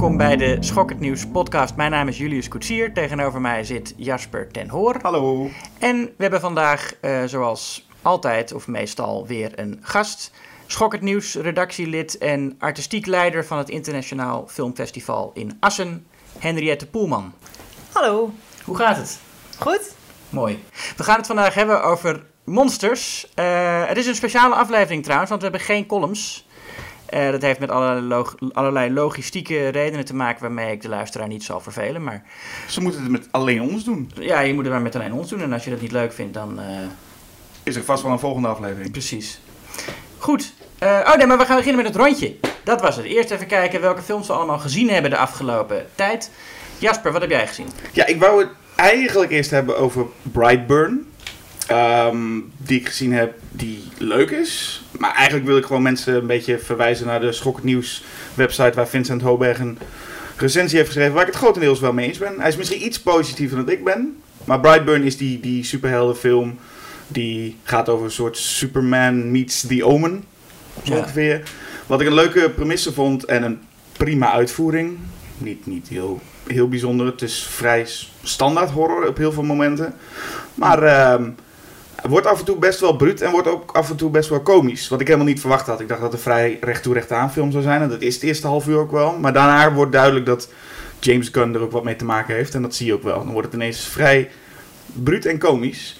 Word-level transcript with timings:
welkom 0.00 0.18
bij 0.18 0.36
de 0.36 0.56
Schok 0.60 0.88
het 0.88 1.00
Nieuws 1.00 1.26
podcast. 1.26 1.76
Mijn 1.76 1.90
naam 1.90 2.08
is 2.08 2.18
Julius 2.18 2.48
Koetsier. 2.48 2.92
Tegenover 2.92 3.40
mij 3.40 3.64
zit 3.64 3.94
Jasper 3.96 4.50
ten 4.50 4.68
Hoor. 4.68 4.96
Hallo. 5.02 5.50
En 5.78 6.04
we 6.04 6.12
hebben 6.16 6.40
vandaag, 6.40 6.92
uh, 7.00 7.24
zoals 7.24 7.88
altijd 8.02 8.52
of 8.52 8.66
meestal, 8.66 9.26
weer 9.26 9.58
een 9.58 9.78
gast. 9.82 10.32
Schok 10.66 10.92
het 10.92 11.00
Nieuws 11.00 11.34
redactielid 11.34 12.18
en 12.18 12.54
artistiek 12.58 13.06
leider 13.06 13.44
van 13.44 13.58
het 13.58 13.68
Internationaal 13.68 14.46
Filmfestival 14.48 15.30
in 15.34 15.56
Assen, 15.60 16.06
Henriette 16.38 16.86
Poelman. 16.86 17.32
Hallo. 17.92 18.32
Hoe 18.64 18.76
gaat 18.76 18.96
het? 18.96 19.18
Goed. 19.58 19.94
Mooi. 20.28 20.64
We 20.96 21.02
gaan 21.02 21.16
het 21.16 21.26
vandaag 21.26 21.54
hebben 21.54 21.82
over 21.82 22.22
monsters. 22.44 23.32
Uh, 23.34 23.86
het 23.86 23.96
is 23.96 24.06
een 24.06 24.14
speciale 24.14 24.54
aflevering 24.54 25.02
trouwens, 25.02 25.30
want 25.30 25.42
we 25.42 25.48
hebben 25.48 25.66
geen 25.66 25.86
columns. 25.86 26.48
Uh, 27.14 27.30
dat 27.30 27.42
heeft 27.42 27.60
met 27.60 27.70
allerlei, 27.70 28.06
log 28.06 28.34
allerlei, 28.52 28.92
logistieke 28.92 29.68
redenen 29.68 30.04
te 30.04 30.14
maken 30.14 30.40
waarmee 30.40 30.72
ik 30.72 30.82
de 30.82 30.88
luisteraar 30.88 31.28
niet 31.28 31.44
zal 31.44 31.60
vervelen. 31.60 32.04
Maar... 32.04 32.22
Ze 32.68 32.80
moeten 32.80 33.02
het 33.02 33.10
met 33.10 33.28
alleen 33.30 33.62
ons 33.62 33.84
doen. 33.84 34.10
Ja, 34.14 34.40
je 34.40 34.54
moet 34.54 34.64
het 34.64 34.72
maar 34.72 34.82
met 34.82 34.94
alleen 34.94 35.12
ons 35.12 35.28
doen. 35.28 35.40
En 35.40 35.52
als 35.52 35.64
je 35.64 35.70
dat 35.70 35.80
niet 35.80 35.92
leuk 35.92 36.12
vindt, 36.12 36.34
dan... 36.34 36.60
Uh... 36.60 36.64
Is 37.62 37.76
er 37.76 37.84
vast 37.84 38.02
wel 38.02 38.12
een 38.12 38.18
volgende 38.18 38.48
aflevering. 38.48 38.90
Precies. 38.90 39.40
Goed. 40.18 40.52
Uh, 40.82 41.00
oh 41.06 41.16
nee, 41.16 41.26
maar 41.26 41.38
we 41.38 41.44
gaan 41.44 41.56
beginnen 41.56 41.82
met 41.82 41.94
het 41.94 42.02
rondje. 42.02 42.36
Dat 42.64 42.80
was 42.80 42.96
het. 42.96 43.04
Eerst 43.04 43.30
even 43.30 43.46
kijken 43.46 43.80
welke 43.80 44.02
films 44.02 44.26
we 44.26 44.32
allemaal 44.32 44.58
gezien 44.58 44.90
hebben 44.90 45.10
de 45.10 45.16
afgelopen 45.16 45.86
tijd. 45.94 46.30
Jasper, 46.78 47.12
wat 47.12 47.20
heb 47.20 47.30
jij 47.30 47.46
gezien? 47.46 47.66
Ja, 47.92 48.06
ik 48.06 48.20
wou 48.20 48.40
het 48.40 48.48
eigenlijk 48.74 49.30
eerst 49.30 49.50
hebben 49.50 49.78
over 49.78 50.06
Brightburn. 50.22 51.08
Um, 51.70 52.52
die 52.56 52.80
ik 52.80 52.88
gezien 52.88 53.12
heb, 53.12 53.34
die 53.50 53.88
leuk 53.98 54.30
is. 54.30 54.82
Maar 55.00 55.14
eigenlijk 55.14 55.46
wil 55.46 55.56
ik 55.56 55.64
gewoon 55.64 55.82
mensen 55.82 56.14
een 56.14 56.26
beetje 56.26 56.58
verwijzen 56.58 57.06
naar 57.06 57.20
de 57.20 57.32
Schok 57.32 57.62
Nieuws 57.62 58.02
website 58.34 58.72
waar 58.74 58.88
Vincent 58.88 59.22
Hoberg 59.22 59.58
een 59.58 59.78
recensie 60.36 60.76
heeft 60.76 60.90
geschreven 60.90 61.14
waar 61.14 61.26
ik 61.26 61.32
het 61.32 61.42
grotendeels 61.42 61.80
wel 61.80 61.92
mee 61.92 62.06
eens 62.06 62.18
ben. 62.18 62.40
Hij 62.40 62.48
is 62.48 62.56
misschien 62.56 62.84
iets 62.84 63.00
positiever 63.00 63.56
dan 63.56 63.68
ik 63.68 63.84
ben. 63.84 64.16
Maar 64.44 64.60
Brightburn 64.60 65.02
is 65.02 65.16
die, 65.16 65.40
die 65.40 65.64
superheldenfilm 65.64 66.58
die 67.08 67.56
gaat 67.62 67.88
over 67.88 68.04
een 68.04 68.10
soort 68.10 68.36
Superman 68.36 69.30
meets 69.30 69.66
The 69.66 69.84
Omen. 69.84 70.24
Zo 70.84 70.94
ja. 70.94 70.98
ongeveer. 70.98 71.42
Wat 71.86 72.00
ik 72.00 72.06
een 72.06 72.14
leuke 72.14 72.50
premisse 72.50 72.92
vond 72.92 73.24
en 73.24 73.42
een 73.42 73.60
prima 73.92 74.32
uitvoering. 74.32 74.98
Niet, 75.38 75.66
niet 75.66 75.88
heel, 75.88 76.20
heel 76.46 76.68
bijzonder. 76.68 77.06
Het 77.06 77.22
is 77.22 77.42
vrij 77.42 77.86
standaard 78.22 78.70
horror 78.70 79.08
op 79.08 79.16
heel 79.16 79.32
veel 79.32 79.42
momenten. 79.42 79.94
Maar... 80.54 80.82
Uh, 80.82 81.26
wordt 82.08 82.26
af 82.26 82.38
en 82.38 82.44
toe 82.44 82.56
best 82.56 82.80
wel 82.80 82.96
bruut 82.96 83.20
en 83.20 83.30
wordt 83.30 83.48
ook 83.48 83.72
af 83.72 83.90
en 83.90 83.96
toe 83.96 84.10
best 84.10 84.28
wel 84.28 84.40
komisch. 84.40 84.88
Wat 84.88 85.00
ik 85.00 85.06
helemaal 85.06 85.28
niet 85.28 85.40
verwacht 85.40 85.66
had. 85.66 85.80
Ik 85.80 85.88
dacht 85.88 86.00
dat 86.00 86.12
het 86.12 86.20
een 86.20 86.32
vrij 86.32 86.58
recht 86.60 86.82
toe 86.82 86.94
recht 86.94 87.12
aan 87.12 87.32
film 87.32 87.50
zou 87.50 87.62
zijn. 87.62 87.82
En 87.82 87.88
dat 87.88 88.00
is 88.00 88.14
het 88.14 88.22
eerste 88.22 88.46
half 88.46 88.66
uur 88.66 88.78
ook 88.78 88.90
wel. 88.90 89.18
Maar 89.18 89.32
daarna 89.32 89.72
wordt 89.72 89.92
duidelijk 89.92 90.26
dat 90.26 90.48
James 90.98 91.28
Gunn 91.32 91.54
er 91.54 91.60
ook 91.60 91.72
wat 91.72 91.84
mee 91.84 91.96
te 91.96 92.04
maken 92.04 92.34
heeft. 92.34 92.54
En 92.54 92.62
dat 92.62 92.74
zie 92.74 92.86
je 92.86 92.94
ook 92.94 93.02
wel. 93.02 93.18
Dan 93.18 93.32
wordt 93.32 93.46
het 93.46 93.56
ineens 93.56 93.86
vrij 93.86 94.30
bruut 94.92 95.26
en 95.26 95.38
komisch. 95.38 95.98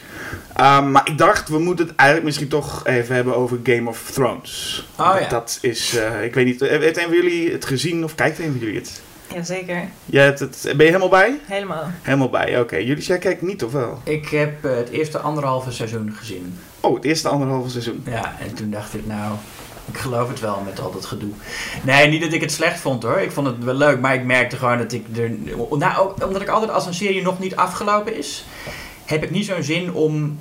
Um, 0.60 0.90
maar 0.90 1.08
ik 1.08 1.18
dacht, 1.18 1.48
we 1.48 1.58
moeten 1.58 1.86
het 1.86 1.96
eigenlijk 1.96 2.26
misschien 2.26 2.48
toch 2.48 2.86
even 2.86 3.14
hebben 3.14 3.36
over 3.36 3.58
Game 3.62 3.88
of 3.88 4.10
Thrones. 4.10 4.86
Oh, 4.98 5.16
ja. 5.20 5.28
Dat 5.28 5.58
is, 5.60 5.94
uh, 5.94 6.24
ik 6.24 6.34
weet 6.34 6.46
niet, 6.46 6.60
heeft 6.60 6.96
een 6.96 7.02
van 7.02 7.14
jullie 7.14 7.52
het 7.52 7.64
gezien 7.64 8.04
of 8.04 8.14
kijkt 8.14 8.38
een 8.38 8.50
van 8.50 8.58
jullie 8.58 8.74
het? 8.74 9.02
Jazeker. 9.34 9.88
Jij 10.06 10.24
hebt 10.24 10.38
het, 10.38 10.62
ben 10.62 10.76
je 10.76 10.84
helemaal 10.84 11.08
bij? 11.08 11.38
Helemaal. 11.46 11.84
Helemaal 12.02 12.30
bij, 12.30 12.50
oké. 12.50 12.60
Okay. 12.60 12.84
Jullie, 12.84 13.04
jij 13.04 13.18
kijkt 13.18 13.42
niet 13.42 13.64
of 13.64 13.72
wel? 13.72 13.98
Ik 14.04 14.28
heb 14.28 14.64
uh, 14.64 14.76
het 14.76 14.88
eerste 14.88 15.18
anderhalve 15.18 15.72
seizoen 15.72 16.12
gezien. 16.12 16.58
Oh, 16.80 16.94
het 16.94 17.04
eerste 17.04 17.28
anderhalve 17.28 17.70
seizoen? 17.70 18.02
Ja, 18.06 18.34
en 18.40 18.54
toen 18.54 18.70
dacht 18.70 18.94
ik 18.94 19.06
nou, 19.06 19.34
ik 19.92 19.98
geloof 19.98 20.28
het 20.28 20.40
wel 20.40 20.62
met 20.64 20.80
al 20.80 20.92
dat 20.92 21.06
gedoe. 21.06 21.32
Nee, 21.82 22.08
niet 22.08 22.22
dat 22.22 22.32
ik 22.32 22.40
het 22.40 22.52
slecht 22.52 22.80
vond 22.80 23.02
hoor. 23.02 23.18
Ik 23.18 23.30
vond 23.30 23.46
het 23.46 23.64
wel 23.64 23.74
leuk, 23.74 24.00
maar 24.00 24.14
ik 24.14 24.24
merkte 24.24 24.56
gewoon 24.56 24.78
dat 24.78 24.92
ik 24.92 25.04
er... 25.16 25.30
Nou, 25.70 25.98
ook 25.98 26.24
omdat 26.26 26.42
ik 26.42 26.48
altijd 26.48 26.70
als 26.70 26.86
een 26.86 26.94
serie 26.94 27.22
nog 27.22 27.38
niet 27.38 27.56
afgelopen 27.56 28.16
is 28.16 28.44
heb 29.10 29.22
ik 29.22 29.30
niet 29.30 29.46
zo'n 29.46 29.62
zin 29.62 29.92
om 29.92 30.38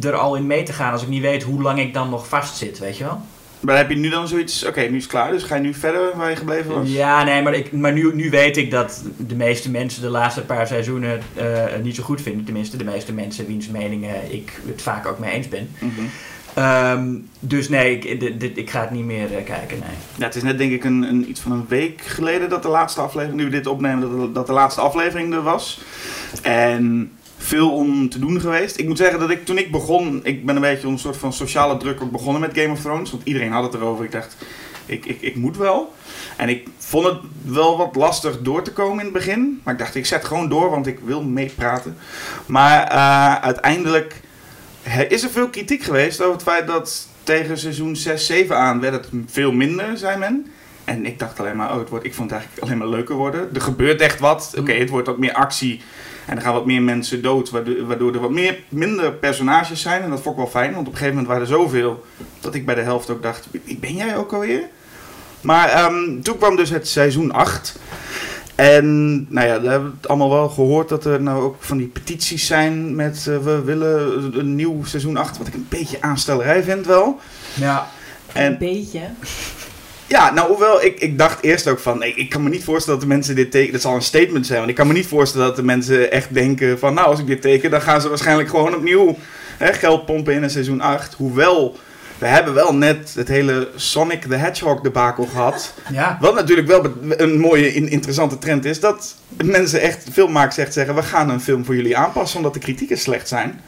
er 0.00 0.14
al 0.14 0.36
in 0.36 0.46
mee 0.46 0.62
te 0.62 0.72
gaan 0.72 0.92
als 0.92 1.02
ik 1.02 1.08
niet 1.08 1.22
weet 1.22 1.42
hoe 1.42 1.62
lang 1.62 1.78
ik 1.78 1.94
dan 1.94 2.10
nog 2.10 2.28
vast 2.28 2.56
zit, 2.56 2.78
weet 2.78 2.96
je 2.96 3.04
wel? 3.04 3.20
Maar 3.62 3.76
heb 3.76 3.90
je 3.90 3.96
nu 3.96 4.08
dan 4.08 4.28
zoiets, 4.28 4.64
oké, 4.64 4.80
nu 4.80 4.96
is 4.96 5.02
het 5.02 5.12
klaar, 5.12 5.30
dus 5.30 5.42
ga 5.42 5.54
je 5.54 5.60
nu 5.60 5.74
verder 5.74 6.16
waar 6.16 6.30
je 6.30 6.36
gebleven 6.36 6.74
was? 6.74 6.88
Ja, 6.88 7.24
nee, 7.24 7.42
maar, 7.42 7.54
ik, 7.54 7.72
maar 7.72 7.92
nu, 7.92 8.14
nu 8.14 8.30
weet 8.30 8.56
ik 8.56 8.70
dat 8.70 9.02
de 9.16 9.34
meeste 9.34 9.70
mensen 9.70 10.02
de 10.02 10.08
laatste 10.08 10.40
paar 10.40 10.66
seizoenen 10.66 11.20
uh, 11.38 11.64
niet 11.82 11.94
zo 11.96 12.02
goed 12.02 12.22
vinden. 12.22 12.44
Tenminste, 12.44 12.76
de 12.76 12.84
meeste 12.84 13.12
mensen 13.12 13.46
wiens 13.46 13.68
meningen 13.68 14.32
ik 14.32 14.60
het 14.66 14.82
vaak 14.82 15.06
ook 15.06 15.18
mee 15.18 15.32
eens 15.32 15.48
ben. 15.48 15.70
Mm 15.78 15.92
-hmm. 15.94 16.64
um, 16.64 17.28
dus 17.40 17.68
nee, 17.68 17.98
ik, 17.98 18.20
dit, 18.20 18.40
dit, 18.40 18.56
ik 18.58 18.70
ga 18.70 18.80
het 18.80 18.90
niet 18.90 19.04
meer 19.04 19.30
uh, 19.30 19.44
kijken, 19.44 19.78
nee. 19.78 19.96
Ja, 20.16 20.24
het 20.24 20.34
is 20.34 20.42
net 20.42 20.58
denk 20.58 20.72
ik 20.72 20.84
een, 20.84 21.02
een, 21.02 21.28
iets 21.28 21.40
van 21.40 21.52
een 21.52 21.66
week 21.68 22.00
geleden 22.00 22.48
dat 22.48 22.62
de 22.62 22.68
laatste 22.68 23.00
aflevering, 23.00 23.38
nu 23.38 23.44
we 23.44 23.50
dit 23.50 23.66
opnemen, 23.66 24.00
dat 24.00 24.20
de, 24.20 24.32
dat 24.32 24.46
de 24.46 24.52
laatste 24.52 24.80
aflevering 24.80 25.34
er 25.34 25.42
was. 25.42 25.80
En 26.42 27.12
veel 27.42 27.70
om 27.70 28.08
te 28.08 28.18
doen 28.18 28.40
geweest. 28.40 28.78
Ik 28.78 28.86
moet 28.86 28.96
zeggen 28.96 29.18
dat 29.18 29.30
ik 29.30 29.44
toen 29.44 29.58
ik 29.58 29.70
begon, 29.70 30.20
ik 30.22 30.46
ben 30.46 30.54
een 30.54 30.62
beetje 30.62 30.86
onder 30.86 30.92
een 30.92 30.98
soort 30.98 31.16
van 31.16 31.32
sociale 31.32 31.76
druk 31.76 32.02
ook 32.02 32.10
begonnen 32.10 32.40
met 32.40 32.58
Game 32.58 32.72
of 32.72 32.80
Thrones. 32.80 33.10
Want 33.10 33.22
iedereen 33.24 33.52
had 33.52 33.62
het 33.62 33.74
erover. 33.74 34.04
Ik 34.04 34.12
dacht, 34.12 34.36
ik, 34.86 35.06
ik, 35.06 35.20
ik 35.20 35.36
moet 35.36 35.56
wel. 35.56 35.94
En 36.36 36.48
ik 36.48 36.68
vond 36.78 37.06
het 37.06 37.18
wel 37.44 37.76
wat 37.76 37.96
lastig 37.96 38.40
door 38.40 38.62
te 38.62 38.72
komen 38.72 38.98
in 38.98 39.04
het 39.04 39.12
begin. 39.12 39.60
Maar 39.62 39.72
ik 39.74 39.80
dacht, 39.80 39.94
ik 39.94 40.06
zet 40.06 40.24
gewoon 40.24 40.48
door, 40.48 40.70
want 40.70 40.86
ik 40.86 40.98
wil 41.04 41.22
meepraten. 41.22 41.96
Maar 42.46 42.92
uh, 42.92 43.34
uiteindelijk 43.34 44.20
is 45.08 45.22
er 45.22 45.30
veel 45.30 45.48
kritiek 45.48 45.82
geweest 45.82 46.20
over 46.20 46.32
het 46.32 46.42
feit 46.42 46.66
dat 46.66 47.08
tegen 47.22 47.58
seizoen 47.58 47.96
6, 47.96 48.26
7 48.26 48.56
aan 48.56 48.80
werd 48.80 48.94
het 48.94 49.08
veel 49.26 49.52
minder, 49.52 49.98
zei 49.98 50.18
men. 50.18 50.46
En 50.84 51.06
ik 51.06 51.18
dacht 51.18 51.40
alleen 51.40 51.56
maar, 51.56 51.72
oh, 51.72 51.78
het 51.78 51.88
wordt, 51.88 52.04
ik 52.04 52.14
vond 52.14 52.30
het 52.30 52.38
eigenlijk 52.38 52.66
alleen 52.66 52.78
maar 52.78 52.96
leuker 52.96 53.14
worden. 53.14 53.48
Er 53.54 53.60
gebeurt 53.60 54.00
echt 54.00 54.20
wat. 54.20 54.54
Oké, 54.58 54.72
het 54.72 54.88
wordt 54.88 55.06
wat 55.06 55.18
meer 55.18 55.32
actie. 55.32 55.80
En 56.32 56.38
er 56.38 56.44
gaan 56.44 56.54
wat 56.54 56.66
meer 56.66 56.82
mensen 56.82 57.22
dood, 57.22 57.50
waardoor 57.86 58.14
er 58.14 58.20
wat 58.20 58.30
meer, 58.30 58.58
minder 58.68 59.12
personages 59.12 59.80
zijn. 59.80 60.02
En 60.02 60.10
dat 60.10 60.20
vond 60.20 60.36
ik 60.36 60.42
wel 60.42 60.50
fijn, 60.50 60.74
want 60.74 60.86
op 60.86 60.92
een 60.92 60.98
gegeven 60.98 61.14
moment 61.14 61.26
waren 61.26 61.42
er 61.42 61.58
zoveel 61.58 62.04
dat 62.40 62.54
ik 62.54 62.66
bij 62.66 62.74
de 62.74 62.80
helft 62.80 63.10
ook 63.10 63.22
dacht: 63.22 63.48
wie 63.64 63.78
ben 63.78 63.94
jij 63.94 64.16
ook 64.16 64.32
alweer? 64.32 64.62
Maar 65.40 65.84
um, 65.84 66.22
toen 66.22 66.36
kwam 66.36 66.56
dus 66.56 66.70
het 66.70 66.88
seizoen 66.88 67.32
8. 67.32 67.78
En 68.54 69.26
nou 69.32 69.46
ja, 69.46 69.60
we 69.60 69.68
hebben 69.68 69.94
het 69.96 70.08
allemaal 70.08 70.30
wel 70.30 70.48
gehoord 70.48 70.88
dat 70.88 71.04
er 71.04 71.22
nou 71.22 71.42
ook 71.42 71.56
van 71.58 71.76
die 71.76 71.86
petities 71.86 72.46
zijn 72.46 72.96
met 72.96 73.26
uh, 73.28 73.38
we 73.38 73.62
willen 73.62 74.32
een 74.38 74.54
nieuw 74.54 74.84
seizoen 74.84 75.16
8. 75.16 75.38
Wat 75.38 75.46
ik 75.46 75.54
een 75.54 75.66
beetje 75.68 76.02
aanstellerij 76.02 76.62
vind 76.62 76.86
wel. 76.86 77.20
Ja. 77.54 77.88
En, 78.32 78.52
een 78.52 78.58
beetje. 78.58 79.00
Ja, 80.12 80.32
nou, 80.32 80.48
hoewel 80.48 80.82
ik, 80.82 81.00
ik 81.00 81.18
dacht 81.18 81.42
eerst 81.42 81.68
ook 81.68 81.78
van, 81.78 82.02
ik, 82.02 82.16
ik 82.16 82.28
kan 82.28 82.42
me 82.42 82.48
niet 82.48 82.64
voorstellen 82.64 83.00
dat 83.00 83.08
de 83.08 83.14
mensen 83.14 83.34
dit 83.34 83.50
tekenen. 83.50 83.72
Dat 83.72 83.80
zal 83.80 83.94
een 83.94 84.02
statement 84.02 84.46
zijn, 84.46 84.58
want 84.58 84.70
ik 84.70 84.76
kan 84.76 84.86
me 84.86 84.92
niet 84.92 85.06
voorstellen 85.06 85.46
dat 85.46 85.56
de 85.56 85.62
mensen 85.62 86.10
echt 86.10 86.34
denken 86.34 86.78
van, 86.78 86.94
nou, 86.94 87.06
als 87.06 87.20
ik 87.20 87.26
dit 87.26 87.42
teken, 87.42 87.70
dan 87.70 87.82
gaan 87.82 88.00
ze 88.00 88.08
waarschijnlijk 88.08 88.48
gewoon 88.48 88.74
opnieuw 88.74 89.16
hè, 89.56 89.72
geld 89.72 90.06
pompen 90.06 90.34
in 90.34 90.42
een 90.42 90.50
seizoen 90.50 90.80
8. 90.80 91.14
Hoewel, 91.14 91.76
we 92.18 92.26
hebben 92.26 92.54
wel 92.54 92.74
net 92.74 93.14
het 93.14 93.28
hele 93.28 93.68
Sonic 93.76 94.22
the 94.22 94.34
Hedgehog 94.34 94.80
debakel 94.80 95.24
gehad. 95.24 95.74
Ja. 95.92 96.18
Wat 96.20 96.34
natuurlijk 96.34 96.68
wel 96.68 96.92
een 97.08 97.38
mooie, 97.38 97.74
interessante 97.74 98.38
trend 98.38 98.64
is, 98.64 98.80
dat 98.80 99.14
mensen 99.44 99.80
echt, 99.80 100.06
filmmakers 100.12 100.58
echt 100.58 100.72
zeggen, 100.72 100.94
we 100.94 101.02
gaan 101.02 101.30
een 101.30 101.40
film 101.40 101.64
voor 101.64 101.76
jullie 101.76 101.96
aanpassen, 101.96 102.36
omdat 102.36 102.54
de 102.54 102.60
kritieken 102.60 102.98
slecht 102.98 103.28
zijn. 103.28 103.60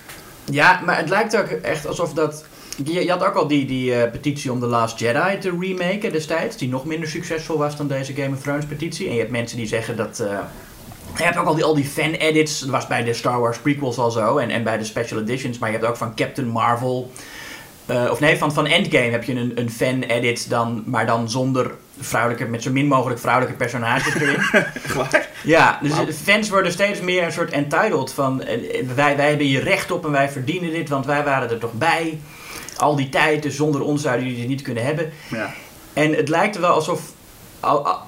Ja, 0.44 0.80
maar 0.84 0.96
het 0.96 1.08
lijkt 1.08 1.36
ook 1.36 1.46
echt 1.46 1.86
alsof 1.86 2.12
dat 2.12 2.44
je, 2.84 3.04
je, 3.04 3.10
had 3.10 3.24
ook 3.24 3.34
al 3.34 3.46
die, 3.46 3.66
die 3.66 3.90
uh, 3.90 4.10
petitie 4.10 4.52
om 4.52 4.60
The 4.60 4.66
Last 4.66 4.98
Jedi 4.98 5.38
te 5.38 5.56
remaken 5.60 6.12
destijds, 6.12 6.56
die 6.56 6.68
nog 6.68 6.84
minder 6.84 7.08
succesvol 7.08 7.58
was 7.58 7.76
dan 7.76 7.88
deze 7.88 8.14
Game 8.14 8.34
of 8.36 8.42
Thrones 8.42 8.64
petitie. 8.64 9.06
En 9.06 9.12
je 9.12 9.18
hebt 9.18 9.30
mensen 9.30 9.56
die 9.56 9.66
zeggen 9.66 9.96
dat. 9.96 10.20
Uh, 10.22 10.38
je 11.16 11.22
hebt 11.22 11.36
ook 11.36 11.46
al 11.46 11.54
die, 11.54 11.64
al 11.64 11.74
die 11.74 11.84
fan-edits, 11.84 12.60
dat 12.60 12.68
was 12.68 12.86
bij 12.86 13.04
de 13.04 13.12
Star 13.12 13.40
Wars 13.40 13.58
prequels 13.58 13.98
al 13.98 14.10
zo, 14.10 14.36
en, 14.36 14.50
en 14.50 14.62
bij 14.62 14.78
de 14.78 14.84
special 14.84 15.20
editions, 15.20 15.58
maar 15.58 15.70
je 15.70 15.76
hebt 15.76 15.88
ook 15.88 15.96
van 15.96 16.14
Captain 16.14 16.48
Marvel. 16.48 17.10
Uh, 17.90 18.10
of 18.10 18.20
nee, 18.20 18.38
van, 18.38 18.52
van 18.52 18.66
Endgame 18.66 19.10
heb 19.10 19.24
je 19.24 19.34
een, 19.34 19.52
een 19.54 19.70
fan-edit, 19.70 20.50
dan, 20.50 20.82
maar 20.86 21.06
dan 21.06 21.30
zonder 21.30 21.74
vrouwelijke, 22.00 22.44
met 22.44 22.62
zo 22.62 22.70
min 22.70 22.86
mogelijk 22.86 23.20
vrouwelijke 23.20 23.56
personages 23.56 24.14
erin. 24.14 24.42
ja, 25.54 25.78
dus 25.82 25.94
wow. 25.94 26.10
fans 26.12 26.48
worden 26.48 26.72
steeds 26.72 27.00
meer 27.00 27.24
een 27.24 27.32
soort 27.32 27.50
entitled 27.50 28.12
van 28.12 28.42
wij, 28.94 29.16
wij 29.16 29.28
hebben 29.28 29.46
hier 29.46 29.62
recht 29.62 29.90
op 29.90 30.04
en 30.04 30.10
wij 30.10 30.28
verdienen 30.28 30.70
dit, 30.70 30.88
want 30.88 31.06
wij 31.06 31.24
waren 31.24 31.50
er 31.50 31.58
toch 31.58 31.72
bij 31.72 32.18
al 32.76 32.96
die 32.96 33.08
tijd, 33.08 33.42
dus 33.42 33.56
zonder 33.56 33.82
ons 33.82 34.02
zouden 34.02 34.24
jullie 34.24 34.40
het 34.40 34.48
niet 34.48 34.62
kunnen 34.62 34.84
hebben. 34.84 35.12
Ja. 35.30 35.52
En 35.92 36.12
het 36.12 36.28
lijkt 36.28 36.54
er 36.54 36.60
wel 36.60 36.74
alsof, 36.74 37.00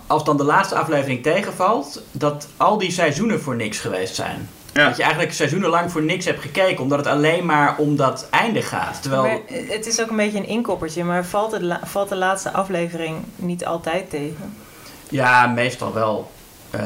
als 0.07 0.25
dan 0.25 0.37
de 0.37 0.45
laatste 0.45 0.75
aflevering 0.75 1.23
tegenvalt, 1.23 2.03
dat 2.13 2.49
al 2.57 2.79
die 2.79 2.91
seizoenen 2.91 3.41
voor 3.41 3.57
niks 3.57 3.79
geweest 3.79 4.15
zijn. 4.15 4.49
Ja. 4.73 4.87
Dat 4.87 4.97
je 4.97 5.03
eigenlijk 5.03 5.33
seizoenenlang 5.33 5.91
voor 5.91 6.03
niks 6.03 6.25
hebt 6.25 6.41
gekeken, 6.41 6.83
omdat 6.83 6.99
het 6.99 7.07
alleen 7.07 7.47
maar 7.47 7.77
om 7.79 7.97
dat 7.97 8.27
einde 8.31 8.63
gaat. 8.63 9.03
Terwijl... 9.03 9.23
Maar 9.23 9.41
het 9.49 9.87
is 9.87 10.01
ook 10.01 10.11
een 10.11 10.17
beetje 10.17 10.39
een 10.39 10.49
inkoppertje, 10.49 11.05
maar 11.05 11.25
valt, 11.25 11.53
het 11.53 11.79
valt 11.83 12.09
de 12.09 12.17
laatste 12.17 12.53
aflevering 12.53 13.17
niet 13.37 13.67
altijd 13.67 14.11
tegen? 14.11 14.55
Ja, 15.09 15.47
meestal 15.47 15.93
wel. 15.93 16.31
Uh, 16.75 16.81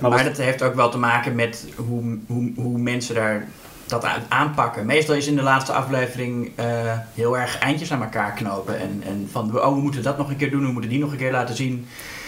maar, 0.00 0.10
maar 0.10 0.24
dat 0.24 0.36
heeft 0.36 0.62
ook 0.62 0.74
wel 0.74 0.90
te 0.90 0.98
maken 0.98 1.34
met 1.34 1.66
hoe, 1.76 2.18
hoe, 2.26 2.52
hoe 2.56 2.78
mensen 2.78 3.14
daar 3.14 3.48
dat 3.86 4.06
aanpakken. 4.28 4.86
Meestal 4.86 5.14
is 5.14 5.26
in 5.26 5.36
de 5.36 5.42
laatste 5.42 5.72
aflevering 5.72 6.52
uh, 6.60 6.64
heel 7.14 7.38
erg 7.38 7.58
eindjes 7.58 7.92
aan 7.92 8.02
elkaar 8.02 8.32
knopen. 8.32 8.78
En, 8.80 9.02
en 9.06 9.28
van, 9.32 9.60
oh, 9.60 9.74
we 9.74 9.80
moeten 9.80 10.02
dat 10.02 10.18
nog 10.18 10.28
een 10.30 10.36
keer 10.36 10.50
doen, 10.50 10.64
we 10.66 10.72
moeten 10.72 10.90
die 10.90 10.98
nog 11.00 11.10
een 11.12 11.18
keer 11.18 11.32
laten 11.32 11.56
zien. 11.56 11.86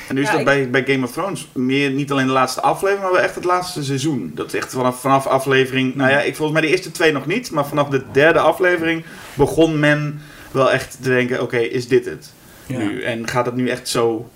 En 0.08 0.14
nu 0.14 0.20
is 0.20 0.26
Ja, 0.26 0.32
dat 0.32 0.40
ik- 0.40 0.46
bij, 0.46 0.70
bij 0.70 0.94
Game 0.94 1.06
of 1.06 1.12
Thrones 1.12 1.49
meer 1.55 1.90
niet 1.90 2.10
alleen 2.12 2.26
de 2.26 2.32
laatste 2.32 2.60
aflevering, 2.62 3.02
maar 3.05 3.12
wel 3.12 3.22
echt 3.22 3.34
het 3.34 3.44
laatste 3.44 3.84
seizoen. 3.84 4.32
Dat 4.34 4.46
is 4.46 4.55
echt 4.55 4.72
vanaf, 4.72 5.00
vanaf 5.00 5.26
aflevering, 5.26 5.94
nou 5.94 6.10
ja, 6.10 6.20
ik 6.20 6.37
volgens 6.37 6.58
mij 6.58 6.69
de 6.69 6.75
eerste 6.75 6.90
twee 6.90 7.12
nog 7.12 7.26
niet, 7.26 7.50
maar 7.50 7.66
vanaf 7.66 7.88
de 7.88 8.02
derde 8.12 8.38
aflevering 8.38 9.04
begon 9.34 9.78
men 9.78 10.20
wel 10.50 10.70
echt 10.72 10.96
te 11.02 11.08
denken, 11.08 11.43
oké, 11.43 11.56
is 11.58 11.88
dit 11.88 12.04
het 12.04 12.32
Ja. 12.66 12.78
nu? 12.78 13.02
En 13.02 13.28
gaat 13.28 13.46
het 13.46 13.54
nu 13.54 13.69
echt 13.69 13.88
zo, 13.88 14.31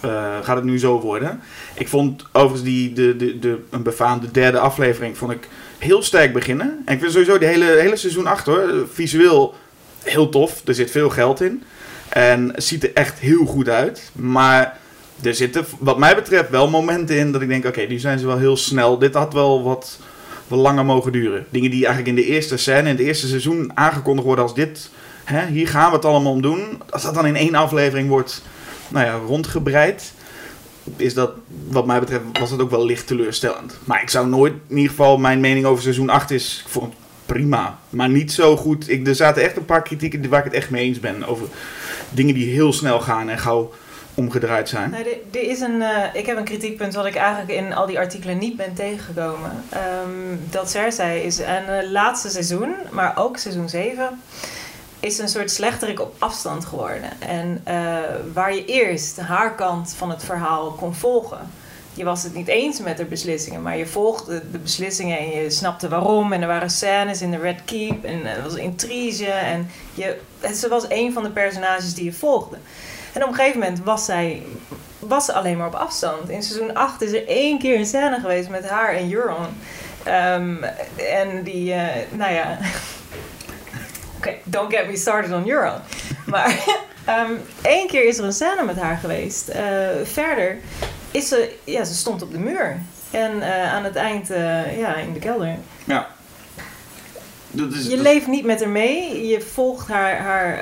eh, 0.00 0.10
gaat 0.42 0.56
het 0.56 0.64
nu 0.64 0.78
zo 0.78 1.00
worden? 1.00 1.40
Ik 1.74 1.88
vond 1.88 2.24
overigens 2.32 2.62
die, 2.62 2.92
de, 2.92 3.16
de, 3.16 3.38
de, 3.38 3.62
een 3.70 3.82
befaamde 3.82 4.30
derde 4.30 4.58
aflevering, 4.58 5.16
vond 5.18 5.32
ik 5.32 5.48
heel 5.78 6.02
sterk 6.02 6.32
beginnen. 6.32 6.82
En 6.84 6.94
ik 6.94 7.00
vind 7.00 7.12
sowieso 7.12 7.38
die 7.38 7.48
hele, 7.48 7.64
hele 7.64 7.96
seizoen 7.96 8.26
8 8.26 8.46
hoor, 8.46 8.86
visueel 8.92 9.54
heel 10.02 10.28
tof, 10.28 10.62
er 10.64 10.74
zit 10.74 10.90
veel 10.90 11.10
geld 11.10 11.40
in. 11.40 11.62
En 12.08 12.54
het 12.54 12.64
ziet 12.64 12.82
er 12.82 12.94
echt 12.94 13.18
heel 13.18 13.44
goed 13.44 13.68
uit. 13.68 14.10
Maar 14.12 14.78
er 15.22 15.34
zitten, 15.34 15.64
wat 15.78 15.98
mij 15.98 16.14
betreft, 16.14 16.50
wel 16.50 16.70
momenten 16.70 17.16
in 17.16 17.32
dat 17.32 17.42
ik 17.42 17.48
denk: 17.48 17.64
oké, 17.64 17.86
die 17.86 17.98
zijn 17.98 18.18
ze 18.18 18.26
wel 18.26 18.38
heel 18.38 18.56
snel. 18.56 18.98
Dit 18.98 19.14
had 19.14 19.32
wel 19.32 19.62
wat, 19.62 19.98
wat 20.48 20.58
langer 20.58 20.84
mogen 20.84 21.12
duren. 21.12 21.46
Dingen 21.50 21.70
die 21.70 21.86
eigenlijk 21.86 22.18
in 22.18 22.24
de 22.24 22.32
eerste 22.32 22.56
scène, 22.56 22.88
in 22.88 22.96
het 22.96 23.06
eerste 23.06 23.26
seizoen 23.26 23.70
aangekondigd 23.74 24.26
worden 24.26 24.44
als 24.44 24.54
dit. 24.54 24.90
Hè, 25.24 25.46
hier 25.46 25.68
gaan 25.68 25.90
we 25.90 25.96
het 25.96 26.04
allemaal 26.04 26.32
om 26.32 26.42
doen. 26.42 26.82
Als 26.90 27.02
dat 27.02 27.14
dan 27.14 27.26
in 27.26 27.36
één 27.36 27.54
aflevering 27.54 28.08
wordt 28.08 28.42
nou 28.88 29.06
ja, 29.06 29.14
rondgebreid. 29.14 30.12
Is 30.96 31.14
dat, 31.14 31.30
wat 31.68 31.86
mij 31.86 32.00
betreft, 32.00 32.22
was 32.40 32.50
het 32.50 32.60
ook 32.60 32.70
wel 32.70 32.84
licht 32.84 33.06
teleurstellend. 33.06 33.78
Maar 33.84 34.02
ik 34.02 34.10
zou 34.10 34.28
nooit, 34.28 34.52
in 34.68 34.76
ieder 34.76 34.90
geval, 34.90 35.18
mijn 35.18 35.40
mening 35.40 35.66
over 35.66 35.82
seizoen 35.82 36.08
8 36.08 36.30
is. 36.30 36.62
Ik 36.64 36.70
vond 36.70 36.86
het 36.86 36.94
prima. 37.26 37.78
Maar 37.90 38.08
niet 38.08 38.32
zo 38.32 38.56
goed. 38.56 38.88
Ik, 38.88 39.06
er 39.06 39.14
zaten 39.14 39.42
echt 39.42 39.56
een 39.56 39.64
paar 39.64 39.82
kritieken 39.82 40.28
waar 40.28 40.38
ik 40.38 40.44
het 40.44 40.54
echt 40.54 40.70
mee 40.70 40.84
eens 40.84 41.00
ben. 41.00 41.24
Over 41.24 41.46
dingen 42.10 42.34
die 42.34 42.50
heel 42.50 42.72
snel 42.72 43.00
gaan 43.00 43.28
en 43.28 43.38
gauw 43.38 43.72
omgedraaid 44.14 44.68
zijn. 44.68 44.90
Nou, 44.90 45.04
er, 45.32 45.42
is 45.42 45.60
een, 45.60 45.82
eh, 45.82 46.14
ik 46.14 46.26
heb 46.26 46.36
een 46.36 46.44
kritiekpunt 46.44 46.94
wat 46.94 47.06
ik 47.06 47.14
eigenlijk 47.14 47.50
in 47.50 47.74
al 47.74 47.86
die 47.86 47.98
artikelen 47.98 48.38
niet 48.38 48.56
ben 48.56 48.74
tegengekomen. 48.74 49.64
Ehm, 49.68 50.36
dat 50.50 50.70
Cersei 50.70 51.20
is 51.20 51.42
aan 51.42 51.64
het 51.64 51.90
laatste 51.90 52.28
seizoen, 52.28 52.74
maar 52.90 53.12
ook 53.16 53.36
seizoen 53.36 53.68
7, 53.68 54.20
is 55.00 55.18
een 55.18 55.28
soort 55.28 55.50
slechterik 55.50 56.00
op 56.00 56.14
afstand 56.18 56.64
geworden. 56.64 57.10
En 57.20 57.60
eh, 57.64 57.98
waar 58.32 58.54
je 58.54 58.64
eerst 58.64 59.20
haar 59.20 59.54
kant 59.54 59.94
van 59.96 60.10
het 60.10 60.24
verhaal 60.24 60.70
kon 60.70 60.94
volgen. 60.94 61.50
Je 61.94 62.04
was 62.04 62.22
het 62.22 62.34
niet 62.34 62.48
eens 62.48 62.80
met 62.80 62.96
de 62.96 63.04
beslissingen, 63.04 63.62
maar 63.62 63.76
je 63.76 63.86
volgde 63.86 64.42
de 64.50 64.58
beslissingen 64.58 65.18
en 65.18 65.30
je 65.30 65.50
snapte 65.50 65.88
waarom. 65.88 66.32
En 66.32 66.40
er 66.42 66.48
waren 66.48 66.70
scènes 66.70 67.22
in 67.22 67.30
de 67.30 67.38
Red 67.38 67.64
Keep 67.64 68.04
en 68.04 68.26
er 68.26 68.42
was 68.42 68.54
intrige. 68.54 69.30
En 69.30 69.70
je, 69.94 70.18
ze 70.54 70.68
was 70.68 70.84
een 70.88 71.12
van 71.12 71.22
de 71.22 71.30
personages 71.30 71.94
die 71.94 72.04
je 72.04 72.12
volgde. 72.12 72.56
En 73.12 73.22
op 73.22 73.28
een 73.28 73.34
gegeven 73.34 73.60
moment 73.60 73.84
was 73.84 74.04
zij 74.04 74.42
was 74.98 75.24
ze 75.24 75.32
alleen 75.32 75.56
maar 75.56 75.66
op 75.66 75.74
afstand. 75.74 76.28
In 76.28 76.42
seizoen 76.42 76.74
8 76.74 77.02
is 77.02 77.12
er 77.12 77.28
één 77.28 77.58
keer 77.58 77.78
een 77.78 77.86
scène 77.86 78.20
geweest 78.20 78.48
met 78.48 78.68
haar 78.68 78.94
en 78.94 79.12
Euron. 79.12 79.46
Ehm, 80.02 80.62
en 80.96 81.42
die, 81.42 81.72
eh, 81.72 81.86
nou 82.10 82.32
ja. 82.32 82.58
Don't 84.44 84.72
get 84.74 84.86
me 84.86 84.96
started 84.96 85.32
on 85.32 85.48
Euron. 85.50 85.80
Maar 86.26 86.64
ehm, 87.04 87.32
één 87.62 87.86
keer 87.86 88.04
is 88.08 88.18
er 88.18 88.24
een 88.24 88.32
scène 88.32 88.62
met 88.64 88.76
haar 88.80 88.96
geweest. 88.96 89.48
Eh, 89.48 89.62
verder 90.04 90.56
is 91.10 91.28
ze, 91.28 91.54
ja, 91.64 91.84
ze 91.84 91.94
stond 91.94 92.22
op 92.22 92.32
de 92.32 92.38
muur. 92.38 92.80
En 93.10 93.42
eh, 93.42 93.72
aan 93.72 93.84
het 93.84 93.96
eind, 93.96 94.30
eh, 94.30 94.78
ja, 94.78 94.94
in 94.94 95.12
de 95.12 95.18
kelder. 95.18 95.56
Ja. 95.84 96.06
Dat 97.50 97.72
is, 97.72 97.82
Je 97.84 97.88
dat- 97.90 97.98
leeft 97.98 98.26
niet 98.26 98.44
met 98.44 98.60
haar 98.60 98.68
mee. 98.68 99.26
Je 99.26 99.40
volgt 99.40 99.88
haar, 99.88 100.16
haar, 100.18 100.58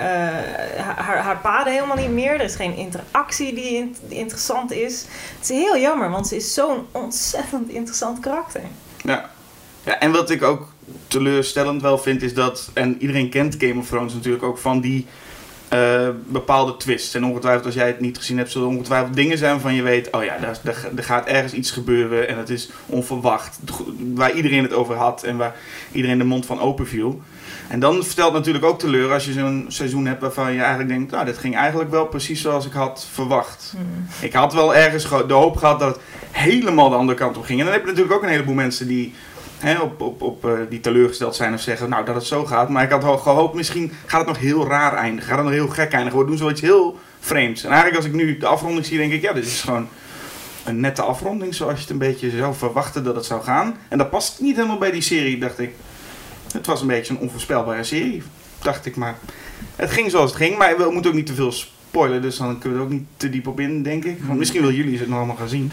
haar, 0.83 0.97
haar, 1.05 1.17
haar 1.19 1.37
paden 1.39 1.73
helemaal 1.73 1.97
niet 1.97 2.11
meer. 2.11 2.33
Er 2.33 2.41
is 2.41 2.57
geen 2.57 2.75
interactie 2.77 3.55
die, 3.55 3.75
in- 3.77 3.97
die 4.09 4.19
interessant 4.19 4.73
is. 4.73 5.05
Het 5.39 5.43
is 5.43 5.49
heel 5.49 5.77
jammer, 5.79 6.11
want 6.11 6.27
ze 6.29 6.37
is 6.37 6.55
zo'n 6.55 6.87
ontzettend 6.93 7.69
interessant 7.69 8.21
karakter. 8.21 8.61
Ja. 9.03 9.31
ja. 9.83 9.99
En 9.99 10.13
wat 10.13 10.31
ik 10.31 10.43
ook 10.43 10.69
teleurstellend 11.09 11.83
wel 11.83 11.99
vind 11.99 12.23
is 12.23 12.35
dat, 12.35 12.71
en 12.73 12.97
iedereen 12.99 13.29
kent 13.29 13.57
Game 13.59 13.79
of 13.79 13.87
Thrones 13.89 14.15
natuurlijk 14.15 14.45
ook 14.45 14.59
van 14.59 14.81
die 14.81 15.07
eh, 15.69 16.09
bepaalde 16.27 16.77
twists. 16.77 17.15
En 17.15 17.25
ongetwijfeld 17.25 17.65
als 17.65 17.75
jij 17.75 17.87
het 17.87 18.01
niet 18.01 18.19
gezien 18.19 18.39
hebt, 18.39 18.51
zullen 18.51 18.69
er 18.69 18.75
ongetwijfeld 18.75 19.15
dingen 19.15 19.39
zijn 19.39 19.61
van 19.61 19.75
je 19.75 19.83
weet, 19.83 20.11
oh 20.13 20.25
ja, 20.25 20.39
daar, 20.39 20.59
daar, 20.63 20.85
er 20.97 21.05
gaat 21.05 21.27
ergens 21.27 21.53
iets 21.53 21.71
gebeuren 21.71 22.29
en 22.29 22.39
het 22.39 22.51
is 22.51 22.71
onverwacht. 22.87 23.59
Waar 24.15 24.33
iedereen 24.33 24.63
het 24.63 24.73
over 24.73 24.95
had 24.95 25.23
en 25.23 25.37
waar 25.37 25.57
iedereen 25.93 26.19
de 26.19 26.25
mond 26.25 26.47
van 26.47 26.61
open 26.61 26.87
viel. 26.87 27.21
En 27.69 27.81
dan 27.81 28.05
vertelt 28.05 28.33
natuurlijk 28.33 28.65
ook 28.65 28.79
teleur 28.79 29.13
als 29.13 29.25
je 29.25 29.33
zo'n 29.33 29.65
seizoen 29.69 30.07
hebt 30.07 30.21
waarvan 30.21 30.53
je 30.53 30.59
eigenlijk 30.61 30.89
denkt, 30.89 31.11
nou, 31.11 31.25
dit 31.25 31.39
ging 31.39 31.57
eigenlijk 31.57 31.91
wel 31.91 32.07
precies 32.07 32.41
zoals 32.41 32.67
ik 32.67 32.73
had 32.73 33.07
verwacht. 33.13 33.73
Hmm. 33.77 34.07
Ik 34.21 34.33
had 34.33 34.53
wel 34.55 34.75
ergens 34.75 35.05
ge- 35.05 35.27
de 35.27 35.35
hoop 35.35 35.57
gehad 35.57 35.81
dat 35.81 35.89
het 35.95 36.05
helemaal 36.31 36.89
de 36.89 36.97
andere 36.97 37.19
kant 37.19 37.37
op 37.37 37.45
ging. 37.45 37.59
En 37.59 37.65
dan 37.65 37.75
heb 37.75 37.83
je 37.85 37.89
natuurlijk 37.91 38.17
ook 38.17 38.23
een 38.23 38.29
heleboel 38.29 38.55
mensen 38.55 38.87
die, 38.89 39.15
hè, 39.59 39.79
op, 39.79 40.01
op, 40.01 40.23
op, 40.23 40.45
eh, 40.45 40.53
die 40.69 40.81
teleurgesteld 40.81 41.35
zijn 41.35 41.55
of 41.55 41.61
zeggen 41.61 41.89
nou, 41.89 42.05
dat 42.05 42.15
het 42.15 42.25
zo 42.25 42.45
gaat. 42.45 42.69
Maar 42.69 42.85
ik 42.85 42.91
had 42.91 43.03
wel 43.03 43.19
gehoopt, 43.19 43.55
misschien 43.55 43.93
gaat 44.07 44.21
het 44.21 44.29
nog 44.29 44.39
heel 44.39 44.67
raar 44.67 44.95
eindigen. 44.95 45.29
Gaat 45.29 45.37
het 45.37 45.47
nog 45.47 45.55
heel 45.55 45.69
gek 45.69 45.93
eindigen. 45.93 46.19
We 46.19 46.27
doen 46.27 46.37
zoiets 46.37 46.61
heel 46.61 46.99
vreemds. 47.21 47.65
En 47.65 47.71
eigenlijk 47.71 47.97
als 47.97 48.07
ik 48.07 48.13
nu 48.13 48.39
de 48.39 48.47
afronding 48.47 48.87
zie, 48.87 48.99
denk 48.99 49.13
ik, 49.13 49.23
ja, 49.23 49.33
dit 49.33 49.47
is 49.47 49.61
gewoon 49.61 49.89
een 50.65 50.81
nette 50.81 51.03
afronding. 51.03 51.55
Zoals 51.55 51.75
je 51.75 51.81
het 51.81 51.91
een 51.91 51.99
beetje 51.99 52.31
zou 52.31 52.55
verwachten 52.55 53.05
dat 53.05 53.15
het 53.15 53.25
zou 53.25 53.43
gaan. 53.43 53.77
En 53.89 53.99
dat 53.99 54.11
past 54.11 54.41
niet 54.41 54.57
helemaal 54.57 54.79
bij 54.79 54.91
die 54.91 55.03
serie, 55.03 55.39
dacht 55.39 55.59
ik. 55.59 55.75
Het 56.53 56.67
was 56.67 56.81
een 56.81 56.87
beetje 56.87 57.15
een 57.15 57.21
onvoorspelbare 57.21 57.85
serie, 57.85 58.23
dacht 58.63 58.87
ik. 58.87 58.97
Maar 58.97 59.19
het 59.77 59.91
ging 59.91 60.11
zoals 60.11 60.31
het 60.31 60.41
ging. 60.41 60.59
Maar 60.59 60.77
we 60.77 60.91
moeten 60.91 61.11
ook 61.11 61.17
niet 61.17 61.27
te 61.27 61.35
veel 61.35 61.53
spoilen. 61.53 62.23
Dus 62.23 62.37
dan 62.37 62.59
kunnen 62.59 62.79
we 62.79 62.85
er 62.85 62.91
ook 62.91 62.99
niet 62.99 63.07
te 63.17 63.31
diep 63.31 63.47
op 63.47 63.61
in, 63.61 63.83
denk 63.83 64.05
ik. 64.05 64.19
Want 64.23 64.39
misschien 64.39 64.61
willen 64.61 64.77
jullie 64.77 64.99
het 64.99 65.09
nog 65.09 65.19
allemaal 65.19 65.37
gaan 65.37 65.49
zien. 65.49 65.73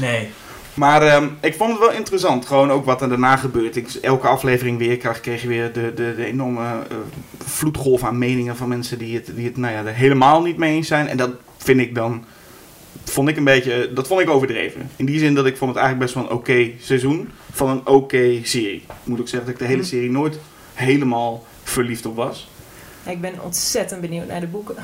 Nee. 0.00 0.28
Maar 0.74 1.02
ehm, 1.02 1.28
ik 1.40 1.54
vond 1.54 1.70
het 1.70 1.80
wel 1.80 1.92
interessant. 1.92 2.46
Gewoon 2.46 2.70
ook 2.70 2.84
wat 2.84 3.02
er 3.02 3.08
daarna 3.08 3.36
gebeurt. 3.36 3.76
Ik, 3.76 3.88
elke 4.02 4.26
aflevering 4.26 4.78
weer 4.78 4.96
kreeg, 4.96 5.20
kreeg 5.20 5.42
je 5.42 5.48
weer 5.48 5.72
de, 5.72 5.92
de, 5.94 6.14
de 6.16 6.24
enorme 6.24 6.62
eh, 6.62 6.96
vloedgolf 7.38 8.04
aan 8.04 8.18
meningen 8.18 8.56
van 8.56 8.68
mensen 8.68 8.98
die 8.98 9.14
het, 9.14 9.30
die 9.34 9.44
het 9.46 9.56
nou 9.56 9.74
ja, 9.74 9.84
er 9.84 9.94
helemaal 9.94 10.42
niet 10.42 10.56
mee 10.56 10.74
eens 10.74 10.88
zijn. 10.88 11.08
En 11.08 11.16
dat 11.16 11.30
vind 11.56 11.80
ik 11.80 11.94
dan. 11.94 12.24
Vond 13.04 13.28
ik 13.28 13.36
een 13.36 13.44
beetje. 13.44 13.90
Dat 13.94 14.06
vond 14.06 14.20
ik 14.20 14.30
overdreven. 14.30 14.90
In 14.96 15.06
die 15.06 15.18
zin 15.18 15.34
dat 15.34 15.46
ik 15.46 15.56
vond 15.56 15.70
het 15.74 15.80
eigenlijk 15.80 16.12
best 16.12 16.14
wel 16.14 16.32
een 16.32 16.38
oké 16.38 16.70
seizoen. 16.80 17.30
Van 17.52 17.68
een 17.70 17.86
oké 17.86 18.40
serie. 18.42 18.84
Ik 18.86 18.94
moet 19.04 19.20
ook 19.20 19.28
zeggen 19.28 19.46
dat 19.50 19.54
ik 19.54 19.60
de 19.60 19.66
hele 19.70 19.82
Mm. 19.82 19.86
serie 19.88 20.10
nooit 20.10 20.38
helemaal 20.74 21.44
verliefd 21.62 22.06
op 22.06 22.16
was. 22.16 22.48
Ik 23.06 23.20
ben 23.20 23.34
ontzettend 23.42 24.00
benieuwd 24.00 24.26
naar 24.26 24.40
de 24.40 24.46
boeken. 24.46 24.74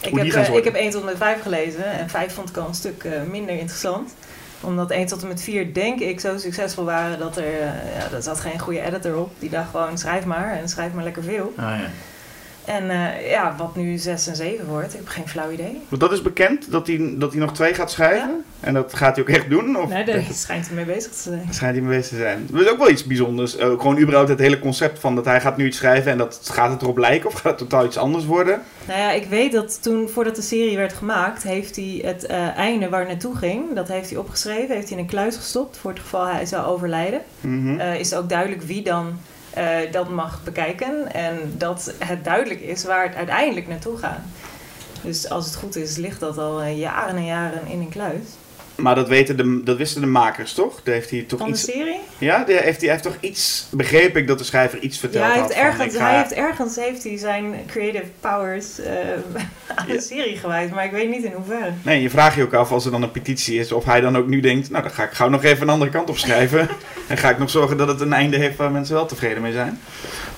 Ik 0.00 0.14
heb, 0.14 0.26
eh, 0.26 0.34
worden. 0.34 0.56
ik 0.56 0.64
heb 0.64 0.74
1 0.74 0.90
tot 0.90 1.00
en 1.00 1.06
met 1.06 1.16
5 1.16 1.42
gelezen 1.42 1.84
en 1.84 2.10
5 2.10 2.34
vond 2.34 2.48
ik 2.48 2.56
al 2.56 2.68
een 2.68 2.74
stuk 2.74 3.04
eh, 3.04 3.12
minder 3.30 3.58
interessant. 3.58 4.14
Omdat 4.60 4.90
1 4.90 5.06
tot 5.06 5.22
en 5.22 5.28
met 5.28 5.42
4 5.42 5.74
denk 5.74 6.00
ik 6.00 6.20
zo 6.20 6.38
succesvol 6.38 6.84
waren 6.84 7.18
dat 7.18 7.36
er, 7.36 7.60
eh, 7.60 8.10
ja, 8.10 8.20
zat 8.20 8.40
geen 8.40 8.58
goede 8.58 8.80
editor 8.80 9.16
op. 9.16 9.30
Die 9.38 9.50
dacht 9.50 9.70
gewoon 9.70 9.98
schrijf 9.98 10.24
maar 10.24 10.52
en 10.58 10.68
schrijf 10.68 10.92
maar 10.92 11.04
lekker 11.04 11.22
veel. 11.22 11.52
Ah, 11.56 11.64
ja. 11.64 11.90
En 12.64 12.90
eh, 12.90 13.30
ja, 13.30 13.54
wat 13.58 13.76
nu 13.76 13.98
6 13.98 14.26
en 14.26 14.36
7 14.36 14.66
wordt, 14.66 14.92
ik 14.92 14.98
heb 14.98 15.08
geen 15.08 15.28
flauw 15.28 15.50
idee. 15.50 15.80
Want 15.88 16.00
dat 16.00 16.12
is 16.12 16.22
bekend 16.22 16.70
dat 16.70 16.86
hij, 16.86 17.14
dat 17.16 17.32
hij 17.32 17.40
nog 17.40 17.52
twee 17.52 17.74
gaat 17.74 17.90
schrijven. 17.90 18.44
En 18.60 18.74
dat 18.74 18.94
gaat 18.94 19.16
hij 19.16 19.24
ook 19.24 19.30
echt 19.30 19.50
doen. 19.50 19.76
Of 19.76 19.88
Nee, 19.88 20.04
daar 20.04 20.22
schijnt 20.32 20.66
hij 20.66 20.74
mee 20.74 20.84
bezig 20.84 21.12
te 21.12 21.22
zijn. 21.22 21.46
Schijnt 21.50 21.76
hij 21.76 21.84
mee 21.84 21.96
bezig 21.96 22.10
te 22.10 22.16
zijn. 22.16 22.48
Dat 22.50 22.60
is 22.60 22.68
ook 22.68 22.78
wel 22.78 22.90
iets 22.90 23.04
bijzonders. 23.04 23.56
Eh, 23.56 23.66
gewoon 23.68 23.98
überhaupt 23.98 24.28
het 24.28 24.38
hele 24.38 24.58
concept 24.58 24.98
van 24.98 25.14
dat 25.14 25.24
hij 25.24 25.40
gaat 25.40 25.56
nu 25.56 25.66
iets 25.66 25.76
schrijven 25.76 26.12
en 26.12 26.18
dat 26.18 26.40
gaat 26.52 26.70
het 26.70 26.82
erop 26.82 26.98
lijken 26.98 27.28
of 27.28 27.34
gaat 27.34 27.44
het 27.44 27.58
totaal 27.58 27.84
iets 27.84 27.96
anders 27.96 28.24
worden. 28.24 28.60
Nou 28.86 29.00
ja, 29.00 29.10
ik 29.10 29.24
weet 29.24 29.52
dat 29.52 29.82
toen, 29.82 30.08
voordat 30.08 30.36
de 30.36 30.42
serie 30.42 30.76
werd 30.76 30.92
gemaakt, 30.92 31.42
heeft 31.42 31.76
hij 31.76 32.00
het 32.04 32.24
eh, 32.26 32.56
einde 32.56 32.88
waar 32.88 33.00
het 33.00 33.08
naartoe 33.08 33.36
ging, 33.36 33.74
dat 33.74 33.88
heeft 33.88 34.10
hij 34.10 34.18
opgeschreven, 34.18 34.74
heeft 34.74 34.88
hij 34.88 34.98
in 34.98 35.04
een 35.04 35.10
kluis 35.10 35.36
gestopt 35.36 35.76
voor 35.76 35.90
het 35.90 36.00
geval 36.00 36.26
hij 36.26 36.46
zou 36.46 36.66
overlijden. 36.66 37.20
Mhm. 37.40 37.80
Is 37.80 38.14
ook 38.14 38.28
duidelijk 38.28 38.62
wie 38.62 38.82
dan 38.82 39.18
eh, 39.50 39.92
dat 39.92 40.08
mag 40.08 40.44
bekijken 40.44 41.12
en 41.12 41.54
dat 41.56 41.94
het 41.98 42.24
duidelijk 42.24 42.60
is 42.60 42.84
waar 42.84 43.06
het 43.06 43.14
uiteindelijk 43.14 43.68
naartoe 43.68 43.96
gaat. 43.96 44.20
Dus 45.02 45.28
als 45.30 45.46
het 45.46 45.54
goed 45.54 45.76
is, 45.76 45.96
ligt 45.96 46.20
dat 46.20 46.38
al 46.38 46.62
eh, 46.62 46.78
jaren 46.78 47.16
en 47.16 47.24
jaren 47.24 47.66
in 47.66 47.80
een 47.80 47.88
kluis. 47.88 48.24
Maar 48.74 48.94
dat, 48.94 49.08
weten 49.08 49.36
de, 49.36 49.62
dat 49.64 49.76
wisten 49.76 50.00
de 50.00 50.06
makers 50.06 50.52
toch? 50.52 50.80
Daar 50.82 50.94
heeft 50.94 51.10
hij 51.10 51.20
toch 51.28 51.38
Van 51.38 51.48
de 51.48 51.54
iets. 51.54 51.64
serie? 51.64 51.98
Ja, 52.18 52.44
die 52.44 52.56
heeft, 52.56 52.80
hij 52.80 52.90
heeft 52.90 53.02
toch 53.02 53.16
iets. 53.20 53.66
Begreep 53.70 54.16
ik 54.16 54.26
dat 54.26 54.38
de 54.38 54.44
schrijver 54.44 54.78
iets 54.78 54.98
verteld 54.98 55.24
Ja, 55.24 55.30
hij 55.30 55.40
had. 55.40 55.48
heeft 55.54 55.60
ergens, 55.66 55.96
ga- 55.96 56.08
hij 56.08 56.16
heeft 56.18 56.32
ergens 56.32 56.76
heeft 56.76 57.04
hij 57.04 57.16
zijn 57.18 57.54
creative 57.66 58.04
powers 58.20 58.78
eh, 58.80 58.92
aan 59.76 59.86
de 59.86 60.00
serie 60.00 60.36
gewijd, 60.36 60.70
maar 60.70 60.84
ik 60.84 60.90
weet 60.90 61.08
niet 61.10 61.24
in 61.24 61.32
hoeverre. 61.32 61.70
Nee, 61.82 62.02
je 62.02 62.10
vraagt 62.10 62.36
je 62.36 62.42
ook 62.42 62.54
af 62.54 62.70
als 62.72 62.84
er 62.84 62.90
dan 62.90 63.02
een 63.02 63.10
petitie 63.10 63.58
is 63.58 63.72
of 63.72 63.84
hij 63.84 64.00
dan 64.00 64.16
ook 64.16 64.26
nu 64.26 64.40
denkt, 64.40 64.70
nou 64.70 64.82
dan 64.82 64.92
ga 64.92 65.04
ik 65.04 65.10
gauw 65.12 65.28
nog 65.28 65.44
even 65.44 65.62
een 65.62 65.68
andere 65.72 65.90
kant 65.90 66.08
op 66.10 66.18
schrijven. 66.18 66.68
en 67.08 67.16
ga 67.16 67.30
ik 67.30 67.38
nog 67.38 67.50
zorgen 67.50 67.76
dat 67.76 67.88
het 67.88 68.00
een 68.00 68.12
einde 68.12 68.36
heeft 68.36 68.56
waar 68.56 68.70
mensen 68.70 68.94
wel 68.94 69.06
tevreden 69.06 69.42
mee 69.42 69.52
zijn. 69.52 69.80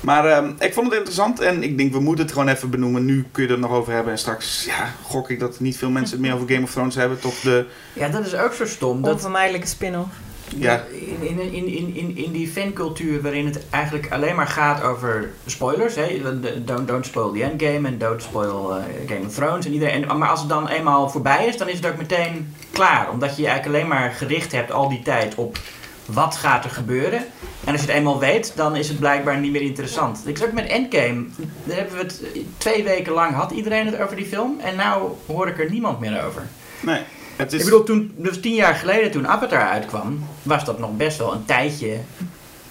Maar 0.01 0.27
ehm, 0.27 0.51
ik 0.59 0.73
vond 0.75 0.87
het 0.87 0.95
interessant 0.95 1.41
en 1.41 1.63
ik 1.63 1.79
denk 1.79 1.93
we 1.93 2.01
moeten 2.01 2.25
het 2.25 2.33
gewoon 2.35 2.49
even 2.49 2.71
benoemen. 2.71 3.05
Nu 3.05 3.25
kun 3.33 3.43
je 3.47 3.53
er 3.53 3.59
nog 3.59 3.71
over 3.71 3.93
hebben 3.93 4.13
en 4.13 4.19
straks 4.19 4.65
ja, 4.65 4.95
gok 5.03 5.31
ik 5.31 5.41
dat 5.41 5.61
niet 5.61 5.77
veel 5.79 5.91
mensen 5.91 6.17
het 6.17 6.27
meer 6.27 6.35
over 6.35 6.49
Game 6.49 6.63
of 6.63 6.71
Thrones 6.73 6.95
hebben 6.95 7.19
tot 7.21 7.43
de... 7.43 7.67
ja, 7.93 8.09
dat 8.23 8.33
is 8.33 8.39
ook 8.39 8.53
zo 8.53 8.67
stom. 8.67 9.03
Dat, 9.03 9.13
Onvermijdelijke 9.13 9.67
spin-off. 9.67 10.15
Ja. 10.57 10.85
In, 11.21 11.39
in, 11.39 11.53
in, 11.53 11.67
in, 11.67 11.95
in, 11.95 12.17
in 12.17 12.33
die 12.33 12.49
fancultuur 12.49 13.23
waarin 13.23 13.47
het 13.47 13.61
eigenlijk 13.71 14.13
alleen 14.13 14.37
maar 14.37 14.47
gaat 14.47 14.83
over 14.83 15.31
spoilers. 15.47 15.95
Hè? 15.95 16.21
Don't, 16.65 16.89
don't 16.89 17.07
spoil 17.07 17.33
the 17.33 17.43
endgame 17.43 17.89
en 17.89 17.99
don't 17.99 18.23
spoil 18.23 18.77
eh, 18.77 18.85
Game 19.07 19.27
of 19.27 19.35
Thrones. 19.35 19.67
En 19.67 19.73
iedereen, 19.73 20.09
en, 20.09 20.19
maar 20.19 20.29
als 20.29 20.41
het 20.41 20.49
dan 20.49 20.69
eenmaal 20.69 21.09
voorbij 21.09 21.47
is, 21.47 21.57
dan 21.57 21.69
is 21.69 21.77
het 21.77 21.87
ook 21.87 21.97
meteen 21.97 22.55
klaar. 22.73 23.11
Omdat 23.11 23.37
je 23.37 23.43
je 23.43 23.49
eigenlijk 23.49 23.79
alleen 23.79 23.99
maar 23.99 24.11
gericht 24.11 24.53
hebt 24.53 24.73
al 24.73 24.89
die 24.89 25.03
tijd 25.03 25.35
op 25.35 25.59
wat 26.05 26.37
gaat 26.37 26.65
er 26.65 26.71
gebeuren. 26.71 27.25
En 27.65 27.73
als 27.73 27.81
je 27.81 27.87
het 27.87 27.97
eenmaal 27.97 28.19
weet, 28.19 28.53
dan 28.57 28.77
is 28.77 28.89
het 28.89 28.99
blijkbaar 28.99 29.39
niet 29.39 29.53
meer 29.53 29.63
interessant. 29.63 30.23
Ik 30.27 30.37
zag 30.37 30.53
met 30.53 30.67
Endgame, 30.67 31.25
daar 31.65 31.77
hebben 31.77 31.97
we 31.97 32.03
het 32.03 32.23
twee 32.59 32.85
weken 32.85 33.13
lang 33.13 33.35
had 33.35 33.51
iedereen 33.51 33.87
het 33.87 34.01
over 34.01 34.17
die 34.17 34.27
film. 34.27 34.61
En 34.61 34.77
nou 34.77 35.11
hoor 35.27 35.49
ik 35.49 35.59
er 35.59 35.71
niemand 35.71 36.01
meer 36.01 36.25
over. 36.25 36.47
Nee. 36.81 37.01
Het 37.43 37.53
is... 37.53 37.59
Ik 37.59 37.65
bedoel, 37.65 37.83
toen, 37.85 38.13
dus 38.17 38.41
tien 38.41 38.55
jaar 38.55 38.75
geleden 38.75 39.11
toen 39.11 39.29
Avatar 39.29 39.69
uitkwam, 39.69 40.25
was 40.43 40.65
dat 40.65 40.79
nog 40.79 40.97
best 40.97 41.19
wel 41.19 41.33
een 41.33 41.45
tijdje. 41.45 41.97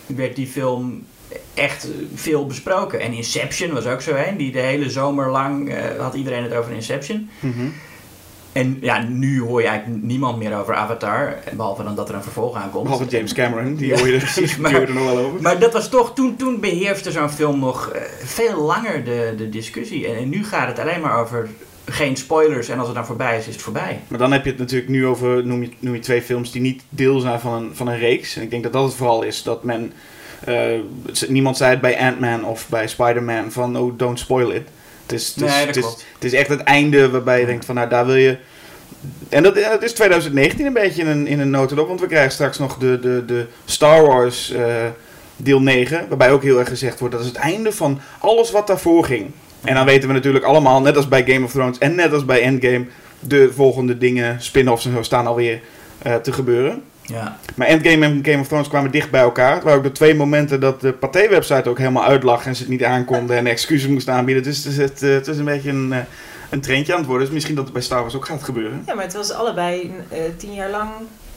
Werd 0.05 0.35
die 0.35 0.47
film 0.47 1.03
echt 1.53 1.87
veel 2.15 2.45
besproken. 2.45 2.99
En 2.99 3.13
Inception 3.13 3.73
was 3.73 3.85
ook 3.85 4.01
zo 4.01 4.15
een. 4.15 4.37
Die 4.37 4.51
de 4.51 4.59
hele 4.59 4.89
zomer 4.89 5.29
lang 5.29 5.69
eh, 5.73 5.99
had 5.99 6.13
iedereen 6.13 6.43
het 6.43 6.53
over 6.53 6.71
Inception. 6.73 7.29
Mhm. 7.39 7.67
En 8.51 8.77
ja, 8.81 9.01
nu 9.01 9.41
hoor 9.41 9.61
je 9.61 9.67
eigenlijk 9.67 10.03
niemand 10.03 10.37
meer 10.37 10.57
over 10.59 10.75
Avatar. 10.75 11.35
Behalve 11.53 11.83
dan 11.83 11.95
dat 11.95 12.09
er 12.09 12.15
een 12.15 12.23
vervolg 12.23 12.55
aankomt. 12.55 12.83
Behalve 12.83 13.05
James 13.05 13.33
Cameron, 13.33 13.75
die 13.75 13.87
Ja, 13.87 13.97
hoor 13.97 14.07
je 14.07 14.13
er, 14.13 14.19
precies, 14.33 14.57
maar- 14.57 14.73
er 14.73 14.93
nog 14.93 15.03
wel 15.03 15.17
over. 15.17 15.41
Maar 15.41 15.59
dat 15.59 15.73
was 15.73 15.89
toch, 15.89 16.13
toen, 16.13 16.35
toen 16.35 16.59
beheerste 16.59 17.11
zo'n 17.11 17.29
film 17.29 17.59
nog 17.59 17.89
eh, 17.89 18.01
veel 18.23 18.61
langer 18.61 19.03
de, 19.03 19.33
de 19.37 19.49
discussie. 19.49 20.07
En, 20.07 20.15
en 20.15 20.29
nu 20.29 20.43
gaat 20.45 20.67
het 20.67 20.79
alleen 20.79 21.01
maar 21.01 21.19
over 21.19 21.49
geen 21.91 22.15
spoilers. 22.17 22.69
En 22.69 22.77
als 22.77 22.87
het 22.87 22.95
dan 22.95 23.05
voorbij 23.05 23.37
is, 23.37 23.47
is 23.47 23.53
het 23.53 23.63
voorbij. 23.63 23.99
Maar 24.07 24.19
dan 24.19 24.31
heb 24.31 24.43
je 24.43 24.49
het 24.49 24.59
natuurlijk 24.59 24.89
nu 24.89 25.05
over, 25.07 25.45
noem 25.45 25.61
je, 25.61 25.69
noem 25.79 25.93
je 25.93 25.99
twee 25.99 26.21
films 26.21 26.51
die 26.51 26.61
niet 26.61 26.81
deel 26.89 27.19
zijn 27.19 27.39
van 27.39 27.53
een, 27.53 27.69
van 27.73 27.87
een 27.87 27.99
reeks. 27.99 28.35
En 28.35 28.41
ik 28.41 28.49
denk 28.49 28.63
dat 28.63 28.73
dat 28.73 28.83
het 28.83 28.93
vooral 28.93 29.21
is, 29.21 29.43
dat 29.43 29.63
men... 29.63 29.93
eh, 30.45 30.79
niemand 31.27 31.57
zei 31.57 31.71
het 31.71 31.81
bij 31.81 31.99
Ant-Man 31.99 32.45
of 32.45 32.69
bij 32.69 32.87
Spider-Man 32.87 33.51
van, 33.51 33.77
oh, 33.77 33.97
don't 33.97 34.19
spoil 34.19 34.51
it. 34.51 34.63
Het 35.01 35.11
is, 35.11 35.27
het, 35.27 35.43
is, 35.43 35.49
Nee, 35.51 35.65
het, 35.65 35.75
is, 35.75 35.83
klopt. 35.83 36.05
het 36.13 36.23
is 36.23 36.33
echt 36.33 36.49
het 36.49 36.61
einde 36.61 37.09
waarbij 37.09 37.35
je 37.35 37.41
Ja. 37.41 37.47
denkt 37.47 37.65
van, 37.65 37.75
nou, 37.75 37.89
daar 37.89 38.05
wil 38.05 38.15
je... 38.15 38.37
En 39.29 39.43
dat, 39.43 39.83
is 39.83 39.93
2019 39.93 40.65
een 40.65 40.73
beetje 40.73 41.01
in 41.01 41.07
een, 41.07 41.27
in 41.27 41.39
een 41.39 41.49
notendop, 41.49 41.87
want 41.87 41.99
we 41.99 42.07
krijgen 42.07 42.31
straks 42.31 42.57
nog 42.59 42.77
de, 42.77 42.99
de, 42.99 43.23
de 43.25 43.45
Star 43.65 44.05
Wars 44.05 44.51
eh, 44.51 44.65
deel 45.35 45.61
9, 45.61 46.05
waarbij 46.07 46.31
ook 46.31 46.43
heel 46.43 46.59
erg 46.59 46.67
gezegd 46.67 46.99
wordt, 46.99 47.13
dat 47.13 47.23
is 47.23 47.29
het 47.29 47.39
einde 47.39 47.71
van 47.71 47.99
alles 48.19 48.51
wat 48.51 48.67
daarvoor 48.67 49.05
ging. 49.05 49.31
En 49.63 49.75
dan 49.75 49.85
weten 49.85 50.07
we 50.07 50.13
natuurlijk 50.13 50.45
allemaal, 50.45 50.81
net 50.81 50.95
als 50.95 51.07
bij 51.07 51.25
Game 51.25 51.45
of 51.45 51.51
Thrones 51.51 51.77
en 51.77 51.95
net 51.95 52.13
als 52.13 52.25
bij 52.25 52.41
Endgame, 52.41 52.85
de 53.19 53.51
volgende 53.53 53.97
dingen, 53.97 54.41
spin-offs 54.41 54.85
en 54.85 54.93
zo, 54.93 55.01
staan 55.01 55.27
alweer 55.27 55.61
eh, 56.01 56.15
te 56.15 56.31
gebeuren. 56.31 56.83
Ja. 57.11 57.37
Maar 57.55 57.67
Endgame 57.67 58.05
en 58.05 58.19
Game 58.23 58.39
of 58.39 58.47
Thrones 58.47 58.67
kwamen 58.67 58.91
dicht 58.91 59.11
bij 59.11 59.21
elkaar. 59.21 59.53
Het 59.53 59.63
waren 59.63 59.77
ook 59.77 59.83
de 59.83 59.91
twee 59.91 60.15
momenten 60.15 60.59
dat 60.59 60.81
de 60.81 60.93
Pathé-website 60.93 61.69
ook 61.69 61.77
helemaal 61.77 62.05
uitlag 62.05 62.45
en 62.45 62.55
ze 62.55 62.61
het 62.61 62.71
niet 62.71 62.83
aankonden 62.83 63.37
en 63.37 63.47
excuses 63.47 63.89
moesten 63.89 64.13
aanbieden. 64.13 64.43
Dus 64.43 64.57
het 64.57 64.65
is, 64.65 64.77
het, 64.77 65.03
eh, 65.03 65.09
het 65.09 65.27
is 65.27 65.37
een 65.37 65.45
beetje 65.45 65.69
een, 65.69 65.93
eh, 65.93 65.99
een 66.49 66.61
trendje 66.61 66.91
aan 66.91 66.97
het 66.97 67.07
worden. 67.07 67.25
Dus 67.25 67.33
misschien 67.33 67.55
dat 67.55 67.63
het 67.63 67.73
bij 67.73 67.81
Star 67.81 68.01
Wars 68.01 68.15
ook 68.15 68.25
gaat 68.25 68.43
gebeuren. 68.43 68.83
Ja, 68.85 68.93
maar 68.93 69.03
het 69.03 69.13
was 69.13 69.31
allebei 69.31 69.93
eh, 70.09 70.19
tien 70.37 70.53
jaar 70.53 70.69
lang 70.69 70.89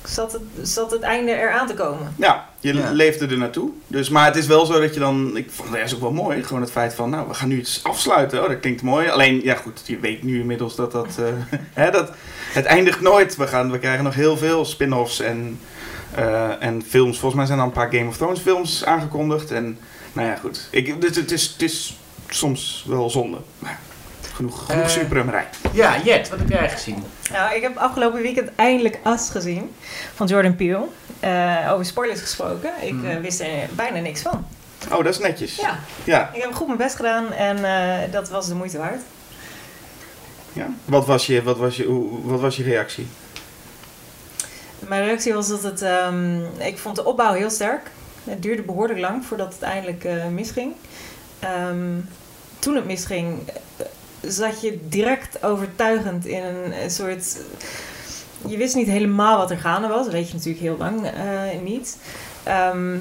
zat 0.07 0.33
het, 0.33 0.43
zat 0.69 0.91
het 0.91 1.03
einde 1.03 1.33
eraan 1.33 1.67
te 1.67 1.75
komen. 1.75 2.15
Ja, 2.17 2.49
je 2.61 2.75
Ja. 2.75 2.91
leefde 2.93 3.27
er 3.27 3.39
naartoe. 3.39 3.71
Dus, 3.87 4.09
maar 4.09 4.25
het 4.27 4.37
is 4.37 4.47
wel 4.47 4.67
zo 4.67 4.81
dat 4.81 4.95
je 4.95 5.01
dan... 5.01 5.37
Ik 5.37 5.51
vond 5.51 5.69
het 5.77 5.95
ook 5.95 6.01
wel 6.01 6.13
mooi. 6.13 6.43
Gewoon 6.43 6.63
het 6.63 6.71
feit 6.71 6.95
van, 6.95 7.11
nou, 7.11 7.29
we 7.29 7.35
gaan 7.35 7.49
nu 7.49 7.59
iets 7.59 7.81
afsluiten. 7.85 8.43
Oh, 8.43 8.49
dat 8.49 8.61
klinkt 8.61 8.83
mooi. 8.83 9.09
Alleen, 9.09 9.41
ja 9.43 9.55
goed, 9.55 9.81
je 9.87 9.99
weet 9.99 10.23
nu 10.23 10.41
inmiddels 10.41 10.77
dat 10.77 10.93
dat... 10.93 11.19
eh, 11.19 11.59
hè, 11.85 11.91
dat 11.91 12.11
het 12.53 12.65
eindigt 12.65 13.01
nooit. 13.01 13.37
We, 13.37 13.47
gaan, 13.47 13.71
we 13.71 13.79
krijgen 13.79 14.05
nog 14.05 14.15
heel 14.15 14.37
veel 14.37 14.65
spin-offs 14.65 15.21
en, 15.21 15.61
eh, 16.15 16.63
en 16.63 16.83
films. 16.89 17.19
Volgens 17.19 17.35
mij 17.35 17.47
zijn 17.47 17.59
er 17.59 17.65
een 17.65 17.73
paar 17.73 17.93
Game 17.93 18.09
of 18.09 18.17
Thrones 18.17 18.41
films 18.41 18.85
aangekondigd. 18.85 19.51
En, 19.51 19.79
nou 20.13 20.29
ja, 20.29 20.37
goed. 20.37 20.69
Ik, 20.71 21.01
dus 21.01 21.17
het, 21.17 21.31
is, 21.33 21.47
het 21.53 21.63
is 21.63 21.99
soms 22.29 22.85
wel 22.89 23.11
zonde. 23.11 23.39
Maar 23.59 23.79
genoeg, 24.35 24.67
genoeg 24.67 24.91
superrummerij. 24.91 25.47
ja, 25.73 26.01
Jet, 26.05 26.29
wat 26.29 26.39
heb 26.39 26.49
jij 26.49 26.69
gezien? 26.71 27.05
Nou, 27.33 27.55
ik 27.55 27.63
heb 27.63 27.77
afgelopen 27.77 28.23
weekend 28.23 28.51
eindelijk 28.57 28.99
As 29.03 29.31
gezien 29.31 29.75
van 30.15 30.27
Jordan 30.27 30.57
Peele. 30.57 30.85
Eh, 31.21 31.69
over 31.73 31.85
spoilers 31.85 32.21
gesproken. 32.21 32.71
Ik 32.81 32.93
Mhm. 32.93 33.07
eh, 33.07 33.17
wist 33.21 33.41
er 33.41 33.47
bijna 33.73 33.99
niks 33.99 34.21
van. 34.23 34.47
Oh, 34.93 34.97
dat 35.05 35.07
is 35.07 35.19
netjes. 35.19 35.57
Ja, 35.57 35.79
Ja, 36.05 36.31
ik 36.33 36.43
heb 36.43 36.55
goed 36.55 36.67
mijn 36.67 36.79
best 36.79 36.97
gedaan 36.97 37.33
en 37.33 37.65
eh, 37.65 38.13
dat 38.13 38.29
was 38.29 38.49
de 38.49 38.55
moeite 38.55 38.79
waard. 38.79 39.01
ja. 40.53 40.67
Wat, 40.85 41.07
was 41.07 41.27
je, 41.27 41.43
wat, 41.43 41.57
was 41.59 41.77
je, 41.77 41.85
hoe- 41.85 42.23
wat 42.25 42.41
was 42.41 42.57
je 42.57 42.63
reactie? 42.63 43.07
Mijn 44.79 45.05
reactie 45.05 45.35
was 45.35 45.49
dat 45.49 45.63
het... 45.63 45.83
ehm, 45.83 46.41
ik 46.59 46.79
vond 46.79 46.97
de 46.97 47.05
opbouw 47.05 47.33
heel 47.33 47.51
sterk. 47.51 47.91
Het 48.25 48.43
duurde 48.43 48.63
behoorlijk 48.63 48.99
lang 49.01 49.25
voordat 49.27 49.53
het 49.53 49.63
eindelijk 49.63 50.05
eh, 50.05 50.27
misging. 50.27 50.73
Ehm, 51.39 51.99
toen 52.59 52.75
het 52.75 52.85
misging, 52.85 53.39
zat 54.29 54.61
je 54.61 54.79
direct 54.89 55.43
overtuigend 55.43 56.27
in 56.27 56.43
een, 56.83 56.91
soort... 56.91 57.37
Je 58.47 58.57
wist 58.57 58.75
niet 58.75 58.87
helemaal 58.87 59.39
wat 59.39 59.51
er 59.51 59.59
gaande 59.59 59.89
was. 59.89 60.05
Dat 60.05 60.13
weet 60.13 60.29
je 60.29 60.35
natuurlijk 60.35 60.63
heel 60.63 60.77
lang 60.77 61.07
eh, 61.07 61.63
niet. 61.63 61.99
Ehm, 62.43 62.97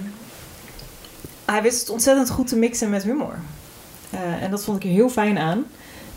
hij 1.45 1.61
wist 1.61 1.79
het 1.79 1.89
ontzettend 1.89 2.29
goed 2.29 2.47
te 2.47 2.55
mixen 2.55 2.89
met 2.89 3.03
humor. 3.03 3.35
Eh, 4.09 4.43
en 4.43 4.51
dat 4.51 4.63
vond 4.63 4.77
ik 4.77 4.83
er 4.83 4.89
heel 4.89 5.09
fijn 5.09 5.37
aan. 5.37 5.65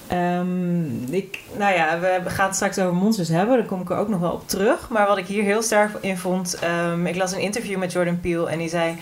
Ehm, 0.06 1.12
ik, 1.12 1.38
nou 1.56 1.74
ja, 1.74 2.00
we 2.00 2.30
gaan 2.30 2.46
het 2.46 2.54
straks 2.54 2.78
over 2.78 2.94
monsters 2.94 3.28
hebben. 3.28 3.56
Daar 3.56 3.66
kom 3.66 3.80
ik 3.80 3.90
er 3.90 3.96
ook 3.96 4.08
nog 4.08 4.20
wel 4.20 4.32
op 4.32 4.48
terug. 4.48 4.88
Maar 4.88 5.06
wat 5.06 5.18
ik 5.18 5.26
hier 5.26 5.42
heel 5.42 5.62
sterk 5.62 5.90
in 6.00 6.18
vond... 6.18 6.58
ehm, 6.58 7.06
ik 7.06 7.16
las 7.16 7.32
een 7.32 7.40
interview 7.40 7.78
met 7.78 7.92
Jordan 7.92 8.20
Peele 8.20 8.50
en 8.50 8.58
die 8.58 8.68
zei... 8.68 8.96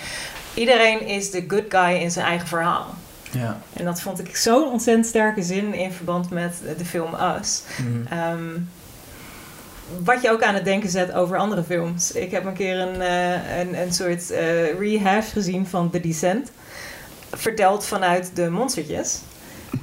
Iedereen 0.54 1.06
is 1.06 1.30
de 1.30 1.44
good 1.48 1.64
guy 1.68 1.94
in 1.94 2.10
zijn 2.10 2.26
eigen 2.26 2.48
verhaal. 2.48 2.86
Ja. 3.34 3.60
En 3.72 3.84
dat 3.84 4.00
vond 4.00 4.18
ik 4.18 4.36
zo'n 4.36 4.70
ontzettend 4.70 5.06
sterke 5.06 5.42
zin 5.42 5.74
in 5.74 5.92
verband 5.92 6.30
met 6.30 6.54
de 6.78 6.84
film 6.84 7.14
Us. 7.14 7.62
Mhm. 7.78 8.06
Ehm, 8.12 8.50
wat 10.04 10.22
je 10.22 10.30
ook 10.30 10.42
aan 10.42 10.54
het 10.54 10.64
denken 10.64 10.90
zet 10.90 11.12
over 11.12 11.36
andere 11.36 11.62
films. 11.62 12.12
Ik 12.12 12.30
heb 12.30 12.44
een 12.44 12.54
keer 12.54 12.78
een, 12.78 13.00
eh, 13.00 13.58
een, 13.58 13.80
een 13.80 13.92
soort 13.92 14.30
eh, 14.30 14.78
rehash 14.78 15.32
gezien 15.32 15.66
van 15.66 15.90
The 15.90 16.00
Descent. 16.00 16.50
Verteld 17.32 17.84
vanuit 17.84 18.30
de 18.34 18.50
monstertjes. 18.50 19.20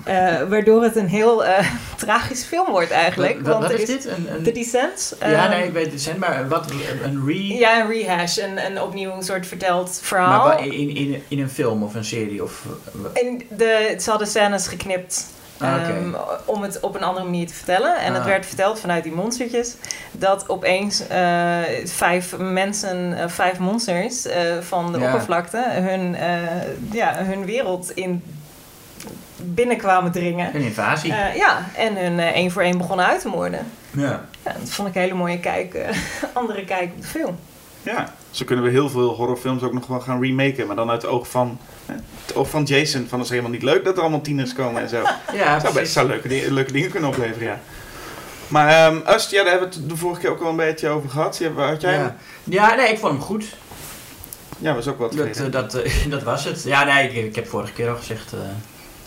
Eh, 0.04 0.42
waardoor 0.50 0.84
het 0.84 0.96
een 0.96 1.08
heel 1.08 1.46
eh, 1.46 1.68
tragisch 1.98 2.44
film 2.44 2.70
wordt 2.72 2.92
eigenlijk. 2.92 3.36
Wat, 3.42 3.48
want 3.48 3.62
wat 3.64 3.72
is 3.80 3.86
dit? 3.86 4.06
Een, 4.06 4.28
een... 4.36 4.44
The 4.44 4.52
Descent. 4.52 5.16
Ja, 5.20 5.26
ehm, 5.26 5.50
nee, 5.50 5.64
ik 5.68 5.74
weet. 5.74 6.18
Maar 6.18 6.48
wat, 6.48 6.72
een 7.04 7.24
re... 7.26 7.48
Ja, 7.48 7.80
een 7.82 7.88
rehash. 7.90 8.38
Een, 8.38 8.66
een 8.66 8.82
opnieuw 8.82 9.12
een 9.12 9.24
soort 9.24 9.48
verteld 9.48 9.86
Maar 9.88 10.00
verhaal. 10.02 10.48
wa- 10.48 10.58
in, 10.58 10.96
in, 10.96 11.24
in 11.28 11.40
een 11.40 11.50
film 11.50 11.84
of 11.84 11.96
een 11.96 12.06
serie? 12.06 12.44
Of, 12.44 12.66
En 13.14 13.42
de, 13.50 13.96
ze 14.00 14.10
hadden 14.10 14.28
scènes 14.28 14.68
geknipt 14.68 15.26
Ah, 15.58 15.74
ehm, 15.90 16.14
om 16.46 16.62
het 16.62 16.80
op 16.80 16.96
een 16.96 17.04
andere 17.04 17.26
manier 17.26 17.48
te 17.48 17.54
vertellen. 17.54 17.98
En 17.98 18.14
het 18.14 18.22
Ah. 18.22 18.28
werd 18.28 18.46
verteld 18.46 18.80
vanuit 18.80 19.04
die 19.04 19.12
monstertjes. 19.14 19.76
Dat 20.12 20.50
opeens 20.50 21.08
eh, 21.08 21.58
vijf 21.86 22.38
mensen, 22.38 23.30
vijf 23.30 23.58
monsters 23.60 24.26
van 24.62 24.92
de 24.92 25.00
Ja. 25.00 25.06
oppervlakte 25.06 25.64
hun, 25.70 26.16
ja, 26.92 27.16
hun 27.24 27.46
wereld 27.46 27.92
in 27.92 28.24
binnenkwamen 29.44 30.12
dringen. 30.12 30.56
een 30.56 30.62
invasie. 30.62 31.14
Eh, 31.14 31.36
ja, 31.36 31.66
en 31.76 31.96
hun 31.98 32.20
eh, 32.20 32.28
één 32.28 32.52
voor 32.52 32.62
één 32.62 32.78
begonnen 32.78 33.06
uit 33.06 33.22
te 33.22 33.28
moorden. 33.28 33.66
ja. 33.92 34.26
Ja, 34.46 34.56
dat 34.60 34.70
vond 34.70 34.88
ik 34.88 34.96
een 34.96 35.02
hele 35.02 35.14
mooie 35.14 35.40
kijk, 35.40 35.74
eh, 35.74 35.98
andere 36.34 36.64
kijk 36.64 36.92
op 36.96 37.02
de 37.02 37.08
film. 37.08 37.38
Ja, 37.84 38.14
zo 38.32 38.46
kunnen 38.46 38.66
we 38.66 38.72
heel 38.72 38.90
veel 38.90 39.10
horrorfilms 39.10 39.64
ook 39.64 39.74
nog 39.74 39.88
wel 39.88 40.00
gaan 40.00 40.22
remaken. 40.22 40.68
Maar 40.68 40.76
dan 40.76 40.90
uit 40.90 41.02
het 41.02 41.12
oog 41.12 41.28
van, 41.28 41.60
hè, 41.86 41.94
het 42.26 42.36
oog 42.36 42.50
van 42.50 42.64
Jason. 42.64 43.06
Van 43.08 43.18
dat 43.18 43.28
is 43.28 43.30
helemaal 43.30 43.52
niet 43.52 43.64
leuk 43.64 43.84
dat 43.84 43.96
er 43.96 44.02
allemaal 44.02 44.22
tieners 44.22 44.54
komen 44.54 44.82
en 44.82 44.90
zo. 44.90 45.02
Ja, 45.34 45.60
zou 45.60 45.74
best 45.74 45.94
zou 45.94 46.08
leuke, 46.08 46.52
leuke 46.52 46.72
dingen 46.72 46.90
kunnen 46.90 47.10
opleveren, 47.10 47.48
ja. 47.48 47.60
Maar 48.48 48.68
ehm 48.70 49.16
Ust, 49.16 49.32
ja, 49.32 49.44
daar 49.44 49.52
hebben 49.52 49.70
we 49.70 49.76
het 49.76 49.90
de 49.90 49.98
vorige 49.98 50.22
keer 50.22 50.30
ook 50.30 50.42
al 50.42 50.50
een 50.50 50.56
beetje 50.56 50.90
over 50.90 51.10
gehad. 51.10 51.38
Ja, 51.38 51.50
had 51.50 51.82
jij 51.82 51.94
hem? 51.94 52.02
Ja. 52.44 52.70
ja, 52.70 52.76
nee, 52.76 52.92
ik 52.92 52.98
vond 53.00 53.12
hem 53.12 53.22
goed. 53.22 53.46
Ja, 54.58 54.74
was 54.76 54.88
ook 54.88 55.00
wat 55.00 55.14
Dat, 55.14 55.52
dat, 55.52 55.72
dat 56.10 56.24
was 56.24 56.44
het. 56.44 56.64
Ja, 56.64 56.84
nee, 56.84 57.10
ik, 57.10 57.26
ik 57.26 57.36
heb 57.36 57.48
vorige 57.48 57.74
keer 57.74 57.90
al 57.90 57.96
gezegd... 57.96 58.34
eh, 58.34 58.40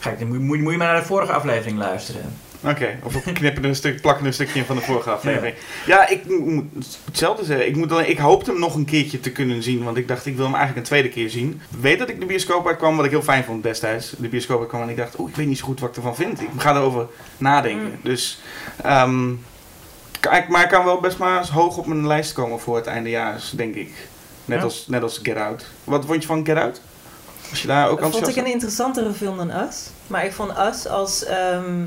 ga 0.04 0.10
ik, 0.10 0.28
moet, 0.28 0.38
moet, 0.38 0.60
moet 0.60 0.72
je 0.72 0.78
maar 0.78 0.92
naar 0.92 1.00
de 1.00 1.06
vorige 1.06 1.32
aflevering 1.32 1.78
luisteren. 1.78 2.32
Oké, 2.60 2.98
of 3.02 3.24
we 3.24 3.32
knippen 3.40 3.62
er 3.62 3.68
een 3.68 3.74
stuk, 3.74 4.00
plakken 4.00 4.22
er 4.22 4.28
een 4.28 4.34
stukje 4.34 4.58
in 4.58 4.64
van 4.64 4.76
de 4.76 4.82
vorige 4.82 5.10
aflevering. 5.10 5.54
Ja, 5.86 6.08
ik 6.08 6.28
moet 6.28 6.64
hetzelfde 7.04 7.44
zeggen. 7.44 7.66
Ik, 7.66 7.76
moet 7.76 7.92
alleen, 7.92 8.10
ik 8.10 8.18
hoopte 8.18 8.50
hem 8.50 8.60
nog 8.60 8.74
een 8.74 8.84
keertje 8.84 9.20
te 9.20 9.32
kunnen 9.32 9.62
zien, 9.62 9.84
want 9.84 9.96
ik 9.96 10.08
dacht 10.08 10.26
ik 10.26 10.36
wil 10.36 10.44
hem 10.44 10.54
eigenlijk 10.54 10.84
een 10.84 10.92
tweede 10.92 11.08
keer 11.08 11.30
zien. 11.30 11.60
Ik 11.70 11.78
weet 11.80 11.98
dat 11.98 12.08
ik 12.08 12.20
de 12.20 12.26
bioscoop 12.26 12.66
uitkwam, 12.66 12.96
wat 12.96 13.04
ik 13.04 13.10
heel 13.10 13.22
fijn 13.22 13.44
vond 13.44 13.62
destijds. 13.62 14.14
De 14.18 14.28
bioscoop 14.28 14.60
uitkwam 14.60 14.82
en 14.82 14.88
ik 14.88 14.96
dacht, 14.96 15.18
oeh, 15.18 15.30
ik 15.30 15.36
weet 15.36 15.46
niet 15.46 15.58
zo 15.58 15.64
goed 15.64 15.80
wat 15.80 15.88
ik 15.90 15.96
ervan 15.96 16.16
vind. 16.16 16.40
Ik 16.40 16.48
ga 16.56 16.74
erover 16.74 17.06
nadenken. 17.36 17.86
Mm. 17.86 17.98
Dus, 18.02 18.40
ehm, 18.82 19.30
kijk, 20.20 20.48
maar 20.48 20.62
ik 20.62 20.68
kan 20.68 20.84
wel 20.84 21.00
best 21.00 21.18
maar 21.18 21.38
eens 21.38 21.50
hoog 21.50 21.76
op 21.76 21.86
mijn 21.86 22.06
lijst 22.06 22.32
komen 22.32 22.60
voor 22.60 22.76
het 22.76 22.86
eindejaars, 22.86 23.50
denk 23.50 23.74
ik. 23.74 23.90
Net, 24.44 24.58
Ja. 24.58 24.64
als, 24.64 24.86
net 24.88 25.02
als 25.02 25.20
Get 25.22 25.36
Out. 25.36 25.66
Wat 25.84 26.04
vond 26.04 26.22
je 26.22 26.28
van 26.28 26.46
Get 26.46 26.56
Out? 26.56 26.80
Was 27.50 27.62
je 27.62 27.68
daar 27.68 27.88
ook 27.88 28.00
vond 28.00 28.28
ik 28.28 28.36
een 28.36 28.46
interessantere 28.46 29.12
film 29.12 29.36
dan 29.36 29.50
Us. 29.50 29.90
Maar 30.06 30.24
ik 30.24 30.32
vond 30.32 30.58
Us 30.58 30.86
als 30.88 31.24
ehm 31.24 31.82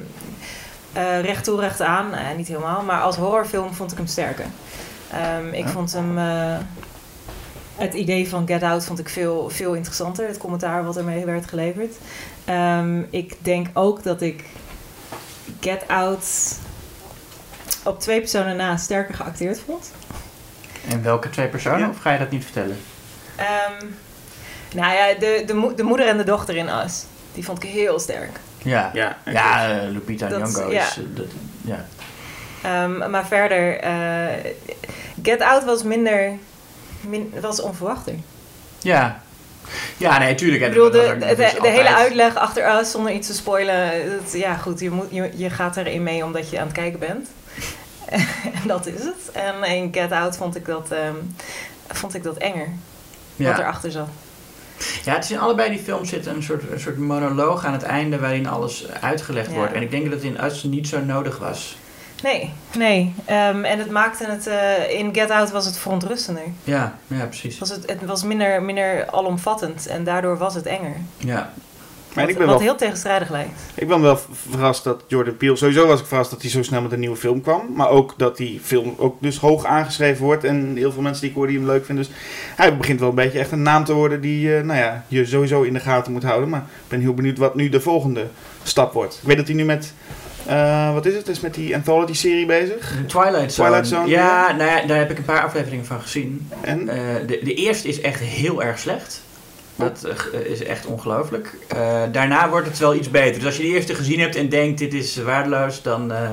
eh, 0.94 1.22
recht 1.22 1.44
toe 1.44 1.60
recht 1.60 1.82
aan, 1.82 2.10
ja, 2.10 2.32
niet 2.38 2.48
helemaal, 2.48 2.82
maar 2.84 3.02
als 3.02 3.16
horrorfilm 3.16 3.74
vond 3.74 3.92
ik 3.92 3.98
hem 3.98 4.08
sterker. 4.08 4.46
Ehm, 5.12 5.48
ik 5.48 5.64
Ja. 5.66 5.70
vond 5.72 5.94
hem, 5.94 6.18
eh, 6.18 6.58
het 7.76 7.94
idee 7.94 8.30
van 8.30 8.48
Get 8.48 8.64
Out 8.64 8.86
vond 8.86 9.00
ik 9.00 9.10
veel, 9.10 9.50
veel 9.50 9.74
interessanter. 9.74 10.28
Het 10.28 10.38
commentaar 10.38 10.84
wat 10.86 10.98
ermee 10.98 11.26
werd 11.26 11.48
geleverd. 11.50 11.96
Ehm, 12.46 13.02
ik 13.10 13.36
denk 13.40 13.68
ook 13.74 14.04
dat 14.04 14.22
ik 14.22 14.44
Get 15.60 15.84
Out 15.88 16.26
op 17.84 18.00
twee 18.00 18.20
personen 18.20 18.56
na 18.56 18.78
sterker 18.78 19.16
geacteerd 19.16 19.60
vond. 19.66 19.92
En 20.90 21.04
welke 21.04 21.30
twee 21.30 21.48
personen? 21.48 21.80
Ja. 21.80 21.90
Of 21.90 21.98
ga 21.98 22.12
je 22.12 22.20
dat 22.20 22.32
niet 22.32 22.44
vertellen? 22.44 22.78
Ehm, 23.36 23.86
nou 24.74 24.94
ja, 24.94 25.20
de, 25.20 25.44
de, 25.46 25.54
mo- 25.54 25.74
de 25.76 25.84
moeder 25.84 26.08
en 26.08 26.18
de 26.18 26.24
dochter 26.24 26.56
in 26.56 26.70
Us. 26.70 27.04
Die 27.38 27.46
vond 27.46 27.64
ik 27.64 27.70
heel 27.70 28.00
sterk. 28.00 28.40
Ja, 28.58 28.92
Ja, 28.94 29.18
ja 29.26 29.80
Lupita 29.92 30.28
Dat- 30.28 30.40
Nyong'o 30.40 30.72
ja. 30.72 30.82
is... 30.88 30.98
eh, 30.98 31.04
dat, 31.16 31.26
ja. 31.62 31.86
Ehm, 32.64 33.10
maar 33.12 33.26
verder, 33.28 33.80
eh, 33.80 34.52
Get 35.24 35.42
Out 35.42 35.64
was 35.64 35.84
minder, 35.84 36.32
min, 37.02 37.34
was 37.42 37.62
onverwachter. 37.62 38.14
ja. 38.82 39.22
Ja, 39.98 40.18
nee, 40.18 40.36
tuurlijk. 40.36 40.62
Ik 40.62 40.68
bedoel, 40.70 40.92
dat 40.92 41.08
de, 41.08 41.18
de, 41.18 41.36
dat 41.36 41.62
de, 41.62 41.68
hele 41.70 41.96
uitleg 41.96 42.36
achter 42.36 42.80
Us, 42.80 42.92
zonder 42.92 43.12
iets 43.12 43.28
te 43.28 43.34
spoilen. 43.34 43.92
Dat, 44.22 44.32
ja, 44.34 44.56
goed, 44.56 44.80
je, 44.80 44.90
moet, 44.92 45.08
je, 45.10 45.32
je 45.36 45.50
gaat 45.50 45.78
erin 45.78 46.04
mee 46.04 46.24
omdat 46.26 46.50
je 46.50 46.60
aan 46.60 46.66
het 46.66 46.76
kijken 46.76 47.00
bent. 47.00 47.28
en 48.62 48.68
dat 48.68 48.86
is 48.86 49.00
het. 49.04 49.32
En 49.34 49.64
in 49.64 49.90
Get 49.94 50.12
Out 50.12 50.38
vond 50.38 50.56
ik 50.56 50.66
dat, 50.66 50.92
ehm, 50.92 51.16
vond 51.88 52.14
ik 52.16 52.24
dat 52.24 52.38
enger, 52.38 52.68
wat 53.36 53.48
Ja. 53.48 53.60
erachter 53.60 53.92
zat. 53.92 54.08
Ja, 55.06 55.14
het 55.14 55.24
is 55.24 55.32
in 55.32 55.40
allebei 55.40 55.70
die 55.70 55.80
films 55.80 56.10
zit 56.10 56.26
een 56.26 56.44
soort, 56.44 56.64
een 56.72 56.80
soort 56.80 56.98
monoloog 56.98 57.66
aan 57.66 57.74
het 57.74 57.84
einde 57.84 58.20
waarin 58.20 58.48
alles 58.48 58.86
uitgelegd 59.02 59.50
Ja. 59.50 59.56
wordt. 59.56 59.74
En 59.74 59.82
ik 59.82 59.92
denk 59.92 60.04
dat 60.04 60.14
het 60.14 60.24
in 60.24 60.44
Us 60.44 60.64
niet 60.64 60.88
zo 60.88 61.00
nodig 61.00 61.38
was. 61.38 61.78
Nee, 62.24 62.54
nee. 62.78 63.14
Ehm, 63.26 63.64
en 63.64 63.80
het 63.80 63.90
maakte 63.92 64.26
het... 64.26 64.48
eh, 64.48 65.00
in 65.00 65.14
Get 65.16 65.30
Out 65.30 65.52
was 65.52 65.66
het 65.66 65.78
verontrustender. 65.78 66.44
Ja, 66.64 66.96
ja, 67.08 67.26
precies. 67.26 67.60
Was 67.60 67.70
het, 67.70 67.84
het 67.90 68.06
was 68.06 68.24
minder, 68.24 68.62
minder 68.64 69.12
alomvattend 69.12 69.88
en 69.88 70.04
daardoor 70.04 70.38
was 70.38 70.54
het 70.56 70.66
enger. 70.66 70.96
Ja, 71.18 71.54
wat 72.22 72.30
ik 72.30 72.38
ben 72.38 72.48
wat 72.48 72.56
wel 72.56 72.66
heel 72.68 72.76
tegenstrijdig 72.78 73.30
lijkt. 73.30 73.60
Ik 73.76 73.88
ben 73.88 74.02
wel 74.02 74.20
verrast 74.50 74.84
dat 74.84 75.04
Jordan 75.08 75.38
Peele... 75.38 75.56
Sowieso 75.56 75.88
was 75.88 76.00
ik 76.00 76.06
verrast 76.06 76.30
dat 76.30 76.42
hij 76.42 76.50
zo 76.52 76.64
snel 76.64 76.82
met 76.82 76.92
een 76.92 77.00
nieuwe 77.00 77.16
film 77.16 77.42
kwam. 77.42 77.62
Maar 77.76 77.90
ook 77.90 78.14
dat 78.18 78.38
die 78.38 78.60
film 78.64 78.96
ook 78.98 79.16
dus 79.22 79.38
hoog 79.38 79.66
aangeschreven 79.66 80.24
wordt. 80.26 80.44
En 80.44 80.72
heel 80.76 80.92
veel 80.92 81.02
mensen 81.02 81.22
die 81.22 81.30
ik 81.30 81.36
hoor 81.36 81.48
die 81.48 81.58
hem 81.58 81.66
leuk 81.66 81.86
vinden. 81.86 82.06
Dus 82.06 82.14
hij 82.56 82.78
begint 82.78 83.00
wel 83.00 83.10
een 83.10 83.16
beetje 83.16 83.40
echt 83.40 83.52
een 83.52 83.62
naam 83.62 83.84
te 83.84 83.94
worden 83.94 84.22
die 84.22 84.56
eh, 84.56 84.64
nou 84.64 84.80
ja, 84.80 85.06
je 85.08 85.26
sowieso 85.26 85.62
in 85.62 85.74
de 85.74 85.80
gaten 85.80 86.12
moet 86.12 86.24
houden. 86.24 86.50
Maar 86.50 86.60
ik 86.84 86.88
ben 86.88 87.00
heel 87.02 87.14
benieuwd 87.14 87.38
wat 87.38 87.56
nu 87.56 87.70
de 87.70 87.82
volgende 87.82 88.28
stap 88.64 88.94
wordt. 88.94 89.18
Ik 89.22 89.28
weet 89.28 89.38
dat 89.38 89.48
hij 89.48 89.56
nu 89.56 89.64
met... 89.66 89.94
eh, 90.46 90.94
wat 90.94 91.06
is 91.06 91.14
het? 91.16 91.28
Is 91.28 91.40
met 91.40 91.54
die 91.54 91.76
anthology-serie 91.76 92.46
bezig. 92.46 92.96
Twilight 93.08 93.54
Zone. 93.54 93.68
Twilight 93.70 93.88
Zone, 93.88 94.08
Ja, 94.08 94.52
nou 94.58 94.70
ja, 94.72 94.86
daar 94.88 94.98
heb 94.98 95.12
ik 95.12 95.18
een 95.18 95.26
paar 95.26 95.42
afleveringen 95.44 95.86
van 95.86 96.02
gezien. 96.02 96.50
En 96.62 96.90
Eh, 96.90 96.98
de, 97.28 97.40
de 97.44 97.54
eerste 97.54 97.88
is 97.88 98.02
echt 98.02 98.20
heel 98.20 98.64
erg 98.64 98.80
slecht. 98.80 99.22
Dat 99.78 100.04
eh, 100.34 100.40
is 100.40 100.64
echt 100.64 100.86
ongelooflijk. 100.86 101.54
Eh, 101.68 102.02
daarna 102.12 102.50
wordt 102.50 102.68
het 102.68 102.78
wel 102.80 102.96
iets 102.96 103.10
beter. 103.12 103.34
Dus 103.36 103.46
als 103.46 103.58
je 103.58 103.64
de 103.64 103.68
eerste 103.70 103.96
gezien 103.96 104.20
hebt 104.20 104.36
en 104.36 104.50
denkt 104.50 104.80
dit 104.80 104.94
is 104.94 105.18
waardeloos, 105.18 105.82
dan 105.82 106.12
eh, 106.12 106.30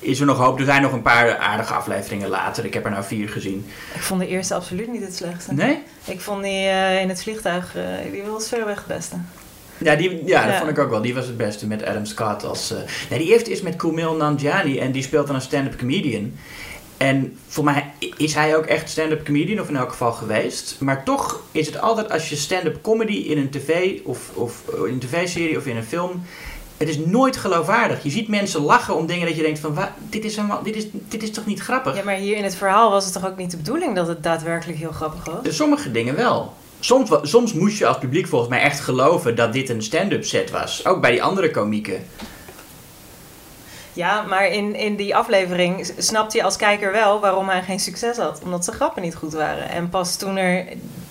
is 0.00 0.20
er 0.20 0.26
nog 0.26 0.38
hoop. 0.38 0.58
Er 0.58 0.64
zijn 0.64 0.82
nog 0.82 0.92
een 0.92 1.02
paar 1.02 1.36
aardige 1.36 1.72
afleveringen 1.74 2.28
later. 2.28 2.64
Ik 2.64 2.74
heb 2.74 2.84
er 2.84 2.90
nou 2.90 3.04
vier 3.04 3.28
gezien. 3.28 3.66
Ik 3.94 4.00
vond 4.00 4.20
de 4.20 4.26
eerste 4.28 4.54
absoluut 4.54 4.92
niet 4.92 5.02
het 5.04 5.16
slechtste. 5.16 5.54
Nee? 5.54 5.82
Ik 6.04 6.20
vond 6.20 6.42
die 6.42 6.66
eh, 6.66 7.00
in 7.00 7.08
het 7.08 7.22
vliegtuig, 7.22 7.76
eh, 7.76 7.82
die 8.12 8.22
was 8.22 8.48
verreweg 8.48 8.76
het 8.76 8.86
beste. 8.86 9.16
Ja, 9.78 9.94
die, 9.96 10.10
ja, 10.26 10.42
dat 10.44 10.52
Ja. 10.52 10.58
vond 10.58 10.70
ik 10.70 10.78
ook 10.78 10.90
wel. 10.90 11.02
Die 11.02 11.14
was 11.14 11.26
het 11.26 11.36
beste 11.36 11.66
met 11.66 11.84
Adam 11.84 12.04
Scott 12.04 12.44
als... 12.44 12.70
eh 12.70 12.78
nee, 13.10 13.18
die 13.18 13.28
eerste 13.32 13.50
is 13.50 13.62
met 13.62 13.76
Kumail 13.76 14.14
Nanjiani 14.16 14.78
en 14.78 14.92
die 14.92 15.02
speelt 15.02 15.26
dan 15.26 15.34
een 15.36 15.42
stand-up 15.42 15.78
comedian. 15.78 16.32
En 16.98 17.38
voor 17.48 17.64
mij 17.64 17.90
is 18.16 18.34
hij 18.34 18.56
ook 18.56 18.64
echt 18.64 18.90
stand-up 18.90 19.24
comedian, 19.24 19.60
of 19.60 19.68
in 19.68 19.76
elk 19.76 19.90
geval 19.90 20.12
geweest. 20.12 20.76
Maar 20.80 21.04
toch 21.04 21.42
is 21.52 21.66
het 21.66 21.80
altijd 21.80 22.10
als 22.10 22.28
je 22.28 22.36
stand-up 22.36 22.82
comedy 22.82 23.12
in 23.12 23.38
een 23.38 23.50
tv 23.50 23.98
of, 24.04 24.30
of 24.34 24.62
eh, 24.72 24.86
in 24.86 24.92
een 24.92 24.98
tv-serie 24.98 25.56
of 25.56 25.66
in 25.66 25.76
een 25.76 25.84
film... 25.84 26.22
Het 26.76 26.88
is 26.88 26.98
nooit 26.98 27.36
geloofwaardig. 27.36 28.02
Je 28.02 28.10
ziet 28.10 28.28
mensen 28.28 28.60
lachen 28.60 28.94
om 28.96 29.06
dingen 29.06 29.26
dat 29.26 29.36
je 29.36 29.42
denkt 29.42 29.58
van... 29.58 29.74
"Wa- 29.74 29.94
dit, 30.08 30.24
is 30.24 30.38
dit, 30.62 30.76
is, 30.76 30.86
dit 31.08 31.22
is 31.22 31.30
toch 31.30 31.46
niet 31.46 31.60
grappig? 31.60 31.96
Ja, 31.96 32.02
maar 32.04 32.14
hier 32.14 32.36
in 32.36 32.44
het 32.44 32.54
verhaal 32.54 32.90
was 32.90 33.04
het 33.04 33.12
toch 33.12 33.26
ook 33.26 33.36
niet 33.36 33.50
de 33.50 33.56
bedoeling 33.56 33.94
dat 33.94 34.08
het 34.08 34.22
daadwerkelijk 34.22 34.78
heel 34.78 34.92
grappig 34.92 35.24
was? 35.24 35.56
Sommige 35.56 35.90
dingen 35.90 36.16
wel. 36.16 36.54
Soms, 36.80 37.10
soms 37.22 37.52
moest 37.52 37.78
je 37.78 37.86
als 37.86 37.98
publiek 37.98 38.26
volgens 38.26 38.50
mij 38.50 38.60
echt 38.60 38.80
geloven 38.80 39.36
dat 39.36 39.52
dit 39.52 39.68
een 39.68 39.82
stand-up 39.82 40.24
set 40.24 40.50
was. 40.50 40.86
Ook 40.86 41.00
bij 41.00 41.10
die 41.10 41.22
andere 41.22 41.50
komieken. 41.50 42.02
Ja, 43.98 44.22
maar 44.22 44.48
in, 44.48 44.74
in 44.74 44.96
die 44.96 45.16
aflevering 45.16 45.92
snapte 45.98 46.36
je 46.36 46.42
als 46.42 46.56
kijker 46.56 46.92
wel 46.92 47.20
waarom 47.20 47.48
hij 47.48 47.62
geen 47.62 47.80
succes 47.80 48.16
had. 48.16 48.40
Omdat 48.44 48.64
zijn 48.64 48.76
grappen 48.76 49.02
niet 49.02 49.14
goed 49.14 49.32
waren. 49.32 49.68
En 49.68 49.88
pas 49.88 50.16
toen 50.16 50.36
er 50.36 50.66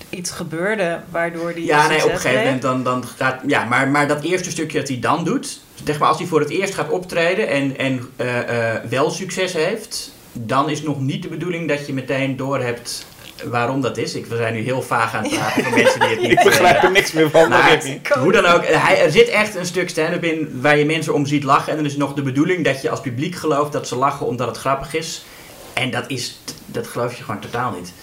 iets 0.09 0.31
gebeurde 0.31 0.99
waardoor 1.09 1.53
die 1.53 1.65
Ja, 1.65 1.87
nee, 1.87 2.03
op 2.03 2.11
een 2.11 2.19
gegeven 2.19 2.43
moment 2.43 2.61
dan, 2.61 2.83
dan 2.83 3.03
gaat... 3.03 3.41
Ja, 3.47 3.63
maar, 3.65 3.87
maar 3.87 4.07
dat 4.07 4.23
eerste 4.23 4.49
stukje 4.49 4.79
dat 4.79 4.87
hij 4.87 4.99
dan 4.99 5.23
doet... 5.23 5.59
Zeg 5.83 5.99
maar, 5.99 6.07
als 6.07 6.17
hij 6.17 6.27
voor 6.27 6.39
het 6.39 6.49
eerst 6.49 6.73
gaat 6.73 6.89
optreden 6.89 7.47
en, 7.47 7.77
en 7.77 8.09
eh, 8.15 8.73
eh, 8.75 8.83
wel 8.89 9.09
succes 9.09 9.53
heeft... 9.53 10.11
Dan 10.31 10.69
is 10.69 10.81
nog 10.81 10.99
niet 10.99 11.21
de 11.21 11.29
bedoeling 11.29 11.67
dat 11.67 11.87
je 11.87 11.93
meteen 11.93 12.35
doorhebt 12.35 13.05
waarom 13.43 13.81
dat 13.81 13.97
is. 13.97 14.15
Ik, 14.15 14.25
we 14.25 14.35
zijn 14.35 14.53
nu 14.53 14.61
heel 14.61 14.81
vaag 14.81 15.13
aan 15.13 15.23
het 15.23 15.33
praten 15.37 15.63
voor 15.63 15.73
mensen 15.73 15.99
die 15.99 16.09
het 16.09 16.21
niet... 16.21 16.31
ik 16.31 16.43
begrijp 16.43 16.83
er 16.83 16.91
niks 16.91 17.11
meer 17.11 17.29
van. 17.29 17.49
Maar 17.49 17.61
dat 17.61 17.83
weet 17.83 17.85
ik 17.85 17.91
niet. 17.91 18.07
hoe 18.07 18.31
dan 18.31 18.45
ook, 18.45 18.65
hij, 18.65 19.03
er 19.03 19.11
zit 19.11 19.27
echt 19.27 19.55
een 19.55 19.65
stuk 19.65 19.89
stand-up 19.89 20.23
in 20.23 20.61
waar 20.61 20.77
je 20.77 20.85
mensen 20.85 21.13
om 21.13 21.25
ziet 21.25 21.43
lachen. 21.43 21.71
En 21.71 21.77
dan 21.77 21.85
is 21.85 21.97
nog 21.97 22.13
de 22.13 22.21
bedoeling 22.21 22.65
dat 22.65 22.81
je 22.81 22.89
als 22.89 23.01
publiek 23.01 23.35
gelooft 23.35 23.71
dat 23.71 23.87
ze 23.87 23.95
lachen 23.95 24.25
omdat 24.25 24.47
het 24.47 24.57
grappig 24.57 24.93
is. 24.93 25.25
En 25.73 25.91
dat, 25.91 26.03
is, 26.07 26.39
dat 26.65 26.87
geloof 26.87 27.15
je 27.17 27.23
gewoon 27.23 27.41
totaal 27.41 27.71
niet. 27.71 27.93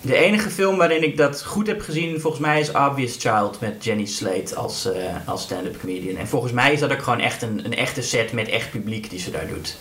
De 0.00 0.16
enige 0.16 0.50
film 0.50 0.76
waarin 0.76 1.02
ik 1.02 1.16
dat 1.16 1.44
goed 1.44 1.66
heb 1.66 1.80
gezien, 1.80 2.20
volgens 2.20 2.42
mij 2.42 2.60
is 2.60 2.72
Obvious 2.72 3.16
Child 3.18 3.60
met 3.60 3.84
Jenny 3.84 4.04
Slate 4.04 4.54
als, 4.54 4.92
eh, 4.92 5.02
als 5.24 5.42
stand-up 5.42 5.80
comedian. 5.80 6.16
En 6.16 6.28
volgens 6.28 6.52
mij 6.52 6.72
is 6.72 6.80
dat 6.80 6.92
ook 6.92 7.02
gewoon 7.02 7.20
echt 7.20 7.42
een, 7.42 7.64
een 7.64 7.76
echte 7.76 8.02
set 8.02 8.32
met 8.32 8.48
echt 8.48 8.70
publiek 8.70 9.10
die 9.10 9.18
ze 9.18 9.30
daar 9.30 9.46
doet. 9.46 9.76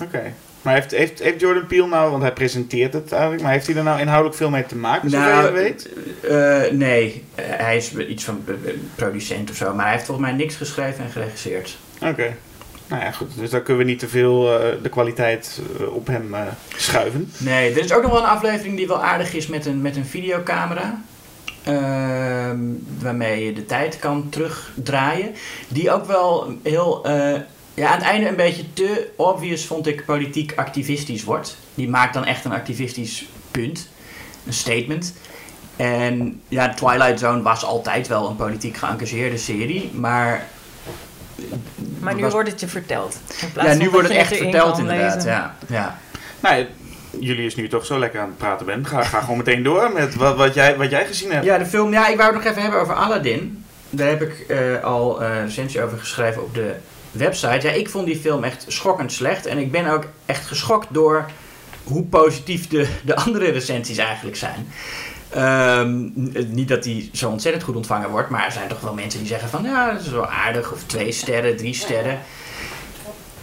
Oké. 0.00 0.32
Maar 0.66 0.74
heeft, 0.74 0.90
heeft, 0.90 1.18
heeft 1.22 1.40
Jordan 1.40 1.66
Peele 1.66 1.86
nou, 1.86 2.10
want 2.10 2.22
hij 2.22 2.32
presenteert 2.32 2.92
het 2.92 3.12
eigenlijk, 3.12 3.42
maar 3.42 3.52
heeft 3.52 3.66
hij 3.66 3.76
er 3.76 3.82
nou 3.82 4.00
inhoudelijk 4.00 4.36
veel 4.36 4.50
mee 4.50 4.66
te 4.66 4.76
maken, 4.76 5.10
zover 5.10 5.44
je 5.44 5.50
weet? 5.50 5.88
eh, 6.22 6.72
nee, 6.72 7.24
Eh, 7.34 7.44
hij 7.48 7.76
is 7.76 7.96
iets 7.96 8.24
van 8.24 8.44
eh, 8.46 8.54
producent 8.94 9.50
of 9.50 9.56
zo, 9.56 9.74
maar 9.74 9.84
hij 9.84 9.92
heeft 9.94 10.06
volgens 10.06 10.26
mij 10.26 10.36
niks 10.36 10.56
geschreven 10.56 11.04
en 11.04 11.10
geregisseerd. 11.10 11.76
Oké. 12.02 12.34
Nou 12.88 13.02
ja, 13.02 13.10
goed. 13.10 13.28
Dus 13.38 13.50
dan 13.50 13.62
kunnen 13.62 13.84
we 13.84 13.90
niet 13.90 13.98
te 13.98 14.08
veel 14.08 14.60
eh, 14.60 14.68
de 14.82 14.88
kwaliteit 14.88 15.60
eh, 15.80 15.94
op 15.94 16.06
hem 16.06 16.34
eh, 16.34 16.40
schuiven. 16.76 17.32
Nee, 17.38 17.70
er 17.72 17.84
is 17.84 17.92
ook 17.92 18.02
nog 18.02 18.10
wel 18.10 18.20
een 18.20 18.26
aflevering 18.28 18.76
die 18.76 18.86
wel 18.86 19.02
aardig 19.04 19.34
is 19.34 19.46
met 19.46 19.66
een, 19.66 19.80
met 19.82 19.96
een 19.96 20.06
videocamera. 20.06 21.00
Ehm, 21.62 22.58
waarmee 22.98 23.44
je 23.44 23.52
de 23.52 23.64
tijd 23.66 23.98
kan 23.98 24.28
terugdraaien. 24.28 25.34
Die 25.68 25.92
ook 25.92 26.06
wel 26.06 26.56
heel. 26.62 27.06
Ja, 27.76 27.88
aan 27.88 27.94
het 27.98 28.02
einde 28.06 28.28
een 28.28 28.36
beetje 28.36 28.72
te 28.72 29.08
obvious 29.16 29.66
vond 29.66 29.86
ik 29.86 30.04
politiek 30.04 30.52
activistisch 30.56 31.24
wordt. 31.24 31.56
Die 31.74 31.88
maakt 31.88 32.14
dan 32.14 32.24
echt 32.24 32.44
een 32.44 32.52
activistisch 32.52 33.26
punt. 33.50 33.88
Een 34.46 34.52
statement. 34.52 35.14
En 35.76 36.40
ja, 36.48 36.74
Twilight 36.74 37.18
Zone 37.18 37.42
was 37.42 37.64
altijd 37.64 38.08
wel 38.08 38.28
een 38.28 38.36
politiek 38.36 38.76
geëngageerde 38.76 39.36
serie. 39.38 39.90
Maar. 39.94 40.46
Maar 42.00 42.14
nu 42.14 42.22
was- 42.22 42.32
wordt 42.32 42.50
het 42.50 42.60
je 42.60 42.68
verteld. 42.68 43.18
Ja, 43.54 43.74
nu 43.74 43.90
wordt 43.90 44.08
het 44.08 44.16
echt 44.16 44.36
verteld 44.36 44.78
inderdaad. 44.78 45.14
lezen. 45.14 45.30
Ja, 45.30 45.56
ja. 45.68 45.98
Nou, 46.40 46.66
jullie 47.20 47.46
is 47.46 47.54
nu 47.54 47.68
toch 47.68 47.86
zo 47.86 47.98
lekker 47.98 48.20
aan 48.20 48.28
het 48.28 48.38
praten 48.38 48.66
bent. 48.66 48.86
Ga, 48.86 49.02
ga 49.02 49.20
gewoon 49.20 49.36
meteen 49.36 49.62
door 49.62 49.90
met 49.92 50.14
wat, 50.14 50.36
wat, 50.36 50.54
jij, 50.54 50.76
wat 50.76 50.90
jij 50.90 51.06
gezien 51.06 51.30
hebt. 51.32 51.44
Ja, 51.44 51.58
de 51.58 51.66
film. 51.66 51.92
Ja, 51.92 52.08
ik 52.08 52.16
wou 52.16 52.34
het 52.34 52.38
nog 52.42 52.50
even 52.50 52.62
hebben 52.62 52.80
over 52.80 52.94
Aladdin. 52.94 53.64
Daar 53.90 54.08
heb 54.08 54.22
ik 54.22 54.38
eh, 54.48 54.84
al 54.84 55.22
eh, 55.22 55.36
een 55.36 55.44
recensie 55.44 55.82
over 55.82 55.98
geschreven 55.98 56.42
op 56.42 56.54
de 56.54 56.74
website. 57.16 57.66
Ja, 57.66 57.72
ik 57.72 57.88
vond 57.88 58.06
die 58.06 58.16
film 58.16 58.44
echt 58.44 58.64
schokkend 58.68 59.12
slecht. 59.12 59.46
En 59.46 59.58
ik 59.58 59.70
ben 59.70 59.86
ook 59.86 60.04
echt 60.26 60.46
geschokt 60.46 60.86
door 60.90 61.30
hoe 61.84 62.02
positief 62.02 62.68
de, 62.68 62.88
de 63.04 63.16
andere 63.16 63.50
recensies 63.50 63.98
eigenlijk 63.98 64.36
zijn. 64.36 64.66
Ehm, 65.30 66.08
niet 66.48 66.68
dat 66.68 66.82
die 66.82 67.10
zo 67.12 67.30
ontzettend 67.30 67.64
goed 67.64 67.76
ontvangen 67.76 68.10
wordt, 68.10 68.30
maar 68.30 68.44
er 68.44 68.52
zijn 68.52 68.68
toch 68.68 68.80
wel 68.80 68.94
mensen 68.94 69.20
die 69.20 69.28
zeggen 69.28 69.48
van 69.48 69.64
ja, 69.64 69.92
dat 69.92 70.00
is 70.00 70.08
wel 70.08 70.26
aardig, 70.26 70.72
of 70.72 70.82
twee 70.82 71.12
sterren, 71.12 71.56
drie 71.56 71.74
sterren. 71.74 72.18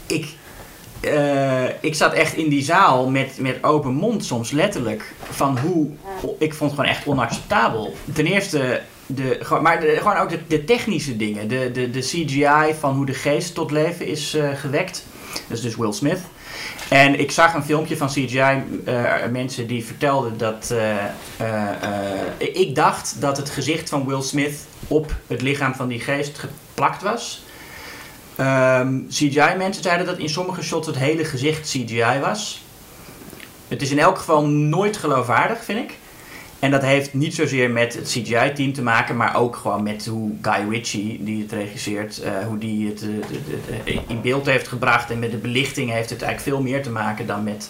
Ik, 0.08 0.28
eh, 1.00 1.66
ik 1.82 1.96
zat 1.96 2.14
echt 2.14 2.34
in 2.36 2.50
die 2.50 2.64
zaal 2.64 3.10
met, 3.10 3.38
met 3.40 3.64
open 3.64 3.94
mond, 3.94 4.26
soms 4.26 4.52
letterlijk, 4.52 5.14
van 5.30 5.58
hoe. 5.58 5.90
Ik 6.38 6.54
vond 6.54 6.72
het 6.72 6.80
gewoon 6.80 6.96
echt 6.96 7.08
onacceptabel. 7.08 7.94
Ten 8.14 8.26
eerste, 8.26 8.82
de, 9.16 9.60
maar 9.62 9.82
gewoon 9.82 10.18
ook 10.18 10.30
de, 10.48 10.64
technische 10.64 11.18
dingen, 11.18 11.48
de, 11.48 11.72
de, 11.72 11.90
de 11.90 12.00
CGI 12.00 12.74
van 12.80 12.96
hoe 12.96 13.06
de 13.06 13.14
geest 13.14 13.54
tot 13.54 13.72
leven 13.72 14.06
is 14.06 14.34
eh, 14.34 14.50
gewekt. 14.56 15.06
Dat 15.48 15.58
is 15.58 15.62
dus 15.64 15.76
Will 15.76 15.92
Smith. 15.92 16.20
En 16.90 17.20
ik 17.20 17.32
zag 17.32 17.54
een 17.54 17.64
filmpje 17.64 17.98
van 17.98 18.08
CGI-mensen 18.08 19.68
die 19.68 19.86
vertelden 19.86 20.38
dat. 20.38 20.72
eh, 20.72 21.06
eh, 21.38 21.84
eh, 22.38 22.56
ik 22.56 22.76
dacht 22.76 23.16
dat 23.22 23.38
het 23.38 23.50
gezicht 23.50 23.90
van 23.90 24.08
Will 24.08 24.22
Smith 24.22 24.56
op 24.88 25.16
het 25.28 25.42
lichaam 25.42 25.76
van 25.76 25.88
die 25.88 26.00
geest 26.00 26.40
geplakt 26.40 27.02
was. 27.02 27.44
Ehm, 28.36 29.00
CGI-mensen 29.10 29.84
zeiden 29.84 30.06
dat 30.06 30.18
in 30.18 30.30
sommige 30.30 30.64
shots 30.64 30.88
het 30.88 30.98
hele 30.98 31.26
gezicht 31.26 31.70
CGI 31.70 32.20
was. 32.22 32.64
Het 33.68 33.82
is 33.82 33.92
in 33.92 34.00
elk 34.00 34.18
geval 34.18 34.46
nooit 34.48 34.98
geloofwaardig, 34.98 35.64
vind 35.64 35.80
ik. 35.80 35.98
En 36.64 36.72
dat 36.72 36.82
heeft 36.82 37.14
niet 37.14 37.36
zozeer 37.36 37.70
met 37.72 37.94
het 37.94 38.08
CGI-team 38.08 38.74
te 38.74 38.82
maken, 38.82 39.16
maar 39.16 39.36
ook 39.36 39.56
gewoon 39.56 39.84
met 39.84 40.06
hoe 40.06 40.32
Guy 40.42 40.70
Ritchie, 40.70 41.24
die 41.24 41.42
het 41.42 41.52
regisseert, 41.52 42.22
eh, 42.22 42.32
hoe 42.48 42.58
die 42.58 42.88
het 42.88 43.02
eh, 43.02 43.08
de- 43.08 43.84
de- 43.86 44.00
in 44.08 44.22
beeld 44.22 44.46
heeft 44.46 44.68
gebracht. 44.68 45.12
En 45.12 45.20
met 45.20 45.32
de 45.32 45.38
belichting 45.38 45.92
heeft 45.92 46.10
het 46.10 46.22
eigenlijk 46.22 46.56
veel 46.56 46.66
meer 46.72 46.84
te 46.84 46.90
maken 46.90 47.28
dan 47.28 47.44
met 47.44 47.70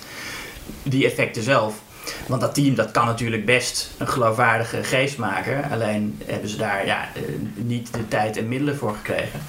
die 0.83 1.05
effecten 1.05 1.43
zelf. 1.43 1.81
Want 2.27 2.41
dat 2.41 2.53
team 2.55 2.75
dat 2.75 2.91
kan 2.91 3.05
natuurlijk 3.05 3.45
best 3.45 3.91
een 3.97 4.07
geloofwaardige 4.07 4.83
geest 4.83 5.17
maken. 5.17 5.69
Alleen 5.71 6.21
hebben 6.25 6.49
ze 6.49 6.57
daar 6.57 6.85
ja, 6.85 7.07
eh, 7.15 7.21
niet 7.55 7.93
de 7.93 8.07
tijd 8.07 8.37
en 8.37 8.47
middelen 8.47 8.77
voor 8.77 8.95
gekregen. 8.95 9.39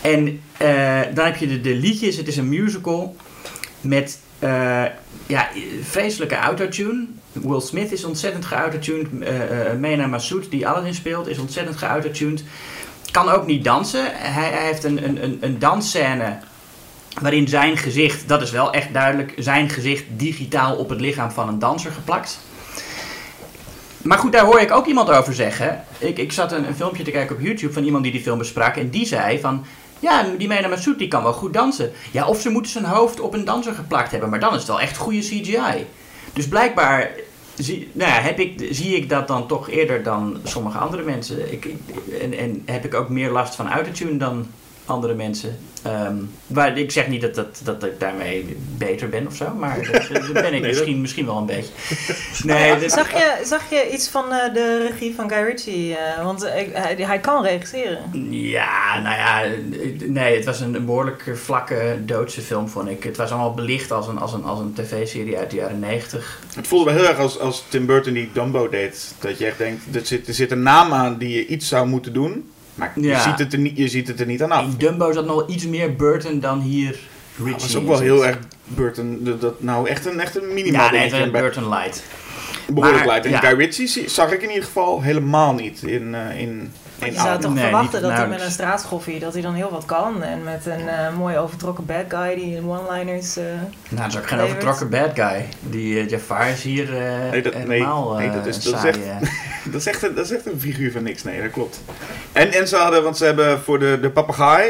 En 0.00 0.40
eh, 0.56 1.00
dan 1.14 1.24
heb 1.24 1.36
je 1.36 1.46
de, 1.46 1.60
de 1.60 1.74
liedjes. 1.74 2.16
Het 2.16 2.28
is 2.28 2.36
een 2.36 2.48
musical 2.48 3.16
met 3.80 4.18
eh, 4.38 4.84
ja, 5.26 5.48
vreselijke 5.82 6.36
autotune. 6.36 7.06
Will 7.32 7.60
Smith 7.60 7.92
is 7.92 8.04
ontzettend 8.04 8.44
geautotuned. 8.44 9.22
Eh 9.22 9.72
Mena 9.78 10.06
Massoud, 10.06 10.50
die 10.50 10.68
Aladdin 10.68 10.94
speelt, 10.94 11.28
is 11.28 11.38
ontzettend 11.38 11.76
geautotuned. 11.76 12.44
Kan 13.10 13.28
ook 13.28 13.46
niet 13.46 13.64
dansen. 13.64 14.04
Hij, 14.14 14.50
hij 14.50 14.66
heeft 14.66 14.84
een, 14.84 15.04
een, 15.04 15.24
een, 15.24 15.38
een 15.40 15.58
dansscène 15.58 16.38
waarin 17.20 17.48
zijn 17.48 17.76
gezicht, 17.76 18.28
dat 18.28 18.42
is 18.42 18.50
wel 18.50 18.72
echt 18.72 18.92
duidelijk, 18.92 19.34
zijn 19.36 19.68
gezicht 19.68 20.04
digitaal 20.16 20.76
op 20.76 20.88
het 20.88 21.00
lichaam 21.00 21.30
van 21.30 21.48
een 21.48 21.58
danser 21.58 21.92
geplakt. 21.92 22.38
Maar 24.02 24.18
goed, 24.18 24.32
daar 24.32 24.44
hoor 24.44 24.60
ik 24.60 24.70
ook 24.70 24.86
iemand 24.86 25.10
over 25.10 25.34
zeggen. 25.34 25.84
Ik, 25.98 26.18
ik 26.18 26.32
zat 26.32 26.52
een, 26.52 26.66
een 26.66 26.74
filmpje 26.74 27.02
te 27.02 27.10
kijken 27.10 27.36
op 27.36 27.42
YouTube 27.42 27.72
van 27.72 27.84
iemand 27.84 28.02
die 28.02 28.12
die 28.12 28.20
film 28.22 28.38
besprak. 28.38 28.76
En 28.76 28.90
die 28.90 29.06
zei 29.06 29.40
van, 29.40 29.64
ja, 29.98 30.26
die 30.38 30.48
Mena 30.48 30.68
Massoud 30.68 30.98
die 30.98 31.08
kan 31.08 31.22
wel 31.22 31.32
goed 31.32 31.52
dansen. 31.52 31.92
Ja, 32.10 32.26
of 32.26 32.40
ze 32.40 32.50
moeten 32.50 32.72
zijn 32.72 32.84
hoofd 32.84 33.20
op 33.20 33.34
een 33.34 33.44
danser 33.44 33.74
geplakt 33.74 34.10
hebben. 34.10 34.30
Maar 34.30 34.40
dan 34.40 34.52
is 34.52 34.58
het 34.58 34.68
wel 34.68 34.80
echt 34.80 34.96
goede 34.96 35.18
CGI. 35.18 35.86
Dus 36.32 36.48
blijkbaar 36.48 37.10
zie, 37.56 37.90
nou 37.92 38.10
ja, 38.10 38.20
heb 38.20 38.38
ik, 38.38 38.68
zie 38.70 38.96
ik 38.96 39.08
dat 39.08 39.28
dan 39.28 39.46
toch 39.46 39.70
eerder 39.70 40.02
dan 40.02 40.40
sommige 40.44 40.78
andere 40.78 41.02
mensen. 41.02 41.52
Ik, 41.52 41.74
en, 42.20 42.32
en 42.32 42.62
heb 42.64 42.84
ik 42.84 42.94
ook 42.94 43.08
meer 43.08 43.30
last 43.30 43.54
van 43.54 43.68
autotune 43.68 44.16
dan 44.16 44.46
andere 44.84 45.14
mensen. 45.14 45.58
Ehm, 45.82 46.14
maar 46.46 46.78
ik 46.78 46.90
zeg 46.90 47.08
niet 47.08 47.20
dat, 47.20 47.34
dat, 47.34 47.60
dat 47.64 47.84
ik 47.84 48.00
daarmee 48.00 48.56
beter 48.76 49.08
ben 49.08 49.26
of 49.26 49.34
zo, 49.36 49.54
maar 49.54 49.90
dat, 49.92 50.08
dat 50.12 50.32
ben 50.32 50.44
ik 50.54 50.60
Nee, 50.60 50.60
misschien, 50.60 51.00
misschien 51.00 51.26
wel 51.26 51.36
een 51.36 51.46
beetje. 51.46 51.72
Nee, 52.44 52.78
dit- 52.78 52.92
Zag 52.92 53.10
je, 53.12 53.40
zag 53.44 53.70
je 53.70 53.90
iets 53.92 54.08
van 54.08 54.32
eh, 54.32 54.54
de 54.54 54.88
regie 54.90 55.14
van 55.14 55.28
Guy 55.30 55.42
Ritchie? 55.42 55.96
eh, 55.96 56.24
want 56.24 56.42
eh, 56.42 56.52
hij, 56.72 56.96
hij 56.98 57.18
kan 57.20 57.42
regisseren. 57.44 57.98
Ja, 58.30 59.00
nou 59.00 59.16
ja, 59.16 59.42
nee, 60.06 60.36
het 60.36 60.44
was 60.44 60.60
een 60.60 60.84
behoorlijk 60.84 61.30
vlakke 61.34 61.98
doodse 62.04 62.40
film, 62.40 62.68
vond 62.68 62.88
ik. 62.88 63.02
Het 63.04 63.16
was 63.16 63.30
allemaal 63.30 63.54
belicht 63.54 63.90
als 63.92 64.06
een, 64.08 64.18
als 64.18 64.32
een, 64.32 64.44
als 64.44 64.58
een 64.58 64.72
tv-serie 64.72 65.38
uit 65.38 65.50
de 65.50 65.56
jaren 65.56 65.78
90. 65.78 66.40
Het 66.54 66.66
voelde 66.66 66.84
wel 66.92 67.00
heel 67.00 67.08
erg 67.08 67.18
als, 67.18 67.38
als 67.38 67.64
Tim 67.68 67.86
Burton 67.86 68.12
die 68.12 68.30
Dumbo 68.32 68.68
deed. 68.68 69.14
Dat 69.18 69.38
je 69.38 69.46
echt 69.46 69.58
denkt, 69.58 69.82
er 69.94 70.06
zit, 70.06 70.28
er 70.28 70.34
zit 70.34 70.50
een 70.50 70.62
naam 70.62 70.92
aan 70.92 71.18
die 71.18 71.34
je 71.34 71.46
iets 71.46 71.68
zou 71.68 71.86
moeten 71.86 72.12
doen. 72.12 72.50
Maar 72.74 72.92
je, 72.94 73.02
Ja. 73.02 73.20
ziet 73.22 73.38
het 73.38 73.52
er 73.52 73.58
niet, 73.58 73.76
je 73.76 73.88
ziet 73.88 74.08
het 74.08 74.20
er 74.20 74.26
niet 74.26 74.42
aan 74.42 74.50
af. 74.50 74.64
In 74.64 74.74
Dumbo 74.78 75.12
zat 75.12 75.26
nog 75.26 75.48
iets 75.48 75.66
meer 75.66 75.96
Burton 75.96 76.40
dan 76.40 76.60
hier 76.60 76.98
Ritchie. 77.36 77.52
Het 77.52 77.62
was 77.62 77.74
in 77.74 77.80
ook 77.80 77.86
wel 77.86 77.98
heel 78.00 78.26
erg 78.26 78.38
Burton. 78.64 79.18
Dat, 79.20 79.40
dat- 79.40 79.62
nou, 79.62 79.88
echt 79.88 80.06
een, 80.06 80.20
echt 80.20 80.36
een 80.36 80.54
minimaal 80.54 80.84
Ja, 80.84 80.90
nee, 81.10 81.22
een 81.22 81.30
Burton 81.30 81.68
Light. 81.68 82.02
Behoorlijk 82.66 83.04
maar, 83.04 83.06
light. 83.14 83.24
En 83.24 83.30
ja. 83.30 83.38
Guy 83.38 83.58
Ritchie 83.58 84.08
zag 84.08 84.32
ik 84.32 84.42
in 84.42 84.48
ieder 84.48 84.64
geval 84.64 85.02
helemaal 85.02 85.54
niet 85.54 85.82
in, 85.82 86.14
eh, 86.14 86.40
in 86.40 86.72
Je 87.04 87.12
zou 87.12 87.40
toch 87.40 87.54
Nee, 87.54 87.62
verwachten 87.62 88.00
niet 88.00 88.08
dat 88.08 88.18
hij 88.18 88.28
met 88.28 88.40
een 88.40 88.50
straatschoffie 88.50 89.18
dat 89.20 89.32
hij 89.32 89.42
dan 89.42 89.54
heel 89.54 89.70
wat 89.70 89.84
kan. 89.84 90.22
En 90.22 90.42
met 90.42 90.66
een 90.66 90.88
eh, 90.88 91.16
mooi 91.16 91.38
overtrokken 91.38 91.86
bad 91.86 92.04
guy 92.08 92.34
die 92.34 92.56
in 92.56 92.68
one-liners... 92.68 93.36
eh, 93.36 93.44
Nou, 93.44 93.62
dat 93.88 94.06
is 94.06 94.16
ook 94.18 94.26
geen 94.28 94.40
overtrokken 94.40 94.88
bad 94.88 95.10
guy. 95.14 95.48
Die 95.60 95.98
eh, 96.00 96.08
Jafar 96.08 96.48
is 96.48 96.62
hier 96.62 96.96
eh 96.96 97.30
Nee, 97.30 97.42
dat- 97.42 97.54
nee, 97.54 97.64
helemaal 97.66 98.14
nee, 98.14 98.30
dat 98.30 98.46
is- 98.46 98.62
dat 98.62 98.74
is 98.74 98.80
saai, 98.80 98.88
echt-. 99.20 99.30
Dat 99.72 99.74
is, 99.80 99.86
echt 99.86 100.02
een, 100.02 100.14
dat 100.14 100.24
is 100.24 100.32
echt 100.32 100.46
een 100.46 100.60
figuur 100.60 100.92
van 100.92 101.02
niks. 101.02 101.22
Nee, 101.22 101.42
dat 101.42 101.50
klopt. 101.50 101.80
En, 102.32 102.52
en 102.52 102.68
ze 102.68 102.76
hadden, 102.76 103.02
want 103.02 103.16
ze 103.16 103.24
hebben 103.24 103.60
voor 103.60 103.78
de, 103.78 103.98
de 104.00 104.10
papegaai... 104.10 104.68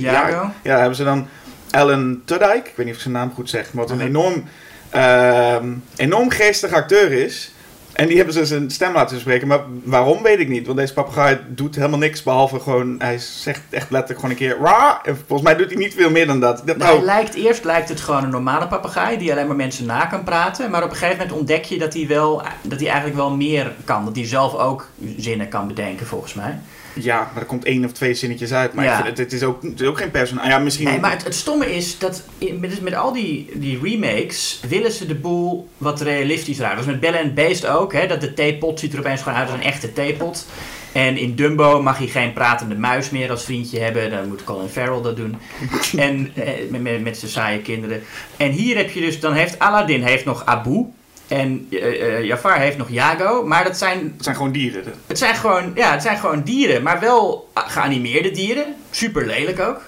Ja, 0.00 0.52
ja, 0.62 0.78
hebben 0.78 0.96
ze 0.96 1.04
dan 1.04 1.28
Alan 1.70 2.20
Tudyk. 2.24 2.66
Ik 2.66 2.72
weet 2.76 2.76
niet 2.76 2.88
of 2.88 2.94
ik 2.94 3.00
zijn 3.00 3.14
naam 3.14 3.32
goed 3.34 3.50
zeg. 3.50 3.72
Maar 3.72 3.86
wat 3.86 3.96
een 3.96 4.00
enorm, 4.06 4.44
ehm, 4.90 5.72
enorm 5.96 6.30
geestig 6.30 6.72
acteur 6.72 7.12
is. 7.12 7.53
En 7.94 8.06
die 8.06 8.16
hebben 8.16 8.34
ze 8.34 8.46
zijn 8.46 8.70
stem 8.70 8.92
laten 8.92 9.20
spreken. 9.20 9.48
Maar 9.48 9.60
waarom 9.82 10.22
weet 10.22 10.38
ik 10.38 10.48
niet. 10.48 10.66
Want 10.66 10.78
deze 10.78 10.92
papegaai 10.92 11.38
doet 11.48 11.74
helemaal 11.74 11.98
niks. 11.98 12.22
Behalve 12.22 12.60
gewoon, 12.60 12.94
hij 12.98 13.18
zegt 13.18 13.60
echt 13.70 13.90
letterlijk 13.90 14.20
gewoon 14.20 14.30
een 14.30 14.36
keer... 14.36 14.58
Ra! 14.58 15.00
En 15.04 15.16
volgens 15.16 15.42
mij 15.48 15.56
doet 15.56 15.70
hij 15.70 15.76
niet 15.76 15.94
veel 15.94 16.10
meer 16.10 16.26
dan 16.26 16.40
dat. 16.40 16.62
Dacht, 16.64 16.78
Nou, 16.78 16.90
oh, 16.90 16.96
hij 16.96 17.04
lijkt, 17.04 17.34
eerst 17.34 17.64
lijkt 17.64 17.88
het 17.88 18.00
gewoon 18.00 18.24
een 18.24 18.30
normale 18.30 18.66
papegaai 18.66 19.18
die 19.18 19.32
alleen 19.32 19.46
maar 19.46 19.56
mensen 19.56 19.86
na 19.86 20.06
kan 20.06 20.24
praten. 20.24 20.70
Maar 20.70 20.82
op 20.82 20.90
een 20.90 20.96
gegeven 20.96 21.18
moment 21.18 21.36
ontdek 21.38 21.64
je 21.64 21.78
dat 21.78 21.94
hij, 21.94 22.06
wel, 22.06 22.42
dat 22.62 22.78
hij 22.78 22.88
eigenlijk 22.88 23.16
wel 23.16 23.30
meer 23.30 23.72
kan. 23.84 24.04
Dat 24.04 24.16
hij 24.16 24.26
zelf 24.26 24.54
ook 24.54 24.88
zinnen 25.16 25.48
kan 25.48 25.66
bedenken, 25.66 26.06
volgens 26.06 26.34
mij. 26.34 26.58
Ja, 26.94 27.30
maar 27.32 27.42
er 27.42 27.48
komt 27.48 27.64
één 27.64 27.84
of 27.84 27.92
twee 27.92 28.14
zinnetjes 28.14 28.52
uit. 28.52 28.74
Maar 28.74 28.84
Ja. 28.84 29.04
het, 29.04 29.18
het, 29.18 29.32
is 29.32 29.42
ook, 29.42 29.62
het 29.62 29.80
is 29.80 29.86
ook 29.86 29.98
geen 29.98 30.10
personage. 30.10 30.48
Ja, 30.48 30.58
misschien... 30.58 30.88
Nee, 30.88 31.00
maar 31.00 31.10
het, 31.10 31.24
het 31.24 31.34
stomme 31.34 31.74
is 31.74 31.98
dat 31.98 32.22
met, 32.58 32.80
met 32.82 32.94
al 32.94 33.12
die, 33.12 33.50
die 33.54 33.78
remakes 33.82 34.60
willen 34.68 34.92
ze 34.92 35.06
de 35.06 35.14
boel 35.14 35.68
wat 35.78 36.00
realistischer 36.00 36.64
houden. 36.64 36.84
Dus 36.84 36.94
met 36.94 37.02
Belle 37.02 37.24
and 37.24 37.34
Beast 37.34 37.66
ook, 37.66 37.92
hè, 37.92 38.06
dat 38.06 38.20
de 38.20 38.34
theepot 38.34 38.80
ziet 38.80 38.92
er 38.92 38.98
opeens 38.98 39.22
gewoon 39.22 39.38
uit 39.38 39.50
als 39.50 39.58
een 39.58 39.66
echte 39.66 39.92
theepot. 39.92 40.46
En 40.92 41.16
in 41.16 41.34
Dumbo 41.34 41.82
mag 41.82 41.98
hij 41.98 42.06
geen 42.06 42.32
pratende 42.32 42.74
muis 42.74 43.10
meer 43.10 43.30
als 43.30 43.44
vriendje 43.44 43.78
hebben. 43.80 44.10
Dan 44.10 44.28
moet 44.28 44.44
Colin 44.44 44.68
Farrell 44.68 45.02
dat 45.02 45.16
doen. 45.16 45.36
en 45.96 46.30
eh, 46.34 46.48
met, 46.70 46.82
met, 46.82 47.02
met 47.02 47.18
zijn 47.18 47.30
saaie 47.30 47.58
kinderen. 47.60 48.02
En 48.36 48.50
hier 48.50 48.76
heb 48.76 48.90
je 48.90 49.00
dus, 49.00 49.20
dan 49.20 49.32
heeft 49.32 49.58
Aladdin 49.58 50.02
heeft 50.02 50.24
nog 50.24 50.44
Abu. 50.44 50.86
En 51.34 51.66
eh, 51.70 52.16
eh, 52.18 52.24
Jafar 52.24 52.58
heeft 52.58 52.76
nog 52.76 52.90
Jago. 52.90 53.46
Maar 53.46 53.64
dat 53.64 53.78
zijn 53.78 54.12
Het 54.16 54.24
zijn 54.24 54.36
gewoon 54.36 54.52
dieren. 54.52 54.84
het 55.06 55.18
zijn 55.18 55.34
gewoon, 55.34 55.72
ja, 55.74 55.92
het 55.92 56.02
zijn 56.02 56.18
gewoon 56.18 56.42
dieren, 56.42 56.82
maar 56.82 57.00
wel 57.00 57.50
geanimeerde 57.54 58.30
dieren. 58.30 58.74
Super 58.90 59.26
lelijk 59.26 59.60
ook. 59.60 59.80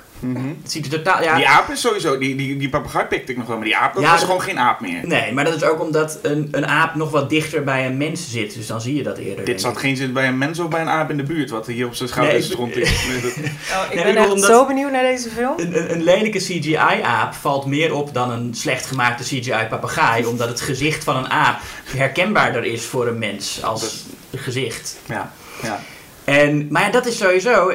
Het 0.62 0.72
ziet 0.72 0.84
er 0.84 0.90
totaal. 0.90 1.22
Ja, 1.22 1.36
Die 1.36 1.48
aap 1.48 1.70
is 1.70 1.80
sowieso, 1.80 2.18
die, 2.18 2.36
die, 2.36 2.56
die 2.56 2.68
papegaai 2.68 3.04
pikte 3.06 3.32
ik 3.32 3.38
nog 3.38 3.46
wel, 3.46 3.56
maar 3.56 3.64
die 3.64 3.76
aap, 3.76 3.94
dat 3.94 4.02
Ja, 4.02 4.10
was 4.10 4.18
dat- 4.20 4.28
gewoon 4.28 4.42
geen 4.44 4.58
aap 4.58 4.80
meer. 4.80 5.06
Nee, 5.06 5.32
maar 5.32 5.44
dat 5.44 5.54
is 5.54 5.62
ook 5.62 5.80
omdat 5.82 6.18
een, 6.22 6.48
een 6.50 6.66
aap 6.66 6.94
nog 6.94 7.10
wat 7.10 7.30
dichter 7.30 7.64
bij 7.64 7.86
een 7.86 7.96
mens 7.96 8.30
zit. 8.30 8.54
Dus 8.54 8.66
dan 8.66 8.80
zie 8.80 8.94
je 8.94 9.02
dat 9.02 9.18
eerder. 9.18 9.44
Dit 9.44 9.60
zat 9.60 9.76
geen 9.76 9.96
zin 9.96 10.12
bij 10.12 10.28
een 10.28 10.38
mens 10.38 10.58
of 10.58 10.68
bij 10.68 10.80
een 10.80 10.88
aap 10.88 11.10
in 11.10 11.16
de 11.16 11.22
buurt, 11.22 11.50
wat 11.50 11.66
hier 11.66 11.86
op 11.86 11.94
zijn 11.94 12.08
schouders 12.08 12.48
Nee, 12.48 12.56
rond 12.56 12.76
is. 12.76 12.90
Nee, 13.08 13.20
dat- 13.20 13.30
Oh, 13.36 13.84
ik 13.90 13.94
Nee, 13.94 14.04
ben 14.04 14.16
echt 14.16 14.32
omdat- 14.32 14.50
zo 14.50 14.66
benieuwd 14.66 14.90
naar 14.92 15.02
deze 15.02 15.28
film. 15.30 15.52
Een, 15.56 15.78
een, 15.78 15.92
een 15.92 16.02
lelijke 16.02 16.38
CGI-aap 16.38 17.34
valt 17.34 17.66
meer 17.66 17.94
op 17.94 18.14
dan 18.14 18.30
een 18.30 18.54
slecht 18.54 18.86
gemaakte 18.86 19.22
CGI-papegaai. 19.22 20.24
omdat 20.36 20.48
het 20.48 20.60
gezicht 20.60 21.04
van 21.04 21.16
een 21.16 21.30
aap 21.30 21.58
herkenbaarder 21.96 22.64
is 22.64 22.84
voor 22.84 23.06
een 23.06 23.18
mens 23.18 23.62
als 23.64 24.04
gezicht. 24.34 24.96
ja, 25.08 25.32
ja. 25.62 25.80
En, 26.26 26.66
maar 26.70 26.82
ja, 26.82 26.90
dat 26.90 27.06
is 27.06 27.16
sowieso. 27.16 27.70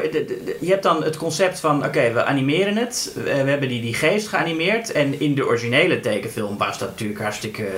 je 0.60 0.68
hebt 0.68 0.84
dan 0.84 1.04
het 1.04 1.18
concept 1.18 1.60
van: 1.60 1.86
oké, 1.86 2.14
we 2.14 2.24
animeren 2.24 2.78
het. 2.78 3.12
We, 3.16 3.22
we 3.24 3.50
hebben 3.50 3.70
die, 3.70 3.82
die 3.82 3.94
geest 3.94 4.28
geanimeerd. 4.28 4.92
En 4.92 5.20
in 5.20 5.36
de 5.36 5.46
originele 5.46 6.00
tekenfilm 6.00 6.58
was 6.58 6.78
dat 6.78 6.90
natuurlijk 6.90 7.20
hartstikke 7.20 7.66
eh, 7.66 7.74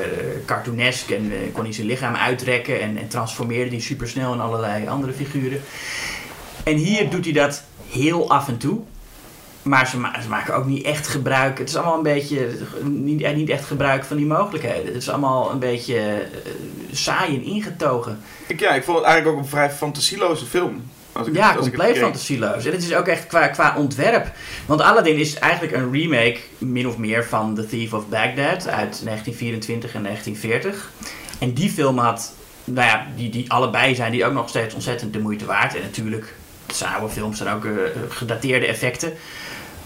cartoonesk. 0.45 1.09
En 1.09 1.31
eh, 1.31 1.53
kon 1.53 1.63
hij 1.63 1.73
zijn 1.73 1.87
lichaam 1.87 2.15
uitrekken. 2.15 2.81
En, 2.81 2.97
en 2.97 3.07
transformeerde 3.07 3.69
die 3.69 3.81
supersnel 3.81 4.33
in 4.33 4.39
allerlei 4.39 4.87
andere 4.87 5.13
figuren. 5.13 5.61
En 6.63 6.75
hier 6.75 7.09
doet 7.09 7.23
hij 7.23 7.33
dat 7.33 7.63
heel 7.89 8.29
af 8.29 8.47
en 8.47 8.57
toe. 8.57 8.81
Maar 9.63 9.87
ze, 9.87 9.97
ma- 9.99 10.21
ze 10.21 10.27
maken 10.29 10.55
ook 10.55 10.65
niet 10.65 10.85
echt 10.85 11.07
gebruik. 11.07 11.57
Het 11.57 11.69
is 11.69 11.75
allemaal 11.75 11.97
een 11.97 12.03
beetje. 12.03 12.47
Niet, 12.83 13.21
eh, 13.21 13.35
niet 13.35 13.49
echt 13.49 13.65
gebruik 13.65 14.03
van 14.03 14.17
die 14.17 14.25
mogelijkheden. 14.25 14.85
Het 14.85 14.95
is 15.01 15.09
allemaal 15.09 15.51
een 15.51 15.59
beetje 15.59 15.97
eh, 15.97 16.51
saai 16.91 17.35
en 17.35 17.43
ingetogen. 17.43 18.19
Ik, 18.47 18.59
ja, 18.59 18.73
ik 18.73 18.83
vond 18.83 18.97
het 18.97 19.05
eigenlijk 19.07 19.37
ook 19.37 19.43
een 19.43 19.49
vrij 19.49 19.71
fantasieloze 19.71 20.45
film. 20.45 20.83
Als 21.11 21.27
ik, 21.27 21.35
Ja, 21.35 21.41
als 21.47 21.65
ik 21.65 21.71
het 21.71 21.81
compleet 21.81 21.97
fantasieloos. 22.03 22.65
En 22.65 22.71
het 22.71 22.83
is 22.83 22.95
ook 22.95 23.07
echt 23.07 23.27
qua, 23.27 23.47
qua 23.47 23.75
ontwerp. 23.77 24.31
Want 24.65 24.81
Aladdin 24.81 25.17
is 25.17 25.35
eigenlijk 25.35 25.73
een 25.73 25.91
remake, 25.91 26.37
min 26.57 26.87
of 26.87 26.97
meer, 26.97 27.25
van 27.25 27.55
The 27.55 27.65
Thief 27.65 27.93
of 27.93 28.07
Baghdad 28.07 28.67
uit 28.67 29.01
1924 29.03 29.93
en 29.93 30.03
1940. 30.03 30.91
En 31.39 31.53
die 31.53 31.69
film 31.69 31.97
had, 31.97 32.33
nou 32.63 32.87
ja, 32.87 33.05
die, 33.15 33.29
die 33.29 33.51
allebei 33.51 33.95
zijn 33.95 34.11
die 34.11 34.25
ook 34.25 34.33
nog 34.33 34.49
steeds 34.49 34.73
ontzettend 34.73 35.13
de 35.13 35.19
moeite 35.19 35.45
waard. 35.45 35.75
En 35.75 35.81
natuurlijk, 35.81 36.35
het 36.73 36.81
zijn 36.81 36.99
oude 36.99 37.13
films, 37.13 37.37
zijn 37.37 37.55
ook 37.55 37.65
eh, 37.65 37.71
gedateerde 38.09 38.65
effecten. 38.65 39.13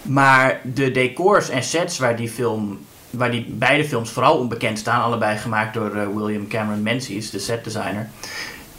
Maar 0.02 0.60
de 0.64 0.90
decors 0.90 1.48
en 1.48 1.62
sets 1.62 1.98
waar 1.98 2.16
die 2.16 2.28
film, 2.28 2.78
waar 3.10 3.30
die 3.30 3.46
beide 3.48 3.84
films 3.84 4.10
vooral 4.10 4.38
onbekend 4.38 4.78
staan, 4.78 5.02
allebei 5.02 5.38
gemaakt 5.38 5.74
door 5.74 5.96
eh, 5.96 6.06
William 6.14 6.48
Cameron 6.48 6.82
Menzies, 6.82 7.30
de 7.30 7.38
setdesigner 7.38 8.08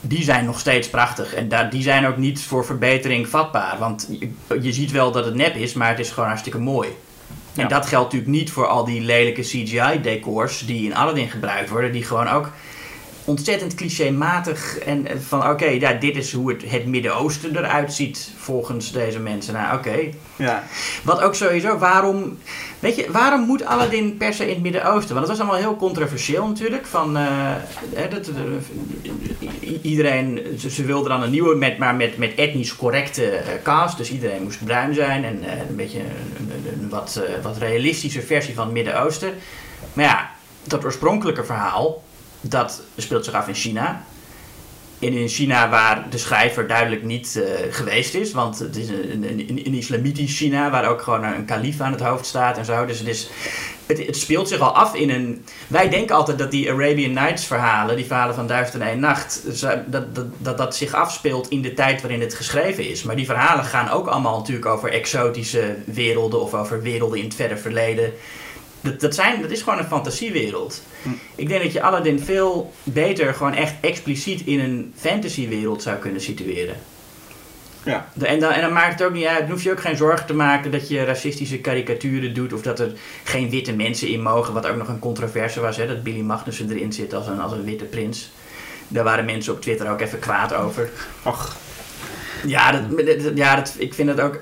die 0.01 0.23
zijn 0.23 0.45
nog 0.45 0.59
steeds 0.59 0.89
prachtig. 0.89 1.33
En 1.33 1.49
daar, 1.49 1.69
die 1.69 1.81
zijn 1.81 2.07
ook 2.07 2.17
niet 2.17 2.41
voor 2.41 2.65
verbetering 2.65 3.27
vatbaar. 3.27 3.77
Want 3.79 4.09
je, 4.19 4.29
je 4.61 4.73
ziet 4.73 4.91
wel 4.91 5.11
dat 5.11 5.25
het 5.25 5.35
nep 5.35 5.55
is, 5.55 5.73
maar 5.73 5.89
het 5.89 5.99
is 5.99 6.09
gewoon 6.09 6.29
hartstikke 6.29 6.59
mooi. 6.59 6.89
Ja. 7.53 7.63
En 7.63 7.69
dat 7.69 7.85
geldt 7.85 8.05
natuurlijk 8.13 8.31
niet 8.31 8.51
voor 8.51 8.67
al 8.67 8.85
die 8.85 9.01
lelijke 9.01 9.41
CGI-decors 9.41 10.65
die 10.65 10.85
in 10.85 10.95
Aladdin 10.95 11.29
gebruikt 11.29 11.69
worden. 11.69 11.91
Die 11.91 12.03
gewoon 12.03 12.27
ook 12.27 12.51
ontzettend 13.29 13.75
clichématig. 13.75 14.77
En 14.77 15.07
eh, 15.07 15.15
van 15.27 15.49
oké, 15.49 15.65
ja, 15.65 15.93
dit 15.93 16.15
is 16.15 16.33
hoe 16.33 16.49
het, 16.51 16.63
het 16.71 16.85
Midden-Oosten 16.85 17.57
eruit 17.57 17.93
ziet 17.93 18.31
volgens 18.37 18.91
deze 18.91 19.19
mensen. 19.19 19.53
Nou, 19.53 19.77
oké. 19.77 19.97
Ja. 20.35 20.63
Wat 21.03 21.21
ook 21.21 21.35
sowieso, 21.35 21.77
waarom... 21.77 22.37
Weet 22.79 22.95
je, 22.95 23.11
waarom 23.11 23.41
moet 23.41 23.65
Aladdin 23.65 24.17
per 24.17 24.33
se 24.33 24.43
in 24.43 24.53
het 24.53 24.61
Midden-Oosten? 24.63 25.15
Want 25.15 25.27
dat 25.27 25.37
was 25.37 25.45
allemaal 25.45 25.61
heel 25.61 25.75
controversieel 25.75 26.47
natuurlijk. 26.47 26.85
Van, 26.85 27.17
eh, 27.17 27.51
dat, 28.09 28.27
eh, 28.27 29.79
iedereen, 29.81 30.39
ze, 30.59 30.69
ze 30.69 30.83
wilden 30.85 31.09
dan 31.09 31.23
een 31.23 31.29
nieuwe, 31.31 31.55
met, 31.55 31.77
maar 31.77 31.95
met, 31.95 32.17
met 32.17 32.35
etnisch 32.35 32.75
correcte 32.75 33.41
cast. 33.63 33.97
Dus 33.97 34.11
iedereen 34.11 34.43
moest 34.43 34.65
bruin 34.65 34.93
zijn. 34.93 35.23
En 35.25 35.43
een 35.69 35.75
beetje 35.75 35.99
een, 35.99 36.05
een- 36.51 36.81
een 36.81 36.89
wat, 36.89 37.21
wat 37.41 37.57
realistische 37.57 38.21
versie 38.21 38.53
van 38.53 38.63
het 38.65 38.73
Midden-Oosten. 38.73 39.33
Maar 39.93 40.05
ja, 40.05 40.29
dat 40.63 40.85
oorspronkelijke 40.85 41.43
verhaal, 41.43 42.03
dat 42.41 42.81
speelt 42.97 43.25
zich 43.25 43.33
af 43.33 43.47
in 43.47 43.55
China. 43.55 44.03
In, 44.99 45.13
in 45.13 45.27
China 45.27 45.69
waar 45.69 46.09
de 46.09 46.17
schrijver 46.17 46.67
duidelijk 46.67 47.03
niet 47.03 47.35
eh, 47.35 47.73
geweest 47.73 48.13
is. 48.13 48.31
Want 48.31 48.59
het 48.59 48.75
is 48.75 48.89
een, 48.89 49.23
een, 49.23 49.61
een, 49.65 49.73
islamitisch 49.73 50.37
China 50.37 50.69
waar 50.69 50.89
ook 50.89 51.01
gewoon 51.01 51.23
een 51.23 51.45
kalif 51.45 51.81
aan 51.81 51.91
het 51.91 52.01
hoofd 52.01 52.25
staat 52.25 52.57
en 52.57 52.65
zo. 52.65 52.85
Dus 52.85 52.99
het, 52.99 53.07
is, 53.07 53.29
het, 53.85 54.17
speelt 54.17 54.47
zich 54.47 54.59
al 54.59 54.75
af 54.75 54.95
in 54.95 55.09
een... 55.09 55.45
Wij 55.67 55.89
denken 55.89 56.15
altijd 56.15 56.37
dat 56.37 56.51
die 56.51 56.71
Arabian 56.71 57.13
Nights 57.13 57.45
verhalen, 57.45 57.95
die 57.95 58.05
verhalen 58.05 58.35
van 58.35 58.47
Duizend 58.47 58.81
en 58.81 58.87
één 58.87 58.99
Nacht... 58.99 59.61
Dat 59.61 60.15
dat, 60.15 60.25
dat 60.37 60.57
dat 60.57 60.75
zich 60.75 60.93
afspeelt 60.93 61.49
in 61.49 61.61
de 61.61 61.73
tijd 61.73 62.01
waarin 62.01 62.21
het 62.21 62.33
geschreven 62.33 62.89
is. 62.89 63.03
Maar 63.03 63.15
die 63.15 63.25
verhalen 63.25 63.65
gaan 63.65 63.89
ook 63.89 64.07
allemaal 64.07 64.37
natuurlijk 64.37 64.65
over 64.65 64.91
exotische 64.91 65.75
werelden... 65.85 66.41
of 66.41 66.53
over 66.53 66.81
werelden 66.81 67.17
in 67.17 67.25
het 67.25 67.35
verre 67.35 67.57
verleden. 67.57 68.13
Dat, 68.81 68.99
dat, 68.99 69.15
zijn, 69.15 69.41
dat 69.41 69.51
is 69.51 69.61
gewoon 69.61 69.79
een 69.79 69.85
fantasiewereld. 69.85 70.83
Hm. 71.03 71.09
Ik 71.35 71.47
denk 71.47 71.63
dat 71.63 71.71
je 71.71 71.81
Aladdin 71.81 72.19
veel 72.19 72.73
beter 72.83 73.33
gewoon 73.33 73.53
echt 73.53 73.73
expliciet 73.81 74.41
in 74.45 74.59
een 74.59 74.93
fantasywereld 74.95 75.81
zou 75.81 75.97
kunnen 75.97 76.21
situeren. 76.21 76.75
Ja. 77.83 78.09
En 78.21 78.39
dan, 78.39 78.51
en 78.51 78.61
dan 78.61 78.73
maakt 78.73 78.99
het 78.99 79.07
ook 79.07 79.13
niet 79.13 79.25
uit, 79.25 79.39
dan 79.39 79.49
hoef 79.49 79.63
je 79.63 79.71
ook 79.71 79.81
geen 79.81 79.97
zorgen 79.97 80.25
te 80.25 80.33
maken 80.33 80.71
dat 80.71 80.89
je 80.89 81.03
racistische 81.03 81.59
karikaturen 81.59 82.33
doet 82.33 82.53
of 82.53 82.61
dat 82.61 82.79
er 82.79 82.91
geen 83.23 83.49
witte 83.49 83.73
mensen 83.73 84.07
in 84.07 84.21
mogen, 84.21 84.53
wat 84.53 84.67
ook 84.67 84.75
nog 84.75 84.87
een 84.87 84.99
controverse 84.99 85.59
was, 85.59 85.77
hè, 85.77 85.87
dat 85.87 86.03
Billy 86.03 86.21
Magnussen 86.21 86.71
erin 86.71 86.93
zit 86.93 87.13
als 87.13 87.27
een, 87.27 87.39
als 87.39 87.51
een 87.51 87.63
witte 87.63 87.85
prins. 87.85 88.31
Daar 88.87 89.03
waren 89.03 89.25
mensen 89.25 89.53
op 89.53 89.61
Twitter 89.61 89.89
ook 89.89 90.01
even 90.01 90.19
kwaad 90.19 90.53
over. 90.53 90.89
Ach, 91.23 91.57
Ja, 92.45 92.71
dat, 92.71 93.31
ja 93.35 93.63
ik 93.77 93.93
vind 93.93 94.09
het 94.09 94.19
ook. 94.19 94.41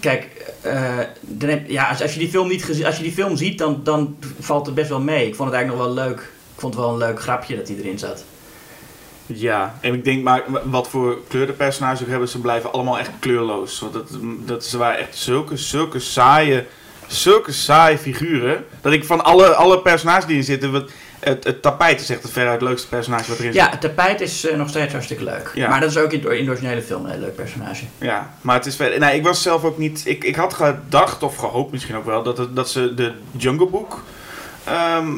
Kijk, 0.00 0.52
eh, 0.60 0.98
dan 1.20 1.60
ja, 1.66 1.88
als, 1.88 2.02
als, 2.02 2.12
je 2.12 2.18
die 2.18 2.28
film 2.28 2.48
niet 2.48 2.84
als 2.84 2.96
je 2.96 3.02
die 3.02 3.12
film 3.12 3.36
ziet, 3.36 3.58
dan, 3.58 3.80
dan 3.84 4.16
valt 4.40 4.66
het 4.66 4.74
best 4.74 4.88
wel 4.88 5.00
mee. 5.00 5.26
Ik 5.26 5.34
vond 5.34 5.48
het 5.48 5.58
eigenlijk 5.58 5.88
nog 5.88 5.94
wel 5.96 6.06
leuk. 6.06 6.20
Ik 6.54 6.60
vond 6.60 6.74
het 6.74 6.82
wel 6.82 6.92
een 6.92 6.98
leuk 6.98 7.20
grapje 7.20 7.56
dat 7.56 7.68
hij 7.68 7.76
erin 7.76 7.98
zat. 7.98 8.24
ja. 9.26 9.78
En 9.80 9.94
ik 9.94 10.04
denk 10.04 10.22
maar, 10.22 10.42
wat 10.64 10.88
voor 10.88 11.18
kleur 11.28 11.46
de 11.46 11.52
personages 11.52 12.02
ook 12.02 12.08
hebben, 12.08 12.28
ze 12.28 12.40
blijven 12.40 12.72
allemaal 12.72 12.98
echt 12.98 13.10
kleurloos. 13.18 13.80
Want 13.80 13.92
dat, 13.92 14.08
dat, 14.44 14.64
ze 14.64 14.78
waren 14.78 14.98
echt 15.00 15.16
zulke, 15.16 15.56
zulke 15.56 15.98
saaie, 15.98 16.66
zulke 17.06 17.52
saaie 17.52 17.98
figuren. 17.98 18.64
Dat 18.80 18.92
ik 18.92 19.04
van 19.04 19.24
alle, 19.24 19.54
alle 19.54 19.80
personages 19.80 20.24
die 20.24 20.32
erin 20.32 20.44
zitten, 20.44 20.86
het, 21.24 21.44
het 21.44 21.62
tapijt 21.62 22.00
is 22.00 22.10
echt 22.10 22.22
het 22.22 22.32
veruit 22.32 22.62
leukste 22.62 22.88
personage 22.88 23.30
wat 23.30 23.38
erin 23.38 23.52
Ja, 23.52 23.62
zit. 23.62 23.72
het 23.72 23.80
tapijt 23.80 24.20
is 24.20 24.46
eh, 24.46 24.56
nog 24.56 24.68
steeds 24.68 24.92
hartstikke 24.92 25.24
leuk. 25.24 25.50
Ja. 25.54 25.68
Maar 25.68 25.80
dat 25.80 25.90
is 25.90 25.96
ook 25.96 26.12
in, 26.12 26.30
in 26.30 26.44
de 26.44 26.50
originele 26.50 26.82
film 26.82 27.04
een 27.04 27.10
heel 27.10 27.20
leuk 27.20 27.34
personage. 27.34 27.84
Ja, 27.98 28.34
maar 28.40 28.56
het 28.56 28.66
is 28.66 28.76
verder. 28.76 28.98
Nee, 28.98 29.16
ik 29.16 29.22
was 29.22 29.42
zelf 29.42 29.64
ook 29.64 29.78
niet. 29.78 30.02
Ik, 30.04 30.24
ik 30.24 30.36
had 30.36 30.54
gedacht, 30.54 31.22
of 31.22 31.36
gehoopt 31.36 31.72
misschien 31.72 31.96
ook 31.96 32.04
wel, 32.04 32.22
dat, 32.22 32.38
het, 32.38 32.56
dat 32.56 32.70
ze 32.70 32.94
de 32.94 33.12
Jungle 33.36 33.66
Book 33.66 34.02
ehm, 34.64 35.08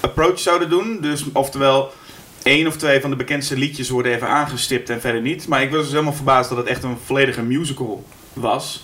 approach 0.00 0.38
zouden 0.38 0.70
doen. 0.70 0.98
Dus 1.00 1.24
oftewel, 1.32 1.92
één 2.42 2.66
of 2.66 2.76
twee 2.76 3.00
van 3.00 3.10
de 3.10 3.16
bekendste 3.16 3.56
liedjes 3.56 3.88
worden 3.88 4.12
even 4.12 4.28
aangestipt 4.28 4.90
en 4.90 5.00
verder 5.00 5.20
niet. 5.20 5.48
Maar 5.48 5.62
ik 5.62 5.70
was 5.70 5.80
dus 5.82 5.90
helemaal 5.90 6.12
verbaasd 6.12 6.48
dat 6.48 6.58
het 6.58 6.66
echt 6.66 6.82
een 6.82 6.98
volledige 7.04 7.42
musical 7.42 8.04
was. 8.32 8.82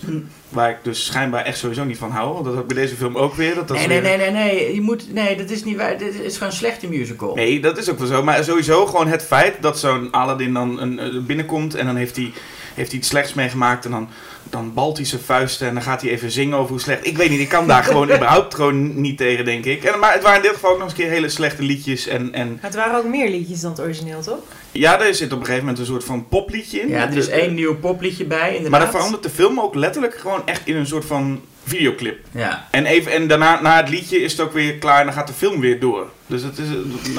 Waar 0.49 0.69
ik 0.69 0.77
dus 0.83 1.05
schijnbaar 1.05 1.45
echt 1.45 1.57
sowieso 1.57 1.83
niet 1.83 1.97
van 1.97 2.11
hou. 2.11 2.33
Want 2.33 2.45
dat 2.45 2.57
ik 2.57 2.67
bij 2.67 2.75
deze 2.75 2.95
film 2.95 3.17
ook 3.17 3.33
weer. 3.35 3.55
Dat 3.55 3.67
dat 3.67 3.77
Nee, 3.77 3.87
nee, 3.87 4.01
weer- 4.01 4.17
nee, 4.17 4.31
nee, 4.31 4.43
nee. 4.53 4.73
Je 4.75 4.81
moet, 4.81 5.13
nee, 5.13 5.35
dat 5.37 5.49
is 5.49 5.63
niet 5.63 5.77
waar. 5.77 5.97
Dit 5.97 6.19
is 6.19 6.33
gewoon 6.33 6.49
een 6.49 6.57
slechte 6.57 6.87
musical. 6.87 7.35
Nee, 7.35 7.59
dat 7.59 7.77
is 7.77 7.89
ook 7.89 7.97
wel 7.99 8.07
zo. 8.07 8.23
Maar 8.23 8.43
sowieso 8.43 8.85
gewoon 8.85 9.07
het 9.07 9.23
feit 9.23 9.55
dat 9.61 9.79
zo'n 9.79 10.11
Aladdin 10.11 10.53
dan 10.53 10.79
een, 10.81 10.97
een- 11.05 11.25
binnenkomt 11.25 11.75
en 11.75 11.85
dan 11.85 11.95
heeft 11.95 12.15
hij, 12.15 12.31
heeft 12.75 12.89
hij 12.89 12.99
iets 12.99 13.09
slechts 13.09 13.33
meegemaakt 13.33 13.85
en 13.85 13.91
dan, 13.91 14.09
dan 14.49 14.73
balt 14.73 14.97
hij 14.97 15.05
zijn 15.05 15.21
vuisten 15.21 15.67
en 15.67 15.73
dan 15.73 15.83
gaat 15.83 16.01
hij 16.01 16.11
even 16.11 16.31
zingen 16.31 16.57
over 16.57 16.71
hoe 16.71 16.79
slecht. 16.81 17.05
Ik 17.07 17.17
weet 17.17 17.29
niet, 17.29 17.39
ik 17.39 17.49
kan 17.49 17.67
daar 17.67 17.83
gewoon 17.93 18.11
überhaupt 18.11 18.55
gewoon 18.55 19.01
niet 19.01 19.17
tegen, 19.17 19.45
denk 19.45 19.65
ik. 19.65 19.83
En, 19.83 19.99
maar 19.99 20.13
het 20.13 20.21
waren 20.23 20.37
in 20.37 20.43
dit 20.43 20.53
geval 20.53 20.69
ook 20.71 20.77
nog 20.77 20.87
eens 20.89 20.97
een 20.97 21.03
keer 21.03 21.11
hele 21.13 21.29
slechte 21.29 21.63
liedjes. 21.63 22.07
En, 22.07 22.33
en 22.33 22.57
Het 22.61 22.75
waren 22.75 22.97
ook 22.97 23.05
meer 23.07 23.29
liedjes 23.29 23.61
dan 23.61 23.71
het 23.71 23.79
origineel, 23.81 24.21
toch? 24.21 24.39
Ja, 24.71 24.99
er 25.01 25.15
zit 25.15 25.31
op 25.33 25.39
een 25.39 25.45
gegeven 25.45 25.65
moment 25.65 25.79
een 25.79 25.85
soort 25.89 26.03
van 26.03 26.27
popliedje 26.27 26.79
in. 26.79 26.87
Ja, 26.89 27.07
er 27.09 27.17
is 27.17 27.25
De- 27.25 27.31
één 27.31 27.53
nieuw 27.53 27.75
popliedje 27.75 28.25
bij, 28.25 28.47
inderdaad. 28.47 28.69
Maar 28.71 28.79
dan 28.79 28.89
verandert 28.89 29.23
de 29.23 29.29
film 29.29 29.59
ook 29.59 29.75
letterlijk 29.75 30.15
gewoon 30.19 30.41
echt 30.47 30.61
in 30.67 30.75
een 30.75 30.87
soort 30.87 31.05
van 31.05 31.41
videoclip. 31.63 32.19
Ja. 32.31 32.67
En, 32.71 32.85
even, 32.85 33.11
en 33.11 33.27
daarna, 33.27 33.61
na 33.61 33.75
het 33.77 33.89
liedje 33.89 34.21
is 34.21 34.31
het 34.31 34.41
ook 34.41 34.53
weer 34.53 34.73
klaar 34.77 34.99
en 34.99 35.05
dan 35.05 35.13
gaat 35.13 35.27
de 35.27 35.33
film 35.33 35.59
weer 35.59 35.79
door. 35.79 36.05
Dus 36.27 36.41
het 36.43 36.57
is 36.57 36.67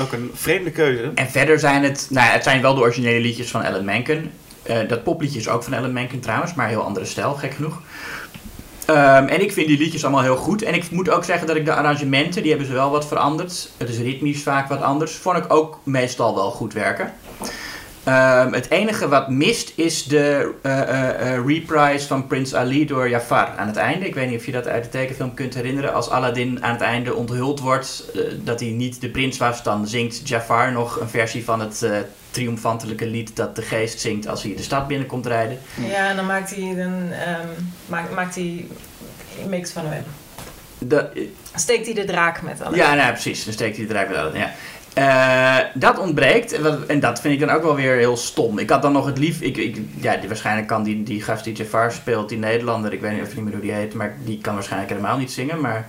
ook 0.00 0.12
een 0.12 0.30
vreemde 0.34 0.70
keuze. 0.70 1.10
En 1.14 1.30
verder 1.30 1.58
zijn 1.58 1.82
het, 1.82 2.06
nou 2.10 2.26
ja, 2.26 2.32
het 2.32 2.42
zijn 2.44 2.62
wel 2.62 2.74
de 2.74 2.80
originele 2.80 3.20
liedjes 3.20 3.50
van 3.50 3.64
Alan 3.64 3.84
Menken. 3.84 4.32
Eh, 4.62 4.78
dat 4.88 5.02
popliedje 5.02 5.38
is 5.38 5.48
ook 5.48 5.62
van 5.62 5.74
Alan 5.74 5.92
Menken 5.92 6.20
trouwens, 6.20 6.54
maar 6.54 6.64
een 6.66 6.72
heel 6.72 6.82
andere 6.84 7.06
stijl, 7.06 7.34
gek 7.34 7.54
genoeg. 7.54 7.80
Ehm, 8.86 9.26
en 9.26 9.40
ik 9.42 9.52
vind 9.52 9.66
die 9.66 9.78
liedjes 9.78 10.02
allemaal 10.04 10.22
heel 10.22 10.36
goed. 10.36 10.62
En 10.62 10.74
ik 10.74 10.90
moet 10.90 11.10
ook 11.10 11.24
zeggen 11.24 11.46
dat 11.46 11.56
ik 11.56 11.64
de 11.64 11.74
arrangementen, 11.74 12.40
die 12.42 12.50
hebben 12.50 12.68
ze 12.68 12.74
wel 12.74 12.90
wat 12.90 13.06
veranderd. 13.06 13.70
Het 13.76 13.88
is 13.88 13.98
ritmisch 13.98 14.42
vaak 14.42 14.68
wat 14.68 14.82
anders. 14.82 15.12
Vond 15.12 15.36
ik 15.36 15.52
ook 15.52 15.78
meestal 15.84 16.34
wel 16.34 16.50
goed 16.50 16.72
werken. 16.72 17.12
Ehm, 18.04 18.52
het 18.52 18.70
enige 18.70 19.08
wat 19.08 19.28
mist 19.28 19.72
is 19.74 20.04
de 20.04 20.54
eh, 20.62 21.46
reprise 21.46 22.06
van 22.06 22.26
Prince 22.26 22.56
Ali 22.56 22.86
door 22.86 23.08
Jafar 23.08 23.48
aan 23.56 23.66
het 23.66 23.76
einde. 23.76 24.06
Ik 24.06 24.14
weet 24.14 24.28
niet 24.28 24.38
of 24.38 24.46
je 24.46 24.52
dat 24.52 24.68
uit 24.68 24.82
de 24.82 24.88
tekenfilm 24.88 25.34
kunt 25.34 25.54
herinneren. 25.54 25.94
Als 25.94 26.10
Aladdin 26.10 26.64
aan 26.64 26.72
het 26.72 26.80
einde 26.80 27.14
onthuld 27.14 27.60
wordt 27.60 28.04
dat 28.42 28.60
hij 28.60 28.68
niet 28.68 29.00
de 29.00 29.08
prins 29.08 29.38
was, 29.38 29.62
dan 29.62 29.86
zingt 29.86 30.28
Jafar 30.28 30.72
nog 30.72 31.00
een 31.00 31.08
versie 31.08 31.44
van 31.44 31.60
het 31.60 31.86
triomfantelijke 32.30 33.06
lied 33.06 33.36
dat 33.36 33.56
de 33.56 33.62
geest 33.62 34.00
zingt 34.00 34.28
als 34.28 34.42
hij 34.42 34.54
de 34.56 34.62
stad 34.62 34.86
binnenkomt 34.86 35.26
rijden. 35.26 35.58
Ja, 35.88 36.08
en 36.08 36.16
dan 36.16 36.26
maakt 36.26 36.54
hij 36.54 36.64
een, 36.64 37.12
ehm, 37.12 37.48
maakt, 37.86 38.14
maakt 38.14 38.34
hij 38.34 38.66
mix 39.48 39.70
van 39.70 39.86
hem. 39.86 40.04
Dat, 40.78 41.06
Steekt 41.54 41.86
hij 41.86 41.94
de 41.94 42.04
draak 42.04 42.42
met 42.42 42.62
alle. 42.62 42.76
Ja, 42.76 42.94
nou, 42.94 43.12
precies. 43.12 43.44
Dan 43.44 43.52
steekt 43.52 43.76
hij 43.76 43.84
het 43.84 43.92
eruit 43.92 44.08
met 44.08 44.18
Aladdin, 44.18 44.40
ja. 44.40 44.52
Eh, 44.94 45.56
dat 45.74 45.98
ontbreekt. 45.98 46.52
En 46.86 47.00
dat 47.00 47.20
vind 47.20 47.34
ik 47.34 47.40
dan 47.40 47.56
ook 47.56 47.62
wel 47.62 47.74
weer 47.74 47.96
heel 47.96 48.16
stom. 48.16 48.58
Ik 48.58 48.70
had 48.70 48.82
dan 48.82 48.92
nog 48.92 49.06
het 49.06 49.18
lief... 49.18 49.40
Ik, 49.40 49.56
ik, 49.56 49.80
ja, 50.00 50.16
die, 50.16 50.28
waarschijnlijk 50.28 50.66
kan 50.66 50.82
die, 50.82 51.02
die 51.02 51.22
gast 51.22 51.44
die 51.44 51.54
Jafar 51.54 51.92
speelt, 51.92 52.28
die 52.28 52.38
Nederlander... 52.38 52.92
Ik 52.92 53.00
weet 53.00 53.12
niet 53.12 53.22
of 53.22 53.34
niet 53.34 53.44
meer 53.44 53.52
hoe 53.52 53.62
die 53.62 53.72
heet, 53.72 53.94
maar 53.94 54.16
die 54.24 54.38
kan 54.38 54.54
waarschijnlijk 54.54 54.90
helemaal 54.90 55.18
niet 55.18 55.32
zingen. 55.32 55.60
Maar 55.60 55.88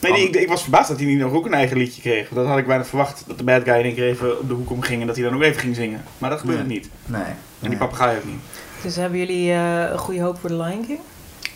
Nee, 0.00 0.12
die, 0.12 0.28
ik, 0.28 0.34
ik 0.34 0.48
was 0.48 0.62
verbaasd 0.62 0.88
dat 0.88 0.98
hij 0.98 1.06
niet 1.06 1.18
nog 1.18 1.32
ook 1.32 1.46
een 1.46 1.54
eigen 1.54 1.76
liedje 1.76 2.00
kreeg. 2.00 2.28
Dat 2.28 2.46
had 2.46 2.58
ik 2.58 2.66
bijna 2.66 2.84
verwacht. 2.84 3.24
Dat 3.26 3.38
de 3.38 3.44
bad 3.44 3.62
guy 3.64 3.74
in 3.74 3.84
één 3.84 3.94
keer 3.94 4.08
even 4.08 4.38
op 4.40 4.48
de 4.48 4.54
hoek 4.54 4.70
omging 4.70 5.00
en 5.00 5.06
dat 5.06 5.16
hij 5.16 5.24
dan 5.24 5.34
ook 5.34 5.42
even 5.42 5.60
ging 5.60 5.74
zingen. 5.74 6.02
Maar 6.18 6.30
dat 6.30 6.40
gebeurde 6.40 6.62
Nee. 6.62 6.76
niet. 6.76 6.88
nee. 7.06 7.20
En 7.22 7.36
nee. 7.58 7.70
die 7.70 7.78
papegaai 7.78 8.16
ook 8.16 8.24
niet. 8.24 8.40
Dus 8.82 8.96
hebben 8.96 9.18
jullie 9.18 9.52
eh, 9.52 9.90
een 9.90 9.98
goede 9.98 10.20
hoop 10.20 10.38
voor 10.40 10.48
de 10.48 10.56
Lion 10.56 10.86
King? 10.86 10.98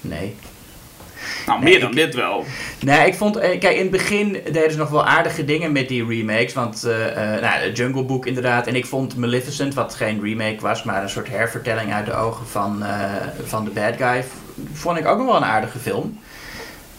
Nee. 0.00 0.35
Nou, 1.46 1.60
Nee, 1.60 1.70
meer 1.70 1.80
dan 1.80 1.90
ik- 1.90 1.96
dit 1.96 2.14
wel. 2.14 2.44
Nee, 2.80 3.06
ik 3.06 3.14
vond... 3.14 3.37
eh, 3.37 3.60
Kijk, 3.60 3.74
in 3.76 3.82
het 3.82 3.90
begin 3.90 4.32
deden 4.32 4.70
ze 4.72 4.78
nog 4.78 4.88
wel 4.90 5.06
aardige 5.06 5.44
dingen 5.44 5.72
met 5.72 5.88
die 5.88 6.06
remakes. 6.06 6.52
Want, 6.52 6.84
eh 6.84 7.34
eh 7.34 7.40
nou, 7.42 7.72
Jungle 7.72 8.02
Book 8.04 8.26
inderdaad. 8.26 8.66
En 8.66 8.74
ik 8.74 8.87
vond 8.87 9.16
Maleficent, 9.16 9.74
wat 9.74 9.94
geen 9.94 10.20
remake 10.22 10.60
was... 10.60 10.82
maar 10.82 11.02
een 11.02 11.08
soort 11.10 11.28
hervertelling 11.28 11.92
uit 11.92 12.06
de 12.06 12.14
ogen 12.14 12.46
van, 12.46 12.84
van 13.44 13.64
de 13.64 13.70
bad 13.70 13.94
guy... 13.96 14.24
vond 14.72 14.98
ik 14.98 15.06
ook 15.06 15.16
nog 15.18 15.26
wel 15.26 15.37
een 15.37 15.44
aardige 15.44 15.78
film. 15.78 16.18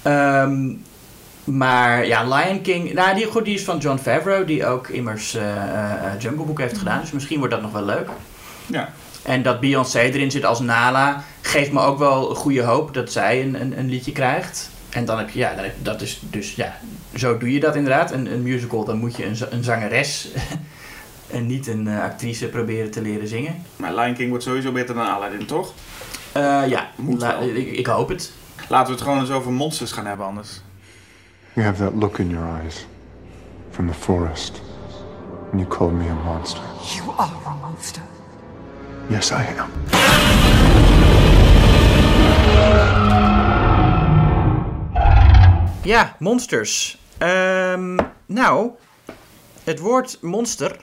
Ehm, 0.02 0.74
maar 1.44 2.06
ja, 2.06 2.24
Lion 2.36 2.62
King... 2.62 2.94
Nou, 2.94 3.16
die, 3.16 3.26
goed, 3.26 3.46
die 3.46 3.54
is 3.56 3.64
van 3.64 3.78
John 3.78 3.98
Favreau... 4.02 4.46
die 4.46 4.66
ook 4.66 4.88
immers 4.88 5.38
Jungle 6.20 6.46
Book 6.46 6.60
heeft 6.60 6.78
gedaan. 6.78 7.02
Dus 7.02 7.12
misschien 7.12 7.38
wordt 7.40 7.54
dat 7.54 7.62
nog 7.62 7.72
wel 7.72 7.86
leuk. 7.86 8.10
Ja. 8.66 8.90
En 9.24 9.44
dat 9.44 9.60
Beyoncé 9.60 10.00
erin 10.00 10.32
zit 10.32 10.46
als 10.46 10.60
Nala 10.60 11.24
geeft 11.46 11.72
me 11.72 11.80
ook 11.80 11.98
wel 11.98 12.36
goede 12.36 12.64
hoop 12.64 12.94
dat 12.94 13.12
zij 13.12 13.42
een, 13.42 13.62
een, 13.62 13.80
een 13.80 13.90
liedje 13.90 14.12
krijgt. 14.12 14.70
En 14.90 15.06
dan 15.06 15.18
heb 15.18 15.30
je, 15.30 15.40
ja, 15.40 15.54
dan 15.56 15.64
heb, 15.64 15.74
dat 15.82 16.02
is 16.02 16.22
dus, 16.30 16.56
ja, 16.56 16.78
zo 17.16 17.38
doe 17.38 17.54
je 17.54 17.60
dat 17.60 17.76
inderdaad. 17.76 18.12
Een, 18.12 18.32
een 18.32 18.42
musical, 18.44 18.84
dan 18.86 18.98
moet 18.98 19.16
je 19.16 19.26
een, 19.26 19.36
een 19.50 19.64
zangeres 19.64 20.28
en 21.32 21.46
niet 21.48 21.68
een 21.68 21.88
eh, 21.88 22.04
actrice 22.04 22.48
proberen 22.48 22.92
te 22.92 23.02
leren 23.02 23.28
zingen. 23.28 23.56
Maar 23.76 23.96
Lion 23.96 24.14
King 24.14 24.30
wordt 24.30 24.44
sowieso 24.44 24.72
beter 24.72 24.96
dan 24.96 25.08
Aladdin, 25.08 25.46
toch? 25.46 25.74
Eh, 26.32 26.68
ja, 26.68 26.90
Moet 26.96 27.22
la- 27.22 27.40
wel. 27.40 27.48
ik, 27.48 27.72
ik 27.72 27.86
hoop 27.86 28.10
het. 28.10 28.32
Laten 28.70 28.88
we 28.88 28.94
het 28.94 29.02
gewoon 29.02 29.20
eens 29.20 29.32
over 29.32 29.52
monsters 29.52 29.92
gaan 29.92 30.06
hebben 30.06 30.26
anders. 30.26 30.62
You 31.54 31.66
have 31.66 31.84
that 31.84 31.94
look 31.94 32.18
in 32.18 32.30
your 32.30 32.46
eyes 32.62 32.86
from 33.72 33.88
the 33.88 33.94
forest 33.94 34.62
when 35.50 35.60
you 35.60 35.68
called 35.78 35.94
me 35.94 36.10
a 36.10 36.24
monster. 36.24 36.62
You 36.96 37.10
are 37.18 37.32
a 37.46 37.56
monster. 37.62 38.02
Yes, 39.08 39.32
I 39.32 39.34
am. 39.58 41.05
Ja, 45.84 46.16
monsters. 46.20 46.98
Ehm, 47.18 47.98
nou, 48.26 48.72
het 49.64 49.80
woord 49.80 50.18
monster 50.22 50.78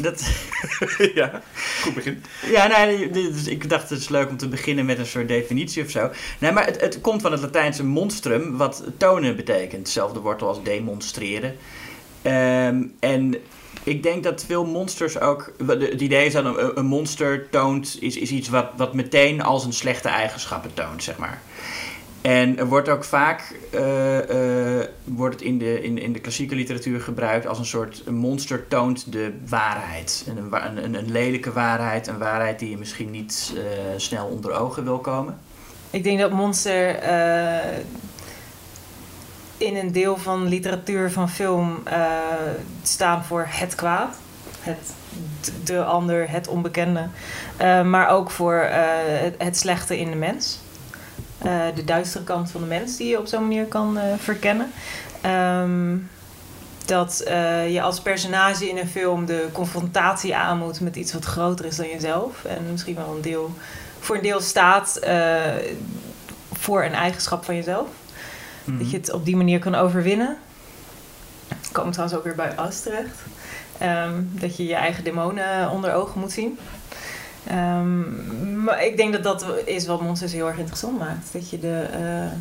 Dat, 0.00 0.30
ja, 1.14 1.42
goed 1.82 1.94
begin. 1.94 2.22
ja, 2.50 2.66
nee, 2.66 3.10
dus 3.10 3.46
ik 3.46 3.68
dacht 3.68 3.90
het 3.90 3.98
is 3.98 4.08
leuk 4.08 4.28
om 4.28 4.36
te 4.36 4.48
beginnen 4.48 4.86
met 4.86 4.98
een 4.98 5.06
soort 5.06 5.28
definitie 5.28 5.82
of 5.82 5.90
zo. 5.90 6.10
Nee, 6.38 6.52
maar 6.52 6.66
het, 6.66 6.80
het 6.80 7.00
komt 7.00 7.22
van 7.22 7.32
het 7.32 7.40
Latijnse 7.40 7.84
monstrum, 7.84 8.56
wat 8.56 8.82
tonen 8.96 9.36
betekent. 9.36 9.72
Hetzelfde 9.72 10.20
wortel 10.20 10.48
als 10.48 10.62
demonstreren. 10.62 11.56
Ehm, 12.22 12.82
en 13.00 13.34
ik 13.86 14.02
denk 14.02 14.22
dat 14.22 14.44
veel 14.44 14.64
monsters 14.64 15.20
ook. 15.20 15.52
Het 15.66 16.00
idee 16.00 16.26
is 16.26 16.32
dat 16.32 16.76
een, 16.76 16.86
monster 16.86 17.50
toont. 17.50 17.96
Is, 18.00 18.16
is 18.16 18.30
iets 18.30 18.48
wat, 18.48 18.66
wat 18.76 18.94
meteen 18.94 19.42
als 19.42 19.64
een 19.64 19.72
slechte 19.72 20.08
eigenschappen 20.08 20.74
toont, 20.74 21.02
zeg 21.02 21.16
maar. 21.16 21.40
En 22.20 22.58
er 22.58 22.66
wordt 22.66 22.88
ook 22.88 23.04
vaak. 23.04 23.54
eh, 23.70 24.78
eh, 24.80 24.86
wordt 25.04 25.34
het 25.34 25.44
in 25.44 25.58
de, 25.58 25.82
in, 25.82 25.98
in 25.98 26.12
de 26.12 26.20
klassieke 26.20 26.54
literatuur 26.54 27.00
gebruikt 27.00 27.46
als 27.46 27.58
een 27.58 27.66
soort. 27.66 28.02
Een 28.06 28.14
monster 28.14 28.68
toont 28.68 29.12
de 29.12 29.32
waarheid. 29.48 30.26
En 30.28 30.36
een, 30.36 30.84
een, 30.84 30.94
een 30.94 31.10
lelijke 31.10 31.52
waarheid. 31.52 32.06
Een 32.06 32.18
waarheid 32.18 32.58
die 32.58 32.70
je 32.70 32.76
misschien 32.76 33.10
niet 33.10 33.52
eh, 33.56 33.62
snel 33.96 34.26
onder 34.26 34.52
ogen 34.52 34.84
wil 34.84 34.98
komen. 34.98 35.38
Ik 35.90 36.04
denk 36.04 36.18
dat 36.18 36.30
monster 36.30 36.98
in 39.58 39.76
een 39.76 39.92
deel 39.92 40.16
van 40.16 40.48
literatuur, 40.48 41.10
van 41.10 41.30
film, 41.30 41.80
eh, 41.84 42.06
staan 42.82 43.24
voor 43.24 43.46
het 43.48 43.74
kwaad. 43.74 44.16
Het, 44.60 44.92
de 45.64 45.84
ander, 45.84 46.30
het 46.30 46.48
onbekende. 46.48 47.08
Eh, 47.56 47.82
maar 47.82 48.08
ook 48.08 48.30
voor 48.30 48.58
eh, 48.58 48.80
het, 49.22 49.34
het 49.38 49.56
slechte 49.56 49.98
in 49.98 50.10
de 50.10 50.16
mens. 50.16 50.58
De 51.74 51.84
duistere 51.84 52.24
kant 52.24 52.50
van 52.50 52.60
de 52.60 52.66
mens 52.66 52.96
die 52.96 53.08
je 53.08 53.18
op 53.18 53.26
zo'n 53.26 53.42
manier 53.42 53.66
kan 53.66 53.98
verkennen. 54.18 54.72
Ehm, 55.20 55.96
dat 56.84 57.22
je 57.68 57.80
als 57.82 58.00
personage 58.00 58.68
in 58.68 58.78
een 58.78 58.88
film 58.88 59.26
de 59.26 59.48
confrontatie 59.52 60.36
aan 60.36 60.58
moet 60.58 60.80
met 60.80 60.96
iets 60.96 61.12
wat 61.12 61.24
groter 61.24 61.64
is 61.64 61.76
dan 61.76 61.88
jezelf. 61.88 62.44
En 62.44 62.70
misschien 62.70 62.94
wel 62.94 63.14
een 63.14 63.22
deel, 63.22 63.54
voor 64.00 64.16
een 64.16 64.22
deel 64.22 64.40
staat 64.40 65.00
voor 66.52 66.84
een 66.84 66.94
eigenschap 66.94 67.44
van 67.44 67.54
jezelf. 67.54 67.88
Dat 68.66 68.90
je 68.90 68.96
het 68.96 69.12
op 69.12 69.24
die 69.24 69.36
manier 69.36 69.58
kan 69.58 69.74
overwinnen. 69.74 70.36
Komen 71.72 71.92
trouwens 71.92 72.18
ook 72.18 72.24
weer 72.24 72.34
bij 72.34 72.56
As 72.56 72.80
terecht. 72.80 73.18
Ehm, 73.78 74.12
dat 74.22 74.56
je 74.56 74.66
je 74.66 74.74
eigen 74.74 75.04
demonen 75.04 75.70
onder 75.70 75.94
ogen 75.94 76.20
moet 76.20 76.32
zien. 76.32 76.58
Ehm, 77.46 78.62
maar 78.64 78.84
ik 78.84 78.96
denk 78.96 79.12
dat 79.12 79.22
dat 79.22 79.46
is 79.64 79.86
wat 79.86 80.00
monsters 80.00 80.32
heel 80.32 80.46
erg 80.46 80.58
interessant 80.58 80.98
maakt. 80.98 81.32
Dat 81.32 81.50
je 81.50 81.58
de... 81.58 81.86
eh, 81.92 82.32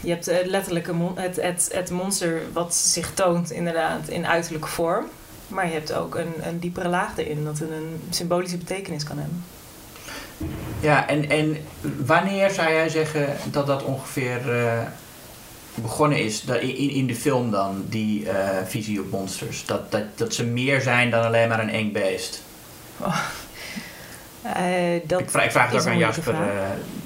je 0.00 0.10
hebt 0.10 0.28
eh, 0.28 0.46
letterlijk 0.46 0.92
mon- 0.92 1.18
het, 1.18 1.36
het, 1.42 1.70
het 1.72 1.90
monster 1.90 2.40
wat 2.52 2.74
zich 2.74 3.14
toont 3.14 3.50
inderdaad 3.50 4.08
in 4.08 4.26
uiterlijke 4.26 4.68
vorm. 4.68 5.04
Maar 5.48 5.66
je 5.66 5.72
hebt 5.72 5.92
ook 5.92 6.14
een, 6.14 6.32
een 6.42 6.58
diepere 6.58 6.88
laag 6.88 7.16
erin. 7.16 7.44
Dat 7.44 7.58
het 7.58 7.70
een 7.70 8.00
symbolische 8.10 8.56
betekenis 8.56 9.04
kan 9.04 9.18
hebben. 9.18 9.44
Ja, 10.80 11.08
en, 11.08 11.28
en 11.30 11.56
wanneer 12.06 12.50
zou 12.50 12.72
jij 12.72 12.88
zeggen 12.88 13.26
dat 13.50 13.66
dat 13.66 13.82
ongeveer 13.84 14.64
eh, 14.64 14.78
begonnen 15.74 16.18
is? 16.18 16.42
Dat 16.42 16.60
in, 16.60 16.90
in 16.90 17.06
de 17.06 17.14
film 17.14 17.50
dan, 17.50 17.84
die 17.88 18.28
eh, 18.30 18.48
visie 18.66 19.00
op 19.00 19.10
monsters? 19.10 19.64
Dat, 19.66 19.90
dat, 19.92 20.02
dat 20.14 20.34
ze 20.34 20.44
meer 20.44 20.80
zijn 20.80 21.10
dan 21.10 21.24
alleen 21.24 21.48
maar 21.48 21.60
een 21.60 21.70
eng 21.70 21.92
beest? 21.92 22.42
Eh, 24.42 25.00
dat 25.06 25.20
ik 25.20 25.30
vraag, 25.30 25.44
ik 25.44 25.50
vraag 25.50 25.70
het 25.72 25.80
ook 25.80 25.86
aan 25.86 25.98
Jasper. 25.98 26.34
eh, 26.34 26.40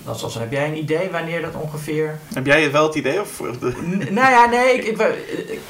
als, 0.04 0.22
als, 0.22 0.34
heb 0.34 0.52
jij 0.52 0.66
een 0.68 0.76
idee 0.76 1.10
wanneer 1.10 1.42
dat 1.42 1.54
ongeveer... 1.54 2.18
Heb 2.34 2.46
jij 2.46 2.72
wel 2.72 2.86
het 2.86 2.94
idee? 2.94 3.20
Of, 3.20 3.40
N- 3.40 4.06
nou 4.10 4.30
ja, 4.30 4.46
nee, 4.46 4.74
ik, 4.74 4.84
ik, 4.84 4.96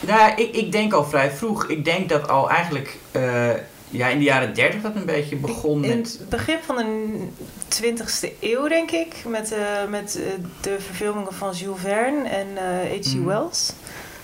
nou 0.00 0.18
ja, 0.18 0.36
ik, 0.36 0.54
ik 0.56 0.72
denk 0.72 0.92
al 0.92 1.04
vrij 1.04 1.30
vroeg. 1.30 1.68
Ik 1.68 1.84
denk 1.84 2.08
dat 2.08 2.28
al 2.28 2.50
eigenlijk 2.50 2.98
eh, 3.10 3.50
ja, 3.96 4.08
in 4.08 4.18
de 4.18 4.24
jaren 4.24 4.54
dertig 4.54 4.82
dat 4.82 4.94
een 4.94 5.04
beetje 5.04 5.36
begon 5.36 5.84
In 5.84 5.96
met... 5.98 6.16
het 6.18 6.28
begin 6.28 6.58
van 6.62 6.76
de 6.76 7.82
20e 7.82 8.40
eeuw, 8.40 8.68
denk 8.68 8.90
ik, 8.90 9.24
met, 9.26 9.52
eh, 9.52 9.88
met 9.88 10.16
eh, 10.16 10.44
de 10.60 10.76
verfilmingen 10.80 11.34
van 11.34 11.52
Jules 11.52 11.80
Verne 11.80 12.28
en 12.28 12.46
eh 12.56 12.98
H.G. 12.98 13.14
Mhm. 13.14 13.24
Wells. 13.24 13.72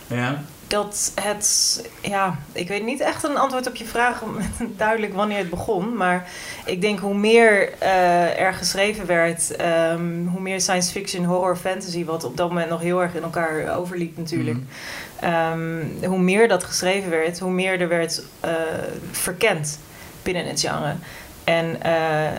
Ja, 0.07 0.45
Dat 0.71 1.13
het, 1.21 1.81
ja, 2.01 2.39
ik 2.53 2.69
weet 2.69 2.85
niet 2.85 3.01
echt 3.01 3.25
een 3.25 3.37
antwoord 3.37 3.69
op 3.69 3.75
je 3.75 3.85
vraag 3.85 4.23
met 4.37 4.79
duidelijk 4.79 5.15
wanneer 5.15 5.39
het 5.39 5.51
begon. 5.51 5.97
Maar 5.97 6.29
ik 6.65 6.81
denk 6.81 6.99
hoe 6.99 7.15
meer 7.15 7.73
eh, 7.79 8.41
er 8.41 8.55
geschreven 8.55 9.07
werd, 9.07 9.57
ehm, 9.57 10.27
hoe 10.27 10.41
meer 10.41 10.61
science 10.61 10.91
fiction, 10.91 11.25
horror, 11.25 11.57
fantasy, 11.57 12.05
wat 12.05 12.25
op 12.25 12.37
dat 12.37 12.49
moment 12.49 12.71
nog 12.71 12.81
heel 12.81 13.03
erg 13.03 13.15
in 13.15 13.23
elkaar 13.23 13.77
overliep 13.77 14.17
natuurlijk. 14.17 14.57
Mhm. 14.57 15.33
Ehm, 15.33 16.07
hoe 16.07 16.21
meer 16.21 16.49
dat 16.49 16.65
geschreven 16.65 17.11
werd, 17.11 17.39
hoe 17.39 17.51
meer 17.51 17.81
er 17.81 17.89
werd 17.89 18.23
eh, 18.41 18.53
verkend 19.11 19.79
binnen 20.23 20.47
het 20.47 20.61
genre. 20.61 20.95
En 21.45 21.83
eh, 21.83 22.31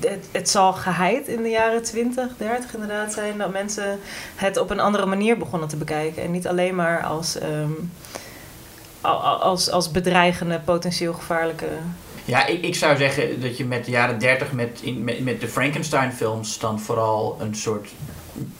het, 0.00 0.28
het 0.32 0.50
zal 0.50 0.72
geheid 0.72 1.28
in 1.28 1.42
de 1.42 1.48
jaren 1.48 1.82
20, 1.82 2.36
30 2.36 2.74
inderdaad 2.74 3.12
zijn 3.12 3.38
dat 3.38 3.52
mensen 3.52 3.98
het 4.34 4.56
op 4.56 4.70
een 4.70 4.80
andere 4.80 5.06
manier 5.06 5.38
begonnen 5.38 5.68
te 5.68 5.76
bekijken. 5.76 6.22
En 6.22 6.30
niet 6.30 6.48
alleen 6.48 6.74
maar 6.74 7.02
als, 7.02 7.38
ehm, 7.38 7.72
als, 9.00 9.70
als 9.70 9.90
bedreigende, 9.90 10.60
potentieel 10.64 11.12
gevaarlijke. 11.12 11.66
Ja, 12.24 12.46
ik, 12.46 12.62
ik 12.62 12.74
zou 12.74 12.96
zeggen 12.96 13.40
dat 13.40 13.56
je 13.56 13.64
met 13.64 13.84
de 13.84 13.90
jaren 13.90 14.18
30 14.18 14.52
met, 14.52 14.80
in, 14.82 15.04
met, 15.04 15.24
met 15.24 15.40
de 15.40 15.48
Frankenstein-films 15.48 16.58
dan 16.58 16.80
vooral 16.80 17.36
een 17.40 17.54
soort 17.54 17.88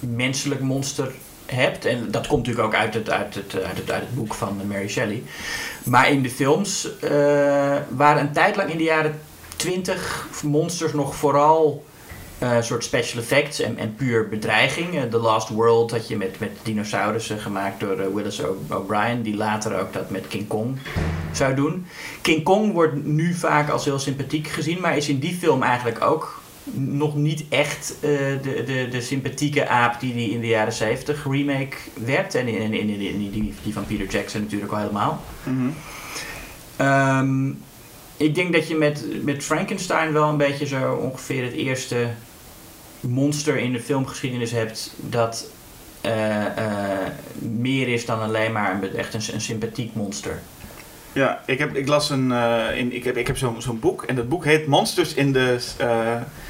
menselijk 0.00 0.60
monster 0.60 1.12
hebt. 1.46 1.84
En 1.84 2.10
dat 2.10 2.26
komt 2.26 2.46
natuurlijk 2.46 2.66
ook 2.66 2.80
uit 2.80 2.94
het, 2.94 3.10
uit 3.10 3.34
het, 3.34 3.54
uit 3.64 3.76
het, 3.76 3.90
uit 3.90 4.00
het 4.00 4.14
boek 4.14 4.34
van 4.34 4.60
Mary 4.66 4.88
Shelley. 4.88 5.22
Maar 5.84 6.10
in 6.10 6.22
de 6.22 6.30
films 6.30 6.98
eh, 6.98 7.10
waren 7.88 8.22
een 8.22 8.32
tijd 8.32 8.56
lang 8.56 8.70
in 8.70 8.76
de 8.76 8.82
jaren 8.82 9.20
20 9.58 10.26
monsters 10.42 10.92
nog 10.92 11.14
vooral 11.16 11.84
een 12.38 12.64
soort 12.64 12.84
special 12.84 13.20
effects 13.22 13.60
en, 13.60 13.76
en 13.78 13.94
puur 13.94 14.28
bedreiging. 14.28 14.96
Eh, 14.96 15.02
The 15.02 15.18
Last 15.18 15.48
World 15.48 15.90
had 15.90 16.08
je 16.08 16.16
met, 16.16 16.38
met 16.40 16.50
dinosaurussen 16.62 17.38
gemaakt 17.38 17.80
door 17.80 17.98
eh, 18.00 18.06
Willis 18.14 18.40
O'Brien, 18.70 19.22
die 19.22 19.36
later 19.36 19.80
ook 19.80 19.92
dat 19.92 20.10
met 20.10 20.26
King 20.28 20.46
Kong 20.48 20.78
zou 21.32 21.54
doen. 21.54 21.86
King 22.22 22.42
Kong 22.44 22.72
wordt 22.72 23.04
nu 23.04 23.34
vaak 23.34 23.68
als 23.70 23.84
heel 23.84 23.98
sympathiek 23.98 24.46
gezien, 24.48 24.80
maar 24.80 24.96
is 24.96 25.08
in 25.08 25.18
die 25.18 25.34
film 25.34 25.62
eigenlijk 25.62 26.02
ook 26.04 26.40
nog 26.74 27.16
niet 27.16 27.44
echt 27.48 27.94
de, 28.00 28.38
de, 28.66 28.88
de 28.90 29.00
sympathieke 29.00 29.68
aap 29.68 30.00
die 30.00 30.14
die 30.14 30.30
in 30.30 30.40
de 30.40 30.46
jaren 30.46 30.72
70 30.72 31.24
remake 31.30 31.76
werd. 32.04 32.34
En 32.34 32.48
in, 32.48 32.56
in, 32.60 32.72
in, 32.72 32.88
in- 32.88 33.00
in 33.00 33.30
die, 33.30 33.54
die 33.62 33.72
van 33.72 33.86
Peter 33.86 34.06
Jackson 34.06 34.40
natuurlijk 34.40 34.72
al 34.72 34.78
helemaal. 34.78 35.22
Mhm. 35.44 35.68
Ehm, 36.76 37.50
ik 38.18 38.34
denk 38.34 38.52
dat 38.52 38.68
je 38.68 38.74
met, 38.74 39.04
met 39.24 39.44
Frankenstein 39.44 40.12
wel 40.12 40.28
een 40.28 40.36
beetje 40.36 40.66
zo 40.66 40.94
ongeveer 40.94 41.44
het 41.44 41.52
eerste 41.52 42.06
monster 43.00 43.56
in 43.56 43.72
de 43.72 43.80
filmgeschiedenis 43.80 44.50
hebt 44.50 44.92
dat 44.96 45.46
eh, 46.00 46.46
eh, 46.46 47.12
meer 47.38 47.88
is 47.88 48.06
dan 48.06 48.20
alleen 48.20 48.52
maar 48.52 48.72
een, 48.82 48.96
echt 48.96 49.14
een, 49.14 49.22
een 49.32 49.40
sympathiek 49.40 49.94
monster. 49.94 50.40
Ja, 51.12 51.42
ik, 51.46 51.58
heb, 51.58 51.76
ik 51.76 51.88
las 51.88 52.10
een. 52.10 52.32
eh, 52.32 52.78
in, 52.78 52.94
ik 52.94 53.04
heb, 53.04 53.16
ik 53.16 53.26
heb 53.26 53.36
zo'n 53.38 53.62
zo'n 53.62 53.80
boek. 53.80 54.02
En 54.02 54.14
dat 54.14 54.28
boek 54.28 54.44
heet 54.44 54.66
Monsters 54.66 55.14
in 55.14 55.32
the, 55.32 55.58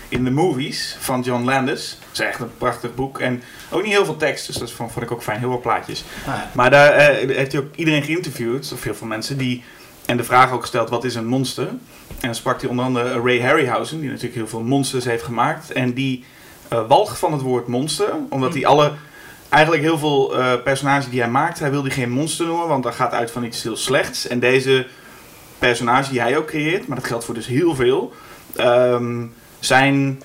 in 0.09 0.25
the 0.25 0.31
Movies 0.31 0.97
van 1.01 1.21
John 1.21 1.45
Landis. 1.45 1.99
Dat 2.01 2.13
is 2.13 2.19
echt 2.19 2.41
een 2.41 2.57
prachtig 2.59 2.95
boek. 2.95 3.19
En 3.19 3.43
ook 3.71 3.83
niet 3.83 3.93
heel 3.93 4.05
veel 4.05 4.17
tekst, 4.17 4.47
dus 4.47 4.57
dat 4.57 4.71
vond, 4.71 4.93
vond 4.93 5.05
ik 5.05 5.13
ook 5.13 5.23
fijn. 5.23 5.39
Heel 5.39 5.51
veel 5.51 5.61
plaatjes. 5.61 6.05
Maar 6.53 6.71
daar 6.71 7.01
heeft 7.11 7.53
hij 7.53 7.61
ook 7.61 7.75
iedereen 7.77 8.03
geïnterviewd, 8.03 8.73
of 8.73 8.83
heel 8.83 8.95
veel 8.95 9.07
mensen, 9.07 9.39
die. 9.39 9.63
En 10.09 10.17
de 10.17 10.25
vraag 10.25 10.53
ook 10.53 10.61
gesteld: 10.61 10.91
wat 10.91 11.05
is 11.05 11.15
een 11.15 11.27
monster? 11.27 11.67
En 11.67 11.79
dan 12.21 12.35
sprak 12.35 12.61
hij 12.61 12.71
onder 12.71 12.85
andere 12.85 13.21
Ray 13.21 13.41
Harryhausen, 13.41 14.01
die 14.01 14.09
natuurlijk 14.09 14.35
heel 14.35 14.49
veel 14.49 14.63
monsters 14.63 15.05
heeft 15.05 15.23
gemaakt. 15.23 15.73
En 15.73 15.95
die 15.95 16.25
eh 16.69 16.87
walgt 16.89 17.19
van 17.19 17.33
het 17.33 17.41
woord 17.41 17.67
monster, 17.67 18.13
omdat 18.29 18.55
hij 18.55 18.67
alle. 18.67 18.93
Eigenlijk 19.49 19.83
heel 19.83 19.99
veel 19.99 20.39
eh, 20.39 20.53
personages 20.65 21.11
die 21.11 21.21
hij 21.21 21.31
maakt, 21.31 21.59
hij 21.59 21.71
wil 21.71 21.83
die 21.83 21.93
geen 21.93 22.11
monster 22.11 22.47
noemen, 22.47 22.69
want 22.69 22.83
dat 22.83 22.95
gaat 22.95 23.13
uit 23.13 23.31
van 23.31 23.45
iets 23.45 23.63
heel 23.63 23.77
slechts. 23.77 24.27
En 24.27 24.41
deze 24.41 24.87
personage 25.59 26.11
die 26.11 26.21
hij 26.21 26.37
ook 26.37 26.47
creëert, 26.47 26.87
maar 26.87 26.97
dat 26.97 27.07
geldt 27.07 27.25
voor 27.25 27.35
dus 27.35 27.47
heel 27.47 27.75
veel, 27.75 28.13
ehm, 28.57 29.27
zijn, 29.59 30.23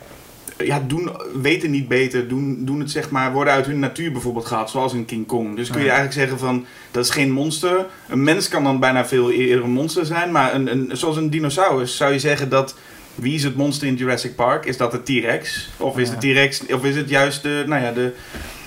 ja, 0.57 0.83
doen, 0.87 1.11
weten 1.41 1.71
niet 1.71 1.87
beter, 1.87 2.27
doen, 2.27 2.57
doen 2.65 2.79
het 2.79 2.91
zeg 2.91 3.09
maar, 3.09 3.31
worden 3.31 3.53
uit 3.53 3.65
hun 3.65 3.79
natuur 3.79 4.11
bijvoorbeeld 4.11 4.45
gehaald, 4.45 4.69
zoals 4.69 4.93
in 4.93 5.05
King 5.05 5.25
Kong. 5.27 5.55
Dus 5.55 5.69
kun 5.69 5.81
je 5.81 5.89
eigenlijk 5.89 6.19
zeggen 6.19 6.39
van, 6.39 6.65
dat 6.91 7.03
is 7.03 7.09
geen 7.11 7.31
monster. 7.31 7.85
Een 8.09 8.23
mens 8.23 8.47
kan 8.47 8.63
dan 8.63 8.79
bijna 8.79 9.05
veel 9.05 9.31
eerder 9.31 9.63
een 9.63 9.71
monster 9.71 10.05
zijn, 10.05 10.31
maar 10.31 10.53
een, 10.53 10.71
een, 10.71 10.89
zoals 10.97 11.17
een 11.17 11.29
dinosaurus 11.29 11.97
zou 11.97 12.13
je 12.13 12.19
zeggen 12.19 12.49
dat, 12.49 12.75
wie 13.15 13.33
is 13.33 13.43
het 13.43 13.55
monster 13.55 13.87
in 13.87 13.95
Jurassic 13.95 14.35
Park? 14.35 14.65
Is 14.65 14.77
dat 14.77 14.91
de 14.91 15.03
T-Rex? 15.03 15.69
Of 15.77 15.97
is 15.97 16.09
de 16.09 16.17
T-Rex, 16.17 16.65
of 16.65 16.83
is 16.83 16.95
het 16.95 17.09
juist 17.09 17.41
de, 17.43 17.63
nou 17.67 17.83
ja, 17.83 17.91
de... 17.91 18.13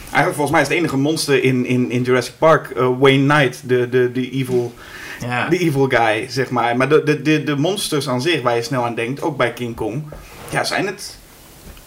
Eigenlijk 0.05 0.35
volgens 0.35 0.51
mij 0.51 0.61
is 0.61 0.69
het 0.69 0.77
enige 0.77 0.97
monster 0.97 1.43
in, 1.43 1.67
in, 1.67 1.91
in 1.91 2.03
Jurassic 2.03 2.35
Park 2.39 2.71
eh, 2.71 2.89
Wayne 2.99 3.35
Knight, 3.35 3.69
de, 3.69 3.89
de, 3.89 4.13
de 4.13 4.31
evil 4.31 4.73
Ja. 5.21 5.49
de 5.49 5.59
evil 5.59 5.87
guy, 5.89 6.27
zeg 6.29 6.51
maar. 6.51 6.77
Maar 6.77 6.89
de, 6.89 7.03
de, 7.05 7.23
de, 7.23 7.45
de 7.45 7.57
monsters 7.57 8.09
aan 8.09 8.21
zich, 8.23 8.43
waar 8.43 8.57
je 8.57 8.63
snel 8.63 8.85
aan 8.85 8.95
denkt, 8.95 9.23
ook 9.23 9.37
bij 9.37 9.53
King 9.53 9.75
Kong, 9.75 10.03
ja, 10.51 10.65
zijn 10.65 10.87
het 10.87 11.16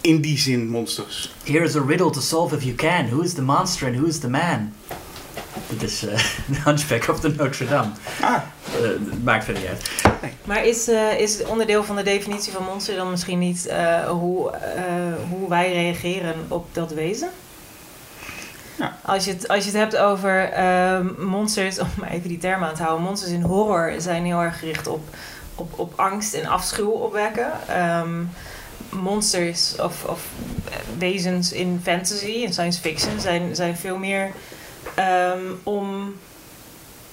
in 0.00 0.20
die 0.20 0.38
zin 0.38 0.68
monsters. 0.68 1.32
Here 1.44 1.64
is 1.64 1.76
a 1.76 1.80
riddle 1.82 2.10
to 2.10 2.20
solve 2.20 2.56
if 2.56 2.62
you 2.62 2.74
can. 2.74 3.08
Who 3.08 3.22
is 3.22 3.34
the 3.34 3.42
monster 3.42 3.86
and 3.86 3.96
who 3.96 4.06
is 4.06 4.18
the 4.18 4.28
man? 4.28 4.72
Dit 5.68 5.82
is 5.82 6.06
eh 6.06 6.14
The 6.52 6.60
Hunchback 6.64 7.08
of 7.08 7.20
the 7.20 7.28
Notre 7.28 7.66
Dame. 7.66 7.90
Ah, 8.20 8.40
Eh, 8.82 8.88
maakt 9.24 9.44
verder 9.44 9.62
niet 9.62 9.70
uit. 9.70 9.90
Maar 10.44 10.64
is, 10.64 10.88
eh, 10.88 11.20
is 11.20 11.44
onderdeel 11.44 11.84
van 11.84 11.96
de 11.96 12.02
definitie 12.02 12.52
van 12.52 12.64
monster 12.64 12.96
dan 12.96 13.10
misschien 13.10 13.38
niet 13.38 13.66
eh, 13.66 14.08
hoe, 14.08 14.50
eh, 14.50 14.82
hoe 15.30 15.48
wij 15.48 15.72
reageren 15.72 16.34
op 16.48 16.74
dat 16.74 16.92
wezen? 16.92 17.28
Ja. 18.78 18.96
Als, 19.04 19.24
je 19.24 19.30
het, 19.30 19.48
als 19.48 19.64
je 19.64 19.70
het 19.70 19.78
hebt 19.78 19.96
over 19.96 20.50
ehm, 20.52 21.06
monsters, 21.18 21.78
om 21.78 21.88
maar 21.98 22.10
even 22.10 22.28
die 22.28 22.38
term 22.38 22.62
aan 22.64 22.74
te 22.74 22.82
houden, 22.82 23.04
monsters 23.04 23.32
in 23.32 23.42
horror 23.42 23.94
zijn 23.98 24.24
heel 24.24 24.40
erg 24.40 24.58
gericht 24.58 24.86
op, 24.86 25.08
op, 25.54 25.78
op 25.78 25.92
angst 25.96 26.34
en 26.34 26.46
afschuw 26.46 26.90
opwekken. 26.90 27.52
Ehm, 27.68 28.22
monsters 28.90 29.76
of, 29.80 30.04
of 30.04 30.26
wezens 30.98 31.52
in 31.52 31.80
fantasy 31.82 32.44
en 32.44 32.52
science 32.52 32.80
fiction 32.80 33.20
zijn, 33.20 33.54
zijn 33.56 33.76
veel 33.76 33.96
meer 33.96 34.30
ehm, 34.94 35.40
om 35.62 36.14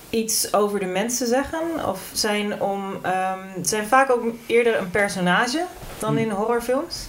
iets 0.09 0.53
over 0.53 0.79
de 0.79 0.85
mens 0.85 1.17
te 1.17 1.25
zeggen. 1.25 1.87
Of 1.87 1.99
zijn, 2.13 2.61
om, 2.61 2.97
ehm, 3.01 3.39
zijn 3.61 3.87
vaak 3.87 4.11
ook 4.11 4.23
eerder 4.45 4.77
een 4.77 4.91
personage 4.91 5.65
dan 5.99 6.09
Hmm. 6.09 6.17
in 6.17 6.29
horrorfilms. 6.29 7.05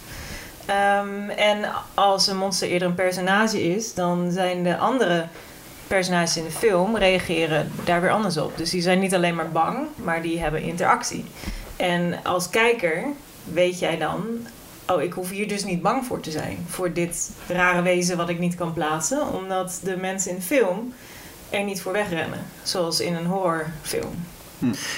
Ehm, 0.67 1.29
en 1.29 1.73
als 1.95 2.27
een 2.27 2.37
monster 2.37 2.69
eerder 2.69 2.89
een 2.89 2.95
personage 2.95 3.63
is, 3.63 3.95
dan 3.95 4.31
zijn 4.33 4.63
de 4.63 4.77
andere 4.77 5.27
personages 5.87 6.37
in 6.37 6.45
de 6.45 6.51
film 6.51 6.97
reageren 6.97 7.73
daar 7.85 8.01
weer 8.01 8.11
anders 8.11 8.37
op. 8.37 8.57
Dus 8.57 8.71
die 8.71 8.83
zijn 8.83 8.99
niet 8.99 9.15
alleen 9.15 9.35
maar 9.35 9.51
bang, 9.51 9.87
maar 9.95 10.23
die 10.23 10.41
hebben 10.41 10.63
interactie. 10.63 11.25
En 11.77 12.21
als 12.25 12.51
kijker 12.51 13.05
weet 13.45 13.79
jij 13.79 13.99
dan, 13.99 14.47
oh, 14.89 15.03
ik 15.03 15.13
hoef 15.13 15.31
hier 15.31 15.49
dus 15.49 15.65
niet 15.65 15.83
bang 15.83 16.05
voor 16.05 16.21
te 16.21 16.31
zijn. 16.31 16.59
Voor 16.69 16.93
dit 16.93 17.31
rare 17.47 17.83
wezen 17.83 18.17
wat 18.17 18.29
ik 18.29 18.39
niet 18.39 18.55
kan 18.55 18.73
plaatsen, 18.73 19.33
omdat 19.33 19.81
de 19.83 19.97
mensen 19.97 20.31
in 20.31 20.37
de 20.37 20.43
film 20.43 20.93
er 21.51 21.65
niet 21.65 21.83
voor 21.83 21.93
wegrennen. 21.93 22.39
Zoals 22.63 23.01
in 23.01 23.15
een 23.15 23.27
horrorfilm. 23.27 24.25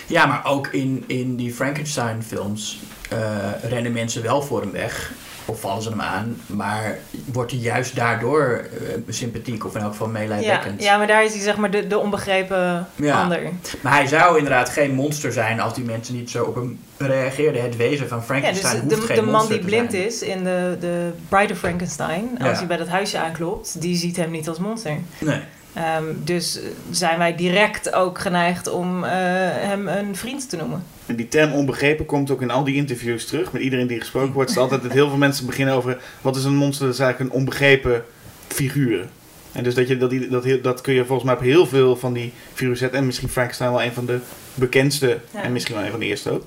Ja, 0.07 0.26
maar 0.26 0.45
ook 0.45 0.66
in, 0.66 1.05
in 1.07 1.36
die 1.36 1.55
Frankenstein-films 1.55 2.80
eh, 3.11 3.51
rennen 3.62 3.93
mensen 3.93 4.22
wel 4.22 4.43
voor 4.43 4.61
hem 4.61 4.70
weg. 4.70 5.12
Of 5.45 5.61
vallen 5.61 5.82
ze 5.82 5.88
hem 5.88 6.01
aan. 6.01 6.36
Maar 6.47 6.99
wordt 7.32 7.51
hij 7.51 7.61
juist 7.61 7.97
daardoor 7.97 8.64
eh, 8.86 8.97
sympathiek 9.09 9.64
of 9.66 9.74
in 9.74 9.80
elk 9.80 9.91
geval 9.91 10.07
Ja, 10.07 10.12
meelijwekkend. 10.12 10.82
ja, 10.82 10.97
maar 10.97 11.07
daar 11.07 11.24
is 11.24 11.32
hij 11.32 11.43
zeg 11.43 11.57
maar 11.57 11.70
de, 11.70 11.86
de 11.86 11.99
onbegrepen 11.99 12.86
Ja. 12.97 13.22
ander. 13.22 13.41
Maar 13.80 13.93
hij 13.93 14.07
zou 14.07 14.36
inderdaad 14.36 14.68
geen 14.68 14.95
monster 14.95 15.32
zijn 15.32 15.61
als 15.61 15.74
die 15.74 15.84
mensen 15.84 16.14
niet 16.14 16.30
zo 16.30 16.45
op 16.45 16.55
hem 16.55 16.78
reageerden. 16.99 17.62
Het 17.62 17.76
wezen 17.76 18.09
van 18.09 18.18
Ja, 18.18 18.24
Frankenstein 18.24 18.88
dus 18.88 18.97
hoeft 18.99 19.09
de, 19.09 19.14
geen 19.14 19.24
de 19.24 19.30
man 19.30 19.49
die 19.49 19.59
blind 19.64 19.91
zijn. 19.91 20.07
is 20.07 20.22
in 20.22 20.45
de, 20.45 20.76
de 20.80 21.11
Bride 21.28 21.53
of 21.53 21.59
Frankenstein, 21.59 22.28
als 22.38 22.49
Ja. 22.51 22.55
hij 22.57 22.66
bij 22.66 22.76
dat 22.76 22.88
huisje 22.88 23.18
aanklopt, 23.18 23.80
die 23.80 23.97
ziet 23.97 24.16
hem 24.16 24.30
niet 24.30 24.49
als 24.49 24.59
monster. 24.59 24.97
Nee. 25.18 25.41
Ehm, 25.73 26.05
dus 26.25 26.59
zijn 26.91 27.18
wij 27.18 27.35
direct 27.35 27.93
ook 27.93 28.18
geneigd 28.18 28.68
om 28.68 29.05
eh, 29.05 29.11
hem 29.12 29.89
een 29.89 30.16
vriend 30.16 30.49
te 30.51 30.57
noemen. 30.57 30.83
En 31.07 31.16
die 31.16 31.29
term 31.29 31.53
onbegrepen 31.53 32.07
komt 32.07 32.31
ook 32.31 32.43
in 32.43 32.51
al 32.51 32.64
die 32.64 32.75
interviews 32.75 33.27
terug. 33.27 33.53
Met 33.53 33.62
iedereen 33.62 33.87
die 33.87 33.99
gesproken 34.01 34.33
wordt, 34.33 34.49
is 34.51 34.55
het 34.55 34.64
altijd 34.64 34.83
dat 34.83 34.93
heel 34.93 35.09
veel 35.09 35.16
mensen 35.18 35.47
beginnen 35.47 35.75
over 35.75 35.99
wat 36.21 36.37
is 36.37 36.45
een 36.45 36.57
monster. 36.57 36.85
Dat 36.87 36.95
is 36.95 37.01
eigenlijk 37.01 37.31
een 37.33 37.39
onbegrepen 37.39 38.05
figuur. 38.49 39.07
En 39.53 39.62
dus 39.64 39.75
dat, 39.75 39.89
je, 39.89 39.97
dat, 39.97 40.11
die- 40.11 40.29
dat, 40.29 40.47
dat 40.62 40.81
kun 40.81 40.95
je 40.95 41.05
volgens 41.05 41.25
mij 41.27 41.35
op 41.37 41.41
heel 41.43 41.66
veel 41.66 41.97
van 41.97 42.12
die 42.12 42.33
figuren 42.53 42.77
zetten. 42.77 42.99
En 42.99 43.07
misschien 43.07 43.29
Frankenstein 43.29 43.71
wel 43.71 43.83
een 43.83 43.93
van 43.93 44.07
de 44.07 44.18
bekendste. 44.55 45.18
Ja. 45.31 45.43
En 45.43 45.53
misschien 45.53 45.75
wel 45.75 45.85
een 45.85 45.91
van 45.91 46.01
de 46.01 46.07
eerste 46.07 46.31
ook. 46.31 46.45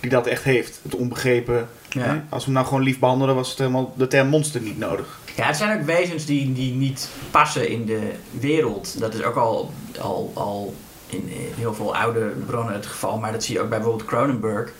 Die 0.00 0.10
dat 0.10 0.26
echt 0.26 0.42
heeft. 0.42 0.80
Het 0.82 0.94
onbegrepen. 0.94 1.68
Ja. 1.88 2.24
Als 2.28 2.40
we 2.44 2.44
hem 2.44 2.52
nou 2.54 2.66
gewoon 2.66 2.82
lief 2.82 2.98
behandelen, 2.98 3.34
was 3.34 3.48
het 3.50 3.58
helemaal 3.58 3.94
de 3.96 4.06
term 4.06 4.28
monster 4.28 4.60
niet 4.60 4.78
nodig. 4.78 5.20
Ja, 5.36 5.46
het 5.46 5.56
zijn 5.56 5.78
ook 5.80 5.86
wezens 5.86 6.24
die, 6.24 6.52
die 6.52 6.72
niet 6.72 7.08
passen 7.30 7.68
in 7.68 7.86
de 7.86 8.12
wereld. 8.30 9.00
Dat 9.00 9.14
is 9.14 9.22
ook 9.22 9.36
al, 9.36 9.70
al, 10.00 10.30
al 10.34 10.74
in 11.06 11.24
heel 11.28 11.74
veel 11.74 11.96
oude 11.96 12.32
bronnen 12.46 12.74
het 12.74 12.86
geval. 12.86 13.18
Maar 13.18 13.32
dat 13.32 13.44
zie 13.44 13.54
je 13.54 13.60
ook 13.60 13.68
bij 13.68 13.78
bijvoorbeeld 13.78 14.08
Cronenberg. 14.08 14.72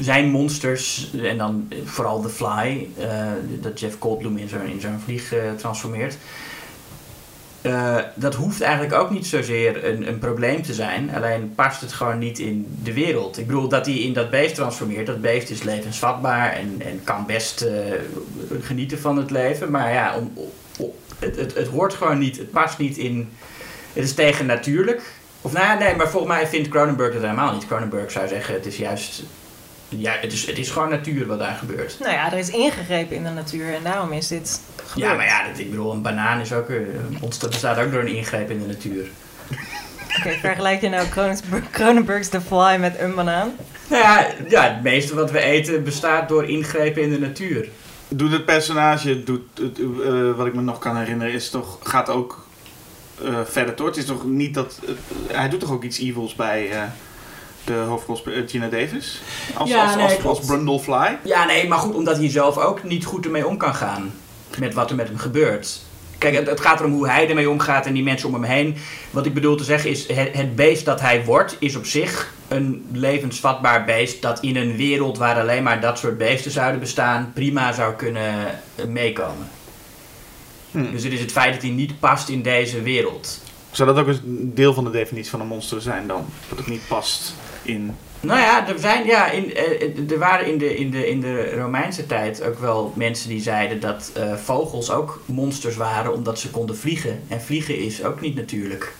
Zijn 0.00 0.30
monsters, 0.30 1.10
en 1.22 1.38
dan 1.38 1.68
vooral 1.84 2.20
The 2.20 2.28
Fly, 2.28 2.88
eh, 2.98 3.26
dat 3.60 3.80
Jeff 3.80 3.96
Goldblum 3.98 4.36
in 4.36 4.48
zo'n 4.48 4.66
in 4.66 5.00
vlieg 5.04 5.32
eh, 5.32 5.52
transformeert. 5.56 6.16
Eh, 7.62 7.96
dat 8.14 8.34
hoeft 8.34 8.60
eigenlijk 8.60 8.94
ook 8.94 9.10
niet 9.10 9.26
zozeer 9.26 9.84
een, 9.84 10.08
een 10.08 10.18
probleem 10.18 10.62
te 10.62 10.74
zijn. 10.74 11.14
Alleen 11.14 11.52
past 11.54 11.80
het 11.80 11.92
gewoon 11.92 12.18
niet 12.18 12.38
in 12.38 12.78
de 12.82 12.92
wereld. 12.92 13.38
Ik 13.38 13.46
bedoel, 13.46 13.68
dat 13.68 13.86
hij 13.86 13.94
in 13.94 14.12
dat 14.12 14.30
beest 14.30 14.54
transformeert. 14.54 15.06
Dat 15.06 15.20
beest 15.20 15.50
is 15.50 15.62
levensvatbaar 15.62 16.52
en, 16.52 16.76
en 16.78 17.00
kan 17.04 17.26
best 17.26 17.60
eh, 17.60 17.74
genieten 18.60 18.98
van 18.98 19.16
het 19.16 19.30
leven. 19.30 19.70
Maar 19.70 19.92
ja, 19.92 20.16
om, 20.16 20.32
het, 21.18 21.36
het, 21.36 21.54
het 21.54 21.68
hoort 21.68 21.94
gewoon 21.94 22.18
niet. 22.18 22.36
Het 22.38 22.50
past 22.50 22.78
niet 22.78 22.96
in... 22.96 23.28
Het 23.92 24.04
is 24.04 24.14
tegennatuurlijk. 24.14 25.02
Of 25.40 25.52
nou 25.52 25.64
ja, 25.64 25.78
nee, 25.78 25.96
maar 25.96 26.08
volgens 26.08 26.32
mij 26.32 26.46
vindt 26.46 26.68
Cronenberg 26.68 27.12
dat 27.12 27.22
helemaal 27.22 27.54
niet. 27.54 27.66
Cronenberg 27.66 28.10
zou 28.10 28.28
zeggen, 28.28 28.54
het 28.54 28.66
is 28.66 28.76
juist... 28.76 29.22
Ja, 29.88 30.12
het 30.20 30.32
is, 30.32 30.46
het 30.46 30.58
is 30.58 30.70
gewoon 30.70 30.88
natuur 30.88 31.26
wat 31.26 31.38
daar 31.38 31.56
gebeurt. 31.56 31.96
Nou 32.00 32.12
ja, 32.12 32.32
er 32.32 32.38
is 32.38 32.50
ingegrepen 32.50 33.16
in 33.16 33.24
de 33.24 33.30
natuur 33.30 33.74
en 33.74 33.82
daarom 33.82 34.12
is 34.12 34.28
dit 34.28 34.60
gebeurd. 34.76 35.10
Ja, 35.10 35.16
maar 35.16 35.26
ja, 35.26 35.48
dat, 35.48 35.58
ik 35.58 35.70
bedoel, 35.70 35.92
een 35.92 36.02
banaan 36.02 36.40
is 36.40 36.52
ook... 36.52 36.68
Een 36.68 37.16
monster 37.20 37.48
bestaat 37.48 37.78
ook 37.78 37.92
door 37.92 38.00
een 38.00 38.16
ingreep 38.16 38.50
in 38.50 38.60
de 38.60 38.66
natuur. 38.66 39.06
Oké, 40.18 40.30
vergelijk 40.40 40.80
je 40.80 40.88
nou 40.88 41.08
Cronenberg, 41.08 41.70
Cronenberg's 41.70 42.28
The 42.28 42.40
Fly 42.40 42.76
met 42.80 42.98
een 42.98 43.14
banaan? 43.14 43.52
Nou 43.90 44.02
ja, 44.02 44.26
ja, 44.48 44.62
het 44.62 44.82
meeste 44.82 45.14
wat 45.14 45.30
we 45.30 45.40
eten 45.40 45.84
bestaat 45.84 46.28
door 46.28 46.48
ingrepen 46.48 47.02
in 47.02 47.10
de 47.10 47.18
natuur. 47.18 47.68
Doet 48.08 48.32
het 48.32 48.44
personage, 48.44 49.24
doet, 49.24 49.42
het, 49.54 49.78
eh, 49.78 50.30
wat 50.36 50.46
ik 50.46 50.54
me 50.54 50.60
nog 50.60 50.78
kan 50.78 50.96
herinneren, 50.96 51.32
is 51.32 51.50
toch, 51.50 51.78
gaat 51.82 52.08
ook 52.08 52.46
eh, 53.24 53.40
verder 53.44 53.76
door. 53.76 53.86
Het 53.86 53.96
is 53.96 54.04
toch 54.04 54.24
niet 54.24 54.54
dat. 54.54 54.80
eh, 54.86 55.36
hij 55.36 55.48
doet 55.48 55.60
toch 55.60 55.72
ook 55.72 55.82
iets 55.84 55.98
evils 55.98 56.34
bij 56.34 56.70
eh, 56.70 56.82
de 57.68 57.74
hoofdrolspeler 57.74 58.48
Gina 58.48 58.68
Davis? 58.68 59.20
Als, 59.54 59.70
Ja, 59.70 59.84
als, 59.84 59.94
nee, 59.94 60.04
als, 60.04 60.16
klopt. 60.16 60.38
als 60.38 60.46
Brundlefly. 60.46 61.18
Ja, 61.24 61.44
nee, 61.44 61.68
maar 61.68 61.78
goed, 61.78 61.94
omdat 61.94 62.16
hij 62.16 62.30
zelf 62.30 62.58
ook 62.58 62.82
niet 62.82 63.04
goed 63.04 63.24
ermee 63.24 63.46
om 63.46 63.56
kan 63.56 63.74
gaan. 63.74 64.12
Met 64.58 64.74
wat 64.74 64.90
er 64.90 64.96
met 64.96 65.08
hem 65.08 65.18
gebeurt. 65.18 65.80
Kijk, 66.18 66.34
het, 66.34 66.46
het 66.46 66.60
gaat 66.60 66.80
erom 66.80 66.92
hoe 66.92 67.08
hij 67.08 67.28
ermee 67.28 67.50
omgaat 67.50 67.86
en 67.86 67.92
die 67.92 68.02
mensen 68.02 68.28
om 68.28 68.34
hem 68.34 68.42
heen. 68.42 68.76
Wat 69.10 69.26
ik 69.26 69.34
bedoel 69.34 69.56
te 69.56 69.64
zeggen 69.64 69.90
is, 69.90 70.08
het, 70.08 70.28
het 70.32 70.56
beest 70.56 70.84
dat 70.84 71.00
hij 71.00 71.24
wordt, 71.24 71.56
is 71.58 71.76
op 71.76 71.86
zich 71.86 72.32
een 72.48 72.86
levensvatbaar 72.92 73.84
beest. 73.84 74.22
Dat 74.22 74.40
in 74.40 74.56
een 74.56 74.76
wereld 74.76 75.18
waar 75.18 75.40
alleen 75.40 75.62
maar 75.62 75.80
dat 75.80 75.98
soort 75.98 76.18
beesten 76.18 76.50
zouden 76.50 76.80
bestaan, 76.80 77.30
prima 77.34 77.72
zou 77.72 77.94
kunnen 77.94 78.46
eh, 78.74 78.84
meekomen. 78.84 79.48
Hm. 80.70 80.90
Dus 80.90 81.04
het 81.04 81.12
is 81.12 81.20
het 81.20 81.32
feit 81.32 81.52
dat 81.52 81.62
hij 81.62 81.70
niet 81.70 82.00
past 82.00 82.28
in 82.28 82.42
deze 82.42 82.82
wereld. 82.82 83.40
Zou 83.70 83.94
dat 83.94 83.98
ook 83.98 84.08
een 84.08 84.52
deel 84.54 84.74
van 84.74 84.84
de 84.84 84.90
definitie 84.90 85.30
van 85.30 85.40
een 85.40 85.46
monster 85.46 85.82
zijn 85.82 86.06
dan? 86.06 86.26
Dat 86.48 86.58
het 86.58 86.66
niet 86.66 86.88
past 86.88 87.34
in. 87.68 87.96
Nou 88.20 88.40
ja, 88.40 88.68
er, 88.68 88.78
zijn, 88.78 89.06
ja 89.06 89.30
in, 89.30 89.54
eh, 89.54 90.10
er 90.10 90.18
waren 90.18 90.46
in 90.46 90.58
de, 90.58 90.76
in, 90.76 90.90
de, 90.90 91.08
in 91.08 91.20
de 91.20 91.54
Romeinse 91.54 92.06
tijd 92.06 92.42
ook 92.42 92.58
wel 92.58 92.92
mensen 92.94 93.28
die 93.28 93.40
zeiden 93.40 93.80
dat 93.80 94.10
eh, 94.14 94.34
vogels 94.34 94.90
ook 94.90 95.22
monsters 95.24 95.76
waren 95.76 96.12
omdat 96.12 96.38
ze 96.38 96.50
konden 96.50 96.76
vliegen. 96.76 97.22
En 97.28 97.42
vliegen 97.42 97.78
is 97.78 98.04
ook 98.04 98.20
niet 98.20 98.34
natuurlijk. 98.34 98.92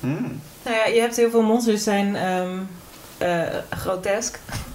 Hmm. 0.00 0.40
Nou 0.62 0.76
ja, 0.76 0.86
je 0.86 1.00
hebt 1.00 1.16
heel 1.16 1.30
veel 1.30 1.42
monsters 1.42 1.82
zijn 1.82 2.16
ehm, 2.16 2.58
eh, 3.18 3.42
grotesk. 3.70 4.38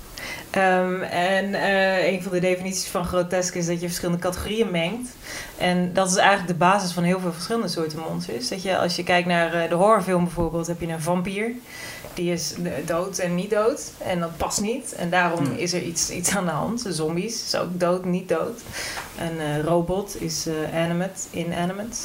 Ehm, 0.51 1.01
en 1.01 1.53
eh, 1.53 2.13
een 2.13 2.23
van 2.23 2.31
de 2.31 2.39
definities 2.39 2.87
van 2.87 3.05
grotesk 3.05 3.55
is 3.55 3.65
dat 3.65 3.81
je 3.81 3.87
verschillende 3.87 4.21
categorieën 4.21 4.71
mengt. 4.71 5.15
En 5.57 5.93
dat 5.93 6.09
is 6.09 6.15
eigenlijk 6.15 6.47
de 6.47 6.65
basis 6.65 6.91
van 6.91 7.03
heel 7.03 7.19
veel 7.19 7.33
verschillende 7.33 7.67
soorten 7.67 7.99
monsters. 7.99 8.49
Dat 8.49 8.63
je, 8.63 8.77
als 8.77 8.95
je 8.95 9.03
kijkt 9.03 9.27
naar 9.27 9.53
eh, 9.53 9.69
de 9.69 9.75
horrorfilm 9.75 10.23
bijvoorbeeld, 10.23 10.67
heb 10.67 10.81
je 10.81 10.87
een 10.87 11.01
vampier. 11.01 11.51
Die 12.13 12.31
is 12.31 12.55
dood 12.85 13.17
en 13.17 13.35
niet 13.35 13.49
dood. 13.49 13.91
En 13.97 14.19
dat 14.19 14.37
past 14.37 14.61
niet. 14.61 14.93
En 14.93 15.09
daarom 15.09 15.45
Hmm. 15.45 15.55
is 15.57 15.73
er 15.73 15.81
iets, 15.81 16.09
iets 16.09 16.35
aan 16.35 16.45
de 16.45 16.51
hand. 16.51 16.83
De 16.83 16.93
zombies 16.93 17.43
is 17.45 17.55
ook 17.55 17.79
dood, 17.79 18.05
niet 18.05 18.29
dood. 18.29 18.61
Een 19.19 19.39
eh, 19.39 19.59
robot 19.63 20.21
is 20.21 20.47
eh, 20.47 20.81
animate, 20.83 21.21
inanimate. 21.31 21.97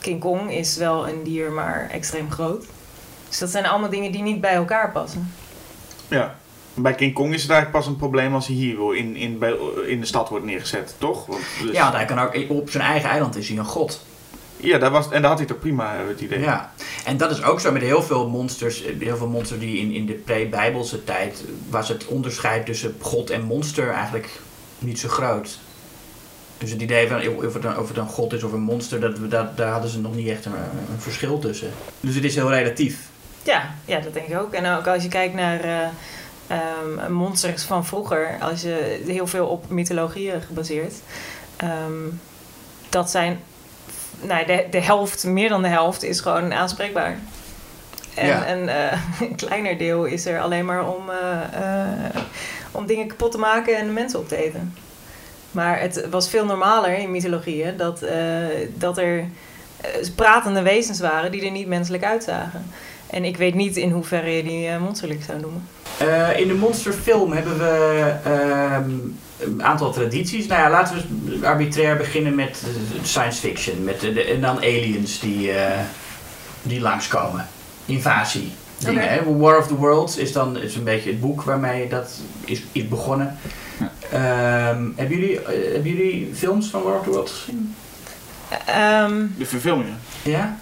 King 0.00 0.20
Kong 0.20 0.52
is 0.52 0.76
wel 0.76 1.08
een 1.08 1.22
dier, 1.22 1.52
maar 1.52 1.88
extreem 1.90 2.30
groot. 2.30 2.64
Dus 3.28 3.38
dat 3.38 3.50
zijn 3.50 3.66
allemaal 3.66 3.90
dingen 3.90 4.12
die 4.12 4.22
niet 4.22 4.40
bij 4.40 4.54
elkaar 4.54 4.92
passen. 4.92 5.32
Ja. 6.08 6.34
Bij 6.74 6.94
King 6.94 7.14
Kong 7.14 7.34
is 7.34 7.42
het 7.42 7.50
eigenlijk 7.50 7.80
pas 7.84 7.92
een 7.92 7.98
probleem 7.98 8.34
als 8.34 8.46
hij 8.46 8.56
hier 8.56 8.76
wil 8.76 8.90
in, 8.92 9.16
in, 9.16 9.38
bij, 9.38 9.56
in 9.86 10.00
de 10.00 10.06
stad 10.06 10.28
wordt 10.28 10.44
neergezet, 10.44 10.94
toch? 10.98 11.26
Want, 11.26 11.40
dus- 11.62 11.72
Ja, 11.72 11.82
want 11.82 11.94
hij 11.94 12.04
kan 12.04 12.18
ook 12.18 12.34
op 12.48 12.70
zijn 12.70 12.82
eigen 12.84 13.10
eiland 13.10 13.36
is 13.36 13.48
hij 13.48 13.58
een 13.58 13.64
god. 13.64 14.04
Ja 14.66 14.78
daar 14.78 14.90
was, 14.90 15.10
en 15.10 15.20
daar 15.20 15.30
had 15.30 15.38
hij 15.38 15.48
toch 15.48 15.58
prima 15.58 15.94
eh, 15.94 16.08
het 16.08 16.20
idee. 16.20 16.40
Ja. 16.40 16.72
En 17.04 17.16
dat 17.16 17.30
is 17.30 17.42
ook 17.42 17.60
zo 17.60 17.72
met 17.72 17.82
heel 17.82 18.02
veel 18.02 18.28
monsters. 18.28 18.82
eh, 18.84 18.94
Heel 19.00 19.16
veel 19.16 19.28
monsters 19.28 19.60
die 19.60 19.78
in, 19.78 19.92
in 19.92 20.06
de 20.06 20.12
pre-Bijbelse 20.12 21.04
tijd 21.04 21.44
was 21.68 21.88
het 21.88 22.06
onderscheid 22.06 22.66
tussen 22.66 22.96
god 23.00 23.30
en 23.30 23.42
monster 23.42 23.90
eigenlijk 23.90 24.40
niet 24.78 24.98
zo 25.00 25.08
groot. 25.08 25.58
Dus 26.58 26.70
het 26.70 26.80
idee 26.82 27.08
van 27.08 27.28
of 27.46 27.54
het 27.54 27.64
een, 27.64 27.78
of 27.78 27.88
het 27.88 27.96
een 27.96 28.06
god 28.08 28.32
is 28.32 28.42
of 28.42 28.52
een 28.52 28.60
monster, 28.60 29.00
dat, 29.00 29.18
we- 29.18 29.28
dat, 29.28 29.56
daar 29.56 29.70
hadden 29.72 29.90
ze 29.90 30.00
nog 30.00 30.14
niet 30.14 30.28
echt 30.28 30.44
een, 30.44 30.52
een 30.52 30.98
verschil 31.00 31.38
tussen. 31.38 31.70
Dus 32.00 32.14
het 32.14 32.24
is 32.24 32.34
heel 32.34 32.50
relatief. 32.50 32.98
Ja, 33.42 33.74
ja, 33.84 34.00
dat 34.00 34.14
denk 34.14 34.26
ik 34.26 34.38
ook. 34.38 34.52
En 34.52 34.76
ook 34.76 34.86
als 34.86 35.02
je 35.02 35.08
kijkt 35.08 35.34
naar 35.34 35.60
eh, 35.60 35.78
ehm, 36.46 37.12
monsters 37.12 37.62
van 37.62 37.86
vroeger, 37.86 38.36
als 38.40 38.62
je 38.62 39.02
heel 39.06 39.26
veel 39.26 39.46
op 39.46 39.70
mythologieën 39.70 40.40
gebaseerd, 40.42 40.94
ehm, 41.56 41.92
dat 42.88 43.10
zijn, 43.10 43.40
nou, 44.26 44.46
de, 44.46 44.64
de 44.70 44.80
helft, 44.80 45.24
meer 45.24 45.48
dan 45.48 45.62
de 45.62 45.68
helft, 45.68 46.02
is 46.02 46.20
gewoon 46.20 46.52
aanspreekbaar. 46.54 47.18
En 48.14 48.26
Ja. 48.26 48.48
een, 48.50 48.68
eh, 48.68 48.98
een 49.20 49.34
kleiner 49.36 49.78
deel 49.78 50.04
is 50.04 50.26
er 50.26 50.40
alleen 50.40 50.64
maar 50.64 50.88
om, 50.88 51.10
eh, 51.10 51.80
eh, 51.80 52.16
om 52.70 52.86
dingen 52.86 53.06
kapot 53.06 53.32
te 53.32 53.38
maken 53.38 53.76
en 53.76 53.86
de 53.86 53.92
mensen 53.92 54.18
op 54.18 54.28
te 54.28 54.36
eten. 54.44 54.74
Maar 55.50 55.80
het 55.80 56.06
was 56.10 56.28
veel 56.28 56.44
normaler 56.44 56.98
in 56.98 57.10
mythologieën 57.10 57.76
dat, 57.76 58.02
eh, 58.02 58.16
dat 58.74 58.98
er 58.98 59.24
pratende 60.14 60.62
wezens 60.62 61.00
waren 61.00 61.30
die 61.32 61.44
er 61.44 61.50
niet 61.50 61.66
menselijk 61.66 62.04
uitzagen. 62.04 62.66
En 63.06 63.24
ik 63.24 63.36
weet 63.36 63.54
niet 63.54 63.76
in 63.76 63.90
hoeverre 63.90 64.30
je 64.36 64.42
die 64.42 64.68
eh, 64.68 64.80
monsterlijk 64.80 65.22
zou 65.22 65.40
noemen. 65.40 65.68
Eh, 65.98 66.40
in 66.40 66.48
de 66.48 66.54
monsterfilm 66.54 67.32
hebben 67.32 67.58
we 67.58 68.12
ehm, 68.24 68.90
een 69.38 69.62
aantal 69.64 69.92
tradities. 69.92 70.46
Nou 70.46 70.60
ja, 70.62 70.70
laten 70.70 70.96
we 71.40 71.46
arbitrair 71.46 71.96
beginnen 71.96 72.34
met 72.34 72.62
eh, 72.64 73.04
science 73.04 73.40
fiction. 73.40 73.84
Met 73.84 74.00
de, 74.00 74.12
de- 74.12 74.22
en 74.24 74.40
dan 74.40 74.56
aliens 74.56 75.20
die, 75.20 75.52
eh, 75.52 75.78
die 76.62 76.80
langskomen. 76.80 77.46
Invasie. 77.86 78.52
Dingen, 78.78 79.02
Oké. 79.02 79.12
hè? 79.12 79.36
War 79.38 79.58
of 79.58 79.66
the 79.66 79.74
Worlds 79.76 80.16
is 80.16 80.32
dan 80.32 80.58
is 80.58 80.74
een 80.74 80.84
beetje 80.84 81.10
het 81.10 81.20
boek 81.20 81.42
waarmee 81.42 81.88
dat 81.88 82.10
is, 82.44 82.62
is 82.72 82.88
begonnen. 82.88 83.36
Ehm, 84.12 84.84
hebben, 84.96 85.18
jullie, 85.18 85.40
eh, 85.40 85.72
hebben 85.72 85.90
jullie 85.94 86.30
films 86.34 86.66
van 86.66 86.82
War 86.82 86.98
of 86.98 87.04
the 87.04 87.10
Worlds 87.10 87.32
gezien? 87.32 87.74
Ehm, 88.66 89.26
De 89.38 89.46
verfilmingen. 89.46 89.98
Ja? 90.22 90.58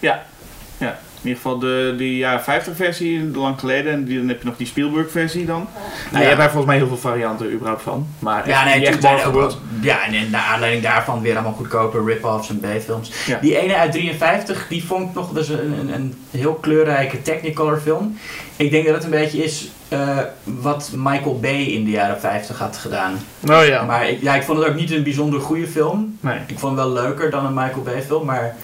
In 0.78 0.88
ieder 1.28 1.42
geval 1.42 1.58
de, 1.58 1.94
de 1.98 2.16
jaren 2.16 2.42
50 2.42 2.76
versie, 2.76 3.30
lang 3.34 3.58
geleden. 3.60 3.92
En 3.92 4.04
die, 4.04 4.18
dan 4.18 4.28
heb 4.28 4.38
je 4.40 4.46
nog 4.46 4.56
die 4.56 4.66
Spielberg 4.66 5.10
versie 5.10 5.44
dan. 5.46 5.66
Nou, 5.66 5.68
Ja. 6.12 6.18
je 6.20 6.24
hebt 6.26 6.38
daar 6.38 6.46
volgens 6.50 6.66
mij 6.66 6.76
heel 6.76 6.86
veel 6.86 6.96
varianten 7.10 7.52
überhaupt 7.52 7.82
van. 7.82 8.06
Maar 8.18 8.48
Ja, 8.48 8.64
nee, 8.64 8.86
echt 8.86 9.02
zijn 9.02 9.24
ook 9.24 9.34
wel-. 9.34 9.52
Ja, 9.80 10.04
en 10.04 10.12
in- 10.14 10.30
naar 10.30 10.42
aanleiding 10.44 10.82
daarvan 10.82 11.20
weer 11.22 11.34
allemaal 11.34 11.52
goedkope 11.52 12.04
rip-offs 12.04 12.48
en 12.48 12.60
B-films. 12.60 13.12
Ja. 13.26 13.38
Die 13.40 13.58
ene 13.62 13.76
uit 13.76 13.92
53, 13.92 14.66
die 14.68 14.84
vond 14.84 15.08
ik 15.08 15.14
nog 15.14 15.30
dus 15.32 15.48
een, 15.48 15.72
een, 15.78 15.94
een 15.94 16.14
heel 16.30 16.54
kleurrijke 16.54 17.22
Technicolor 17.22 17.80
film. 17.80 18.18
Ik 18.56 18.70
denk 18.70 18.86
dat 18.86 18.94
het 18.94 19.04
een 19.04 19.10
beetje 19.10 19.44
is 19.44 19.68
eh, 19.88 20.18
wat 20.44 20.90
Michael 20.96 21.38
Bay 21.40 21.62
in 21.62 21.84
de 21.84 21.90
jaren 21.90 22.20
50 22.20 22.58
had 22.58 22.76
gedaan. 22.76 23.12
Oh 23.50 23.66
ja. 23.66 23.84
Maar 23.84 24.08
ik, 24.08 24.22
ja, 24.22 24.34
ik 24.34 24.42
vond 24.42 24.58
het 24.58 24.68
ook 24.68 24.74
niet 24.74 24.90
een 24.90 25.02
bijzonder 25.02 25.40
goede 25.40 25.66
film. 25.66 26.18
Nee. 26.20 26.38
Ik 26.46 26.58
vond 26.58 26.76
het 26.78 26.84
wel 26.84 26.92
leuker 26.92 27.30
dan 27.30 27.46
een 27.46 27.54
Michael 27.54 27.82
Bay 27.82 28.02
film, 28.02 28.24
maar 28.26 28.56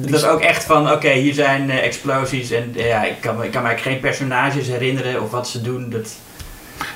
het 0.00 0.10
was 0.10 0.24
ook 0.24 0.40
echt 0.40 0.64
van, 0.64 0.92
oké, 0.92 1.10
hier 1.12 1.34
zijn 1.34 1.70
eh, 1.70 1.84
explosies 1.84 2.50
en 2.50 2.72
eh, 2.76 2.86
ja, 2.86 3.04
ik 3.04 3.14
kan, 3.20 3.36
me- 3.36 3.44
ik 3.44 3.50
kan 3.50 3.62
me 3.62 3.68
eigenlijk 3.68 3.96
geen 3.96 4.10
personages 4.10 4.66
herinneren 4.66 5.22
of 5.22 5.30
wat 5.30 5.48
ze 5.48 5.60
doen. 5.62 5.90
Dat, 5.90 6.12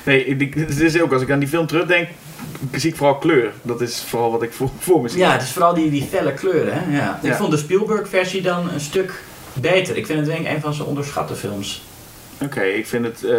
Nee, 0.03 0.35
het 0.55 0.79
is 0.79 1.01
ook 1.01 1.13
als 1.13 1.21
ik 1.21 1.31
aan 1.31 1.39
die 1.39 1.47
film 1.47 1.67
terugdenk, 1.67 2.07
zie 2.75 2.89
ik 2.89 2.95
vooral 2.95 3.17
kleur. 3.17 3.51
Dat 3.61 3.81
is 3.81 4.03
vooral 4.07 4.31
wat 4.31 4.43
ik 4.43 4.53
voor, 4.53 4.69
voor 4.79 5.01
me 5.01 5.07
zie. 5.09 5.19
Ja, 5.19 5.31
het 5.31 5.41
is 5.41 5.51
vooral 5.51 5.73
die, 5.73 5.89
die 5.89 6.07
felle 6.11 6.33
kleuren. 6.33 6.73
Hè? 6.73 6.97
Ja. 6.97 7.19
Ik 7.23 7.29
Ja. 7.29 7.35
vond 7.37 7.51
de 7.51 7.57
Spielberg-versie 7.57 8.41
dan 8.41 8.69
een 8.73 8.79
stuk 8.79 9.13
beter. 9.53 9.97
Ik 9.97 10.05
vind 10.05 10.19
het 10.19 10.27
denk 10.27 10.39
ik 10.47 10.53
een 10.53 10.61
van 10.61 10.73
zijn 10.73 10.87
onderschatte 10.87 11.35
films. 11.35 11.83
Oké, 12.41 12.61
ik 12.61 12.87
vind 12.87 13.05
het. 13.05 13.23
eh, 13.23 13.29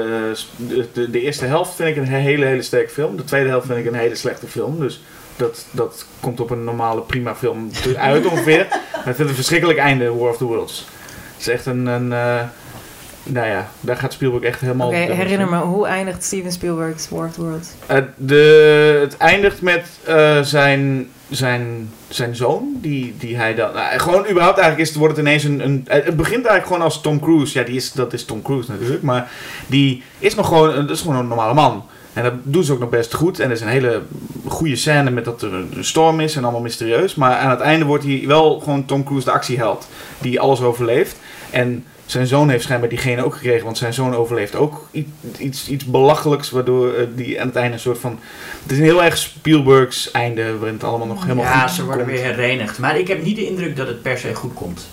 de, 0.56 0.86
de, 0.92 1.10
de 1.10 1.20
eerste 1.20 1.44
helft 1.44 1.74
vind 1.74 1.88
ik 1.88 1.96
een 1.96 2.08
hele, 2.08 2.44
hele 2.44 2.62
sterke 2.62 2.90
film. 2.90 3.16
De 3.16 3.24
tweede 3.24 3.48
helft 3.48 3.66
vind 3.66 3.78
ik 3.78 3.86
een 3.86 3.94
hele 3.98 4.14
slechte 4.14 4.46
film. 4.46 4.80
Dus 4.80 5.00
dat, 5.40 5.66
dat 5.70 6.06
komt 6.20 6.40
op 6.40 6.50
een 6.50 6.64
normale 6.64 7.00
prima 7.00 7.34
film 7.34 7.70
uit 7.96 8.26
ongeveer. 8.26 8.66
Maar 8.70 9.04
het 9.16 9.18
een 9.28 9.34
verschrikkelijk 9.34 9.78
einde, 9.78 10.14
War 10.14 10.30
of 10.30 10.36
the 10.36 10.44
Worlds. 10.44 10.86
Het 11.32 11.40
is 11.40 11.48
echt 11.48 11.66
een. 11.66 11.86
een 11.86 12.12
eh, 12.12 12.40
nou 13.22 13.46
ja, 13.46 13.68
daar 13.80 13.96
gaat 13.96 14.12
Spielberg 14.12 14.42
echt 14.44 14.60
helemaal 14.60 14.86
Oké, 14.88 14.96
herinner 14.96 15.48
me, 15.48 15.56
hoe 15.56 15.86
eindigt 15.86 16.24
Steven 16.24 16.52
Spielberg's 16.52 17.08
War 17.08 17.26
of 17.26 17.32
the 17.32 17.42
Worlds? 17.42 17.68
Eh, 17.86 17.96
de, 18.16 18.98
het 19.00 19.16
eindigt 19.16 19.62
met 19.62 19.86
eh, 20.04 20.40
zijn, 20.40 21.08
zijn, 21.30 21.90
zijn 22.08 22.36
zoon, 22.36 22.72
die, 22.80 23.14
die 23.18 23.36
hij 23.36 23.54
dan... 23.54 23.70
gewoon 23.96 24.28
überhaupt 24.30 24.58
eigenlijk 24.58 24.78
is, 24.80 24.88
het- 24.88 24.96
wordt 24.98 25.16
het 25.16 25.26
ineens 25.26 25.44
een, 25.44 25.64
een... 25.64 25.84
Het 25.88 26.16
begint 26.16 26.44
eigenlijk 26.46 26.66
gewoon 26.66 26.82
als 26.82 27.00
Tom 27.00 27.20
Cruise. 27.20 27.58
Ja, 27.58 27.64
die 27.64 27.76
is, 27.76 27.92
dat 27.92 28.12
is 28.12 28.24
Tom 28.24 28.42
Cruise 28.42 28.70
natuurlijk. 28.70 29.02
Maar 29.02 29.30
die 29.66 30.02
is 30.18 30.34
nog 30.34 30.46
gewoon, 30.48 30.74
dat 30.74 30.90
is 30.96 31.00
gewoon 31.00 31.16
een 31.16 31.28
normale 31.28 31.54
man. 31.54 31.84
En 32.12 32.22
dat 32.22 32.32
doen 32.42 32.64
ze 32.64 32.72
ook 32.72 32.78
nog 32.78 32.88
best 32.88 33.14
goed. 33.14 33.40
En 33.40 33.46
er 33.46 33.54
is 33.54 33.60
een 33.60 33.68
hele 33.68 34.02
goede 34.46 34.76
scène 34.76 35.10
met 35.10 35.24
dat 35.24 35.42
er 35.42 35.54
een 35.54 35.84
storm 35.84 36.20
is 36.20 36.36
en 36.36 36.42
allemaal 36.42 36.60
mysterieus. 36.60 37.14
Maar 37.14 37.36
aan 37.36 37.50
het 37.50 37.60
einde 37.60 37.84
wordt 37.84 38.04
hij 38.04 38.22
wel 38.26 38.60
gewoon 38.60 38.84
Tom 38.84 39.04
Cruise 39.04 39.24
de 39.24 39.32
actieheld. 39.32 39.88
Die 40.18 40.40
alles 40.40 40.60
overleeft. 40.60 41.16
En 41.50 41.84
zijn 42.06 42.26
zoon 42.26 42.48
heeft 42.48 42.62
schijnbaar 42.62 42.88
die 42.88 42.98
gene 42.98 43.24
ook 43.24 43.34
gekregen. 43.34 43.64
Want 43.64 43.78
zijn 43.78 43.94
zoon 43.94 44.14
overleeft 44.14 44.54
ook 44.54 44.88
iets, 45.38 45.68
iets 45.68 45.84
belachelijks. 45.84 46.50
Waardoor 46.50 46.94
eh, 46.94 47.06
die 47.14 47.40
aan 47.40 47.46
het 47.46 47.56
einde 47.56 47.72
een 47.72 47.80
soort 47.80 47.98
van... 47.98 48.18
Het 48.62 48.72
is 48.72 48.78
een 48.78 48.84
heel 48.84 49.02
erg 49.02 49.18
Spielbergs 49.18 50.10
einde. 50.10 50.56
Waarin 50.56 50.74
het 50.74 50.84
allemaal 50.84 51.06
nog 51.06 51.22
helemaal 51.22 51.44
ja, 51.44 51.60
goed 51.60 51.76
ze 51.76 51.84
worden 51.84 52.06
komt. 52.06 52.18
weer 52.18 52.34
herenigd. 52.34 52.78
Maar 52.78 52.98
ik 52.98 53.08
heb 53.08 53.22
niet 53.22 53.36
de 53.36 53.46
indruk 53.46 53.76
dat 53.76 53.86
het 53.86 54.02
per 54.02 54.18
se 54.18 54.34
goed 54.34 54.54
komt. 54.54 54.88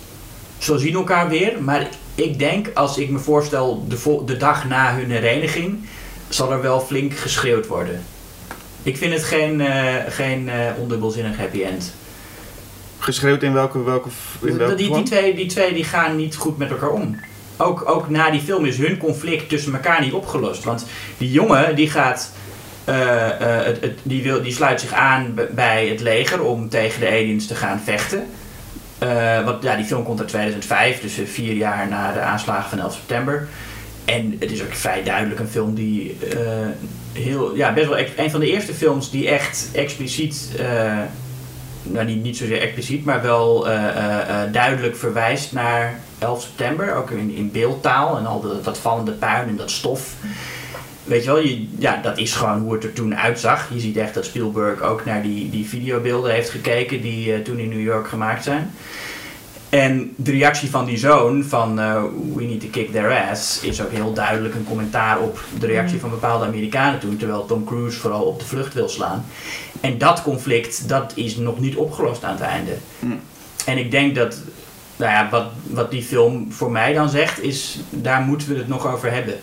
Ze 0.58 0.78
zien 0.78 0.94
elkaar 0.94 1.28
weer, 1.28 1.62
maar 1.62 1.88
ik 2.14 2.38
denk 2.38 2.70
als 2.74 2.98
ik 2.98 3.10
me 3.10 3.18
voorstel 3.18 3.84
de, 3.88 4.22
de 4.26 4.36
dag 4.36 4.68
na 4.68 4.94
hun 4.94 5.10
hereniging, 5.10 5.88
zal 6.28 6.52
er 6.52 6.62
wel 6.62 6.80
flink 6.80 7.16
geschreeuwd 7.16 7.66
worden. 7.66 8.04
Ik 8.82 8.96
vind 8.96 9.12
het 9.12 9.24
geen, 9.24 9.60
eh, 9.60 9.94
geen 10.08 10.48
eh, 10.48 10.56
ondubbelzinnig 10.78 11.36
happy 11.36 11.62
end. 11.62 11.94
Geschreeuwd 12.98 13.42
in 13.42 13.52
welke, 13.52 13.82
welke, 13.84 14.08
in 14.42 14.56
welke 14.56 14.74
Die, 14.74 14.92
die, 14.92 15.02
twee, 15.02 15.34
die 15.34 15.46
twee 15.46 15.74
die 15.74 15.84
gaan 15.84 16.16
niet 16.16 16.36
goed 16.36 16.58
met 16.58 16.70
elkaar 16.70 16.90
om. 16.90 17.20
Ook, 17.56 17.88
ook 17.88 18.08
na 18.08 18.30
die 18.30 18.40
film 18.40 18.64
is 18.64 18.78
hun 18.78 18.98
conflict 18.98 19.48
tussen 19.48 19.72
elkaar 19.72 20.00
niet 20.00 20.12
opgelost. 20.12 20.64
Want 20.64 20.86
die 21.18 21.30
jongen 21.30 21.76
die 21.76 21.90
gaat. 21.90 22.32
eh, 22.84 23.64
het, 23.64 23.80
het, 23.80 23.98
die, 24.02 24.22
wil, 24.22 24.42
die 24.42 24.52
sluit 24.52 24.80
zich 24.80 24.92
aan 24.92 25.38
bij 25.50 25.88
het 25.88 26.00
leger 26.00 26.42
om 26.42 26.68
tegen 26.68 27.00
de 27.00 27.06
aliens 27.08 27.46
te 27.46 27.54
gaan 27.54 27.80
vechten. 27.84 28.26
Want 29.44 29.62
ja, 29.62 29.76
die 29.76 29.84
film 29.84 30.04
komt 30.04 30.18
uit 30.20 30.28
2005, 30.28 31.00
dus 31.00 31.18
vier 31.24 31.52
jaar 31.52 31.88
na 31.88 32.12
de 32.12 32.20
aanslagen 32.20 32.70
van 32.70 32.78
11 32.78 32.94
september. 32.94 33.48
En 34.08 34.36
het 34.38 34.50
is 34.50 34.62
ook 34.62 34.74
vrij 34.74 35.02
duidelijk 35.02 35.40
een 35.40 35.48
film 35.48 35.74
die 35.74 36.16
eh, 36.30 36.38
heel, 37.12 37.56
ja, 37.56 37.72
best 37.72 37.88
wel 37.88 37.98
een 38.16 38.30
van 38.30 38.40
de 38.40 38.50
eerste 38.50 38.74
films 38.74 39.10
die 39.10 39.28
echt 39.28 39.68
expliciet, 39.72 40.50
eh, 40.58 40.98
nou 41.82 42.06
niet, 42.06 42.22
niet 42.22 42.36
zozeer 42.36 42.60
expliciet, 42.60 43.04
maar 43.04 43.22
wel 43.22 43.68
eh, 43.68 44.42
duidelijk 44.52 44.96
verwijst 44.96 45.52
naar 45.52 46.00
11 46.18 46.42
september. 46.42 46.94
Ook 46.94 47.10
in, 47.10 47.34
in 47.34 47.50
beeldtaal 47.50 48.18
en 48.18 48.26
al 48.26 48.40
dat, 48.40 48.64
dat 48.64 48.78
vallende 48.78 49.12
puin 49.12 49.48
en 49.48 49.56
dat 49.56 49.70
stof. 49.70 50.14
Weet 51.04 51.24
je 51.24 51.30
wel, 51.30 51.40
je, 51.40 51.66
ja, 51.78 52.00
dat 52.02 52.18
is 52.18 52.34
gewoon 52.34 52.60
hoe 52.60 52.72
het 52.72 52.84
er 52.84 52.92
toen 52.92 53.16
uitzag. 53.16 53.68
Je 53.72 53.80
ziet 53.80 53.96
echt 53.96 54.14
dat 54.14 54.24
Spielberg 54.24 54.82
ook 54.82 55.04
naar 55.04 55.22
die, 55.22 55.50
die 55.50 55.68
videobeelden 55.68 56.32
heeft 56.32 56.50
gekeken 56.50 57.00
die 57.00 57.42
toen 57.42 57.58
in 57.58 57.68
New 57.68 57.82
York 57.82 58.08
gemaakt 58.08 58.44
zijn. 58.44 58.70
En 59.68 60.12
de 60.16 60.30
reactie 60.30 60.70
van 60.70 60.84
die 60.84 60.96
zoon 60.96 61.44
van 61.44 61.80
eh, 61.80 62.02
we 62.34 62.44
need 62.44 62.60
to 62.60 62.66
kick 62.70 62.92
their 62.92 63.30
ass 63.30 63.60
is 63.60 63.82
ook 63.82 63.90
heel 63.90 64.12
duidelijk 64.12 64.54
een 64.54 64.64
commentaar 64.64 65.20
op 65.20 65.40
de 65.58 65.66
reactie 65.66 65.94
Mm. 65.94 66.00
van 66.00 66.10
bepaalde 66.10 66.44
Amerikanen 66.44 67.00
toen, 67.00 67.16
terwijl 67.16 67.46
Tom 67.46 67.64
Cruise 67.64 67.98
vooral 67.98 68.22
op 68.22 68.38
de 68.38 68.44
vlucht 68.44 68.74
wil 68.74 68.88
slaan. 68.88 69.24
En 69.80 69.98
dat 69.98 70.22
conflict, 70.22 70.88
dat 70.88 71.12
is 71.14 71.36
nog 71.36 71.60
niet 71.60 71.76
opgelost 71.76 72.24
aan 72.24 72.32
het 72.32 72.40
einde. 72.40 72.72
Mm. 72.98 73.20
En 73.66 73.78
ik 73.78 73.90
denk 73.90 74.14
dat, 74.14 74.36
nou 74.96 75.12
ja, 75.12 75.28
wat, 75.30 75.44
wat 75.62 75.90
die 75.90 76.02
film 76.02 76.52
voor 76.52 76.70
mij 76.70 76.92
dan 76.92 77.08
zegt, 77.08 77.42
is 77.42 77.78
daar 77.90 78.20
moeten 78.20 78.48
we 78.48 78.56
het 78.56 78.68
nog 78.68 78.86
over 78.92 79.12
hebben. 79.12 79.34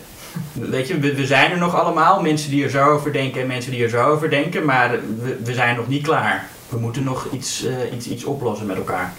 Weet 0.52 0.88
je, 0.88 0.98
we, 0.98 1.14
we 1.14 1.26
zijn 1.26 1.50
er 1.50 1.58
nog 1.58 1.74
allemaal, 1.74 2.22
mensen 2.22 2.50
die 2.50 2.64
er 2.64 2.70
zo 2.70 2.84
over 2.84 3.12
denken 3.12 3.40
en 3.40 3.46
mensen 3.46 3.70
die 3.70 3.82
er 3.82 3.88
zo 3.88 4.02
over 4.04 4.30
denken, 4.30 4.64
maar 4.64 4.90
we, 5.22 5.36
we 5.44 5.54
zijn 5.54 5.76
nog 5.76 5.88
niet 5.88 6.02
klaar. 6.02 6.46
We 6.68 6.78
moeten 6.78 7.04
nog 7.04 7.26
iets, 7.32 7.64
eh, 7.64 7.96
iets, 7.96 8.08
iets 8.08 8.24
oplossen 8.24 8.66
met 8.66 8.76
elkaar. 8.76 9.12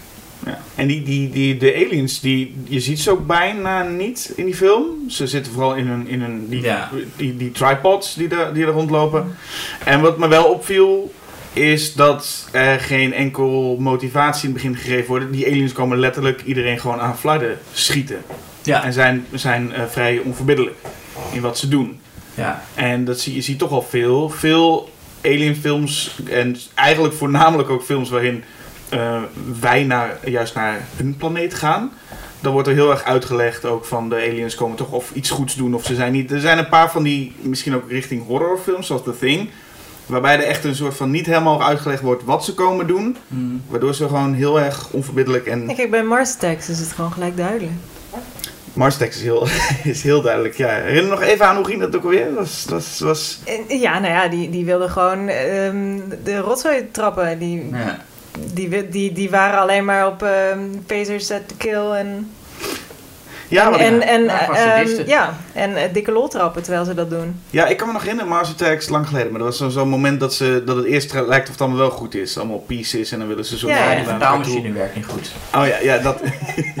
Ja. 0.48 0.58
En 0.74 0.86
die, 0.86 1.02
die, 1.02 1.30
die, 1.30 1.56
de 1.56 1.74
aliens, 1.74 2.20
die, 2.20 2.54
je 2.68 2.80
ziet 2.80 3.00
ze 3.00 3.10
ook 3.10 3.26
bijna 3.26 3.82
niet 3.82 4.32
in 4.36 4.44
die 4.44 4.54
film. 4.54 4.84
Ze 5.08 5.26
zitten 5.26 5.52
vooral 5.52 5.74
in 5.74 5.88
een, 5.88 6.08
in 6.08 6.22
een 6.22 6.48
die, 6.48 6.62
Ja. 6.62 6.90
die, 7.16 7.36
die 7.36 7.52
tripods 7.52 8.14
die 8.14 8.28
er, 8.28 8.54
die 8.54 8.64
er 8.64 8.72
rondlopen. 8.72 9.36
En 9.84 10.00
wat 10.00 10.18
me 10.18 10.28
wel 10.28 10.44
opviel, 10.44 11.12
is 11.52 11.94
dat 11.94 12.48
er 12.52 12.80
geen 12.80 13.12
enkel 13.12 13.76
motivatie 13.80 14.48
in 14.48 14.54
het 14.54 14.62
begin 14.62 14.76
gegeven 14.78 15.06
wordt. 15.06 15.32
Die 15.32 15.46
aliens 15.46 15.72
komen 15.72 15.98
letterlijk 15.98 16.42
iedereen 16.44 16.78
gewoon 16.80 17.00
aan 17.00 17.18
flarden 17.18 17.58
schieten. 17.72 18.22
Ja, 18.62 18.84
En 18.84 18.92
zijn, 18.92 19.26
zijn 19.34 19.72
eh, 19.72 19.82
vrij 19.88 20.18
onverbiddelijk 20.24 20.76
in 21.32 21.40
wat 21.40 21.58
ze 21.58 21.68
doen. 21.68 22.00
ja. 22.34 22.62
En 22.74 23.04
dat 23.04 23.20
zie, 23.20 23.34
je 23.34 23.40
ziet 23.40 23.58
toch 23.58 23.70
al 23.70 23.82
veel. 23.82 24.28
Veel 24.28 24.88
alienfilms 25.24 26.18
en 26.30 26.56
eigenlijk 26.74 27.14
voornamelijk 27.14 27.70
ook 27.70 27.82
films 27.82 28.10
waarin 28.10 28.44
eh, 28.88 29.22
wij 29.60 29.84
naar, 29.84 30.18
juist 30.24 30.54
naar 30.54 30.80
hun 30.96 31.16
planeet 31.16 31.54
gaan. 31.54 31.92
Dan 32.40 32.52
wordt 32.52 32.68
er 32.68 32.74
heel 32.74 32.90
erg 32.90 33.04
uitgelegd 33.04 33.64
ook 33.64 33.84
van 33.84 34.08
de 34.08 34.14
aliens 34.14 34.54
komen 34.54 34.76
toch 34.76 34.90
of 34.90 35.10
iets 35.14 35.30
goeds 35.30 35.54
doen 35.54 35.74
of 35.74 35.84
ze 35.84 35.94
zijn 35.94 36.12
niet. 36.12 36.30
Er 36.30 36.40
zijn 36.40 36.58
een 36.58 36.68
paar 36.68 36.90
van 36.90 37.02
die 37.02 37.34
misschien 37.40 37.74
ook 37.74 37.90
richting 37.90 38.26
horrorfilms 38.26 38.86
zoals 38.86 39.02
The 39.02 39.18
Thing. 39.18 39.50
Waarbij 40.06 40.34
er 40.34 40.44
echt 40.44 40.64
een 40.64 40.74
soort 40.74 40.96
van 40.96 41.10
niet 41.10 41.26
helemaal 41.26 41.64
uitgelegd 41.64 42.02
wordt 42.02 42.24
wat 42.24 42.44
ze 42.44 42.54
komen 42.54 42.86
doen. 42.86 43.16
Mm. 43.26 43.62
Waardoor 43.68 43.94
ze 43.94 44.06
gewoon 44.06 44.34
heel 44.34 44.60
erg 44.60 44.90
onverbiddelijk 44.90 45.46
en... 45.46 45.74
Kijk, 45.74 45.90
bij 45.90 46.02
Mars 46.02 46.34
Attacks 46.34 46.68
is 46.68 46.78
het 46.78 46.92
gewoon 46.92 47.12
gelijk 47.12 47.36
duidelijk. 47.36 47.72
Mars 48.72 48.94
Attacks 48.94 49.16
is 49.16 49.22
heel, 49.22 49.46
is 49.92 50.02
heel 50.02 50.22
duidelijk. 50.22 50.54
Ja. 50.54 50.68
Herinner 50.68 51.10
nog 51.10 51.22
even 51.22 51.46
aan 51.46 51.56
hoe 51.56 51.64
ging 51.64 51.80
dat 51.80 51.96
ook 51.96 52.02
alweer? 52.02 52.24
Dat 52.24 52.34
was, 52.34 52.64
dat 52.64 52.72
was, 52.72 53.00
was 53.00 53.40
ja, 53.68 53.98
nou 53.98 54.12
ja, 54.12 54.28
die, 54.28 54.50
die 54.50 54.64
wilden 54.64 54.90
gewoon 54.90 55.28
ehm, 55.28 55.98
de 56.24 56.38
rotzooi 56.38 56.88
trappen. 56.90 57.38
Die, 57.38 57.68
ja. 57.72 58.04
Die, 58.52 58.88
die, 58.88 59.12
die 59.12 59.30
waren 59.30 59.60
alleen 59.60 59.84
maar 59.84 60.06
op 60.06 60.22
ehm 60.22 60.58
Phaser 60.86 61.20
set 61.20 61.48
to 61.48 61.54
kill 61.58 61.90
en... 61.90 62.30
Ja, 63.50 63.68
ik- 63.68 63.76
en, 63.80 64.02
en, 64.02 64.24
Ja, 64.24 64.82
ja, 65.06 65.36
en 65.52 65.76
eh, 65.76 65.82
dikke 65.92 66.12
lol 66.12 66.28
trappen 66.28 66.62
terwijl 66.62 66.84
ze 66.84 66.94
dat 66.94 67.10
doen. 67.10 67.40
ja, 67.50 67.66
ik 67.66 67.76
kan 67.76 67.86
me 67.86 67.92
nog 67.92 68.02
herinneren, 68.02 68.30
Mars 68.32 68.50
Attacks 68.50 68.88
lang 68.88 69.06
geleden. 69.06 69.30
Maar 69.30 69.38
dat 69.40 69.48
was 69.48 69.58
zo- 69.58 69.68
zo'n 69.68 69.88
moment 69.88 70.20
dat, 70.20 70.34
ze, 70.34 70.62
dat 70.66 70.76
het 70.76 70.84
eerst 70.84 71.12
lijkt 71.14 71.44
of 71.46 71.52
het 71.52 71.60
allemaal 71.60 71.78
wel 71.78 71.90
goed 71.90 72.14
is. 72.14 72.38
Allemaal 72.38 72.58
pieces 72.58 73.12
en 73.12 73.18
dan 73.18 73.28
willen 73.28 73.44
ze 73.44 73.58
zo 73.58 73.68
Ja, 73.68 73.76
Ja, 73.76 73.82
elkaar 73.90 74.04
vertaalmachine 74.04 74.72
werkt 74.72 74.94
niet 74.94 75.06
goed. 75.06 75.32
Oh 75.54 75.66
ja, 75.66 75.78
ja, 75.78 75.98
dat... 75.98 76.20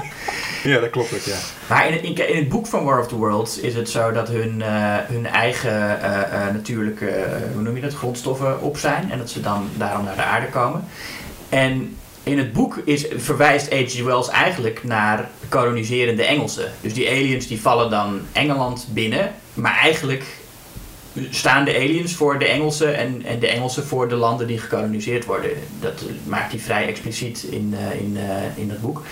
ja, 0.64 0.80
dat 0.80 0.90
klopt 0.90 1.12
ook, 1.14 1.20
ja. 1.20 1.36
Maar 1.66 1.86
in 1.86 1.92
het, 1.92 2.02
in, 2.02 2.28
in 2.28 2.36
het 2.36 2.48
boek 2.48 2.66
van 2.66 2.84
War 2.84 3.00
of 3.00 3.08
the 3.08 3.16
Worlds 3.16 3.58
is 3.60 3.74
het 3.74 3.90
zo 3.90 4.12
dat 4.12 4.28
hun, 4.28 4.62
eh, 4.62 4.96
hun 5.06 5.26
eigen 5.26 6.02
eh, 6.02 6.20
eh, 6.20 6.52
natuurlijke, 6.52 7.06
eh, 7.08 7.32
hoe 7.52 7.62
noem 7.62 7.74
je 7.74 7.80
dat, 7.82 7.94
grondstoffen 7.94 8.60
op 8.62 8.78
zijn. 8.78 9.10
En 9.10 9.18
dat 9.18 9.30
ze 9.30 9.40
dan 9.40 9.68
daarom 9.76 10.04
naar 10.04 10.16
de 10.16 10.22
aarde 10.22 10.46
komen. 10.46 10.84
En 11.48 11.96
in 12.22 12.38
het 12.38 12.52
boek 12.52 12.80
is, 12.84 13.06
verwijst 13.16 13.72
H.G. 13.72 14.02
Wells 14.02 14.28
eigenlijk 14.28 14.84
naar 14.84 15.30
koloniserende 15.48 16.24
Engelsen. 16.24 16.72
Dus 16.80 16.94
die 16.94 17.08
aliens 17.08 17.46
die 17.46 17.60
vallen 17.60 17.90
dan 17.90 18.20
Engeland 18.32 18.86
binnen. 18.92 19.34
Maar 19.54 19.78
eigenlijk 19.78 20.24
staan 21.30 21.64
de 21.64 21.74
aliens 21.74 22.14
voor 22.14 22.38
de 22.38 22.44
Engelsen 22.44 22.96
en, 22.96 23.40
de 23.40 23.48
Engelsen 23.48 23.84
voor 23.84 24.08
de 24.08 24.14
landen 24.14 24.46
die 24.46 24.58
gekoloniseerd 24.58 25.24
worden. 25.24 25.50
Dat 25.80 26.02
maakt 26.24 26.52
hij 26.52 26.60
vrij 26.60 26.86
expliciet 26.86 27.42
in, 27.42 27.74
eh, 27.78 28.00
in, 28.00 28.16
eh, 28.16 28.62
in 28.62 28.68
dat 28.68 28.80
boek. 28.80 29.02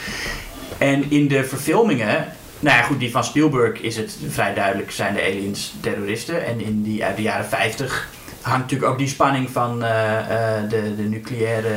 En 0.78 1.11
in 1.11 1.28
de 1.28 1.45
verfilmingen, 1.45 2.26
nou 2.61 2.76
ja 2.76 2.82
goed, 2.82 2.99
die 2.99 3.11
van 3.11 3.24
Spielberg 3.24 3.80
is 3.80 3.97
het 3.97 4.18
vrij 4.28 4.55
duidelijk, 4.55 4.91
zijn 4.91 5.14
de 5.14 5.22
aliens 5.22 5.74
terroristen. 5.80 6.47
En 6.47 6.61
in 6.61 6.82
die 6.82 7.05
uit 7.05 7.16
de 7.16 7.22
jaren 7.22 7.47
50 7.47 8.09
hangt 8.41 8.62
natuurlijk 8.62 8.91
ook 8.91 8.99
die 8.99 9.09
spanning 9.09 9.51
van 9.51 9.82
eh, 9.82 10.18
de, 10.68 10.97
de 10.97 11.03
nucleaire 11.03 11.74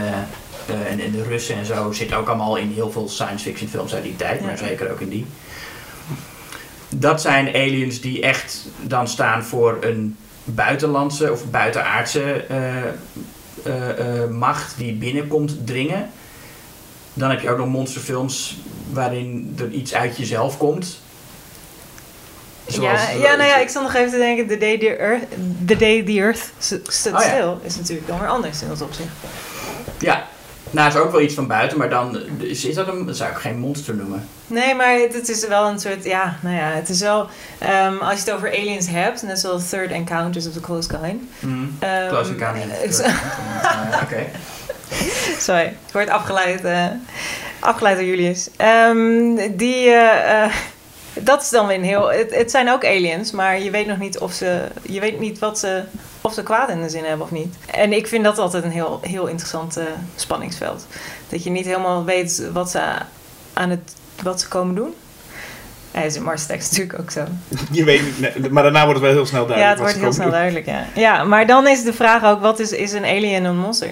eh, 0.69 0.91
en, 0.91 0.99
en 0.99 1.11
de 1.11 1.23
Russen 1.23 1.55
en 1.55 1.65
zo, 1.65 1.91
zit 1.91 2.13
ook 2.13 2.27
allemaal 2.27 2.55
in 2.55 2.71
heel 2.71 2.91
veel 2.91 3.09
science 3.09 3.43
fiction 3.45 3.69
films 3.69 3.93
uit 3.93 4.03
die 4.03 4.15
tijd, 4.15 4.41
maar 4.41 4.57
zeker 4.57 4.91
ook 4.91 4.99
in 4.99 5.09
die. 5.09 5.25
Dat 6.89 7.21
zijn 7.21 7.47
aliens 7.47 7.99
die 8.01 8.21
echt 8.21 8.65
dan 8.81 9.07
staan 9.07 9.43
voor 9.43 9.77
een 9.81 10.17
buitenlandse 10.43 11.31
of 11.31 11.45
buitenaardse 11.45 12.31
eh, 12.33 12.77
eh, 13.63 14.29
macht 14.29 14.77
die 14.77 14.93
binnenkomt 14.93 15.67
dringen. 15.67 16.09
Dan 17.13 17.29
heb 17.29 17.41
je 17.41 17.49
ook 17.49 17.57
nog 17.57 17.67
monsterfilms 17.67 18.57
waarin 18.91 19.55
er 19.59 19.69
iets 19.69 19.93
uit 19.93 20.17
jezelf 20.17 20.57
komt. 20.57 20.99
Zoals- 22.67 23.01
ja, 23.01 23.09
ja, 23.09 23.35
nou 23.35 23.49
ja, 23.49 23.57
ik 23.57 23.69
stond 23.69 23.85
nog 23.85 23.95
even 23.95 24.11
te 24.11 24.17
denken, 24.17 24.47
The 24.47 24.57
Day 24.57 24.77
the 24.77 24.95
Earth, 24.97 25.23
the 25.65 25.75
day 25.75 26.03
the 26.03 26.19
earth 26.19 26.51
st- 26.57 26.79
stood 26.93 27.13
Oh 27.13 27.19
ja. 27.21 27.27
still 27.27 27.53
is 27.61 27.75
natuurlijk 27.75 28.07
dan 28.07 28.19
weer 28.19 28.27
anders 28.29 28.61
in 28.61 28.67
dat 28.67 28.81
opzicht. 28.81 29.09
Ja, 29.99 30.27
nou 30.71 30.87
is 30.87 30.95
ook 30.95 31.11
wel 31.11 31.21
iets 31.21 31.33
van 31.33 31.47
buiten, 31.47 31.77
maar 31.77 31.89
dan 31.89 32.19
is, 32.39 32.65
is 32.65 32.75
dat 32.75 32.87
een, 32.87 33.05
dat 33.05 33.17
zou 33.17 33.31
ik 33.31 33.37
geen 33.37 33.59
monster 33.59 33.95
noemen. 33.95 34.27
Nee, 34.47 34.75
maar 34.75 34.93
het, 34.95 35.29
is 35.29 35.47
wel 35.47 35.67
een 35.67 35.79
soort, 35.79 36.03
ja, 36.03 36.37
nou 36.41 36.55
ja, 36.55 36.71
het 36.71 36.89
is 36.89 36.99
wel, 36.99 37.27
ehm, 37.57 37.97
als 37.97 38.13
je 38.13 38.19
het 38.19 38.31
over 38.31 38.47
aliens 38.51 38.87
hebt, 38.87 39.21
net 39.21 39.39
zoals 39.39 39.69
Third 39.69 39.91
Encounters 39.91 40.47
of 40.47 40.53
the 40.53 40.59
Close 40.59 40.87
Kind. 40.87 41.21
Close 42.09 42.35
Kind. 42.35 43.01
Eh, 43.61 44.01
Oké. 44.03 44.25
Sorry, 45.39 45.75
het 45.83 45.91
wordt 45.91 46.09
afgeleid, 46.09 46.63
eh, 46.63 46.85
afgeleid 47.59 47.97
door 47.97 48.05
Julius. 48.05 48.49
Ehm, 48.55 49.35
die, 49.55 49.89
eh, 49.89 50.43
eh, 50.43 50.51
dat 51.13 51.41
is 51.41 51.49
dan 51.49 51.67
weer 51.67 51.77
een 51.77 51.83
heel. 51.83 52.11
Het, 52.11 52.35
het 52.35 52.51
zijn 52.51 52.69
ook 52.69 52.85
aliens, 52.85 53.31
maar 53.31 53.59
je 53.61 53.71
weet 53.71 53.87
nog 53.87 53.97
niet 53.97 54.19
of 54.19 54.33
ze. 54.33 54.67
Je 54.81 54.99
weet 54.99 55.19
niet 55.19 55.39
wat 55.39 55.59
ze. 55.59 55.83
Of 56.21 56.33
ze 56.33 56.43
kwaad 56.43 56.69
in 56.69 56.81
de 56.81 56.89
zin 56.89 57.03
hebben 57.03 57.25
of 57.25 57.31
niet. 57.31 57.55
En 57.71 57.93
ik 57.93 58.07
vind 58.07 58.23
dat 58.23 58.37
altijd 58.37 58.63
een 58.63 58.71
heel, 58.71 58.99
heel 59.01 59.27
interessant 59.27 59.77
eh, 59.77 59.83
spanningsveld. 60.15 60.85
Dat 61.29 61.43
je 61.43 61.49
niet 61.49 61.65
helemaal 61.65 62.05
weet 62.05 62.49
wat 62.53 62.69
ze 62.71 62.81
aan 63.53 63.69
het. 63.69 63.93
wat 64.23 64.41
ze 64.41 64.47
komen 64.47 64.75
doen. 64.75 64.93
En 65.91 66.03
is 66.03 66.15
in 66.15 66.23
Mars 66.23 66.43
Attacks 66.43 66.69
natuurlijk 66.69 66.99
ook 66.99 67.11
zo. 67.11 67.23
Je 67.71 67.83
weet 67.83 68.01
niet, 68.03 68.19
nee, 68.19 68.49
maar 68.51 68.63
daarna 68.63 68.85
wordt 68.85 68.99
het 68.99 69.07
wel 69.07 69.17
heel 69.17 69.25
snel 69.25 69.41
Ja, 69.41 69.47
duidelijk. 69.47 69.69
het 69.69 69.79
wat 69.79 69.87
wordt 69.87 70.03
heel 70.03 70.13
snel 70.13 70.29
duidelijk, 70.31 70.65
ja. 70.65 70.85
Ja, 70.95 71.23
maar 71.23 71.47
dan 71.47 71.67
is 71.67 71.83
de 71.83 71.93
vraag 71.93 72.23
ook, 72.23 72.41
wat 72.41 72.59
is, 72.59 72.71
is 72.71 72.91
een 72.91 73.05
alien 73.05 73.43
een 73.43 73.57
monster? 73.57 73.91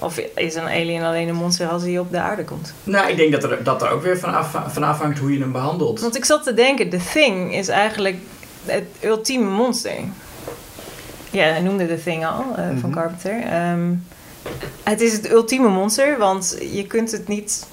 Of 0.00 0.18
is 0.34 0.54
een 0.54 0.66
alien 0.68 1.02
alleen 1.02 1.28
een 1.28 1.34
monster 1.34 1.68
als 1.68 1.82
hij 1.82 1.98
op 1.98 2.10
de 2.10 2.20
aarde 2.20 2.44
komt? 2.44 2.72
Nou, 2.84 3.10
ik 3.10 3.16
denk 3.16 3.32
dat 3.32 3.44
er, 3.44 3.62
dat 3.64 3.82
er 3.82 3.90
ook 3.90 4.02
weer 4.02 4.18
van, 4.18 4.34
af, 4.34 4.56
van 4.68 4.82
afhangt 4.82 5.18
hoe 5.18 5.32
je 5.32 5.38
hem 5.40 5.52
behandelt. 5.52 6.00
Want 6.00 6.16
ik 6.16 6.24
zat 6.24 6.42
te 6.42 6.54
denken, 6.54 6.88
The 6.90 7.00
Thing 7.12 7.54
is 7.54 7.68
eigenlijk 7.68 8.16
het 8.64 8.84
ultieme 9.00 9.50
monster. 9.50 9.92
Ja, 11.30 11.44
hij 11.44 11.60
noemde 11.60 11.86
The 11.86 12.02
Thing 12.02 12.26
al, 12.26 12.44
eh, 12.56 12.64
van 12.64 12.74
Mhm. 12.76 12.90
Carpenter. 12.90 13.42
Ehm, 13.42 13.92
het 14.82 15.00
is 15.00 15.12
het 15.12 15.30
ultieme 15.30 15.68
monster, 15.68 16.18
want 16.18 16.56
je 16.72 16.86
kunt 16.86 17.10
het 17.12 17.28
niet... 17.28 17.66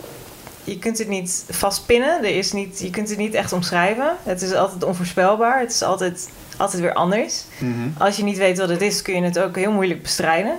Je 0.63 0.79
kunt 0.79 0.97
het 0.97 1.07
niet 1.07 1.45
vastpinnen. 1.49 2.17
Er 2.23 2.37
is 2.37 2.51
niet, 2.51 2.79
je 2.79 2.89
kunt 2.89 3.09
het 3.09 3.17
niet 3.17 3.33
echt 3.33 3.53
omschrijven. 3.53 4.15
Het 4.23 4.41
is 4.41 4.53
altijd 4.53 4.83
onvoorspelbaar. 4.83 5.59
Het 5.59 5.71
is 5.71 5.81
altijd, 5.83 6.29
altijd 6.57 6.81
weer 6.81 6.93
anders. 6.93 7.43
Mhm. 7.59 7.71
Als 7.97 8.17
je 8.17 8.23
niet 8.23 8.37
weet 8.37 8.57
wat 8.57 8.69
het 8.69 8.81
is, 8.81 9.01
kun 9.01 9.15
je 9.15 9.21
het 9.21 9.39
ook 9.39 9.55
heel 9.55 9.71
moeilijk 9.71 10.01
bestrijden. 10.01 10.57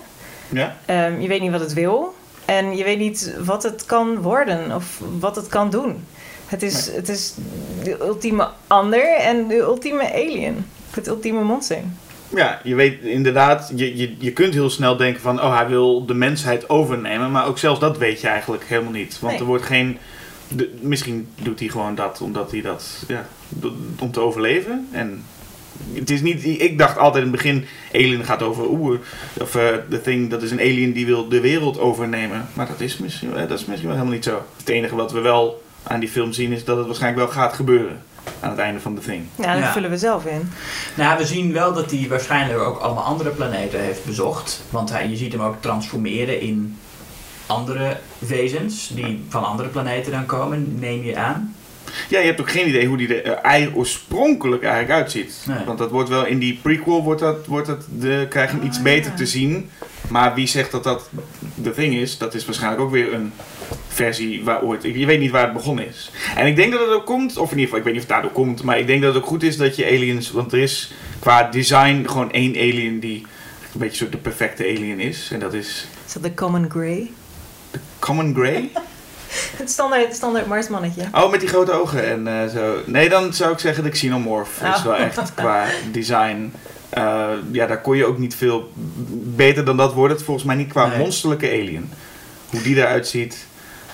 Ja? 0.48 0.76
Ehm, 0.86 1.20
je 1.20 1.28
weet 1.28 1.40
niet 1.40 1.50
wat 1.50 1.60
het 1.60 1.72
wil. 1.72 2.14
En 2.44 2.76
je 2.76 2.84
weet 2.84 2.98
niet 2.98 3.34
wat 3.44 3.62
het 3.62 3.86
kan 3.86 4.16
worden 4.20 4.74
of 4.74 5.00
wat 5.18 5.36
het 5.36 5.46
kan 5.48 5.70
doen. 5.70 6.04
Het 6.46 6.62
is, 6.62 6.90
het 6.92 7.08
is 7.08 7.34
de 7.82 8.00
ultieme 8.00 8.48
ander 8.66 9.14
en 9.16 9.48
de 9.48 9.56
ultieme 9.56 10.12
alien. 10.12 10.66
Het 10.90 11.06
ultieme 11.06 11.42
monster. 11.42 11.78
Ja, 12.34 12.60
je 12.64 12.74
weet 12.74 13.02
inderdaad, 13.02 13.72
je, 13.74 13.96
je, 13.96 14.14
je 14.18 14.32
kunt 14.32 14.54
heel 14.54 14.70
snel 14.70 14.96
denken 14.96 15.20
van, 15.22 15.42
oh 15.42 15.56
hij 15.56 15.68
wil 15.68 16.06
de 16.06 16.14
mensheid 16.14 16.68
overnemen, 16.68 17.30
maar 17.30 17.46
ook 17.46 17.58
zelfs 17.58 17.80
dat 17.80 17.98
weet 17.98 18.20
je 18.20 18.28
eigenlijk 18.28 18.64
helemaal 18.64 18.92
niet. 18.92 19.18
Want 19.20 19.32
Nee. 19.32 19.40
er 19.42 19.46
wordt 19.48 19.64
geen, 19.64 19.98
de, 20.48 20.74
misschien 20.80 21.28
doet 21.42 21.58
hij 21.60 21.68
gewoon 21.68 21.94
dat 21.94 22.20
omdat 22.20 22.50
hij 22.50 22.60
dat, 22.60 23.04
ja, 23.08 23.26
om 23.98 24.10
te 24.10 24.20
overleven. 24.20 24.88
En 24.92 25.24
het 25.92 26.10
is 26.10 26.20
niet, 26.22 26.44
ik 26.44 26.78
dacht 26.78 26.98
altijd 26.98 27.24
in 27.24 27.30
het 27.32 27.42
begin, 27.42 27.64
alien 27.94 28.24
gaat 28.24 28.42
over, 28.42 28.68
oeh, 28.68 28.98
of 29.40 29.54
eh 29.54 29.62
The 29.90 30.00
Thing, 30.00 30.30
dat 30.30 30.42
is 30.42 30.50
een 30.50 30.60
alien 30.60 30.92
die 30.92 31.06
wil 31.06 31.28
de 31.28 31.40
wereld 31.40 31.78
overnemen. 31.78 32.46
Maar 32.52 32.66
dat 32.66 32.80
is 32.80 32.98
misschien, 32.98 33.34
eh, 33.36 33.48
dat 33.48 33.58
is 33.58 33.64
misschien 33.64 33.88
wel 33.88 33.96
helemaal 33.96 34.14
niet 34.14 34.24
zo. 34.24 34.42
Het 34.56 34.68
enige 34.68 34.94
wat 34.96 35.12
we 35.12 35.20
wel 35.20 35.62
aan 35.82 36.00
die 36.00 36.08
film 36.08 36.32
zien 36.32 36.52
is 36.52 36.64
dat 36.64 36.76
het 36.76 36.86
waarschijnlijk 36.86 37.24
wel 37.24 37.42
gaat 37.42 37.52
gebeuren 37.52 38.02
aan 38.40 38.50
het 38.50 38.58
einde 38.58 38.80
van 38.80 38.94
The 38.94 39.00
Thing. 39.00 39.22
Ja, 39.36 39.52
dat 39.54 39.62
Ja. 39.62 39.72
vullen 39.72 39.90
we 39.90 39.96
zelf 39.98 40.24
in. 40.24 40.50
Nou, 40.94 41.18
we 41.18 41.26
zien 41.26 41.52
wel 41.52 41.72
dat 41.72 41.90
hij 41.90 42.06
waarschijnlijk 42.08 42.60
ook 42.60 42.78
allemaal 42.78 43.04
andere 43.04 43.30
planeten 43.30 43.80
heeft 43.80 44.04
bezocht. 44.04 44.62
Want 44.70 44.90
hij, 44.90 45.08
je 45.08 45.16
ziet 45.16 45.32
hem 45.32 45.42
ook 45.42 45.56
transformeren 45.60 46.40
in 46.40 46.78
andere 47.46 47.96
wezens 48.18 48.88
die 48.94 49.24
van 49.28 49.44
andere 49.44 49.68
planeten 49.68 50.12
dan 50.12 50.26
komen, 50.26 50.76
neem 50.78 51.04
je 51.04 51.16
aan. 51.16 51.54
Ja, 52.08 52.18
je 52.18 52.26
hebt 52.26 52.40
ook 52.40 52.50
geen 52.50 52.68
idee 52.68 52.86
hoe 52.86 52.96
die 52.96 53.22
er 53.22 53.32
eh, 53.32 53.76
oorspronkelijk 53.76 54.62
eigenlijk 54.62 54.92
uitziet. 54.92 55.34
Nee. 55.46 55.64
Want 55.66 55.78
dat 55.78 55.90
wordt 55.90 56.08
wel 56.08 56.26
in 56.26 56.38
die 56.38 56.58
prequel 56.62 57.02
wordt 57.02 57.20
dat, 57.20 57.46
wordt 57.46 57.66
dat 57.66 57.84
de, 57.98 58.26
krijg 58.28 58.50
je 58.50 58.56
hem 58.56 58.66
iets 58.66 58.76
Ah, 58.78 58.82
beter 58.84 59.10
ja. 59.10 59.16
te 59.16 59.26
zien. 59.26 59.70
Maar 60.08 60.34
wie 60.34 60.46
zegt 60.46 60.70
dat 60.70 60.84
dat 60.84 61.08
de 61.54 61.70
thing 61.70 61.94
is, 61.94 62.18
dat 62.18 62.34
is 62.34 62.44
waarschijnlijk 62.44 62.82
ook 62.82 62.90
weer 62.90 63.12
een 63.12 63.32
versie 63.88 64.44
waar 64.44 64.62
ooit. 64.62 64.82
Je 64.82 65.06
weet 65.06 65.20
niet 65.20 65.30
waar 65.30 65.42
het 65.44 65.52
begonnen 65.52 65.86
is. 65.88 66.10
En 66.36 66.46
ik 66.46 66.56
denk 66.56 66.72
dat 66.72 66.80
het 66.80 66.90
ook 66.90 67.06
komt, 67.06 67.36
of 67.36 67.50
in 67.52 67.58
ieder 67.58 67.64
geval, 67.64 67.78
ik 67.78 67.84
weet 67.84 67.92
niet 67.94 68.02
of 68.02 68.08
het 68.08 68.16
daardoor 68.16 68.44
komt, 68.44 68.62
maar 68.62 68.78
ik 68.78 68.86
denk 68.86 69.02
dat 69.02 69.14
het 69.14 69.22
ook 69.22 69.28
goed 69.28 69.42
is 69.42 69.56
dat 69.56 69.76
je 69.76 69.86
aliens. 69.86 70.30
Want 70.30 70.52
er 70.52 70.58
is 70.58 70.92
qua 71.18 71.42
design 71.42 72.04
gewoon 72.06 72.32
één 72.32 72.54
alien 72.56 72.98
die 73.00 73.26
een 73.72 73.80
beetje 73.80 73.96
soort 73.96 74.12
de 74.12 74.18
perfecte 74.18 74.62
alien 74.64 75.00
is. 75.00 75.30
En 75.32 75.40
dat 75.40 75.54
is 75.54 75.86
Is 76.06 76.12
dat 76.12 76.22
de 76.22 76.34
Common 76.34 76.70
Grey? 76.70 77.10
Common 77.98 78.34
Grey. 78.34 78.70
Het 79.60 79.70
standaard, 79.70 80.04
het 80.06 80.16
standaard 80.16 80.46
Marsmannetje. 80.46 81.02
Oh, 81.12 81.30
met 81.30 81.40
die 81.40 81.48
grote 81.48 81.72
ogen 81.72 82.08
en 82.08 82.26
eh, 82.42 82.48
zo. 82.54 82.76
Nee, 82.84 83.08
dan 83.08 83.32
zou 83.34 83.52
ik 83.52 83.58
zeggen 83.58 83.84
de 83.84 83.90
Xenomorph 83.90 84.60
is 84.62 84.68
Oh. 84.68 84.84
wel 84.84 84.96
echt 84.96 85.34
qua 85.34 85.64
design. 85.92 86.52
eh, 86.90 87.28
ja, 87.52 87.66
daar 87.66 87.80
kon 87.80 87.96
je 87.96 88.04
ook 88.06 88.18
niet 88.18 88.34
veel 88.34 88.72
beter 89.36 89.64
dan 89.64 89.76
dat 89.76 89.92
wordt 89.92 90.14
het 90.14 90.22
volgens 90.22 90.46
mij 90.46 90.56
niet 90.56 90.68
qua 90.68 90.86
Nee. 90.86 90.98
monsterlijke 90.98 91.46
alien. 91.50 91.92
Hoe 92.50 92.62
die 92.62 92.76
eruit 92.76 93.08
ziet 93.08 93.46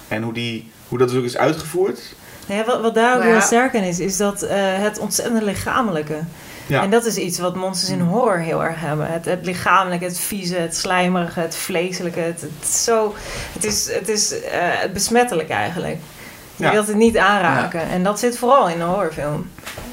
en 0.09 0.22
hoe, 0.22 0.32
die, 0.32 0.70
hoe 0.89 0.99
dat 0.99 1.09
dus 1.09 1.18
ook 1.18 1.24
is 1.24 1.37
uitgevoerd. 1.37 2.01
Ja, 2.47 2.64
wat, 2.64 2.80
wat 2.80 2.95
daar 2.95 3.12
ook 3.12 3.18
Nou 3.18 3.26
ja. 3.32 3.37
heel 3.39 3.47
sterk 3.47 3.72
in 3.72 3.82
is, 3.82 3.99
is 4.01 4.16
dat 4.16 4.43
eh, 4.43 4.57
het 4.61 4.99
ontzettend 4.99 5.43
lichamelijke. 5.43 6.18
Ja. 6.66 6.82
En 6.82 6.90
dat 6.90 7.04
is 7.04 7.16
iets 7.16 7.38
wat 7.38 7.54
monsters 7.56 7.90
in 7.90 8.00
horror 8.00 8.38
heel 8.38 8.64
erg 8.64 8.80
hebben. 8.80 9.06
Het, 9.12 9.24
het 9.24 9.44
lichamelijke, 9.46 10.04
het 10.04 10.18
vieze, 10.18 10.56
het 10.56 10.76
slijmerige, 10.76 11.40
het 11.40 11.56
vleeselijke. 11.56 12.20
Het, 12.20 12.40
het, 12.40 12.68
zo, 12.68 13.14
het 13.52 13.64
is, 13.64 13.92
het 13.92 14.08
is 14.08 14.40
eh, 14.42 14.68
besmettelijk 14.92 15.48
eigenlijk. 15.48 15.96
Je 16.56 16.64
Ja. 16.64 16.70
wilt 16.70 16.86
het 16.86 16.96
niet 16.96 17.18
aanraken. 17.18 17.80
En 17.88 18.02
dat 18.02 18.18
zit 18.18 18.38
vooral 18.38 18.68
in 18.68 18.80
een 18.80 18.86
horrorfilm. 18.88 19.50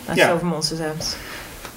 Als 0.07 0.17
je 0.17 0.24
het 0.24 0.32
over 0.34 0.47
monsters 0.47 0.80
hebt. 0.80 1.17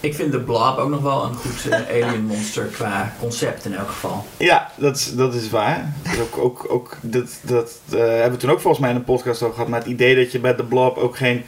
Ik 0.00 0.14
vind 0.14 0.32
de 0.32 0.40
Blob 0.40 0.78
ook 0.78 0.88
nog 0.90 1.00
wel 1.02 1.24
een 1.24 1.34
goed 1.34 1.68
eh, 1.70 1.78
alien 2.04 2.24
monster 2.24 2.64
qua 2.64 3.12
concept 3.20 3.64
in 3.64 3.74
elk 3.74 3.88
geval. 3.88 4.26
Ja, 4.36 4.70
dat 4.76 4.96
is, 4.96 5.14
dat 5.14 5.34
is 5.34 5.50
waar. 5.50 5.92
Dat, 6.02 6.12
is 6.12 6.20
ook, 6.20 6.38
ook, 6.38 6.66
ook, 6.68 6.96
dat, 7.00 7.28
dat 7.40 7.70
eh, 7.92 7.98
hebben 7.98 8.30
we 8.30 8.36
toen 8.36 8.50
ook 8.50 8.60
volgens 8.60 8.82
mij 8.82 8.90
in 8.90 8.96
een 8.96 9.04
podcast 9.04 9.42
over 9.42 9.54
gehad. 9.54 9.68
Maar 9.70 9.80
het 9.80 9.88
idee 9.88 10.16
dat 10.16 10.32
je 10.32 10.38
bij 10.38 10.54
de 10.54 10.64
blob 10.64 10.96
ook 10.98 11.16
geen... 11.16 11.44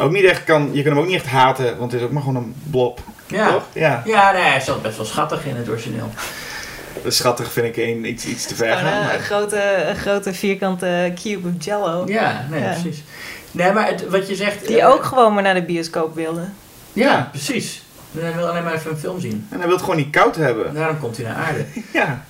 Ook 0.00 0.10
niet 0.12 0.24
echt 0.24 0.44
kan... 0.44 0.62
Je 0.72 0.82
kunt 0.82 0.94
hem 0.94 0.98
ook 0.98 1.06
niet 1.06 1.16
echt 1.16 1.26
haten, 1.26 1.78
want 1.78 1.92
het 1.92 2.00
is 2.00 2.06
ook 2.06 2.12
maar 2.12 2.22
gewoon 2.22 2.36
een 2.42 2.54
blob. 2.70 3.00
Ja, 3.26 3.50
Toch? 3.52 3.62
Ja. 3.72 4.02
ja 4.04 4.32
nee, 4.32 4.42
hij 4.42 4.56
is 4.56 4.66
wel 4.66 4.80
best 4.80 4.96
wel 4.96 5.06
schattig 5.06 5.44
in 5.44 5.56
het 5.56 5.68
origineel. 5.68 6.10
schattig 7.06 7.52
vind 7.52 7.66
ik 7.66 7.76
een, 7.76 8.04
iets, 8.08 8.24
iets 8.26 8.46
te 8.46 8.54
ver 8.54 8.76
gaan. 8.76 8.92
een, 8.92 9.04
maar- 9.04 9.14
een 9.14 9.20
grote, 9.20 9.84
een 9.88 9.96
grote 9.96 10.34
vierkante 10.34 11.12
cube 11.22 11.48
of 11.48 11.64
jello. 11.64 12.02
Ja, 12.06 12.46
nee, 12.50 12.62
Ja. 12.62 12.70
precies. 12.72 13.02
Nee, 13.50 13.72
maar 13.72 13.86
het, 13.88 14.08
wat 14.08 14.28
je 14.28 14.34
zegt... 14.34 14.66
Die 14.66 14.80
eh, 14.80 14.88
ook 14.88 15.04
gewoon 15.04 15.34
maar 15.34 15.42
naar 15.42 15.54
de 15.54 15.62
bioscoop 15.62 16.14
wilde. 16.14 16.44
Ja, 16.92 17.28
precies. 17.30 17.82
Hij 18.18 18.34
wil 18.36 18.48
alleen 18.48 18.64
maar 18.64 18.74
even 18.74 18.90
een 18.90 18.98
film 18.98 19.20
zien. 19.20 19.46
En 19.50 19.56
hij 19.58 19.66
wil 19.66 19.74
het 19.76 19.80
gewoon 19.84 19.96
niet 20.00 20.10
koud 20.10 20.36
hebben. 20.36 20.74
Daarom 20.74 20.98
komt 21.00 21.16
hij 21.16 21.26
naar 21.26 21.36
aarde. 21.36 21.64
Ja. 21.92 22.24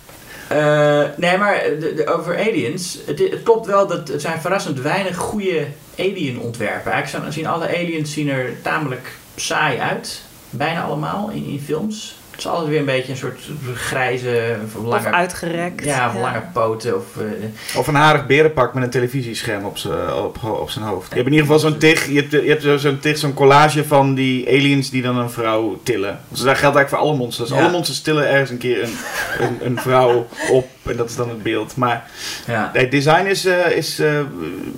Eh, 0.51 1.03
nee, 1.17 1.39
maar 1.39 1.63
de, 1.81 1.95
de- 1.95 2.07
over 2.07 2.39
aliens. 2.39 2.99
Het, 3.07 3.19
het 3.19 3.43
klopt 3.43 3.67
wel 3.67 3.87
dat 3.87 4.09
het 4.09 4.21
zijn 4.21 4.41
verrassend 4.41 4.81
weinig 4.81 5.17
goede 5.17 5.67
alien 5.99 6.41
ontwerpen. 6.41 6.93
Eigenlijk 6.93 7.33
zien 7.33 7.47
alle 7.47 7.69
aliens 7.69 8.13
zien 8.13 8.29
er 8.29 8.63
tamelijk 8.63 9.17
saai 9.37 9.79
uit. 9.79 10.23
Bijna 10.51 10.83
allemaal 10.83 11.31
in, 11.31 11.45
in 11.45 11.61
films. 11.61 12.15
Het 12.41 12.49
is 12.49 12.55
altijd 12.55 12.71
weer 12.71 12.79
een 12.81 12.85
beetje 12.97 13.13
een 13.13 13.19
soort 13.19 13.41
grijze, 13.75 14.57
of 14.65 14.75
Of 14.77 14.85
lange, 14.87 15.11
uitgerekt. 15.13 15.85
ja, 15.85 16.09
of 16.09 16.21
lange 16.21 16.43
poten. 16.53 16.97
Of, 16.97 17.05
eh, 17.19 17.79
Of 17.79 17.87
een 17.87 17.95
harig 17.95 18.27
berenpak 18.27 18.75
met 18.75 18.83
een 18.83 18.91
televisiescherm 18.91 19.65
op 19.65 19.79
zijn 19.79 20.13
op, 20.13 20.43
op 20.45 20.71
zijn 20.71 20.85
hoofd. 20.85 21.09
Je 21.09 21.15
hebt 21.15 21.27
in 21.27 21.33
ieder 21.35 21.47
geval 21.47 21.71
zo'n 21.71 21.79
tig, 21.79 22.07
je 22.09 22.15
hebt, 22.17 22.31
je 22.31 22.49
hebt 22.49 22.63
zo- 22.63 22.77
zo'n 22.77 22.99
tig, 23.01 23.19
zo'n 23.19 23.35
collage 23.35 23.85
van 23.85 24.15
die 24.15 24.49
aliens 24.49 24.91
die 24.91 25.03
dan 25.03 25.17
een 25.19 25.31
vrouw 25.31 25.81
tillen. 25.83 26.21
Dus 26.29 26.39
dat 26.41 26.59
geldt 26.59 26.77
eigenlijk 26.77 26.89
voor 26.89 26.99
alle 26.99 27.15
monsters. 27.17 27.51
Ja. 27.51 27.57
Alle 27.57 27.71
monsters 27.71 28.01
tillen 28.01 28.29
ergens 28.29 28.51
een 28.51 28.59
keer 28.59 28.83
een, 28.83 28.95
een, 29.41 29.59
een 29.67 29.79
vrouw 29.79 30.29
op 30.51 30.69
en 30.83 30.97
dat 30.97 31.09
is 31.11 31.17
dan 31.17 31.29
het 31.29 31.43
beeld. 31.43 31.77
Maar 31.77 32.11
ja. 32.47 32.71
het 32.73 32.91
design 32.91 33.27
is, 33.27 33.45
eh, 33.45 33.71
is, 33.77 33.99
eh, 33.99 34.19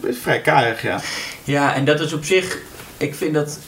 is 0.07 0.17
vrij 0.23 0.41
karig, 0.41 0.83
ja. 0.83 1.01
ja, 1.45 1.75
en 1.75 1.85
dat 1.85 2.01
is 2.01 2.13
op 2.13 2.25
zich. 2.25 2.59
Ik 2.97 3.15
vind 3.15 3.35
dat 3.35 3.59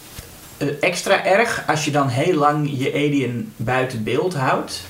extra 0.81 1.25
erg 1.25 1.63
als 1.67 1.85
je 1.85 1.91
dan 1.91 2.09
heel 2.09 2.35
lang 2.39 2.71
je 2.73 2.93
alien 2.93 3.53
buiten 3.57 4.03
beeld 4.05 4.35
houdt. 4.35 4.83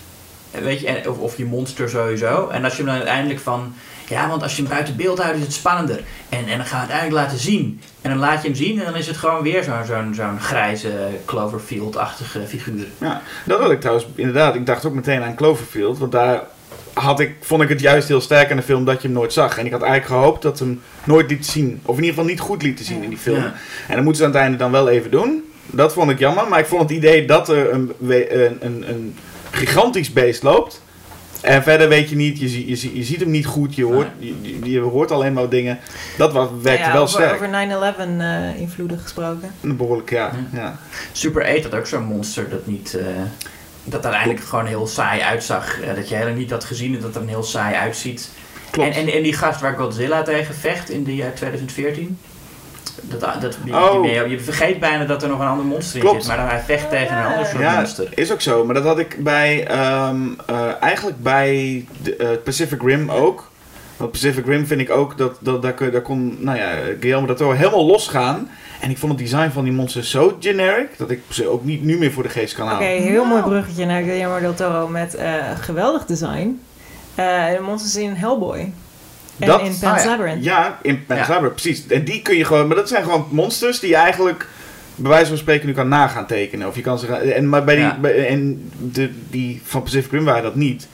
Eh, 0.51 0.61
Weet 0.61 0.81
je, 0.81 1.11
of, 1.11 1.19
of 1.19 1.37
je 1.37 1.45
monster 1.45 1.89
sowieso. 1.89 2.49
En 2.49 2.65
als 2.65 2.73
je 2.73 2.79
hem 2.79 2.87
dan 2.87 2.97
uiteindelijk 2.97 3.41
van. 3.41 3.75
Ja, 4.09 4.29
want 4.29 4.43
als 4.43 4.57
je 4.57 4.63
hem 4.63 4.71
buiten 4.71 4.97
beeld 4.97 5.19
houdt 5.19 5.37
is 5.37 5.43
het 5.43 5.53
spannender. 5.53 6.01
En, 6.29 6.39
en 6.49 6.57
dan 6.57 6.67
gaan 6.67 6.81
we 6.87 6.93
het 6.93 6.93
uiteindelijk 6.93 7.23
laten 7.25 7.39
zien. 7.39 7.81
En 8.01 8.11
dan 8.11 8.19
laat 8.19 8.43
je 8.43 8.49
hem 8.49 8.57
zien 8.57 8.79
en 8.79 8.85
dan 8.85 8.97
is 8.97 9.07
het 9.07 9.17
gewoon 9.17 9.43
weer 9.43 9.63
zo'n 9.63 9.85
zo'n 9.87 10.15
zo'n 10.15 10.41
grijze 10.41 11.09
Cloverfield-achtige 11.25 12.41
figuur. 12.47 12.87
Ja, 12.99 13.23
dat 13.45 13.61
had 13.61 13.71
ik 13.71 13.81
trouwens 13.81 14.07
inderdaad. 14.15 14.55
Ik 14.55 14.67
dacht 14.67 14.85
ook 14.85 14.95
meteen 14.95 15.23
aan 15.23 15.35
Cloverfield. 15.35 15.99
Want 15.99 16.13
daar 16.13 16.43
had 16.93 17.21
ik, 17.21 17.35
vond 17.41 17.63
ik 17.63 17.69
het 17.69 17.81
juist 17.81 18.09
heel 18.09 18.21
sterk 18.21 18.51
in 18.51 18.57
de 18.57 18.63
film 18.63 18.85
dat 18.85 19.03
je 19.03 19.09
hem 19.09 19.17
nooit 19.17 19.33
zag. 19.33 19.59
En 19.59 19.67
ik 19.67 19.73
had 19.73 19.83
eigenlijk 19.83 20.21
gehoopt 20.21 20.43
dat 20.43 20.59
ze 20.59 20.65
hem 20.65 20.83
nooit 21.05 21.31
liet 21.31 21.47
zien. 21.47 21.81
Of 21.83 21.97
in 21.97 22.03
ieder 22.03 22.15
geval 22.15 22.31
niet 22.31 22.41
goed 22.41 22.63
lieten 22.63 22.85
zien 22.85 23.03
in 23.03 23.09
die 23.09 23.19
film. 23.19 23.37
Ja. 23.37 23.55
En 23.89 23.95
dan 23.95 24.05
moeten 24.05 24.17
ze 24.17 24.25
aan 24.25 24.33
het 24.33 24.41
einde 24.41 24.57
dan 24.57 24.71
wel 24.71 24.89
even 24.89 25.11
doen. 25.11 25.53
Dat 25.67 25.93
vond 25.93 26.11
ik 26.11 26.19
jammer. 26.19 26.49
Maar 26.49 26.59
ik 26.59 26.67
vond 26.67 26.83
het 26.83 26.91
idee 26.91 27.25
dat 27.27 27.49
er 27.49 27.73
een, 27.73 27.93
een, 28.09 28.57
een, 28.61 28.89
een 28.89 29.17
gigantisch 29.51 30.13
beest 30.13 30.43
loopt. 30.43 30.83
En 31.41 31.63
verder 31.63 31.89
weet 31.89 32.09
je 32.11 32.17
niet, 32.17 32.41
je, 32.41 32.49
zie- 32.49 32.69
je, 32.69 32.77
zie- 32.77 32.97
je 32.97 33.03
ziet 33.05 33.21
hem 33.21 33.31
niet 33.31 33.47
goed, 33.47 33.75
je 33.75 33.85
hoort, 33.85 34.09
je, 34.63 34.79
hoort 34.81 35.11
alleen 35.11 35.33
maar 35.33 35.49
dingen. 35.49 35.79
Dat 36.17 36.33
was, 36.33 36.49
werkte 36.63 36.87
Ja, 36.87 36.93
wel 36.93 37.03
over, 37.03 37.15
sterk. 37.15 37.35
Over 37.35 37.95
9-11 37.95 38.21
eh, 38.21 38.61
invloeden 38.61 38.99
gesproken. 38.99 39.51
Behoorlijk, 39.61 40.11
ja. 40.11 40.31
Ja. 40.53 40.59
ja. 40.61 40.79
Super 41.13 41.45
8 41.45 41.63
had 41.63 41.75
ook 41.75 41.87
zo'n 41.87 42.03
monster 42.05 42.49
dat 42.49 42.67
niet. 42.67 42.95
eh, 42.95 43.07
dat 43.85 44.05
uiteindelijk 44.05 44.45
gewoon 44.45 44.67
heel 44.67 44.87
saai 44.87 45.21
uitzag. 45.21 45.81
Eh, 45.81 45.95
dat 45.95 46.09
je 46.09 46.15
helemaal 46.15 46.39
niet 46.39 46.51
had 46.51 46.65
gezien 46.65 46.95
en 46.95 47.01
dat 47.01 47.15
er 47.15 47.21
een 47.23 47.29
heel 47.29 47.43
saai 47.43 47.75
uitziet. 47.75 48.29
Klopt. 48.71 48.97
En, 48.97 49.07
en, 49.07 49.13
en 49.13 49.23
die 49.23 49.33
gast 49.35 49.61
waar 49.61 49.77
Godzilla 49.77 50.23
tegen 50.23 50.55
vecht 50.55 50.91
in 50.91 51.05
de 51.05 51.15
jaar 51.15 51.35
2014. 51.35 52.19
Dat, 53.03 53.21
dat, 53.41 53.59
die- 53.65 53.75
Oh. 53.75 54.03
die- 54.03 54.29
je 54.29 54.41
vergeet 54.41 54.81
bijna 54.81 55.05
dat 55.05 55.23
er 55.23 55.29
nog 55.29 55.41
een 55.41 55.47
ander 55.47 55.67
monster 55.67 55.97
in 55.97 56.01
Klopt. 56.03 56.19
zit. 56.19 56.27
Maar 56.29 56.37
dan 56.37 56.47
hij 56.47 56.61
vecht 56.67 56.91
tegen 56.91 57.17
een 57.17 57.25
ander 57.25 57.47
soort 57.47 57.63
Ja, 57.63 57.77
monster. 57.77 58.09
is 58.15 58.33
ook 58.33 58.41
zo. 58.41 58.65
Maar 58.65 58.75
dat 58.75 58.85
had 58.85 58.99
ik 58.99 59.17
bij, 59.25 59.67
ehm, 59.67 60.17
eh, 60.47 60.57
eigenlijk 60.81 61.23
bij 61.23 61.85
de, 62.03 62.17
eh, 62.17 62.29
Pacific 62.45 62.83
Rim 62.83 63.11
ook. 63.11 63.53
Want 63.97 64.11
Pacific 64.11 64.47
Rim 64.47 64.67
vind 64.67 64.81
ik 64.81 64.91
ook 64.91 65.19
dat, 65.19 65.37
dat 65.41 65.63
daar, 65.63 65.73
kun- 65.73 65.91
daar 65.93 66.03
kon, 66.03 66.37
nou 66.41 66.59
ja, 66.59 66.71
Guillermo 67.01 67.27
del 67.27 67.37
Toro 67.37 67.53
helemaal 67.53 67.87
losgaan. 67.87 68.51
En 68.81 68.91
ik 68.91 68.99
vond 68.99 69.13
het 69.13 69.21
design 69.21 69.51
van 69.51 69.65
die 69.65 69.73
monsters 69.73 70.11
zo 70.11 70.37
generic, 70.41 70.99
dat 70.99 71.11
ik 71.11 71.21
ze 71.29 71.49
ook 71.49 71.65
niet 71.65 71.83
nu 71.83 71.99
meer 71.99 72.13
voor 72.13 72.23
de 72.23 72.29
geest 72.29 72.55
kan 72.55 72.65
Oké, 72.67 72.73
halen. 72.75 73.03
heel 73.03 73.25
mooi 73.25 73.43
bruggetje 73.43 73.87
naar 73.87 74.03
Guillermo 74.03 74.41
del 74.41 74.55
Toro 74.55 74.89
met 74.89 75.15
eh, 75.15 75.33
geweldig 75.61 76.05
design. 76.07 76.61
Eh, 77.15 77.47
de 77.57 77.61
monsters 77.63 77.97
in 77.97 78.13
Hellboy. 78.15 78.73
En 79.39 79.47
Dat- 79.47 79.61
in 79.61 79.67
Pan's 79.81 79.83
ah 79.83 79.99
ja. 80.05 80.07
Labyrinth. 80.11 80.45
Ja, 80.45 80.79
in 80.83 81.07
Pan's 81.07 81.21
Ja. 81.21 81.29
Labyrinth, 81.29 81.55
precies. 81.63 81.87
En 81.87 82.05
die 82.05 82.23
kun 82.23 82.37
je 82.37 82.45
gewoon, 82.45 82.67
maar 82.67 82.77
dat 82.77 82.89
zijn 82.89 83.05
gewoon 83.05 83.27
monsters 83.31 83.81
die 83.81 83.89
je 83.91 83.97
eigenlijk 83.97 84.49
bij 84.95 85.11
wijze 85.11 85.29
van 85.29 85.37
spreken 85.39 85.67
nu 85.67 85.73
kan 85.73 85.89
nagaan 85.89 86.27
tekenen. 86.27 86.69
Of 86.69 86.75
je 86.77 86.81
kan 86.83 86.99
ze 86.99 87.07
gaan, 87.07 87.21
en, 87.21 87.49
maar 87.49 87.65
bij 87.65 87.75
die, 87.75 87.85
Ja. 87.85 87.99
bij- 88.01 88.27
en 88.29 88.71
de, 88.79 89.11
die 89.31 89.61
van 89.65 89.83
Pacific 89.83 90.11
Rim 90.11 90.25
waren 90.25 90.43
dat 90.43 90.55
niet. 90.55 90.89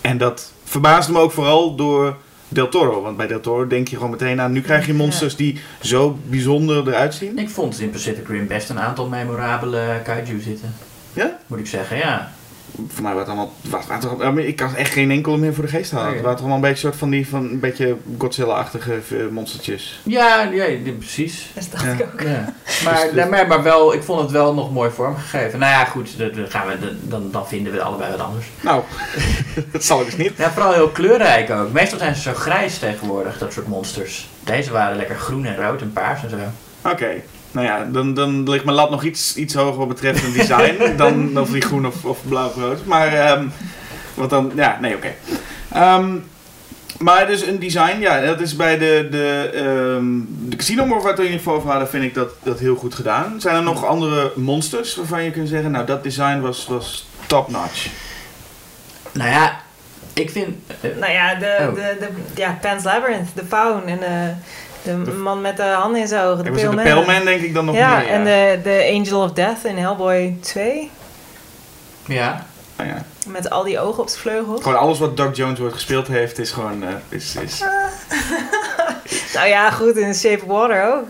En 0.00 0.18
dat 0.18 0.52
verbaasde 0.64 1.12
me 1.12 1.18
ook 1.18 1.32
vooral 1.32 1.74
door 1.74 2.16
Del 2.48 2.68
Toro. 2.68 3.02
Want 3.02 3.16
bij 3.16 3.26
Del 3.26 3.40
Toro 3.40 3.66
denk 3.66 3.88
je 3.88 3.96
gewoon 3.96 4.10
meteen 4.10 4.40
aan, 4.40 4.52
nu 4.52 4.60
krijg 4.60 4.86
je 4.86 4.94
monsters 4.94 5.36
die 5.36 5.60
zo 5.80 6.18
bijzonder 6.24 6.88
eruit 6.88 7.14
zien. 7.14 7.38
Ik 7.38 7.50
vond 7.50 7.80
in 7.80 7.90
Pacific 7.90 8.28
Rim 8.28 8.46
best 8.46 8.70
een 8.70 8.80
aantal 8.80 9.08
memorabele 9.08 10.00
kaiju 10.04 10.40
zitten. 10.40 10.74
Ja? 11.12 11.38
Moet 11.46 11.58
ik 11.58 11.66
zeggen, 11.66 11.96
ja. 11.96 12.32
Voor 12.88 13.02
mij 13.02 13.12
was 13.12 13.20
het 13.20 13.28
allemaal, 13.30 13.52
was, 13.60 13.84
was 13.86 14.36
ik 14.36 14.56
kan 14.56 14.74
echt 14.74 14.92
geen 14.92 15.10
enkele 15.10 15.36
meer 15.36 15.54
voor 15.54 15.64
de 15.64 15.70
geest 15.70 15.90
halen. 15.90 16.12
Het 16.12 16.20
waren 16.20 16.30
toch 16.30 16.38
allemaal 16.46 16.56
een 16.56 16.70
beetje 16.70 16.86
soort 16.86 16.96
van 16.96 17.10
die, 17.10 17.28
van 17.28 17.42
een 17.44 17.60
beetje 17.60 17.96
Godzilla-achtige 18.18 18.92
eh, 19.10 19.16
monstertjes. 19.30 20.00
Ja, 20.02 20.42
ja, 20.42 20.64
ja, 20.64 20.92
precies. 20.98 21.50
Dat 21.54 21.68
dacht 21.70 21.84
Ja. 21.84 21.92
ik 21.92 22.02
ook. 22.12 22.20
Ja. 22.20 22.54
Maar, 22.84 23.08
nee, 23.14 23.26
maar, 23.26 23.46
maar 23.46 23.62
wel, 23.62 23.94
ik 23.94 24.02
vond 24.02 24.20
het 24.20 24.30
wel 24.30 24.54
nog 24.54 24.72
mooi 24.72 24.90
vormgegeven. 24.90 25.58
Nou 25.58 25.72
ja, 25.72 25.84
goed, 25.84 26.18
dat- 26.18 26.34
dat 26.34 26.50
gaan 26.50 26.66
we, 26.66 26.96
dan, 27.08 27.30
dan 27.30 27.46
vinden 27.48 27.72
we 27.72 27.82
allebei 27.82 28.10
wat 28.10 28.20
anders. 28.20 28.46
Nou, 28.60 28.82
dat 29.72 29.84
zal 29.84 30.00
ik 30.00 30.06
dus 30.06 30.16
niet. 30.16 30.32
Ja, 30.36 30.50
vooral 30.50 30.72
heel 30.72 30.88
kleurrijk 30.88 31.50
ook. 31.50 31.72
Meestal 31.72 31.98
zijn 31.98 32.14
ze 32.14 32.20
zo 32.20 32.32
grijs 32.34 32.78
tegenwoordig, 32.78 33.38
dat 33.38 33.52
soort 33.52 33.66
monsters. 33.68 34.28
Deze 34.44 34.72
waren 34.72 34.96
lekker 34.96 35.16
groen 35.16 35.44
en 35.44 35.56
rood 35.56 35.80
en 35.80 35.92
paars 35.92 36.22
en 36.22 36.30
zo. 36.30 36.36
Oké. 36.90 37.10
Nou 37.56 37.68
ja, 37.68 37.84
dan, 37.92 38.14
dan 38.14 38.50
ligt 38.50 38.64
mijn 38.64 38.76
lat 38.76 38.90
nog 38.90 39.04
iets, 39.04 39.36
iets 39.36 39.54
hoger 39.54 39.76
wat 39.78 39.88
betreft 39.88 40.24
een 40.24 40.32
design 40.32 40.96
dan, 40.96 41.34
dan 41.34 41.52
die 41.52 41.62
groen 41.62 41.86
of, 41.86 42.04
of 42.04 42.18
blauw 42.28 42.46
of 42.48 42.54
rood. 42.56 42.84
Maar, 42.84 43.06
ehm 43.12 43.46
wat 44.14 44.30
dan, 44.30 44.52
ja, 44.54 44.78
nee, 44.80 44.94
oké. 44.94 45.14
Ehm, 45.72 46.14
maar 46.98 47.26
dus 47.26 47.46
een 47.46 47.58
design, 47.58 47.98
ja, 48.00 48.20
dat 48.20 48.40
is 48.40 48.56
bij 48.56 48.78
de, 48.78 49.08
de, 49.10 49.50
ehm 49.54 50.04
de 50.48 50.56
Casino 50.56 50.86
waar 50.88 51.02
we 51.02 51.08
het 51.08 51.18
in 51.18 51.24
ieder 51.24 51.38
geval 51.38 51.54
over 51.54 51.70
hadden, 51.70 51.88
vind 51.88 52.04
ik 52.04 52.14
dat, 52.14 52.28
dat 52.42 52.58
heel 52.58 52.76
goed 52.76 52.94
gedaan. 52.94 53.40
Zijn 53.40 53.56
er 53.56 53.62
nog 53.62 53.84
andere 53.86 54.32
monsters 54.36 54.96
waarvan 54.96 55.22
je 55.24 55.30
kunt 55.30 55.48
zeggen, 55.48 55.70
nou, 55.70 55.86
dat 55.86 56.02
design 56.02 56.40
was, 56.40 56.66
was 56.66 57.08
top 57.26 57.48
notch? 57.50 57.86
Nou 59.12 59.30
ja, 59.30 59.60
ik 60.12 60.30
vind... 60.30 60.48
eh, 60.80 60.90
Nou 61.00 61.12
ja, 61.12 61.34
de, 61.34 61.56
Oh. 61.60 61.74
de, 61.74 61.96
de, 62.00 62.08
ja, 62.34 62.58
Pan's 62.60 62.84
Labyrinth, 62.84 63.28
de 63.34 63.44
faun 63.48 63.86
en 63.86 63.98
de, 63.98 64.32
de 64.86 65.02
De- 65.02 65.10
man 65.10 65.40
met 65.40 65.56
de 65.56 65.62
handen 65.62 66.00
in 66.00 66.08
zijn 66.08 66.24
ogen, 66.24 66.44
de 66.44 66.50
het 66.50 66.70
de. 66.70 66.82
Paleman 66.82 67.24
denk 67.24 67.40
ik 67.40 67.54
dan 67.54 67.64
nog 67.64 67.74
ja, 67.76 67.96
meer. 67.98 68.08
en 68.08 68.24
de, 68.24 68.60
de 68.62 68.92
Angel 68.94 69.22
of 69.22 69.32
Death 69.32 69.64
in 69.64 69.76
Hellboy 69.76 70.36
2. 70.40 70.90
ja, 72.06 72.46
ja. 72.78 73.04
Met 73.26 73.50
al 73.50 73.62
die 73.64 73.80
ogen 73.80 74.02
op 74.02 74.08
zijn 74.08 74.20
vleugels. 74.20 74.62
Gewoon 74.62 74.78
alles 74.78 74.98
wat 74.98 75.16
Doug 75.16 75.36
Jones 75.36 75.60
ooit 75.60 75.72
gespeeld 75.72 76.06
heeft, 76.06 76.38
is 76.38 76.50
gewoon, 76.50 76.82
eh, 76.82 76.88
is, 77.08 77.36
is, 77.36 77.64
Nou 79.34 79.48
ja, 79.48 79.70
goed, 79.70 79.96
in 79.96 80.12
The 80.12 80.18
Shape 80.18 80.42
of 80.44 80.48
Water 80.50 80.94
ook. 80.94 81.06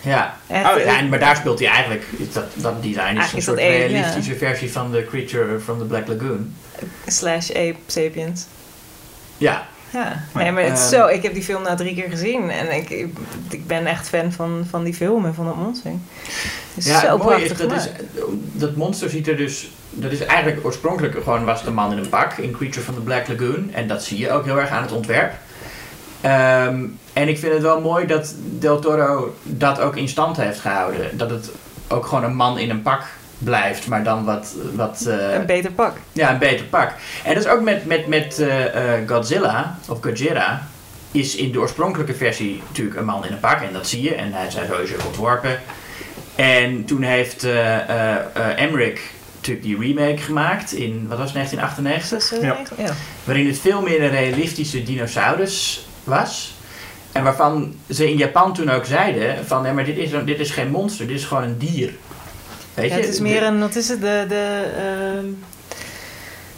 ja. 0.00 0.34
Echt, 0.46 0.70
Oh, 0.74 0.78
ja, 0.84 0.98
eh, 0.98 1.08
maar 1.08 1.18
daar 1.18 1.36
speelt 1.36 1.58
hij 1.58 1.68
eigenlijk... 1.68 2.04
Dat, 2.32 2.44
dat 2.54 2.82
design 2.82 2.98
is 2.98 2.98
Eigenlijk 2.98 3.32
een 3.32 3.38
is 3.38 3.44
soort 3.44 3.58
realistische 3.58 4.34
versie 4.36 4.72
van 4.72 4.90
de 4.90 5.04
Creature 5.06 5.60
from 5.60 5.78
the 5.78 5.84
Black 5.84 6.06
Lagoon. 6.06 6.54
slash 7.06 7.50
Ape 7.50 7.76
Sapiens. 7.86 8.46
Ja, 9.36 9.66
Ja, 9.90 10.22
nee, 10.34 10.52
maar 10.52 10.62
het 10.62 10.78
is 10.78 10.92
Ehm. 10.92 11.02
zo. 11.02 11.06
Ik 11.06 11.22
heb 11.22 11.34
die 11.34 11.42
film 11.42 11.62
nou 11.62 11.76
drie 11.76 11.94
keer 11.94 12.10
gezien 12.10 12.50
en 12.50 12.76
ik, 12.76 12.90
ik, 13.50 13.66
ben 13.66 13.86
echt 13.86 14.08
fan 14.08 14.32
van, 14.32 14.66
van 14.70 14.84
die 14.84 14.94
film 14.94 15.24
en 15.24 15.34
van 15.34 15.44
dat 15.44 15.56
monster. 15.56 15.90
Het 15.90 16.84
is 16.84 16.86
ja 16.86 17.00
zo 17.00 17.12
het 17.12 17.22
mooie 17.22 17.44
is 17.44 17.52
prachtig 17.52 17.68
dat, 17.68 17.76
is, 17.76 17.90
dat 18.52 18.76
monster 18.76 19.10
ziet 19.10 19.28
er 19.28 19.36
dus... 19.36 19.70
Dat 19.90 20.12
is 20.12 20.20
eigenlijk 20.20 20.64
oorspronkelijk 20.64 21.14
gewoon 21.22 21.44
was 21.44 21.64
de 21.64 21.70
man 21.70 21.92
in 21.92 21.98
een 21.98 22.08
pak 22.08 22.32
in 22.32 22.52
Creature 22.52 22.80
from 22.80 22.94
the 22.94 23.00
Black 23.00 23.28
Lagoon. 23.28 23.70
En 23.72 23.88
dat 23.88 24.04
zie 24.04 24.18
je 24.18 24.30
ook 24.30 24.44
heel 24.44 24.58
erg 24.60 24.70
aan 24.70 24.82
het 24.82 24.92
ontwerp. 24.92 25.32
Ehm, 26.20 26.84
en 27.12 27.28
ik 27.28 27.38
vind 27.38 27.52
het 27.52 27.62
wel 27.62 27.80
mooi 27.80 28.06
dat 28.06 28.34
Del 28.58 28.78
Toro 28.78 29.34
dat 29.42 29.80
ook 29.80 29.96
in 29.96 30.08
stand 30.08 30.36
heeft 30.36 30.60
gehouden. 30.60 31.18
Dat 31.18 31.30
het 31.30 31.50
ook 31.88 32.06
gewoon 32.06 32.24
een 32.24 32.34
man 32.34 32.58
in 32.58 32.70
een 32.70 32.82
pak 32.82 33.02
blijft, 33.38 33.86
maar 33.86 34.04
dan 34.04 34.24
wat... 34.24 34.54
wat 34.74 35.04
eh, 35.06 35.32
Een 35.34 35.46
beter 35.46 35.70
pak. 35.72 35.96
Ja, 36.12 36.32
een 36.32 36.38
beter 36.38 36.64
pak. 36.66 36.92
En 37.24 37.34
dat 37.34 37.44
is 37.44 37.50
ook 37.50 37.60
met, 37.60 37.86
met, 37.86 38.06
met 38.06 38.38
eh, 38.38 38.94
eh, 38.94 39.08
Godzilla, 39.08 39.78
of 39.88 39.98
Gojira, 40.00 40.66
is 41.12 41.36
in 41.36 41.52
de 41.52 41.58
oorspronkelijke 41.60 42.14
versie 42.14 42.62
natuurlijk 42.68 42.96
een 42.96 43.04
man 43.04 43.24
in 43.26 43.32
een 43.32 43.40
pak. 43.40 43.60
En 43.62 43.72
dat 43.72 43.86
zie 43.88 44.02
je. 44.02 44.14
En 44.14 44.32
hij 44.32 44.46
is 44.46 44.54
sowieso 44.68 44.94
ontworpen. 45.06 45.60
En 46.34 46.84
toen 46.84 47.02
heeft 47.02 47.44
eh 47.44 47.74
eh, 47.78 48.14
eh, 48.34 48.62
Emmerich 48.62 49.00
natuurlijk 49.34 49.66
die 49.66 49.78
remake 49.78 50.18
gemaakt 50.22 50.72
in, 50.72 51.06
wat 51.08 51.18
was 51.18 51.32
het, 51.32 51.34
1998? 51.34 52.02
Is 52.02 52.08
dat 52.08 52.22
zo? 52.40 52.46
Ja. 52.46 52.86
ja. 52.88 52.94
Waarin 53.24 53.46
het 53.46 53.58
veel 53.58 53.82
meer 53.82 54.02
een 54.02 54.10
realistische 54.10 54.82
dinosaurus 54.82 55.86
was. 56.04 56.54
En 57.12 57.22
waarvan 57.22 57.74
ze 57.90 58.10
in 58.10 58.16
Japan 58.16 58.54
toen 58.54 58.70
ook 58.70 58.84
zeiden 58.84 59.46
van, 59.46 59.62
nee, 59.62 59.72
maar 59.72 59.84
dit 59.84 59.96
is, 59.96 60.12
een- 60.12 60.24
dit 60.24 60.38
is 60.38 60.50
geen 60.50 60.70
monster, 60.70 61.06
dit 61.06 61.16
is 61.16 61.24
gewoon 61.24 61.42
een 61.42 61.58
dier. 61.58 61.90
Weet 62.80 62.90
Ja, 62.90 62.96
je? 62.96 63.02
het 63.02 63.12
is 63.12 63.20
meer 63.20 63.42
een, 63.42 63.60
wat 63.60 63.76
is 63.76 63.88
het, 63.88 64.00
de, 64.00 64.24
de, 64.28 64.64
ehm, 64.76 65.26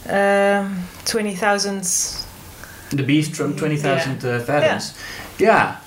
Ehm 0.06 0.64
20.000. 1.02 2.24
The 2.88 3.02
Beast 3.04 3.34
from 3.34 3.54
20.000 3.54 4.24
eh, 4.24 4.38
Fathoms. 4.44 4.92
Ja. 5.36 5.80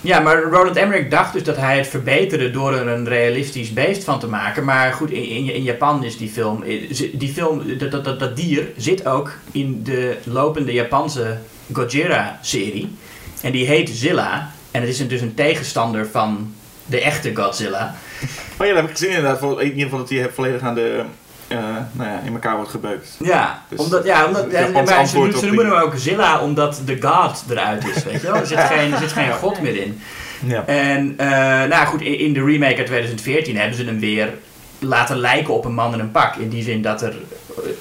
ja. 0.00 0.20
maar 0.20 0.42
Roland 0.42 0.76
Emmerich 0.76 1.08
dacht 1.08 1.32
dus 1.32 1.42
dat 1.42 1.56
hij 1.56 1.76
het 1.76 1.86
verbeterde 1.86 2.50
door 2.50 2.74
er 2.74 2.88
een 2.88 3.08
realistisch 3.08 3.72
beest 3.72 4.04
van 4.04 4.20
te 4.20 4.26
maken. 4.26 4.64
Maar 4.64 4.92
goed, 4.92 5.10
in, 5.10 5.54
in, 5.54 5.62
Japan 5.62 6.04
is 6.04 6.16
die 6.16 6.28
film, 6.28 6.62
eh, 6.62 6.96
die 7.12 7.32
film 7.32 7.78
dat, 7.78 7.90
dat, 7.90 8.04
dat, 8.04 8.20
dat 8.20 8.36
dier 8.36 8.68
zit 8.76 9.06
ook 9.06 9.32
in 9.52 9.82
de 9.82 10.16
lopende 10.24 10.72
Japanse 10.72 11.38
Gojira-serie. 11.72 12.96
En 13.42 13.52
die 13.52 13.66
heet 13.66 13.90
Zilla. 13.90 14.50
En 14.70 14.80
het 14.80 14.90
is 14.90 15.08
dus 15.08 15.20
een 15.20 15.34
tegenstander 15.34 16.06
van 16.06 16.54
de 16.86 17.00
echte 17.00 17.34
Godzilla. 17.34 17.94
Oh 18.58 18.66
ja, 18.66 18.72
dat 18.72 18.76
heb 18.76 18.84
ik 18.84 18.90
gezien 18.90 19.08
inderdaad. 19.08 19.38
Voor- 19.38 19.60
In 19.62 19.66
ieder 19.68 19.82
geval 19.82 19.98
dat 19.98 20.08
hij 20.08 20.30
volledig 20.34 20.60
aan 20.62 20.74
de, 20.74 21.02
eh, 21.48 21.58
nou 21.92 22.10
ja, 22.10 22.20
in 22.24 22.32
elkaar 22.32 22.56
wordt 22.56 22.70
gebeukt. 22.70 23.16
Ja, 23.18 23.62
Dus 23.68 23.78
omdat, 23.78 24.04
ja, 24.04 24.26
omdat, 24.26 24.46
ja, 24.50 24.68
maar 24.68 25.06
ze, 25.06 25.12
ze 25.12 25.18
noemen 25.46 25.64
die- 25.64 25.74
hem 25.74 25.82
ook 25.82 25.92
Zilla 25.96 26.40
omdat 26.40 26.80
de 26.84 26.96
God 27.00 27.44
eruit 27.50 27.86
is, 27.96 28.04
weet 28.04 28.20
je 28.20 28.26
wel. 28.26 28.36
Er 28.36 28.46
zit 28.46 28.60
geen, 28.72 28.92
er 28.92 28.98
zit 28.98 29.12
geen 29.12 29.32
god 29.32 29.60
meer 29.60 29.76
in. 29.76 30.00
Ja. 30.46 30.66
En 30.66 31.14
eh, 31.16 31.28
nou 31.68 31.86
goed, 31.86 32.00
in, 32.00 32.18
in 32.18 32.32
de 32.32 32.44
remake 32.44 32.76
uit 32.76 32.86
2014 32.86 33.56
hebben 33.56 33.76
ze 33.76 33.84
hem 33.84 33.98
weer 34.00 34.32
laten 34.78 35.16
lijken 35.18 35.54
op 35.54 35.64
een 35.64 35.74
man 35.74 35.92
in 35.92 35.98
een 36.00 36.10
pak. 36.10 36.36
In 36.36 36.48
die 36.48 36.62
zin 36.62 36.82
dat 36.82 37.02
er 37.02 37.14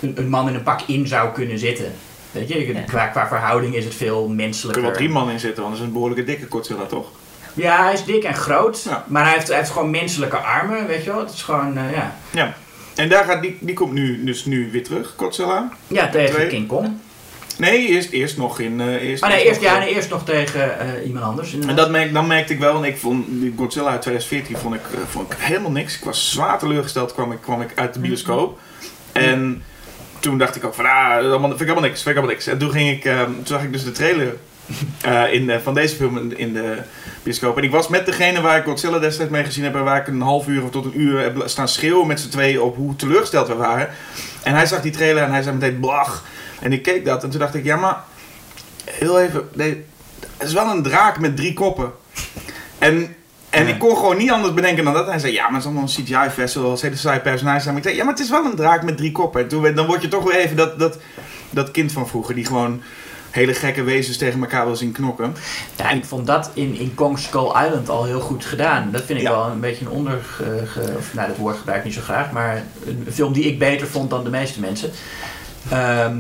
een, 0.02 0.14
een 0.18 0.30
man 0.30 0.48
in 0.48 0.56
een 0.56 0.64
pak 0.64 0.82
in 0.88 1.08
zou 1.08 1.32
kunnen 1.32 1.60
zitten. 1.60 1.92
Weet 2.32 2.48
je, 2.48 2.74
qua, 2.88 3.06
qua 3.08 3.28
verhouding 3.28 3.76
is 3.76 3.84
het 3.86 3.96
veel 3.96 4.16
Er 4.16 4.20
kunnen 4.22 4.36
menselijker. 4.46 4.82
wel 4.84 4.92
drie 4.92 5.10
man 5.10 5.30
in 5.30 5.40
zitten, 5.40 5.64
want 5.64 5.74
dat 5.74 5.82
is 5.82 5.88
een 5.88 5.94
behoorlijke 5.94 6.24
dikke 6.24 6.46
Godzilla 6.50 6.86
toch? 6.86 7.08
Ja, 7.54 7.84
hij 7.84 7.94
is 7.94 8.06
dik 8.06 8.24
en 8.24 8.36
groot, 8.36 8.84
Ja. 8.84 9.04
maar 9.08 9.24
hij 9.24 9.34
heeft, 9.34 9.48
hij 9.48 9.58
heeft 9.58 9.70
gewoon 9.70 9.90
menselijke 9.92 10.38
armen, 10.38 10.88
weet 10.88 11.04
je 11.04 11.10
wel. 11.12 11.20
Het 11.20 11.34
is 11.34 11.42
gewoon, 11.42 11.78
eh, 11.78 11.92
ja. 11.92 12.16
Ja. 12.32 12.54
En 12.96 13.10
daar 13.10 13.24
gaat, 13.24 13.42
die, 13.42 13.58
die 13.60 13.76
komt 13.76 13.94
nu, 13.94 14.24
dus 14.24 14.46
nu 14.46 14.70
weer 14.72 14.84
terug, 14.84 15.14
Godzilla. 15.18 15.70
Ja, 15.88 16.10
tegen 16.10 16.34
Twee. 16.36 16.48
King 16.48 16.68
Kong. 16.68 16.98
Nee, 17.58 17.88
eerst, 17.88 18.10
eerst 18.12 18.38
nog 18.38 18.60
in... 18.60 18.82
eh 18.82 18.88
eerst, 19.10 19.24
Oh 19.24 19.30
nee, 19.30 19.38
eerst 19.38 19.48
eerst, 19.48 19.62
nog, 19.62 19.70
ja, 19.72 19.78
eh, 19.78 19.84
nee, 19.86 19.96
eerst 19.96 20.10
nog 20.10 20.26
tegen 20.26 20.80
eh, 20.80 21.06
iemand 21.06 21.26
anders. 21.26 21.58
En 21.68 21.76
dat 21.76 21.90
merk, 21.90 22.14
dan 22.14 22.28
merkte 22.28 22.54
ik 22.54 22.60
wel, 22.60 22.76
en 22.78 22.84
ik 22.84 22.98
vond 22.98 23.26
Godzilla 23.58 23.90
uit 23.90 24.02
2014 24.02 24.58
vond 24.58 24.76
ik, 24.76 24.82
vond 25.10 25.32
ik 25.32 25.38
helemaal 25.40 25.72
niks. 25.72 25.98
Ik 25.98 26.04
was 26.04 26.32
zwaar 26.32 26.60
teleurgesteld, 26.60 27.14
kwam 27.14 27.32
ik, 27.32 27.38
kwam 27.42 27.62
ik 27.62 27.70
uit 27.76 27.94
de 27.94 28.00
bioscoop. 28.00 28.60
En 29.12 29.64
toen 30.20 30.38
dacht 30.38 30.56
ik 30.56 30.66
ook 30.66 30.74
van, 30.74 30.86
ah, 30.86 31.16
dat 31.24 31.40
vind 31.42 31.52
ik 31.54 31.60
helemaal 31.60 31.82
niks, 31.82 32.04
vind 32.04 32.16
ik 32.16 32.22
helemaal 32.22 32.30
niks. 32.30 32.48
En 32.48 32.58
toen 32.58 32.72
ging 32.72 32.90
ik, 32.90 33.06
eh, 33.06 33.22
toen 33.24 33.36
zag 33.44 33.64
ik 33.64 33.72
dus 33.72 33.84
de 33.84 33.92
trailer 33.92 34.36
eh, 35.02 35.34
in, 35.34 35.48
de- 35.48 35.60
van 35.60 35.74
deze 35.74 35.96
film 35.96 36.18
in, 36.18 36.38
in 36.38 36.54
de 36.54 36.78
bioscoop. 37.24 37.58
En 37.58 37.64
ik 37.64 37.72
was 37.72 37.88
met 37.88 38.06
degene 38.06 38.42
waar 38.42 38.58
ik 38.58 38.64
Godzilla 38.64 39.00
destijds 39.00 39.32
mee 39.32 39.44
gezien 39.44 39.64
heb, 39.64 39.76
en 39.76 39.84
waar 39.84 40.00
ik 40.02 40.08
een 40.08 40.22
half 40.22 40.48
uur 40.48 40.64
of 40.64 40.70
tot 40.70 40.86
een 40.86 41.00
uur 41.02 41.20
heb 41.20 41.42
staan 41.46 41.68
schreeuwen 41.68 42.08
met 42.08 42.20
z'n 42.20 42.30
tweeën 42.30 42.62
op 42.62 42.76
hoe 42.76 42.96
teleurgesteld 42.96 43.48
we 43.48 43.54
waren. 43.56 43.90
En 44.44 44.54
hij 44.56 44.66
zag 44.66 44.82
die 44.82 44.92
trailer 44.92 45.24
en 45.24 45.32
hij 45.32 45.42
zei 45.42 45.56
meteen, 45.56 45.80
blach. 45.80 46.24
En 46.60 46.74
ik 46.74 46.82
keek 46.84 47.06
dat 47.06 47.24
en 47.24 47.30
toen 47.30 47.40
dacht 47.40 47.56
ik, 47.56 47.64
ja 47.64 47.76
maar, 47.76 48.04
heel 48.92 49.20
even, 49.22 49.50
nee, 49.54 49.86
het 50.38 50.48
is 50.48 50.54
wel 50.54 50.68
een 50.70 50.84
draak 50.84 51.20
met 51.20 51.36
drie 51.36 51.54
koppen. 51.54 51.92
En, 52.78 53.16
en 53.50 53.68
Ja. 53.68 53.74
ik 53.74 53.80
kon 53.80 53.96
gewoon 53.98 54.18
niet 54.18 54.32
anders 54.32 54.54
bedenken 54.54 54.84
dan 54.84 54.94
dat. 54.94 55.08
Hij 55.08 55.20
zei, 55.20 55.34
ja, 55.34 55.44
maar 55.44 55.52
het 55.52 55.60
is 55.60 55.66
allemaal 55.66 55.84
een 55.84 56.04
CGI-festival, 56.04 56.72
het 56.72 56.82
hele 56.82 56.96
saai 56.96 57.20
personage. 57.20 57.68
Maar 57.68 57.78
ik 57.78 57.84
zei, 57.84 57.96
ja, 57.96 58.04
maar 58.04 58.14
het 58.14 58.24
is 58.24 58.30
wel 58.30 58.46
een 58.46 58.56
draak 58.56 58.84
met 58.84 58.98
drie 58.98 59.12
koppen. 59.12 59.42
En 59.42 59.48
toen, 59.48 59.76
dan 59.76 59.86
word 59.86 60.02
je 60.02 60.08
toch 60.08 60.24
weer 60.24 60.36
even 60.40 60.56
dat, 60.56 60.80
dat, 60.80 60.98
dat 61.50 61.72
kind 61.72 61.92
van 61.92 62.08
vroeger, 62.08 62.36
die 62.36 62.46
gewoon 62.46 62.82
hele 63.34 63.54
gekke 63.54 63.84
wezens 63.84 64.18
tegen 64.18 64.40
elkaar 64.42 64.66
wil 64.66 64.76
zien 64.76 64.92
knokken. 64.92 65.36
Ja, 65.76 65.90
en 65.90 65.98
ik 65.98 66.06
vond 66.06 66.28
dat 66.28 66.52
in, 66.54 66.76
in 66.76 66.96
Kong 66.96 67.20
Skull 67.20 67.48
Island 67.66 67.90
al 67.90 68.06
heel 68.06 68.20
goed 68.20 68.46
gedaan. 68.46 68.92
Dat 68.92 69.02
vind 69.04 69.20
ik 69.20 69.26
Ja. 69.26 69.32
wel 69.32 69.46
een 69.46 69.60
beetje 69.60 69.86
een 69.86 69.92
onder... 69.92 70.20
ge- 70.68 70.94
of, 70.98 71.14
nou, 71.14 71.28
dat 71.28 71.38
woord 71.38 71.58
gebruik 71.58 71.78
ik 71.80 71.86
niet 71.86 71.94
zo 71.94 72.02
graag. 72.02 72.32
Maar 72.32 72.64
een 72.86 73.08
film 73.12 73.34
die 73.34 73.44
ik 73.44 73.60
beter 73.60 73.88
vond 73.88 74.10
dan 74.10 74.24
de 74.24 74.30
meeste 74.30 74.60
mensen. 74.60 74.92
Ehm, 75.70 76.18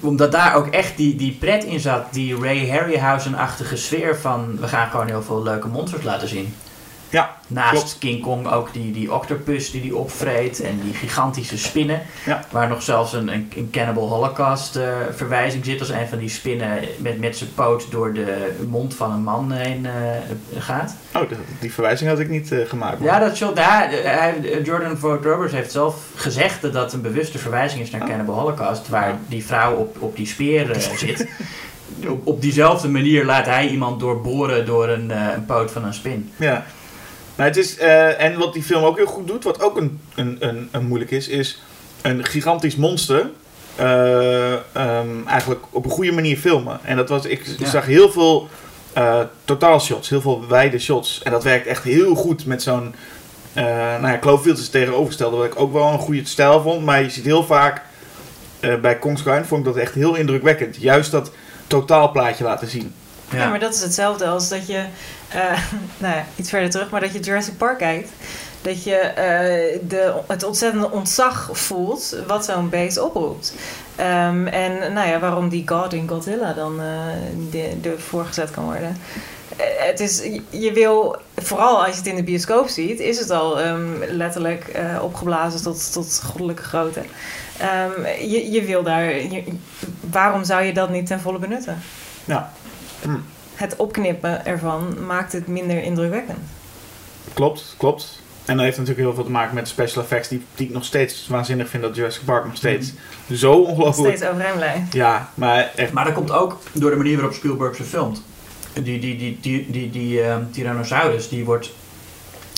omdat 0.00 0.32
daar 0.32 0.54
ook 0.54 0.66
echt 0.66 0.96
die, 0.96 1.16
die 1.16 1.36
pret 1.40 1.64
in 1.64 1.80
zat. 1.80 2.12
Die 2.12 2.36
Ray 2.40 2.68
Harryhausen-achtige 2.68 3.76
sfeer 3.76 4.16
van... 4.20 4.56
We 4.60 4.68
gaan 4.68 4.90
gewoon 4.90 5.06
heel 5.06 5.22
veel 5.22 5.42
leuke 5.42 5.68
monsters 5.68 6.02
laten 6.04 6.28
zien. 6.28 6.54
Ja, 7.14 7.36
Naast 7.46 7.70
klopt. 7.70 7.96
King 7.98 8.22
Kong 8.22 8.46
ook 8.46 8.72
die, 8.72 8.92
die 8.92 9.12
octopus 9.12 9.70
die 9.70 9.82
die 9.82 9.96
opvreet. 9.96 10.60
En 10.60 10.80
die 10.82 10.94
gigantische 10.94 11.58
spinnen. 11.58 12.02
Ja. 12.26 12.44
Waar 12.50 12.68
nog 12.68 12.82
zelfs 12.82 13.12
een, 13.12 13.28
een, 13.28 13.52
een 13.56 13.68
Cannibal 13.70 14.08
Holocaust 14.08 14.76
eh, 14.76 14.88
verwijzing 15.10 15.64
zit. 15.64 15.80
Als 15.80 15.88
een 15.88 16.08
van 16.08 16.18
die 16.18 16.28
spinnen 16.28 16.78
met, 16.98 17.20
met 17.20 17.36
zijn 17.36 17.54
poot 17.54 17.90
door 17.90 18.12
de 18.12 18.56
mond 18.68 18.94
van 18.94 19.12
een 19.12 19.22
man 19.22 19.52
heen 19.52 19.86
eh, 19.86 19.92
gaat. 20.58 20.96
Oh, 21.14 21.28
die, 21.28 21.38
die 21.60 21.72
verwijzing 21.72 22.10
had 22.10 22.18
ik 22.18 22.28
niet 22.28 22.52
eh, 22.52 22.66
gemaakt. 22.66 23.02
Ja, 23.02 23.18
dat 23.18 23.36
shot, 23.36 23.56
daar, 23.56 23.90
Jordan 24.62 24.98
Vogt 24.98 25.24
Roberts 25.24 25.52
heeft 25.52 25.72
zelf 25.72 25.96
gezegd 26.14 26.62
dat 26.62 26.72
dat 26.72 26.92
een 26.92 27.02
bewuste 27.02 27.38
verwijzing 27.38 27.82
is 27.82 27.90
naar 27.90 28.00
Oh. 28.00 28.08
Cannibal 28.08 28.38
Holocaust. 28.38 28.88
Waar 28.88 29.18
die 29.28 29.44
vrouw 29.44 29.74
op, 29.74 30.02
op 30.02 30.16
die 30.16 30.26
speer 30.26 30.76
zit. 30.96 31.26
Op, 32.08 32.26
op 32.26 32.40
diezelfde 32.40 32.88
manier 32.88 33.24
laat 33.24 33.46
hij 33.46 33.68
iemand 33.68 34.00
doorboren 34.00 34.66
door 34.66 34.88
een, 34.88 35.10
een 35.10 35.44
poot 35.44 35.70
van 35.70 35.84
een 35.84 35.94
spin. 35.94 36.30
Ja. 36.36 36.64
Nou, 37.36 37.48
het 37.48 37.56
is, 37.58 37.76
eh, 37.78 38.20
en 38.22 38.38
wat 38.38 38.52
die 38.52 38.62
film 38.62 38.84
ook 38.84 38.96
heel 38.96 39.06
goed 39.06 39.26
doet, 39.26 39.44
wat 39.44 39.60
ook 39.62 39.76
een, 39.76 40.00
een, 40.14 40.36
een, 40.40 40.68
een 40.70 40.86
moeilijk 40.86 41.10
is, 41.10 41.28
is 41.28 41.62
een 42.02 42.24
gigantisch 42.24 42.76
monster 42.76 43.30
eh, 43.76 44.52
ehm, 44.52 45.26
eigenlijk 45.26 45.64
op 45.70 45.84
een 45.84 45.90
goede 45.90 46.12
manier 46.12 46.36
filmen. 46.36 46.80
En 46.82 46.96
dat 46.96 47.08
was, 47.08 47.24
ik 47.26 47.46
Ja. 47.58 47.68
zag 47.70 47.86
heel 47.86 48.10
veel 48.10 48.48
eh 48.92 49.20
totaalshots, 49.44 50.08
heel 50.08 50.20
veel 50.20 50.44
wijde 50.48 50.78
shots. 50.78 51.22
En 51.22 51.30
dat 51.30 51.44
werkt 51.44 51.66
echt 51.66 51.82
heel 51.82 52.14
goed 52.14 52.46
met 52.46 52.62
zo'n, 52.62 52.94
nou 53.54 54.06
ja, 54.06 54.18
Cloverfield 54.20 54.56
is 54.56 54.62
het 54.62 54.72
tegenovergestelde, 54.72 55.36
wat 55.36 55.46
ik 55.46 55.60
ook 55.60 55.72
wel 55.72 55.86
een 55.92 55.98
goede 55.98 56.24
stijl 56.24 56.62
vond. 56.62 56.84
Maar 56.84 57.02
je 57.02 57.10
ziet 57.10 57.24
heel 57.24 57.44
vaak, 57.44 57.82
bij 58.60 58.98
Kong 58.98 59.18
Skull 59.18 59.30
Island 59.32 59.48
vond 59.48 59.66
ik 59.66 59.72
dat 59.72 59.82
echt 59.82 59.94
heel 59.94 60.14
indrukwekkend. 60.14 60.76
Juist 60.76 61.10
dat 61.10 61.30
totaalplaatje 61.66 62.44
laten 62.44 62.68
zien. 62.68 62.94
Ja. 63.30 63.48
maar 63.48 63.58
dat 63.60 63.74
is 63.74 63.80
hetzelfde 63.82 64.26
als 64.26 64.48
dat 64.48 64.66
je, 64.66 64.84
eh, 65.28 65.58
nou 65.98 66.14
ja, 66.14 66.24
iets 66.36 66.48
verder 66.48 66.70
terug, 66.70 66.90
maar 66.90 67.00
dat 67.00 67.12
je 67.12 67.20
Jurassic 67.20 67.56
Park 67.56 67.78
kijkt. 67.78 68.08
Dat 68.62 68.84
je 68.84 68.94
eh, 68.96 69.78
de, 69.88 70.12
het 70.26 70.42
ontzettende 70.44 70.90
ontzag 70.90 71.48
voelt 71.52 72.16
wat 72.26 72.44
zo'n 72.44 72.68
beest 72.68 72.98
oproept. 72.98 73.54
Ehm, 73.96 74.46
en 74.46 74.92
nou 74.92 75.08
ja, 75.08 75.18
waarom 75.18 75.48
die 75.48 75.68
God 75.68 75.92
in 75.92 76.08
Godzilla 76.08 76.52
dan 76.52 76.80
eh 76.80 76.86
de, 77.50 77.80
de 77.80 77.98
voorgezet 77.98 78.50
kan 78.50 78.64
worden. 78.64 78.96
Het 79.78 80.00
is, 80.00 80.22
je 80.50 80.72
wil, 80.72 81.16
vooral 81.36 81.78
als 81.78 81.90
je 81.90 81.96
het 81.96 82.06
in 82.06 82.16
de 82.16 82.22
bioscoop 82.22 82.68
ziet, 82.68 83.00
is 83.00 83.18
het 83.18 83.30
al 83.30 83.60
ehm, 83.60 83.86
letterlijk 84.08 84.80
opgeblazen 85.02 85.62
tot, 85.62 85.92
tot 85.92 86.22
goddelijke 86.24 86.62
grootte. 86.62 87.02
Ehm, 87.58 88.06
je, 88.30 88.50
je 88.50 88.62
wil 88.62 88.82
daar, 88.82 89.04
je- 89.04 89.44
waarom 90.10 90.44
zou 90.44 90.62
je 90.62 90.72
dat 90.72 90.90
niet 90.90 91.06
ten 91.06 91.20
volle 91.20 91.38
benutten? 91.38 91.82
Ja. 92.24 92.52
Hm. 93.04 93.16
het 93.54 93.76
opknippen 93.76 94.46
ervan 94.46 95.06
maakt 95.06 95.32
het 95.32 95.46
minder 95.46 95.82
indrukwekkend. 95.82 96.38
Klopt, 97.34 97.74
klopt. 97.78 98.22
En 98.44 98.56
dat 98.56 98.64
heeft 98.64 98.78
natuurlijk 98.78 99.06
heel 99.06 99.14
veel 99.14 99.24
te 99.24 99.30
maken 99.30 99.54
met 99.54 99.68
special 99.68 100.02
effects, 100.02 100.28
die, 100.28 100.44
die 100.54 100.66
ik 100.66 100.72
nog 100.72 100.84
steeds 100.84 101.26
waanzinnig 101.28 101.68
vind 101.68 101.82
dat 101.82 101.96
Jurassic 101.96 102.24
Park 102.24 102.44
nog 102.44 102.56
steeds 102.56 102.92
zo 103.32 103.52
ongelooflijk... 103.52 104.16
Steeds 104.16 104.30
overeind 104.30 104.56
blijft. 104.56 104.92
Ja, 104.92 105.30
maar 105.34 105.72
echt... 105.74 105.92
Maar 105.92 106.04
dat 106.04 106.14
komt 106.14 106.32
ook 106.32 106.58
door 106.72 106.90
de 106.90 106.96
manier 106.96 107.14
waarop 107.14 107.34
Spielberg 107.34 107.76
ze 107.76 107.84
filmt. 107.84 108.22
Die, 108.72 109.00
die, 109.00 109.16
die, 109.16 109.38
die, 109.40 109.70
die, 109.70 109.90
die 109.90 110.22
ehm, 110.22 110.42
Tyrannosaurus, 110.50 111.28
die 111.28 111.44
wordt 111.44 111.70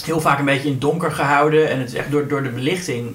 heel 0.04 0.20
vaak 0.20 0.38
een 0.38 0.44
beetje 0.44 0.66
in 0.66 0.70
het 0.70 0.80
donker 0.80 1.12
gehouden. 1.12 1.68
En 1.68 1.78
het 1.78 1.88
is 1.88 1.94
echt 1.94 2.10
door, 2.10 2.28
door 2.28 2.42
de 2.42 2.50
belichting 2.50 3.14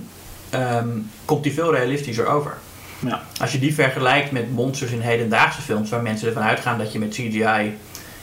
ehm, 0.49 0.89
komt 1.25 1.43
die 1.43 1.53
veel 1.53 1.75
realistischer 1.75 2.27
over. 2.27 2.57
Ja. 3.05 3.21
Als 3.39 3.51
je 3.51 3.59
die 3.59 3.73
vergelijkt 3.73 4.31
met 4.31 4.51
monsters 4.51 4.91
in 4.91 4.99
hedendaagse 4.99 5.61
films, 5.61 5.89
waar 5.89 6.01
mensen 6.01 6.27
ervan 6.27 6.43
uitgaan 6.43 6.77
dat 6.77 6.91
je 6.91 6.99
met 6.99 7.09
CGI, 7.09 7.73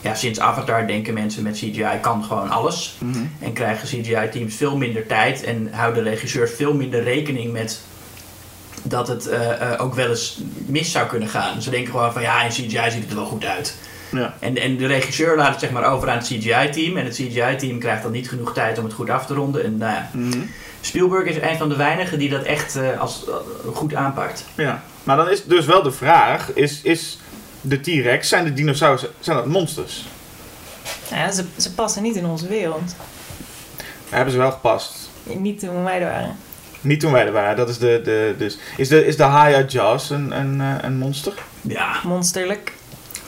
ja, 0.00 0.14
sinds 0.14 0.40
Avatar 0.40 0.86
denken 0.86 1.14
mensen 1.14 1.42
met 1.42 1.56
CGI 1.56 1.98
kan 2.00 2.24
gewoon 2.24 2.50
alles. 2.50 2.96
Mhm. 2.98 3.18
En 3.40 3.52
krijgen 3.52 3.88
CGI-teams 3.88 4.54
veel 4.54 4.76
minder 4.76 5.06
tijd 5.06 5.44
en 5.44 5.68
houden 5.72 6.02
regisseurs 6.02 6.50
veel 6.56 6.74
minder 6.74 7.02
rekening 7.02 7.52
met 7.52 7.80
dat 8.82 9.08
het 9.08 9.26
eh, 9.26 9.72
eh, 9.72 9.82
ook 9.82 9.94
wel 9.94 10.08
eens 10.08 10.40
mis 10.66 10.90
zou 10.92 11.06
kunnen 11.06 11.28
gaan. 11.28 11.62
Ze 11.62 11.70
denken 11.70 11.90
gewoon 11.90 12.12
van 12.12 12.22
ja, 12.22 12.42
in 12.42 12.50
CGI 12.50 12.90
ziet 12.90 13.00
het 13.00 13.10
er 13.10 13.16
wel 13.16 13.24
goed 13.26 13.44
uit. 13.44 13.74
Ja. 14.12 14.34
En, 14.38 14.56
en 14.56 14.76
de 14.76 14.86
regisseur 14.86 15.36
laat 15.36 15.50
het 15.50 15.60
zeg 15.60 15.70
maar 15.70 15.92
over 15.92 16.10
aan 16.10 16.16
het 16.16 16.26
CGI-team. 16.26 16.96
En 16.96 17.04
het 17.04 17.14
CGI-team 17.14 17.78
krijgt 17.78 18.02
dan 18.02 18.12
niet 18.12 18.28
genoeg 18.28 18.54
tijd 18.54 18.78
om 18.78 18.84
het 18.84 18.92
goed 18.92 19.10
af 19.10 19.26
te 19.26 19.34
ronden. 19.34 19.64
En 19.64 19.76
nou 19.76 19.92
ja, 19.92 20.10
Mhm. 20.12 20.38
Spielberg 20.80 21.24
is 21.24 21.36
een 21.36 21.56
van 21.58 21.68
de 21.68 21.76
weinigen 21.76 22.18
die 22.18 22.30
dat 22.30 22.42
echt 22.42 22.76
eh, 22.76 23.00
als, 23.00 23.24
eh, 23.28 23.34
goed 23.74 23.94
aanpakt. 23.94 24.44
ja. 24.54 24.82
Maar 25.02 25.16
dan 25.16 25.30
is 25.30 25.44
dus 25.44 25.66
wel 25.66 25.82
de 25.82 25.92
vraag, 25.92 26.52
is, 26.52 26.82
is 26.82 27.18
de 27.60 27.80
T-Rex, 27.80 28.28
zijn 28.28 28.44
de 28.44 28.52
dinosaurussen, 28.52 29.10
zijn 29.20 29.36
dat 29.36 29.46
monsters? 29.46 30.06
Nou 31.10 31.22
ja, 31.22 31.30
ze, 31.30 31.44
ze 31.56 31.74
passen 31.74 32.02
niet 32.02 32.16
in 32.16 32.26
onze 32.26 32.46
wereld. 32.48 32.94
Hebben 34.08 34.32
ze 34.32 34.38
wel 34.38 34.50
gepast. 34.50 35.10
Niet 35.22 35.60
toen 35.60 35.84
wij 35.84 36.00
er 36.00 36.10
waren. 36.10 36.36
Niet 36.80 37.00
toen 37.00 37.12
wij 37.12 37.26
er 37.26 37.32
waren, 37.32 37.56
dat 37.56 37.68
is 37.68 37.78
de... 37.78 38.00
de 38.04 38.34
dus, 38.38 38.58
is 38.76 38.88
de, 38.88 39.06
is 39.06 39.16
de 39.16 39.64
Jaws 39.68 40.10
een, 40.10 40.38
een, 40.38 40.60
eh, 40.60 40.74
een 40.80 40.98
monster? 40.98 41.32
Ja, 41.60 42.00
Monsterlijk. 42.04 42.72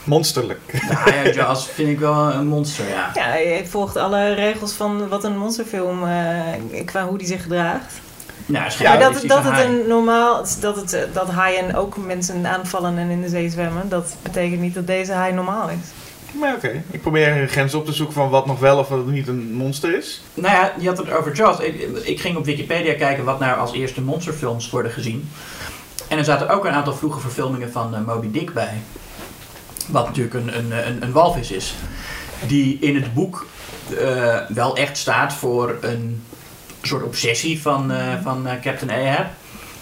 Monsterlijk. 0.05 0.61
de 0.71 0.95
Haya 0.95 1.31
Jaws 1.33 1.67
vind 1.67 1.89
ik 1.89 1.99
wel 1.99 2.33
een 2.33 2.47
monster, 2.47 2.89
ja. 2.89 3.11
Ja, 3.15 3.23
hij 3.23 3.67
volgt 3.69 3.97
alle 3.97 4.35
regels 4.35 4.73
van 4.73 5.09
wat 5.09 5.25
een 5.25 5.39
monsterfilm, 5.39 6.05
eh, 6.05 6.85
qua 6.85 7.07
hoe 7.07 7.19
die 7.19 7.27
zich 7.27 7.43
gedraagt. 7.43 8.01
Nou, 8.47 8.67
is 8.67 8.79
Ja, 8.79 8.91
maar 8.91 9.13
dat, 9.13 9.23
dat 9.27 9.45
het 9.45 9.65
een 9.65 9.89
normaal, 9.89 10.45
dat, 10.61 10.77
het, 10.77 11.09
dat 11.13 11.31
haaien 11.31 11.75
ook 11.75 11.97
mensen 11.97 12.47
aanvallen 12.47 12.99
en 12.99 13.11
in 13.11 13.21
de 13.21 13.29
zee 13.29 13.51
zwemmen, 13.51 13.89
dat 13.89 14.17
betekent 14.23 14.61
niet 14.61 14.75
dat 14.75 14.87
deze 14.87 15.13
haai 15.13 15.33
normaal 15.33 15.69
is. 15.69 15.89
Maar 16.33 16.55
oké, 16.55 16.83
ik 16.91 17.01
probeer 17.01 17.37
een 17.37 17.49
grens 17.49 17.75
op 17.75 17.87
te 17.87 17.93
zoeken 17.93 18.15
van 18.15 18.31
wat 18.31 18.47
nog 18.47 18.59
wel 18.59 18.79
of 18.79 18.89
wat 18.89 19.07
niet 19.07 19.29
een 19.29 19.53
monster 19.53 19.97
is. 19.97 20.23
Nou 20.35 20.55
ja, 20.55 20.73
je 20.79 20.89
had 20.89 20.99
het 20.99 21.11
over 21.11 21.35
Jaws. 21.35 21.59
Ik, 21.59 21.81
ik 22.03 22.21
ging 22.21 22.37
op 22.37 22.45
Wikipedia 22.45 22.95
kijken 22.95 23.25
wat 23.25 23.41
nou 23.41 23.59
als 23.59 23.73
eerste 23.73 24.01
monsterfilms 24.01 24.71
worden 24.71 24.93
gezien. 24.93 25.31
En 26.09 26.19
er 26.19 26.25
zaten 26.25 26.49
ook 26.49 26.65
een 26.65 26.73
aantal 26.73 26.95
vroege 26.95 27.21
verfilmingen 27.21 27.73
van 27.73 27.95
eh, 27.95 28.01
Moby 28.07 28.31
Dick 28.31 28.55
bij. 28.55 28.81
Wat 29.91 30.07
natuurlijk 30.07 30.35
een, 30.35 30.59
een, 30.59 30.87
een, 30.87 31.03
een 31.03 31.13
walvis 31.13 31.51
is. 31.51 31.75
Die 32.47 32.79
in 32.81 32.95
het 32.95 33.15
boek 33.15 33.47
eh, 33.99 34.39
wel 34.49 34.77
echt 34.77 34.97
staat 34.97 35.33
voor 35.33 35.79
een 35.81 36.23
soort 36.83 37.03
obsessie 37.03 37.61
van, 37.61 37.93
eh, 37.93 38.23
van 38.23 38.47
eh, 38.47 38.61
Captain 38.63 38.91
Ahab. 38.91 39.27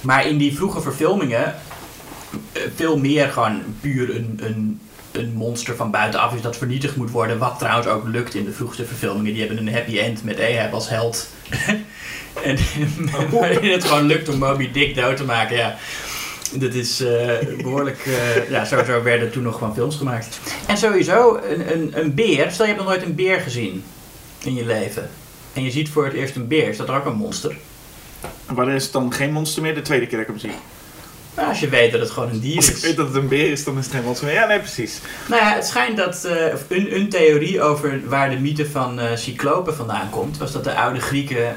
Maar 0.01 0.27
in 0.27 0.39
die 0.39 0.57
vroege 0.57 0.81
verfilmingen 0.81 1.55
veel 2.75 2.99
meer 2.99 3.29
gewoon 3.29 3.63
puur 3.81 4.17
een, 4.17 4.41
een, 4.43 4.81
een 5.13 5.33
monster 5.33 5.77
van 5.77 5.91
buitenaf 5.91 6.35
is 6.35 6.43
dat 6.43 6.57
vernietigd 6.57 6.97
moet 6.97 7.11
worden. 7.11 7.39
Wat 7.39 7.59
trouwens 7.59 7.89
ook 7.89 8.09
lukt 8.09 8.35
in 8.35 8.45
de 8.45 8.53
vroegste 8.53 8.85
verfilmingen. 8.85 9.33
Die 9.33 9.47
hebben 9.47 9.67
een 9.67 9.75
happy 9.75 9.99
end 9.99 10.25
met 10.25 10.41
Ahab 10.41 10.73
als 10.73 10.89
held. 10.89 11.29
en 12.43 12.59
waarin 13.31 13.73
het 13.73 13.85
gewoon 13.85 14.07
lukt 14.07 14.29
om 14.29 14.39
Moby 14.39 14.71
Dick 14.71 14.95
dood 14.95 15.17
te 15.17 15.25
maken. 15.25 15.57
Ja. 15.57 15.77
Dat 16.55 16.75
is 16.75 17.01
eh, 17.01 17.39
behoorlijk. 17.63 17.99
eh, 18.07 18.51
ja, 18.51 18.65
sowieso 18.65 19.03
werden 19.03 19.31
toen 19.31 19.43
nog 19.43 19.59
gewoon 19.59 19.75
films 19.75 19.97
gemaakt. 19.97 20.39
En 20.67 20.77
sowieso, 20.77 21.41
een, 21.51 21.73
een, 21.73 21.91
een 21.95 22.15
beer. 22.15 22.51
Stel 22.51 22.65
je 22.67 22.73
hebt 22.73 22.85
nog 22.85 22.93
nooit 22.93 23.03
een 23.07 23.15
beer 23.15 23.41
gezien 23.41 23.85
in 24.45 24.55
je 24.55 24.65
leven. 24.67 25.11
En 25.53 25.65
je 25.65 25.71
ziet 25.71 25.89
voor 25.91 26.05
het 26.05 26.15
eerst 26.15 26.37
een 26.37 26.49
beer. 26.49 26.69
Is 26.69 26.77
dat 26.77 26.89
er 26.89 26.95
ook 26.97 27.05
een 27.05 27.15
monster? 27.17 27.57
Wanneer 28.47 28.75
is 28.75 28.83
het 28.85 28.93
dan 28.93 29.13
geen 29.13 29.33
monster 29.33 29.63
meer? 29.63 29.75
De 29.75 29.83
tweede 29.83 30.07
keer 30.07 30.19
dat 30.19 30.27
ik 30.29 30.41
hem 30.41 30.51
zie. 30.51 30.59
Nou, 31.37 31.49
als 31.49 31.61
je 31.61 31.69
weet 31.69 31.93
dat 31.93 32.01
het 32.01 32.11
gewoon 32.11 32.31
een 32.31 32.41
dier 32.41 32.57
Als 32.57 32.69
ik 32.69 32.75
is. 32.77 32.83
weet 32.83 32.97
dat 32.97 33.07
het 33.07 33.17
een 33.17 33.29
beer 33.29 33.51
is, 33.51 33.65
dan 33.65 33.79
is 33.79 33.85
het 33.85 33.95
geen 33.95 34.05
monster 34.05 34.27
meer. 34.27 34.35
Ja, 34.35 34.47
nee, 34.47 34.59
precies. 34.59 35.01
Nou 35.29 35.43
ja, 35.43 35.55
het 35.55 35.67
schijnt 35.67 35.97
dat 35.97 36.25
eh, 36.25 36.47
een, 36.69 36.95
een 36.95 37.09
theorie 37.09 37.63
over 37.63 38.01
waar 38.07 38.31
de 38.31 38.37
mythe 38.39 38.71
van 38.71 39.01
cyclopen 39.15 39.75
vandaan 39.75 40.11
komt, 40.11 40.39
was 40.39 40.53
dat 40.53 40.65
de 40.65 40.75
oude 40.75 41.01
Grieken 41.01 41.57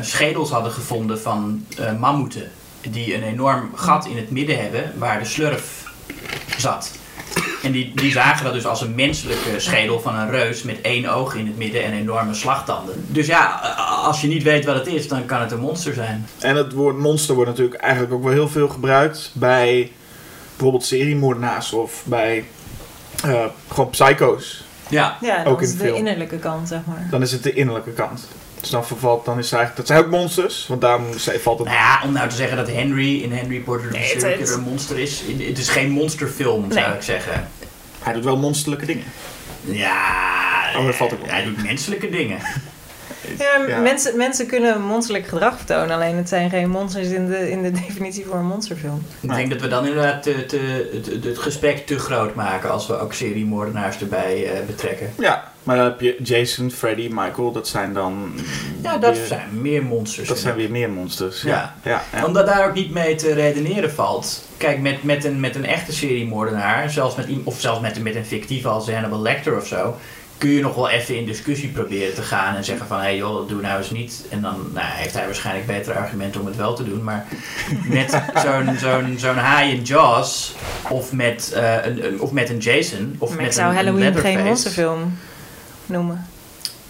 schedels 0.00 0.50
hadden 0.50 0.72
gevonden 0.72 1.20
van 1.20 1.66
mammoeten. 1.98 2.50
Die 2.90 3.14
een 3.14 3.22
enorm 3.22 3.70
gat 3.74 4.06
in 4.06 4.16
het 4.16 4.30
midden 4.30 4.60
hebben 4.62 4.92
waar 4.98 5.18
de 5.18 5.24
slurf 5.24 5.84
zat. 6.56 6.90
En 7.62 7.72
die, 7.72 7.92
die 7.94 8.10
zagen 8.10 8.44
dat 8.44 8.52
dus 8.52 8.66
als 8.66 8.80
een 8.80 8.94
menselijke 8.94 9.60
schedel 9.60 10.00
van 10.00 10.14
een 10.14 10.30
reus 10.30 10.62
met 10.62 10.80
één 10.80 11.06
oog 11.06 11.34
in 11.34 11.46
het 11.46 11.56
midden 11.56 11.84
en 11.84 11.92
enorme 11.92 12.34
slagtanden. 12.34 13.04
Dus 13.06 13.26
ja, 13.26 13.46
als 14.04 14.20
je 14.20 14.26
niet 14.26 14.42
weet 14.42 14.64
wat 14.64 14.74
het 14.74 14.86
is, 14.86 15.08
dan 15.08 15.26
kan 15.26 15.40
het 15.40 15.52
een 15.52 15.60
monster 15.60 15.94
zijn. 15.94 16.26
En 16.38 16.56
het 16.56 16.72
woord 16.72 16.96
monster 16.98 17.34
wordt 17.34 17.50
natuurlijk 17.50 17.80
eigenlijk 17.80 18.12
ook 18.12 18.22
wel 18.22 18.32
heel 18.32 18.48
veel 18.48 18.68
gebruikt 18.68 19.30
bij 19.34 19.92
bijvoorbeeld 20.50 20.84
seriemoordenaars 20.84 21.72
of 21.72 22.02
bij 22.04 22.44
eh, 23.24 23.44
gewoon 23.68 23.90
psycho's. 23.90 24.64
Ja, 24.88 25.16
Ja, 25.20 25.38
Ook 25.38 25.44
dat 25.44 25.60
in 25.60 25.64
is 25.68 25.76
de 25.76 25.84
de 25.84 25.92
innerlijke 25.94 26.38
kant, 26.38 26.68
zeg 26.68 26.80
maar. 26.86 27.06
Dan 27.10 27.22
is 27.22 27.32
het 27.32 27.42
de 27.42 27.52
innerlijke 27.52 27.90
kant. 27.92 28.28
Dus 28.60 28.70
dan 28.70 28.86
vervalt, 28.86 29.24
dan 29.24 29.38
is 29.38 29.50
het 29.50 29.58
eigenlijk, 29.58 29.88
dat 29.88 29.96
zijn 29.96 30.06
ook 30.08 30.18
monsters, 30.20 30.66
want 30.68 30.80
daarom 30.80 31.04
valt 31.18 31.58
het. 31.58 31.68
Nou 31.68 31.78
ja, 31.80 32.00
om 32.04 32.12
nou 32.12 32.28
te 32.28 32.36
zeggen 32.36 32.56
dat 32.56 32.70
Henry 32.70 33.22
in 33.22 33.32
Henry 33.32 33.58
Portrait 33.60 33.92
of 33.94 33.98
Nee, 34.00 34.16
the 34.16 34.26
het- 34.26 34.50
een 34.50 34.60
monster 34.60 34.98
is. 34.98 35.22
Het 35.38 35.58
is 35.58 35.68
geen 35.68 35.90
monsterfilm, 35.90 36.72
zou 36.72 36.94
ik 36.94 37.02
zeggen. 37.02 37.48
Hij 38.02 38.12
doet 38.12 38.24
wel 38.24 38.36
monsterlijke 38.36 38.86
dingen. 38.86 39.04
Ja, 39.64 40.28
Oh, 40.76 40.84
dat 40.86 40.94
valt 40.94 41.12
ook 41.12 41.18
hij 41.26 41.44
doet 41.44 41.62
menselijke 41.62 42.10
dingen. 42.10 42.38
Ja, 43.38 43.64
Ja. 43.68 43.78
Mensen, 43.80 44.16
mensen 44.16 44.46
kunnen 44.46 44.82
monsterlijk 44.82 45.26
gedrag 45.26 45.56
vertonen, 45.56 45.90
alleen 45.90 46.16
het 46.16 46.28
zijn 46.28 46.50
geen 46.50 46.70
monsters 46.70 47.08
in 47.08 47.26
de, 47.28 47.50
in 47.50 47.62
de 47.62 47.70
definitie 47.86 48.24
voor 48.26 48.34
een 48.36 48.46
monsterfilm. 48.46 49.02
Ik 49.20 49.34
denk 49.34 49.50
dat 49.50 49.60
we 49.60 49.68
dan 49.68 49.86
inderdaad 49.86 50.22
te, 50.22 50.46
te, 50.46 50.90
het, 50.92 51.24
het 51.24 51.38
gesprek 51.38 51.86
te 51.86 51.98
groot 51.98 52.34
maken 52.34 52.70
als 52.70 52.86
we 52.86 52.98
ook 52.98 53.12
seriemoordenaars 53.12 53.98
erbij 54.00 54.52
eh, 54.52 54.66
betrekken. 54.66 55.12
Ja, 55.18 55.49
maar 55.62 55.76
dan 55.76 55.84
heb 55.84 56.00
je 56.00 56.16
Jason, 56.22 56.70
Freddy, 56.70 57.08
Michael, 57.12 57.52
dat 57.52 57.68
zijn 57.68 57.92
dan. 57.92 58.32
Ja, 58.82 58.98
dat 58.98 59.16
weer- 59.16 59.26
zijn 59.26 59.48
meer 59.60 59.82
monsters. 59.82 60.28
Dat 60.28 60.38
zijn 60.38 60.56
weer 60.56 60.70
meer 60.70 60.90
monsters. 60.90 61.42
Ja. 61.42 61.48
Ja, 61.50 61.74
ja, 61.90 62.02
ja. 62.20 62.24
Omdat 62.26 62.46
daar 62.46 62.68
ook 62.68 62.74
niet 62.74 62.90
mee 62.90 63.14
te 63.14 63.32
redeneren 63.32 63.92
valt. 63.92 64.42
Kijk, 64.56 64.80
met, 64.80 65.02
met, 65.02 65.24
een, 65.24 65.40
met 65.40 65.54
een 65.54 65.66
echte 65.66 65.92
seriemoordenaar, 65.92 66.90
zelfs 66.90 67.16
met, 67.16 67.26
of 67.44 67.60
zelfs 67.60 67.80
met, 67.80 67.96
een- 67.96 68.02
met 68.02 68.14
een 68.14 68.26
fictieve 68.26 68.68
als 68.68 68.90
Hannibal 68.90 69.20
Lecter 69.22 69.56
of 69.56 69.66
zo, 69.66 69.96
kun 70.38 70.50
je 70.50 70.60
nog 70.60 70.74
wel 70.74 70.88
even 70.90 71.16
in 71.16 71.26
discussie 71.26 71.68
proberen 71.68 72.14
te 72.14 72.22
gaan 72.22 72.56
en 72.56 72.64
zeggen 72.64 72.86
van, 72.86 72.96
hé 72.96 73.02
hey 73.02 73.16
joh, 73.16 73.34
dat 73.36 73.48
doe 73.48 73.60
nou 73.60 73.78
eens 73.78 73.90
niet. 73.90 74.24
En 74.30 74.40
dan 74.40 74.54
nou, 74.74 74.86
heeft 74.88 75.14
hij 75.14 75.24
waarschijnlijk 75.24 75.66
betere 75.66 75.98
argumenten 75.98 76.40
om 76.40 76.46
het 76.46 76.56
wel 76.56 76.74
te 76.74 76.84
doen. 76.84 77.04
Maar 77.04 77.26
met 77.88 78.10
zo'n 78.44 78.76
zo'n 78.78 79.14
zo'n 79.18 79.36
haai 79.36 79.72
in 79.74 79.82
Jaws, 79.82 80.54
of 80.88 81.12
met, 81.12 81.52
eh, 81.52 81.74
een, 81.84 82.06
een- 82.06 82.20
of 82.20 82.30
met 82.32 82.48
een 82.50 82.58
Jason, 82.58 83.14
of 83.18 83.28
maar 83.28 83.36
met 83.38 83.46
ik 83.46 83.52
zou 83.52 83.64
een, 83.70 83.70
een 83.78 83.84
Halloween 83.84 84.02
geen 84.04 84.12
Leatherface. 84.12 84.44
monsterfilm 84.48 85.18
noemen. 85.90 86.26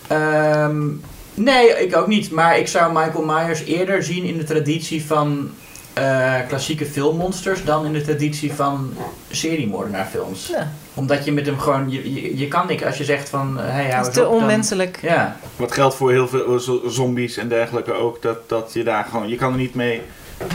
Ehm, 0.07 0.87
nee, 1.35 1.69
ik 1.69 1.97
ook 1.97 2.07
niet. 2.07 2.31
Maar 2.31 2.59
ik 2.59 2.69
zou 2.69 2.93
Michael 2.93 3.25
Myers 3.25 3.65
eerder 3.65 4.03
zien 4.03 4.25
in 4.25 4.37
de 4.39 4.45
traditie 4.45 5.05
van 5.05 5.51
eh, 5.93 6.35
klassieke 6.49 6.87
filmmonsters 6.87 7.65
dan 7.65 7.85
in 7.87 7.93
de 7.93 8.03
traditie 8.03 8.53
van 8.53 8.93
seriemoordenaarfilms. 9.31 10.47
Ja, 10.47 10.73
Omdat 10.95 11.25
je 11.25 11.33
met 11.33 11.47
hem 11.47 11.59
gewoon, 11.59 11.91
je, 11.91 12.15
je, 12.15 12.37
je 12.39 12.49
kan 12.49 12.67
niks 12.67 12.85
als 12.85 12.99
je 12.99 13.05
zegt 13.05 13.29
van, 13.29 13.59
hé, 13.59 13.65
hey, 13.71 13.83
hou 13.91 13.97
dat 13.97 14.07
is 14.07 14.13
te 14.15 14.21
op, 14.27 14.31
dan- 14.33 14.41
onmenselijk. 14.41 14.99
Ja, 15.03 15.37
Wat 15.57 15.73
geldt 15.73 15.95
voor 15.95 16.11
heel 16.11 16.29
veel 16.29 16.59
zo- 16.59 16.83
zombies 16.89 17.37
en 17.37 17.49
dergelijke 17.49 17.93
ook, 17.93 18.23
dat, 18.23 18.49
dat 18.49 18.71
je 18.73 18.85
daar 18.85 19.05
gewoon, 19.11 19.29
je 19.29 19.37
kan 19.37 19.53
er 19.53 19.59
niet 19.59 19.75
mee, 19.75 20.03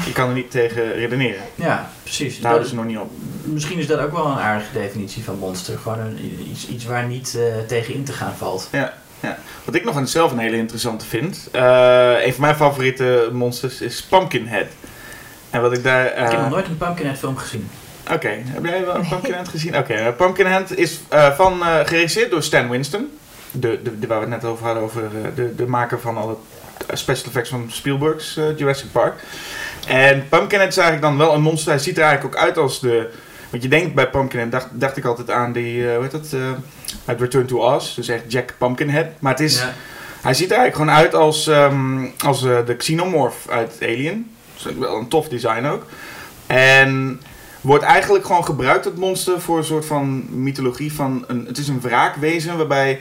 je 0.06 0.12
kan 0.14 0.28
er 0.28 0.34
niet 0.36 0.52
tegen 0.52 0.94
redeneren. 0.94 1.42
ja, 1.56 1.90
precies. 2.04 2.34
Daar 2.34 2.42
Dat 2.42 2.44
houden 2.44 2.64
is- 2.64 2.70
ze 2.70 2.76
nog 2.76 2.86
niet 2.86 2.98
op. 2.98 3.12
misschien 3.44 3.80
is 3.80 3.88
dat 3.88 4.00
ook 4.00 4.12
wel 4.12 4.26
een 4.26 4.38
aardige 4.38 4.74
definitie 4.74 5.24
van 5.24 5.38
monster. 5.40 5.78
Gewoon 5.78 6.00
een, 6.00 6.48
iets, 6.52 6.68
iets 6.68 6.86
waar 6.86 7.06
niet 7.06 7.36
eh, 7.38 7.44
tegen 7.68 7.94
in 7.94 8.04
te 8.04 8.14
gaan 8.14 8.34
valt. 8.38 8.68
Ja, 8.72 8.94
ja. 9.20 9.38
Wat 9.64 9.76
ik 9.76 9.84
nog 9.84 9.96
aan 9.96 10.08
zelf 10.08 10.32
een 10.32 10.38
hele 10.40 10.58
interessante 10.58 11.06
vind, 11.06 11.48
eh, 11.52 12.26
een 12.26 12.32
van 12.34 12.42
mijn 12.42 12.56
favoriete 12.56 13.30
monsters 13.34 13.82
is 13.82 14.04
Pumpkinhead. 14.04 14.68
En 15.50 15.62
wat 15.62 15.74
ik 15.74 15.84
daar... 15.84 16.06
eh, 16.06 16.24
Ik 16.26 16.32
heb 16.32 16.40
nog 16.40 16.50
nooit 16.50 16.68
een 16.68 16.78
Pumpkinhead 16.78 17.18
film 17.18 17.38
gezien. 17.38 17.70
Oké, 18.12 18.30
heb 18.44 18.66
jij 18.66 18.86
wel 18.86 19.00
Pumpkinhead 19.10 19.48
gezien? 19.48 19.78
Oké, 19.78 19.94
eh, 19.94 20.16
Pumpkinhead 20.16 20.72
is 20.78 21.00
eh, 21.10 21.32
van, 21.36 21.62
eh, 21.64 21.80
geregisseerd 21.86 22.32
door 22.32 22.44
Stan 22.44 22.70
Winston. 22.70 23.18
De, 23.52 23.80
de, 23.84 24.00
de- 24.00 24.08
waar 24.08 24.20
we 24.20 24.26
het 24.32 24.42
net 24.42 24.52
over 24.52 24.66
hadden, 24.66 24.84
over 24.84 25.04
eh, 25.04 25.30
de, 25.36 25.56
de 25.56 25.66
maker 25.68 26.00
van 26.00 26.18
alle 26.18 26.32
eh, 26.34 26.55
special 26.94 27.28
effects 27.28 27.50
van 27.50 27.66
Spielberg's 27.72 28.38
eh, 28.38 28.58
Jurassic 28.58 28.92
Park. 28.92 29.14
En 29.88 30.26
Pumpkinhead 30.30 30.70
is 30.70 30.78
eigenlijk 30.78 31.08
dan 31.08 31.18
wel 31.18 31.34
een 31.34 31.42
monster. 31.42 31.72
Hij 31.72 31.80
ziet 31.80 31.98
er 31.98 32.04
eigenlijk 32.04 32.36
ook 32.36 32.42
uit 32.42 32.58
als 32.58 32.80
de... 32.80 33.10
Want 33.50 33.64
je 33.64 33.70
denkt 33.70 33.96
bij 33.96 34.10
Pumpkinhead, 34.10 34.52
dacht, 34.52 34.68
dacht 34.72 34.98
ik 34.98 35.06
altijd 35.06 35.32
aan 35.32 35.52
die, 35.52 35.88
eh 35.88 35.94
hoe 35.94 36.02
heet 36.02 36.12
dat, 36.12 36.34
eh, 36.34 36.52
uit 37.06 37.20
Return 37.20 37.46
to 37.46 37.76
Oz. 37.76 37.96
Dus 37.96 38.08
echt 38.08 38.32
Jack 38.32 38.54
Pumpkinhead. 38.58 39.08
Maar 39.20 39.32
het 39.32 39.42
is... 39.42 39.60
Ja. 39.60 39.74
Hij 40.22 40.34
ziet 40.34 40.52
er 40.52 40.58
eigenlijk 40.58 40.90
gewoon 40.90 41.04
uit 41.04 41.14
als, 41.14 41.48
ehm, 41.48 42.06
als 42.26 42.44
eh, 42.44 42.58
de 42.66 42.76
Xenomorph 42.76 43.50
uit 43.50 43.78
Alien. 43.82 44.32
Dat 44.58 44.72
is 44.72 44.78
wel 44.78 44.98
een 44.98 45.08
tof 45.08 45.28
design 45.28 45.66
ook. 45.66 45.86
En 46.48 47.22
wordt 47.62 47.84
eigenlijk 47.84 48.26
gewoon 48.26 48.46
gebruikt, 48.46 48.86
het 48.86 48.98
monster, 48.98 49.42
voor 49.42 49.58
een 49.58 49.64
soort 49.64 49.86
van 49.86 50.26
mythologie 50.30 50.94
van... 50.94 51.24
Een, 51.28 51.46
het 51.48 51.58
is 51.58 51.68
een 51.68 51.82
wraakwezen 51.82 52.58
waarbij 52.58 53.00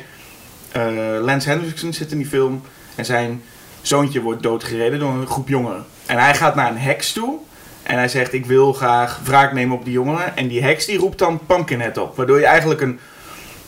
eh, 0.72 0.82
Lance 1.20 1.48
Henriksen 1.48 1.92
zit 1.92 2.12
in 2.12 2.18
die 2.18 2.26
film. 2.26 2.62
En 2.94 3.04
zijn 3.04 3.42
zoontje 3.86 4.20
wordt 4.20 4.42
doodgereden 4.42 4.98
door 4.98 5.10
een 5.10 5.26
groep 5.26 5.48
jongeren. 5.48 5.84
En 6.06 6.18
hij 6.18 6.34
gaat 6.34 6.54
naar 6.54 6.70
een 6.70 6.78
heks 6.78 7.12
toe. 7.12 7.38
En 7.82 7.96
hij 7.96 8.08
zegt, 8.08 8.32
ik 8.32 8.46
wil 8.46 8.72
graag 8.72 9.20
wraak 9.24 9.52
nemen 9.52 9.76
op 9.76 9.84
die 9.84 9.92
jongeren. 9.92 10.36
En 10.36 10.48
die 10.48 10.62
heks 10.62 10.86
die 10.86 10.98
roept 10.98 11.18
dan 11.18 11.40
Pumpkinhead 11.46 11.98
op. 11.98 12.16
Waardoor 12.16 12.38
je 12.38 12.46
eigenlijk 12.46 12.80
een 12.80 12.98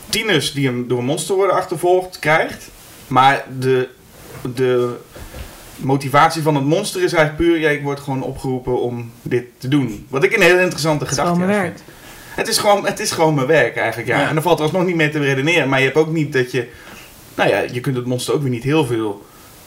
tieners 0.08 0.52
die 0.52 0.68
een, 0.68 0.88
door 0.88 0.98
een 0.98 1.04
monster 1.04 1.34
worden 1.34 1.56
achtervolgd 1.56 2.18
krijgt. 2.18 2.70
Maar 3.06 3.44
de, 3.58 3.88
de 4.54 4.96
motivatie 5.76 6.42
van 6.42 6.54
het 6.54 6.64
monster 6.64 7.02
is 7.02 7.12
eigenlijk 7.12 7.48
puur... 7.48 7.60
Ja, 7.60 7.70
ik 7.70 7.82
word 7.82 8.00
gewoon 8.00 8.22
opgeroepen 8.22 8.80
om 8.80 9.12
dit 9.22 9.44
te 9.58 9.68
doen. 9.68 10.06
Wat 10.10 10.24
ik 10.24 10.34
een 10.34 10.42
hele 10.42 10.60
interessante 10.60 11.06
gedachte 11.06 11.34
vind. 11.34 11.46
werk. 11.46 11.78
Het 12.34 12.48
is 12.48 12.58
gewoon, 12.58 12.86
het 12.86 13.00
is 13.00 13.10
gewoon 13.10 13.34
mijn 13.34 13.46
werk 13.46 13.76
eigenlijk, 13.76 14.08
ja. 14.08 14.20
Ja. 14.20 14.28
En 14.28 14.34
dan 14.34 14.42
valt 14.42 14.58
er 14.58 14.64
alsnog 14.64 14.84
niet 14.84 14.96
mee 14.96 15.10
te 15.10 15.18
redeneren. 15.18 15.68
Maar 15.68 15.78
je 15.78 15.84
hebt 15.84 15.96
ook 15.96 16.12
niet 16.12 16.32
dat 16.32 16.50
je... 16.50 16.68
Nou 17.34 17.50
ja, 17.50 17.60
je 17.72 17.80
kunt 17.80 17.96
het 17.96 18.06
monster 18.06 18.34
ook 18.34 18.42
weer 18.42 18.50
niet 18.50 18.62
heel 18.62 18.86
veel 18.86 19.24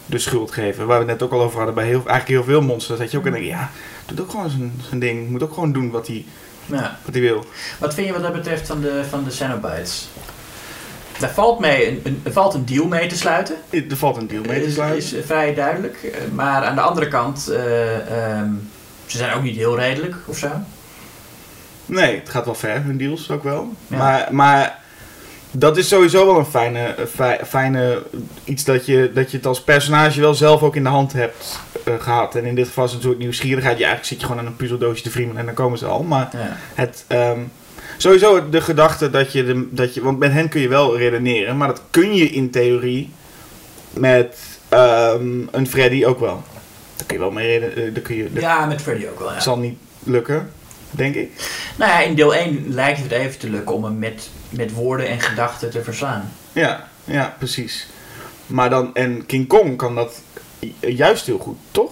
de 0.10 0.18
schuld 0.20 0.52
geven. 0.52 0.86
Waar 0.88 1.00
we 1.00 1.06
het 1.06 1.20
net 1.20 1.24
ook 1.24 1.34
al 1.34 1.42
over 1.42 1.58
hadden 1.58 1.76
bij 1.76 1.86
heel, 1.86 2.04
eigenlijk 2.06 2.28
heel 2.28 2.44
veel 2.44 2.62
monsters. 2.62 3.00
Dat 3.00 3.12
je 3.12 3.18
ook 3.18 3.24
kan 3.24 3.32
denken, 3.32 3.50
ja, 3.50 3.70
doet 4.06 4.22
ook 4.22 4.30
gewoon 4.30 4.50
zijn, 4.50 4.82
zijn 4.88 5.00
ding. 5.00 5.30
Moet 5.30 5.44
ook 5.44 5.54
gewoon 5.54 5.72
doen 5.72 5.92
wat 5.92 6.08
hij, 6.08 6.26
Ja. 6.66 6.98
wat 7.06 7.14
hij 7.14 7.24
wil. 7.24 7.46
Wat 7.80 7.94
vind 7.94 8.08
je 8.08 8.14
wat 8.14 8.22
dat 8.22 8.34
betreft 8.34 8.68
van 8.68 8.82
de, 8.82 9.04
van 9.10 9.24
de 9.24 9.32
Cenobites? 9.32 10.08
Daar 11.20 11.30
valt, 11.30 11.60
mee 11.60 11.88
een, 11.88 12.02
een, 12.04 12.22
er 12.24 12.32
valt 12.32 12.54
een 12.54 12.66
deal 12.66 12.88
mee 12.88 13.08
te 13.08 13.18
sluiten. 13.18 13.56
Er 13.70 13.98
valt 13.98 14.18
een 14.18 14.28
deal 14.28 14.44
mee 14.44 14.60
te 14.62 14.68
is, 14.68 14.74
sluiten. 14.74 14.98
is 14.98 15.14
eh, 15.14 15.24
vrij 15.26 15.54
duidelijk. 15.54 16.18
Maar 16.34 16.64
aan 16.64 16.76
de 16.76 16.82
andere 16.82 17.08
kant, 17.08 17.48
eh, 17.48 18.38
ehm, 18.40 18.50
ze 19.06 19.18
zijn 19.18 19.34
ook 19.34 19.44
niet 19.44 19.56
heel 19.56 19.78
redelijk 19.78 20.16
of 20.26 20.38
zo. 20.38 20.50
Nee, 21.86 22.20
het 22.20 22.30
gaat 22.30 22.46
wel 22.46 22.56
ver, 22.56 22.84
hun 22.84 22.98
deals 22.98 23.32
ook 23.32 23.44
wel. 23.44 23.74
Ja. 23.88 23.98
Maar, 23.98 24.28
maar 24.32 24.79
dat 25.52 25.78
is 25.78 25.88
sowieso 25.88 26.26
wel 26.26 26.38
een 26.38 26.46
fijne, 26.46 26.80
eh, 26.88 27.06
fi- 27.06 27.46
fijne 27.46 28.04
iets 28.44 28.64
dat 28.64 28.86
je, 28.86 29.12
dat 29.14 29.32
je 29.32 29.38
het 29.38 29.46
als 29.46 29.62
personage 29.64 30.22
wel 30.22 30.34
zelf 30.34 30.62
ook 30.64 30.76
in 30.76 30.84
de 30.84 30.90
hand 30.90 31.14
hebt. 31.14 31.60
eh, 31.84 31.94
gehad. 32.00 32.36
En 32.36 32.46
in 32.46 32.56
dit 32.56 32.68
geval 32.68 32.84
is 32.84 32.90
het 32.92 33.00
natuurlijk 33.00 33.24
nieuwsgierigheid. 33.28 33.78
Ja, 33.78 33.86
eigenlijk 33.86 34.08
zit 34.08 34.20
je 34.20 34.26
gewoon 34.26 34.42
aan 34.42 34.48
een 34.48 34.56
puzzeldoosje 34.56 35.04
te 35.04 35.10
friemelen 35.10 35.40
en 35.40 35.46
dan 35.46 35.54
komen 35.56 35.78
ze 35.78 35.86
al. 35.86 36.04
Maar 36.04 36.30
Ja. 36.34 36.58
het, 36.76 37.04
ehm, 37.08 37.40
sowieso 37.98 38.50
de 38.50 38.62
gedachte 38.62 39.10
dat 39.10 39.32
je, 39.32 39.46
de, 39.46 39.68
dat 39.72 39.94
je... 39.94 40.02
Want 40.02 40.20
met 40.20 40.32
hen 40.32 40.50
kun 40.50 40.62
je 40.62 40.68
wel 40.68 40.98
redeneren. 40.98 41.58
Maar 41.58 41.68
dat 41.68 41.82
kun 41.90 42.14
je 42.16 42.26
in 42.30 42.50
theorie 42.52 43.10
met 43.94 44.38
ehm, 44.70 45.28
een 45.52 45.68
Freddy 45.68 46.06
ook 46.06 46.20
wel. 46.20 46.44
Daar 46.96 47.06
kun 47.06 47.16
je 47.16 47.22
wel 47.22 47.32
mee 47.32 47.60
redeneren. 47.60 47.94
Dat 47.94 48.04
kun 48.04 48.16
je, 48.16 48.30
ja, 48.34 48.66
met 48.66 48.82
Freddy 48.82 49.06
ook 49.08 49.20
wel. 49.20 49.32
Ja. 49.34 49.40
zal 49.40 49.58
niet 49.58 49.78
lukken, 50.04 50.50
denk 50.92 51.16
ik. 51.16 51.32
Nou 51.78 51.92
ja, 51.92 52.00
in 52.02 52.16
deel 52.16 52.36
1 52.36 52.66
lijkt 52.68 53.00
het 53.02 53.12
even 53.12 53.40
te 53.40 53.50
lukken 53.50 53.76
om 53.76 53.84
hem 53.84 54.00
met, 54.00 54.30
met 54.50 54.74
woorden 54.74 55.08
en 55.08 55.20
gedachten 55.20 55.70
te 55.70 55.84
verslaan. 55.84 56.32
Ja, 56.52 56.88
ja, 57.04 57.36
precies. 57.38 57.88
Maar 58.46 58.70
dan, 58.70 58.96
en 58.96 59.26
King 59.26 59.48
Kong 59.48 59.78
kan 59.78 59.96
dat 59.96 60.22
ju- 60.60 60.74
juist 60.80 61.26
heel 61.26 61.38
goed, 61.40 61.58
toch? 61.72 61.92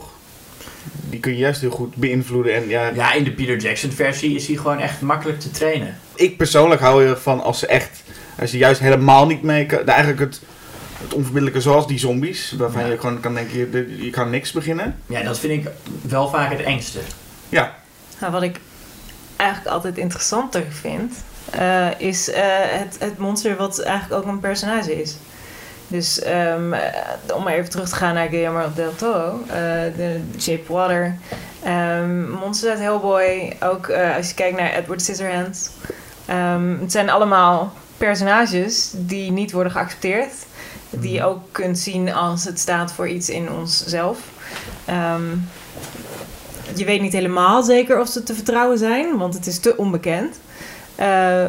Die 1.09 1.19
kun 1.19 1.31
je 1.31 1.37
juist 1.37 1.61
heel 1.61 1.69
goed 1.69 1.95
beïnvloeden. 1.95 2.55
En 2.55 2.67
ja, 2.69 2.87
Ja, 2.93 3.13
in 3.13 3.23
de 3.23 3.31
Peter 3.31 3.57
Jackson 3.57 3.91
versie 3.91 4.35
is 4.35 4.47
hij 4.47 4.55
gewoon 4.55 4.79
echt 4.79 5.01
makkelijk 5.01 5.39
te 5.39 5.51
trainen. 5.51 5.97
ik 6.15 6.37
persoonlijk 6.37 6.81
hou 6.81 7.07
ervan 7.07 7.41
als 7.41 7.59
ze 7.59 7.67
echt, 7.67 8.03
als 8.39 8.51
je 8.51 8.57
juist 8.57 8.79
helemaal 8.79 9.25
niet 9.27 9.41
mee 9.41 9.65
kan. 9.65 9.77
nou, 9.77 9.89
Eigenlijk 9.89 10.19
het, 10.19 10.41
het 11.03 11.13
onverbiddelijke 11.13 11.61
zoals 11.61 11.87
die 11.87 11.99
zombies, 11.99 12.53
waarvan 12.57 12.81
Ja. 12.85 12.87
je 12.91 12.99
gewoon 12.99 13.19
kan 13.19 13.33
denken, 13.33 13.57
je, 13.57 13.95
je 14.03 14.09
kan 14.09 14.29
niks 14.29 14.51
beginnen. 14.51 14.95
Ja, 15.05 15.23
dat 15.23 15.39
vind 15.39 15.65
ik 15.65 15.71
wel 16.01 16.29
vaak 16.29 16.51
het 16.51 16.61
engste. 16.61 16.99
Ja, 17.49 17.75
Nou, 18.19 18.31
wat 18.31 18.41
ik 18.41 18.59
eigenlijk 19.35 19.69
altijd 19.75 19.97
interessanter 19.97 20.63
vind, 20.69 21.13
eh, 21.51 21.99
is 21.99 22.29
eh, 22.29 22.43
het, 22.53 22.95
het 22.99 23.17
monster 23.17 23.55
wat 23.55 23.79
eigenlijk 23.79 24.21
ook 24.21 24.31
een 24.31 24.39
personage 24.39 25.01
is. 25.01 25.15
Dus 25.87 26.19
ehm, 26.21 26.73
eh, 26.73 27.35
om 27.35 27.43
maar 27.43 27.53
even 27.53 27.69
terug 27.69 27.89
te 27.89 27.95
gaan 27.95 28.13
naar 28.13 28.29
Guillermo 28.29 28.71
del 28.75 28.95
Toro, 28.95 29.41
eh, 29.47 29.55
de 29.95 30.21
Shape 30.39 30.73
Water, 30.73 31.17
ehm 31.63 32.29
monsters 32.29 32.71
uit 32.71 32.81
Hellboy, 32.81 33.57
ook 33.63 33.91
als 34.17 34.27
je 34.27 34.33
kijkt 34.35 34.57
naar 34.57 34.73
Edward 34.73 35.01
Scissorhands. 35.01 35.69
Ehm, 36.25 36.79
het 36.79 36.91
zijn 36.91 37.09
allemaal 37.09 37.73
personages 37.97 38.91
die 38.95 39.31
niet 39.31 39.51
worden 39.51 39.71
geaccepteerd, 39.71 40.33
die 40.89 41.13
je 41.13 41.23
ook 41.23 41.41
kunt 41.51 41.79
zien 41.79 42.13
als 42.13 42.43
het 42.43 42.59
staat 42.59 42.91
voor 42.91 43.07
iets 43.07 43.29
in 43.29 43.51
onszelf. 43.51 44.17
Je 46.75 46.85
weet 46.85 47.01
niet 47.01 47.13
helemaal 47.13 47.63
zeker 47.63 47.99
of 47.99 48.07
ze 48.07 48.23
te 48.23 48.33
vertrouwen 48.33 48.77
zijn, 48.77 49.17
want 49.17 49.33
het 49.33 49.47
is 49.47 49.59
te 49.59 49.77
onbekend. 49.77 50.39
Eh, 50.97 51.45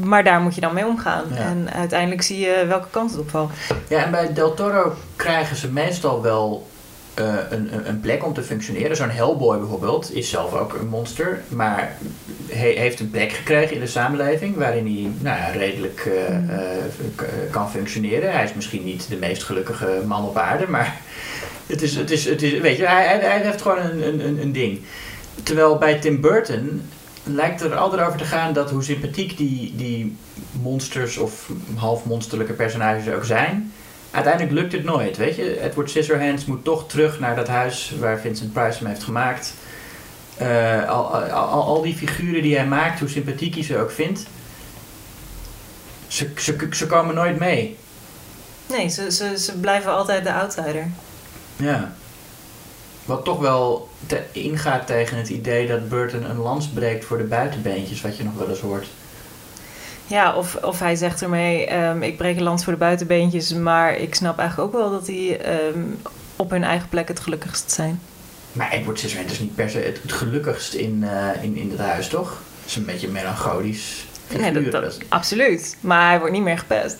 maar 0.00 0.24
daar 0.24 0.40
moet 0.40 0.54
je 0.54 0.60
dan 0.60 0.74
mee 0.74 0.86
omgaan. 0.86 1.24
Ja. 1.30 1.36
En 1.36 1.72
uiteindelijk 1.72 2.22
zie 2.22 2.38
je 2.38 2.64
welke 2.68 2.88
kant 2.90 3.10
het 3.10 3.20
opvalt. 3.20 3.50
Ja, 3.88 4.04
en 4.04 4.10
bij 4.10 4.32
Del 4.32 4.54
Toro 4.54 4.94
krijgen 5.16 5.56
ze 5.56 5.68
meestal 5.68 6.22
wel 6.22 6.66
eh, 7.14 7.34
een, 7.50 7.88
een- 7.88 8.00
plek 8.00 8.24
om 8.24 8.32
te 8.34 8.42
functioneren. 8.42 8.96
Zo'n 8.96 9.10
Hellboy 9.10 9.58
bijvoorbeeld 9.58 10.14
is 10.14 10.30
zelf 10.30 10.54
ook 10.54 10.72
een 10.74 10.88
monster, 10.88 11.40
maar 11.48 11.96
he- 12.48 12.74
heeft 12.78 13.00
een 13.00 13.10
plek 13.10 13.32
gekregen 13.32 13.74
in 13.74 13.80
de 13.80 13.86
samenleving 13.86 14.56
waarin 14.56 14.84
hij 14.84 15.10
nou 15.20 15.36
ja, 15.38 15.46
redelijk 15.58 16.08
eh, 16.28 16.36
kan 17.50 17.70
functioneren. 17.70 18.32
Hij 18.32 18.44
is 18.44 18.54
misschien 18.54 18.84
niet 18.84 19.08
de 19.08 19.16
meest 19.16 19.42
gelukkige 19.42 20.02
man 20.06 20.24
op 20.24 20.36
aarde, 20.38 20.66
maar 20.68 20.96
het 21.66 21.82
is, 21.82 21.96
het 21.96 22.10
is, 22.10 22.24
het 22.24 22.42
is, 22.42 22.60
weet 22.60 22.76
je, 22.76 22.86
hij, 22.86 23.18
hij, 23.20 23.40
heeft 23.40 23.62
gewoon 23.62 23.78
een, 23.78 24.24
een- 24.26 24.40
een 24.40 24.52
ding. 24.52 24.80
Terwijl 25.42 25.78
bij 25.78 25.94
Tim 25.98 26.20
Burton 26.20 26.82
lijkt 27.24 27.60
er 27.60 27.76
altijd 27.76 28.06
over 28.06 28.18
te 28.18 28.24
gaan 28.24 28.52
dat 28.52 28.70
hoe 28.70 28.82
sympathiek 28.82 29.36
die, 29.36 29.72
die 29.76 30.16
monsters 30.62 31.16
of 31.16 31.50
half 31.74 32.04
monsterlijke 32.04 32.52
personages 32.52 33.14
ook 33.14 33.24
zijn, 33.24 33.72
uiteindelijk 34.10 34.52
lukt 34.52 34.72
het 34.72 34.84
nooit. 34.84 35.16
Weet 35.16 35.36
je, 35.36 35.60
Edward 35.60 35.90
Scissorhands 35.90 36.44
moet 36.44 36.64
toch 36.64 36.88
terug 36.88 37.20
naar 37.20 37.36
dat 37.36 37.48
huis 37.48 37.92
waar 37.98 38.20
Vincent 38.20 38.52
Price 38.52 38.78
hem 38.78 38.86
heeft 38.86 39.02
gemaakt. 39.02 39.54
Eh, 40.36 40.88
al, 40.88 41.14
al, 41.16 41.30
al, 41.30 41.62
al 41.62 41.82
die 41.82 41.94
figuren 41.94 42.42
die 42.42 42.56
hij 42.56 42.66
maakt, 42.66 43.00
hoe 43.00 43.08
sympathiek 43.08 43.54
hij 43.54 43.62
ze 43.62 43.78
ook 43.78 43.90
vindt, 43.90 44.26
ze, 46.06 46.30
ze, 46.36 46.68
ze 46.70 46.86
komen 46.86 47.14
nooit 47.14 47.38
mee. 47.38 47.76
Nee, 48.66 48.88
ze, 48.88 49.12
ze, 49.12 49.38
ze 49.38 49.58
blijven 49.58 49.92
altijd 49.92 50.24
de 50.24 50.32
outsider. 50.32 50.90
Ja. 51.56 51.92
Wat 53.04 53.24
toch 53.24 53.38
wel 53.40 53.88
te- 54.06 54.22
ingaat 54.32 54.86
tegen 54.86 55.16
het 55.16 55.28
idee 55.28 55.66
dat 55.66 55.88
Burton 55.88 56.30
een 56.30 56.36
lans 56.38 56.68
breekt 56.68 57.04
voor 57.04 57.18
de 57.18 57.24
buitenbeentjes, 57.24 58.00
wat 58.00 58.16
je 58.16 58.24
nog 58.24 58.34
wel 58.38 58.48
eens 58.48 58.60
hoort. 58.60 58.86
Ja, 60.06 60.34
of, 60.36 60.54
of 60.62 60.78
hij 60.78 60.96
zegt 60.96 61.22
ermee, 61.22 61.66
ehm, 61.66 62.02
ik 62.02 62.16
breek 62.16 62.36
een 62.36 62.42
lans 62.42 62.64
voor 62.64 62.72
de 62.72 62.78
buitenbeentjes, 62.78 63.52
maar 63.54 63.96
ik 63.96 64.14
snap 64.14 64.38
eigenlijk 64.38 64.68
ook 64.74 64.80
wel 64.80 64.90
dat 64.90 65.06
die 65.06 65.36
ehm, 65.36 65.80
op 66.36 66.50
hun 66.50 66.64
eigen 66.64 66.88
plek 66.88 67.08
het 67.08 67.20
gelukkigst 67.20 67.70
zijn. 67.72 68.00
Maar 68.52 68.70
Edward 68.72 68.98
Scissorhands 68.98 69.32
is 69.32 69.38
niet 69.40 69.54
per 69.54 69.70
se 69.70 69.78
het, 69.78 70.02
het 70.02 70.12
gelukkigst 70.12 70.74
in, 70.74 71.04
eh, 71.04 71.42
in, 71.42 71.56
in 71.56 71.70
het 71.70 71.78
huis, 71.80 72.08
toch? 72.08 72.28
Het 72.60 72.70
is 72.70 72.76
een 72.76 72.84
beetje 72.84 73.08
melancholisch. 73.08 74.06
Nee, 74.38 74.52
dat, 74.52 74.70
dat, 74.82 74.98
absoluut. 75.08 75.76
Maar 75.80 76.08
hij 76.08 76.18
wordt 76.18 76.32
niet 76.34 76.42
meer 76.42 76.58
gepest. 76.58 76.96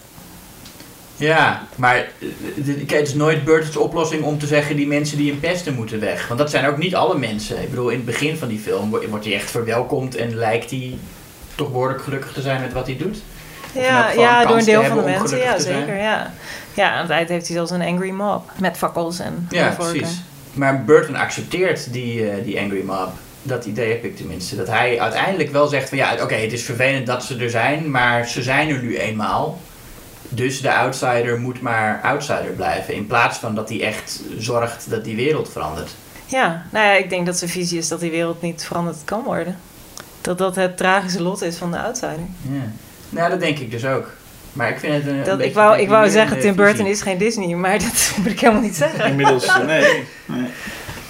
Ja, 1.17 1.62
maar 1.77 1.97
eh, 1.97 2.07
kijk, 2.87 2.91
het 2.91 3.09
is 3.09 3.15
nooit 3.15 3.45
Burton's 3.45 3.77
oplossing 3.77 4.23
om 4.23 4.39
te 4.39 4.47
zeggen 4.47 4.77
die 4.77 4.87
mensen 4.87 5.17
die 5.17 5.31
hem 5.31 5.41
pesten 5.41 5.75
moeten 5.75 6.01
weg. 6.01 6.27
Want 6.27 6.39
dat 6.41 6.51
zijn 6.51 6.67
ook 6.67 6.77
niet 6.79 6.95
alle 6.95 7.19
mensen. 7.19 7.62
Ik 7.62 7.71
bedoel, 7.71 7.89
in 7.89 7.97
het 7.97 8.05
begin 8.05 8.37
van 8.37 8.49
die 8.49 8.59
film 8.59 8.91
wo- 8.91 9.03
wordt 9.09 9.25
hij 9.25 9.35
echt 9.35 9.51
verwelkomd 9.51 10.17
en 10.17 10.35
lijkt 10.37 10.71
hij 10.71 10.99
toch 11.55 11.71
behoorlijk 11.71 12.03
gelukkig 12.03 12.33
te 12.33 12.41
zijn 12.41 12.61
met 12.61 12.73
wat 12.73 12.87
hij 12.87 12.97
doet. 12.97 13.19
Ja, 13.75 14.11
ja 14.11 14.45
door 14.47 14.57
een 14.59 14.65
deel 14.65 14.85
van 14.85 14.97
de 14.97 15.03
mensen, 15.03 15.39
ja 15.39 15.59
zeker. 15.59 15.97
Ja. 15.97 16.33
ja, 16.75 16.91
aan 16.93 17.03
het 17.03 17.11
eind 17.11 17.29
heeft 17.29 17.47
hij 17.47 17.57
zelfs 17.57 17.71
een 17.71 17.83
angry 17.83 18.11
mob 18.11 18.51
met 18.61 18.77
fakkels 18.77 19.19
en 19.19 19.47
Ja, 19.51 19.69
precies. 19.79 20.21
Maar 20.53 20.85
Burton 20.85 21.17
accepteert 21.17 21.93
die, 21.93 22.31
eh, 22.31 22.45
die 22.45 22.61
angry 22.61 22.83
mob. 22.85 23.09
Dat 23.43 23.65
idee 23.65 23.89
heb 23.91 24.05
ik 24.05 24.17
tenminste. 24.17 24.57
Dat 24.57 24.67
hij 24.69 25.01
uiteindelijk 25.01 25.53
wel 25.53 25.67
zegt 25.67 25.89
van 25.89 25.99
ja, 25.99 26.17
oké, 26.23 26.35
het 26.35 26.53
is 26.53 26.62
vervelend 26.62 27.07
dat 27.07 27.25
ze 27.25 27.37
er 27.37 27.51
zijn, 27.51 27.91
maar 27.91 28.29
ze 28.29 28.43
zijn 28.43 28.69
er 28.69 28.83
nu 28.83 28.97
eenmaal. 28.99 29.59
Dus 30.35 30.61
de 30.61 30.74
outsider 30.74 31.39
moet 31.41 31.61
maar 31.61 32.01
outsider 32.03 32.53
blijven. 32.57 32.95
In 32.95 33.07
plaats 33.07 33.39
van 33.39 33.55
dat 33.55 33.68
hij 33.68 33.82
echt 33.82 34.22
zorgt 34.39 34.91
dat 34.91 35.05
die 35.05 35.16
wereld 35.16 35.53
verandert. 35.53 35.91
Ja, 36.26 36.66
nou 36.70 36.87
ja, 36.87 36.93
ik 36.93 37.11
denk 37.11 37.26
dat 37.26 37.39
zijn 37.39 37.51
visie 37.51 37.78
is 37.78 37.89
dat 37.89 38.01
die 38.01 38.11
wereld 38.11 38.43
niet 38.43 38.64
veranderd 38.64 38.97
kan 39.05 39.22
worden. 39.22 39.59
Dat 40.20 40.39
dat 40.39 40.57
het 40.57 40.76
tragische 40.76 41.22
lot 41.22 41.43
is 41.43 41.57
van 41.57 41.70
de 41.70 41.78
outsider. 41.78 42.26
Ja. 42.51 42.72
Nou, 43.09 43.30
dat 43.30 43.41
denk 43.41 43.59
ik 43.59 43.70
dus 43.70 43.85
ook. 43.85 44.11
Maar 44.53 44.68
ik 44.68 44.78
vind 44.78 44.95
het 44.95 45.07
een. 45.07 45.22
Dat, 45.24 45.41
ik 45.41 45.55
wou, 45.55 45.78
ik 45.78 45.89
wou 45.89 46.11
zeggen, 46.11 46.41
Tim 46.41 46.55
Burton 46.55 46.76
visie. 46.76 46.93
is 46.93 47.03
geen 47.03 47.18
Disney, 47.18 47.55
maar 47.55 47.78
dat 47.78 48.12
moet 48.16 48.30
ik 48.30 48.41
helemaal 48.41 48.62
niet 48.62 48.76
zeggen. 48.76 49.05
inmiddels, 49.05 49.59
nee, 49.66 50.05
nee. 50.26 50.49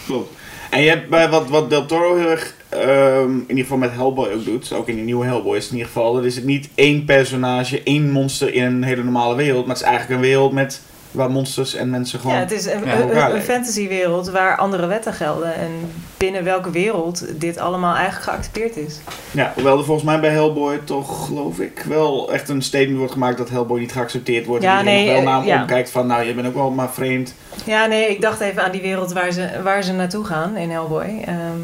Klopt. 0.06 0.33
En 0.74 0.82
je 0.82 0.88
hebt 0.88 1.08
bij 1.08 1.28
wat, 1.28 1.48
wat 1.48 1.70
Del 1.70 1.86
Toro 1.86 2.16
heel 2.16 2.30
erg, 2.30 2.54
ehm, 2.68 3.30
in 3.30 3.48
ieder 3.48 3.62
geval 3.62 3.78
met 3.78 3.92
Hellboy 3.92 4.28
ook 4.32 4.44
doet, 4.44 4.72
ook 4.72 4.88
in 4.88 4.94
die 4.94 5.04
nieuwe 5.04 5.24
Hellboy 5.24 5.56
is 5.56 5.62
het 5.62 5.72
in 5.72 5.78
ieder 5.78 5.92
geval, 5.92 6.14
dat 6.14 6.24
is 6.24 6.36
het 6.36 6.44
niet 6.44 6.68
één 6.74 7.04
personage, 7.04 7.82
één 7.82 8.10
monster 8.10 8.54
in 8.54 8.64
een 8.64 8.82
hele 8.82 9.02
normale 9.02 9.34
wereld, 9.34 9.66
maar 9.66 9.74
het 9.74 9.84
is 9.84 9.90
eigenlijk 9.90 10.20
een 10.20 10.28
wereld 10.28 10.52
met, 10.52 10.80
waar 11.14 11.30
monsters 11.30 11.74
en 11.74 11.90
mensen 11.90 12.20
gewoon... 12.20 12.34
Ja, 12.34 12.40
het 12.40 12.52
is 12.52 12.66
een, 12.66 13.42
fantasywereld 13.42 14.30
waar 14.30 14.56
andere 14.56 14.86
wetten 14.86 15.12
gelden. 15.12 15.54
En 15.54 15.70
binnen 16.16 16.44
welke 16.44 16.70
wereld 16.70 17.40
dit 17.40 17.58
allemaal 17.58 17.94
eigenlijk 17.94 18.24
geaccepteerd 18.30 18.76
is. 18.76 19.00
Ja, 19.30 19.52
hoewel 19.54 19.78
er 19.78 19.84
volgens 19.84 20.06
mij 20.06 20.20
bij 20.20 20.30
Hellboy 20.30 20.80
toch, 20.84 21.26
geloof 21.26 21.58
ik, 21.58 21.84
wel 21.88 22.32
echt 22.32 22.48
een 22.48 22.62
statement 22.62 22.98
wordt 22.98 23.12
gemaakt 23.12 23.38
dat 23.38 23.50
Hellboy 23.50 23.80
niet 23.80 23.92
geaccepteerd 23.92 24.46
wordt. 24.46 24.64
Ja, 24.64 24.72
en 24.72 24.78
iedereen 24.78 25.04
nee, 25.04 25.14
wel 25.14 25.22
naar 25.22 25.32
eh, 25.32 25.38
hem 25.38 25.54
ja. 25.54 25.60
omkijkt 25.60 25.90
van, 25.90 26.06
nou, 26.06 26.24
je 26.24 26.34
bent 26.34 26.46
ook 26.46 26.54
wel 26.54 26.70
maar 26.70 26.90
vreemd. 26.90 27.34
Ja, 27.64 27.86
nee, 27.86 28.08
ik 28.08 28.20
dacht 28.20 28.40
even 28.40 28.64
aan 28.64 28.72
die 28.72 28.82
wereld 28.82 29.12
waar 29.12 29.32
ze, 29.32 29.48
waar 29.62 29.82
ze 29.82 29.92
naartoe 29.92 30.24
gaan 30.24 30.56
in 30.56 30.70
Hellboy. 30.70 31.22
Ehm, 31.24 31.60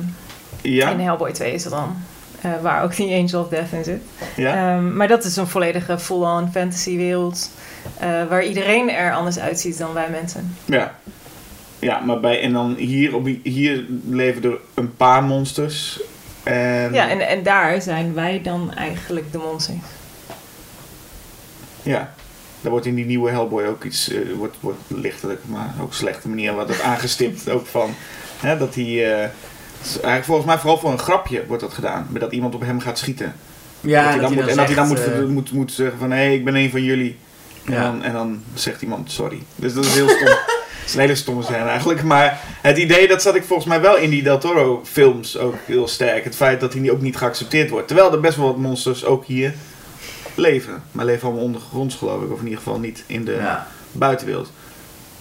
Ja, 0.62 0.90
In 0.90 1.00
Hellboy 1.00 1.32
2 1.32 1.52
is 1.52 1.62
dat 1.62 1.72
dan. 1.72 1.96
Eh, 2.40 2.50
waar 2.62 2.82
ook 2.82 2.96
die 2.96 3.14
Angel 3.20 3.40
of 3.42 3.48
Death 3.48 3.72
in 3.72 3.84
zit. 3.84 4.00
ja. 4.36 4.54
Ehm, 4.74 4.96
maar 4.96 5.08
dat 5.08 5.24
is 5.24 5.36
een 5.36 5.46
volledige 5.46 5.98
full-on 5.98 6.48
fantasy 6.52 6.96
wereld. 6.96 7.50
eh, 7.98 8.08
waar 8.28 8.44
iedereen 8.44 8.90
er 8.90 9.14
anders 9.14 9.38
uitziet 9.38 9.78
dan 9.78 9.92
wij 9.92 10.10
mensen. 10.10 10.56
Ja. 10.64 10.94
Ja, 11.78 11.98
maar 12.00 12.20
bij, 12.20 12.40
en 12.42 12.52
dan 12.52 12.74
hier, 12.74 13.14
op, 13.14 13.28
hier 13.42 13.84
leven 14.08 14.42
er 14.44 14.58
een 14.74 14.96
paar 14.96 15.22
monsters. 15.22 16.00
En, 16.42 16.92
Ja, 16.92 17.08
en, 17.08 17.20
en 17.28 17.42
daar 17.42 17.82
zijn 17.82 18.14
wij 18.14 18.40
dan 18.42 18.74
eigenlijk 18.74 19.32
de 19.32 19.38
monsters. 19.38 19.78
ja. 21.82 22.12
Daar 22.60 22.70
wordt 22.70 22.86
in 22.86 22.94
die 22.94 23.04
nieuwe 23.06 23.30
Hellboy 23.30 23.64
ook 23.64 23.84
iets, 23.84 24.08
eh, 24.10 24.18
wordt, 24.36 24.56
wordt 24.60 24.78
lichtelijk, 24.88 25.40
maar 25.46 25.74
ook 25.82 25.94
slechte 25.94 26.28
manier 26.28 26.54
wat 26.54 26.68
dat 26.68 26.80
aangestipt 26.82 27.48
ook 27.50 27.66
van. 27.66 27.94
Hè, 28.40 28.58
dat 28.58 28.74
hij, 28.74 29.30
eigenlijk 29.82 30.24
volgens 30.24 30.46
mij 30.46 30.58
vooral 30.58 30.78
voor 30.78 30.90
een 30.90 30.98
grapje 30.98 31.46
wordt 31.46 31.62
dat 31.62 31.72
gedaan. 31.72 32.06
Met 32.10 32.20
dat 32.20 32.32
iemand 32.32 32.54
op 32.54 32.60
hem 32.60 32.80
gaat 32.80 32.98
schieten. 32.98 33.34
Ja, 33.80 34.02
dat 34.02 34.10
hij 34.10 34.20
dan 34.20 34.32
moet, 34.34 34.46
en 34.46 34.56
dat 34.56 34.66
hij 34.66 34.74
dan 34.74 34.88
moet, 34.88 35.04
eh, 35.04 35.24
moet, 35.24 35.52
moet 35.52 35.72
zeggen 35.72 35.98
van, 35.98 36.10
hé, 36.10 36.16
hey, 36.16 36.34
ik 36.34 36.44
ben 36.44 36.54
een 36.54 36.70
van 36.70 36.82
jullie. 36.82 37.16
En, 37.64 37.72
Ja. 37.72 37.82
dan, 37.82 38.02
en 38.02 38.12
dan 38.12 38.42
zegt 38.54 38.82
iemand 38.82 39.12
sorry. 39.12 39.42
Dus 39.56 39.74
dat 39.74 39.84
is 39.84 39.94
heel 39.94 40.08
stom. 40.08 40.28
Het 40.80 40.88
is 40.88 40.94
een 40.94 41.00
hele 41.00 41.14
stomme 41.14 41.42
scène 41.42 41.68
eigenlijk. 41.68 42.02
Maar 42.02 42.40
het 42.62 42.78
idee, 42.78 43.08
dat 43.08 43.22
zat 43.22 43.34
ik 43.34 43.44
volgens 43.44 43.68
mij 43.68 43.80
wel 43.80 43.96
in 43.96 44.10
die 44.10 44.22
Del 44.22 44.38
Toro 44.38 44.80
films 44.84 45.38
ook 45.38 45.54
heel 45.64 45.88
sterk. 45.88 46.24
Het 46.24 46.36
feit 46.36 46.60
dat 46.60 46.72
hij 46.72 46.90
ook 46.90 47.00
niet 47.00 47.16
geaccepteerd 47.16 47.70
wordt. 47.70 47.86
Terwijl 47.86 48.12
er 48.12 48.20
best 48.20 48.36
wel 48.36 48.46
wat 48.46 48.56
monsters 48.56 49.04
ook 49.04 49.24
hier 49.24 49.54
leven. 50.34 50.82
Maar 50.92 51.04
leven 51.04 51.26
allemaal 51.26 51.44
ondergronds 51.44 51.94
geloof 51.94 52.22
ik. 52.22 52.32
Of 52.32 52.38
in 52.38 52.44
ieder 52.44 52.58
geval 52.58 52.78
niet 52.78 53.04
in 53.06 53.24
de 53.24 53.32
ja. 53.32 53.66
buitenwereld. 53.92 54.52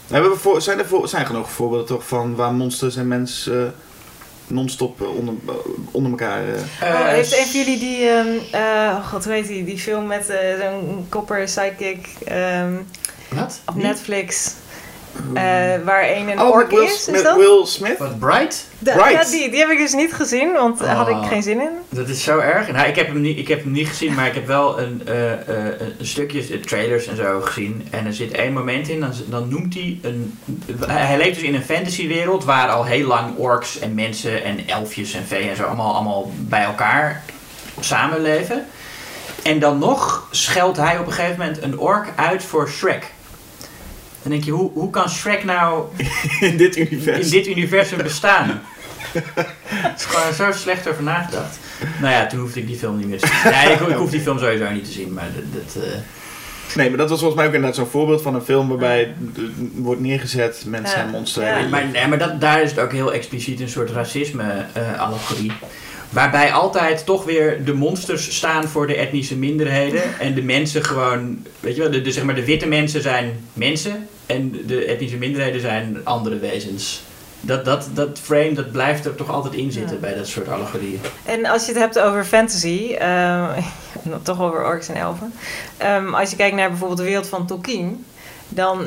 Hebben 0.08 0.32
we 0.32 0.38
voor, 0.38 0.62
zijn 0.62 0.80
er 0.80 0.86
voor, 0.88 1.08
zijn 1.08 1.26
genoeg 1.26 1.52
voorbeelden 1.52 1.88
toch 1.88 2.08
van 2.08 2.36
waar 2.36 2.54
monsters 2.54 2.96
en 2.96 3.08
mensen 3.08 3.66
eh, 3.66 3.72
non-stop 4.50 5.02
eh, 5.02 5.16
onder, 5.16 5.34
onder 5.92 6.12
elkaar... 6.12 6.42
eh, 6.48 6.54
Oh, 6.94 7.00
Eh, 7.00 7.08
heeft 7.08 7.38
een 7.38 7.46
van 7.46 7.60
jullie 7.60 7.80
die, 7.80 8.08
ehm 8.10 8.28
eh, 8.52 8.96
oh 8.98 9.08
god, 9.08 9.24
hoe 9.24 9.34
heet 9.34 9.48
die, 9.48 9.64
die 9.64 9.78
film 9.80 10.08
met 10.08 10.30
eh, 10.30 10.38
zo'n 10.62 11.06
kopper 11.10 11.48
sidekick 11.48 12.08
ehm, 12.26 12.74
Wat? 13.30 13.62
op? 13.66 13.76
Netflix? 13.76 14.54
Eh, 15.34 15.44
waar 15.86 16.10
een 16.10 16.30
een 16.30 16.42
oh, 16.42 16.50
ork 16.50 16.70
Will, 16.70 16.84
is, 16.84 16.94
is 16.94 17.06
met 17.06 17.24
dat? 17.24 17.36
Will 17.36 17.66
Smith? 17.66 17.98
Wat, 17.98 18.20
Bright? 18.20 18.68
Da-. 18.80 19.10
Ja, 19.10 19.24
die, 19.24 19.50
die 19.50 19.60
heb 19.60 19.70
ik 19.70 19.78
dus 19.78 19.94
niet 19.94 20.14
gezien, 20.14 20.52
want 20.52 20.80
daar 20.80 20.96
had 20.96 21.08
ik 21.08 21.16
Oh. 21.16 21.28
geen 21.28 21.44
zin 21.44 21.62
in. 21.62 21.70
Dat 21.90 22.08
is 22.08 22.24
zo 22.24 22.38
erg. 22.40 22.72
Nou, 22.72 22.88
ik 22.88 22.96
heb 22.96 23.08
hem 23.08 23.22
niet, 23.22 23.38
ik 23.38 23.48
heb 23.48 23.64
hem 23.64 23.72
niet 23.72 23.88
gezien, 23.88 24.14
maar 24.14 24.28
ik 24.28 24.34
heb 24.34 24.48
wel 24.48 24.80
een, 24.80 25.02
eh, 25.06 25.32
eh, 25.32 25.80
een 26.00 26.06
stukje 26.06 26.60
trailers 26.60 27.08
en 27.08 27.16
zo 27.16 27.42
gezien. 27.42 27.88
En 27.90 28.06
er 28.06 28.14
zit 28.14 28.32
één 28.32 28.54
moment 28.54 28.88
in, 28.88 29.00
dan, 29.00 29.12
dan 29.26 29.50
noemt 29.50 29.74
hij 29.74 30.00
een... 30.02 30.38
Hij 30.88 31.06
hij 31.06 31.18
leeft 31.18 31.36
dus 31.36 31.44
in 31.44 31.56
een 31.56 31.64
fantasywereld 31.64 32.44
waar 32.44 32.70
al 32.70 32.86
heel 32.86 33.08
lang 33.08 33.38
orks 33.38 33.80
en 33.80 33.94
mensen 33.94 34.44
en 34.44 34.68
elfjes 34.68 35.14
en 35.14 35.26
vee 35.26 35.50
en 35.50 35.56
zo 35.56 35.64
allemaal, 35.64 35.94
allemaal 35.94 36.32
bij 36.36 36.64
elkaar 36.64 37.24
samenleven. 37.80 38.66
En 39.44 39.60
dan 39.60 39.80
nog 39.80 40.28
scheldt 40.32 40.78
hij 40.78 41.00
op 41.00 41.06
een 41.06 41.14
gegeven 41.14 41.40
moment 41.40 41.64
een 41.64 41.80
ork 41.80 42.08
uit 42.16 42.44
voor 42.44 42.70
Shrek. 42.70 43.12
Dan 44.22 44.32
denk 44.32 44.44
je, 44.44 44.52
hoe, 44.52 44.72
hoe 44.74 44.90
kan 44.90 45.10
Shrek 45.10 45.44
nou 45.44 45.84
in 46.40 46.58
dit 46.58 46.78
universum. 46.78 47.22
in 47.24 47.30
dit 47.30 47.48
universum 47.48 47.98
bestaan. 48.04 48.62
Er 49.14 49.94
is 49.96 50.06
gewoon 50.06 50.34
zo 50.34 50.52
slecht 50.60 50.90
over 50.90 51.04
nagedacht. 51.04 51.60
Nou 52.02 52.14
ja, 52.14 52.28
toen 52.28 52.40
hoefde 52.40 52.60
ik 52.60 52.68
die 52.68 52.78
film 52.78 52.98
niet 52.98 53.08
meer 53.08 53.20
te 53.20 53.28
zien. 53.28 53.52
Nee, 53.52 53.74
ik, 53.74 53.80
ik 53.80 53.96
hoef 53.96 54.10
die 54.10 54.22
film 54.22 54.40
sowieso 54.40 54.70
niet 54.72 54.86
te 54.86 54.92
zien, 54.92 55.14
maar 55.14 55.28
dat... 55.36 55.64
dat 55.74 55.84
eh, 55.84 55.90
Nee, 56.76 56.90
maar 56.90 56.98
dat 56.98 57.10
was 57.10 57.20
volgens 57.20 57.40
mij 57.40 57.48
ook 57.50 57.54
inderdaad 57.56 57.78
zo'n 57.80 57.88
voorbeeld 57.92 58.22
van 58.22 58.36
een 58.36 58.42
film 58.42 58.68
waarbij 58.68 59.14
wordt 59.76 60.02
neergezet 60.02 60.64
mensen 60.68 60.98
Ja. 61.00 61.04
en 61.04 61.10
monsters. 61.10 61.46
Ja. 61.46 61.58
en- 61.58 61.70
maar 61.70 61.86
nee, 61.86 62.08
maar 62.08 62.18
dat, 62.18 62.42
daar 62.42 62.62
is 62.62 62.70
het 62.70 62.80
ook 62.80 62.92
heel 62.92 63.14
expliciet 63.14 63.60
een 63.60 63.70
soort 63.70 63.90
racisme-allegorie. 63.92 65.52
Waarbij 66.10 66.52
altijd 66.52 67.06
toch 67.06 67.24
weer 67.24 67.66
de 67.66 67.74
monsters 67.74 68.36
staan 68.36 68.64
voor 68.68 68.88
de 68.88 68.96
etnische 68.96 69.36
minderheden. 69.36 70.20
En 70.20 70.34
de 70.34 70.42
mensen 70.42 70.84
gewoon... 70.84 71.46
Weet 71.60 71.76
je 71.76 71.82
wel, 71.82 71.92
de, 71.92 72.02
de, 72.02 72.12
zeg 72.12 72.24
maar, 72.24 72.36
de 72.36 72.46
witte 72.46 72.68
mensen 72.68 73.02
zijn 73.02 73.46
mensen. 73.54 74.08
En 74.26 74.62
de 74.66 74.86
etnische 74.86 75.18
minderheden 75.18 75.62
zijn 75.62 75.98
andere 76.04 76.38
wezens. 76.40 77.02
Dat, 77.42 77.66
dat, 77.66 77.88
dat 77.94 78.20
frame, 78.22 78.54
dat 78.54 78.72
blijft 78.72 79.06
er 79.06 79.16
toch 79.16 79.30
altijd 79.30 79.54
in 79.54 79.72
zitten 79.72 79.96
Ja. 79.96 80.02
bij 80.02 80.16
dat 80.16 80.28
soort 80.28 80.50
allegorieën. 80.50 81.00
En 81.26 81.46
als 81.46 81.66
je 81.66 81.72
het 81.72 81.82
hebt 81.82 82.00
over 82.00 82.26
fantasy, 82.26 82.96
ehm, 83.00 83.62
toch 84.24 84.42
over 84.42 84.66
orks 84.66 84.88
en 84.88 84.96
elfen. 84.96 85.34
Ehm, 85.78 86.14
als 86.14 86.30
je 86.30 86.36
kijkt 86.36 86.56
naar 86.56 86.70
bijvoorbeeld 86.70 87.00
de 87.00 87.06
wereld 87.06 87.28
van 87.28 87.48
Tolkien, 87.48 88.06
dan 88.50 88.86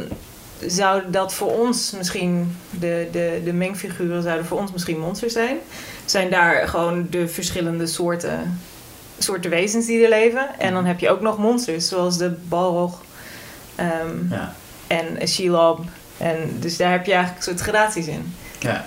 zou 0.67 1.03
dat 1.09 1.35
voor 1.35 1.59
ons 1.59 1.91
misschien, 1.97 2.57
de, 2.71 3.09
de, 3.13 3.41
de 3.45 3.53
mengfiguren 3.53 4.23
zouden 4.23 4.47
voor 4.47 4.59
ons 4.59 4.73
misschien 4.73 4.99
monsters 4.99 5.33
zijn. 5.33 5.57
Zijn 6.13 6.31
daar 6.31 6.69
gewoon 6.69 7.07
de 7.11 7.29
verschillende 7.29 7.87
soorten, 7.87 8.61
soorten 9.19 9.51
wezens 9.51 9.87
die 9.87 10.03
er 10.03 10.09
leven. 10.09 10.59
En 10.59 10.73
dan 10.75 10.85
heb 10.85 10.99
je 11.01 11.11
ook 11.11 11.21
nog 11.21 11.39
monsters, 11.39 11.89
zoals 11.89 12.19
de 12.19 12.35
Balrog 12.49 13.01
ehm, 13.75 14.17
Ja. 14.31 14.55
en 14.87 15.29
Shelob. 15.29 15.81
En 16.17 16.37
dus 16.61 16.77
daar 16.77 16.91
heb 16.91 17.07
je 17.07 17.13
eigenlijk 17.13 17.47
een 17.47 17.53
soort 17.53 17.69
gradaties 17.69 18.07
in. 18.07 18.35
Ja. 18.59 18.87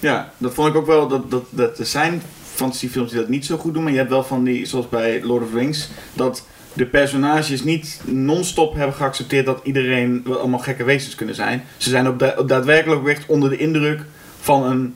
Ja, 0.00 0.32
dat 0.38 0.54
vond 0.54 0.68
ik 0.68 0.74
ook 0.74 0.86
wel. 0.86 1.08
Dat, 1.08 1.30
dat, 1.30 1.44
dat 1.50 1.78
er 1.78 1.86
zijn 1.86 2.22
fantasyfilms 2.54 3.10
die 3.10 3.20
dat 3.20 3.28
niet 3.28 3.46
zo 3.46 3.56
goed 3.56 3.74
doen. 3.74 3.82
Maar 3.82 3.92
je 3.92 3.98
hebt 3.98 4.10
wel 4.10 4.24
van 4.24 4.44
die, 4.44 4.66
zoals 4.66 4.88
bij 4.88 5.22
Lord 5.22 5.42
of 5.42 5.50
the 5.50 5.56
Rings, 5.56 5.88
dat 6.14 6.44
de 6.72 6.86
personages 6.86 7.62
niet 7.64 8.00
non-stop 8.04 8.74
hebben 8.74 8.94
geaccepteerd 8.96 9.46
dat 9.46 9.60
iedereen 9.62 10.22
wel 10.24 10.38
allemaal 10.38 10.58
gekke 10.58 10.84
wezens 10.84 11.14
kunnen 11.14 11.34
zijn. 11.34 11.64
Ze 11.76 11.90
zijn 11.90 12.06
ook 12.08 12.18
da- 12.18 12.42
daadwerkelijk 12.46 13.00
ook 13.00 13.08
echt 13.08 13.24
onder 13.26 13.50
de 13.50 13.56
indruk 13.56 14.00
van 14.40 14.62
een 14.62 14.94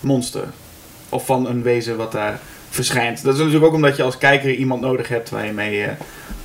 monster. 0.00 0.44
Of 1.08 1.26
van 1.26 1.46
een 1.48 1.62
wezen 1.62 1.96
wat 1.96 2.12
daar 2.12 2.40
verschijnt. 2.70 3.22
Dat 3.22 3.32
is 3.32 3.38
natuurlijk 3.38 3.66
ook 3.66 3.74
omdat 3.74 3.96
je 3.96 4.02
als 4.02 4.18
kijker 4.18 4.50
iemand 4.54 4.80
nodig 4.80 5.08
hebt 5.08 5.30
waar 5.30 5.46
je 5.46 5.52
mee... 5.52 5.82
eh, 5.82 5.92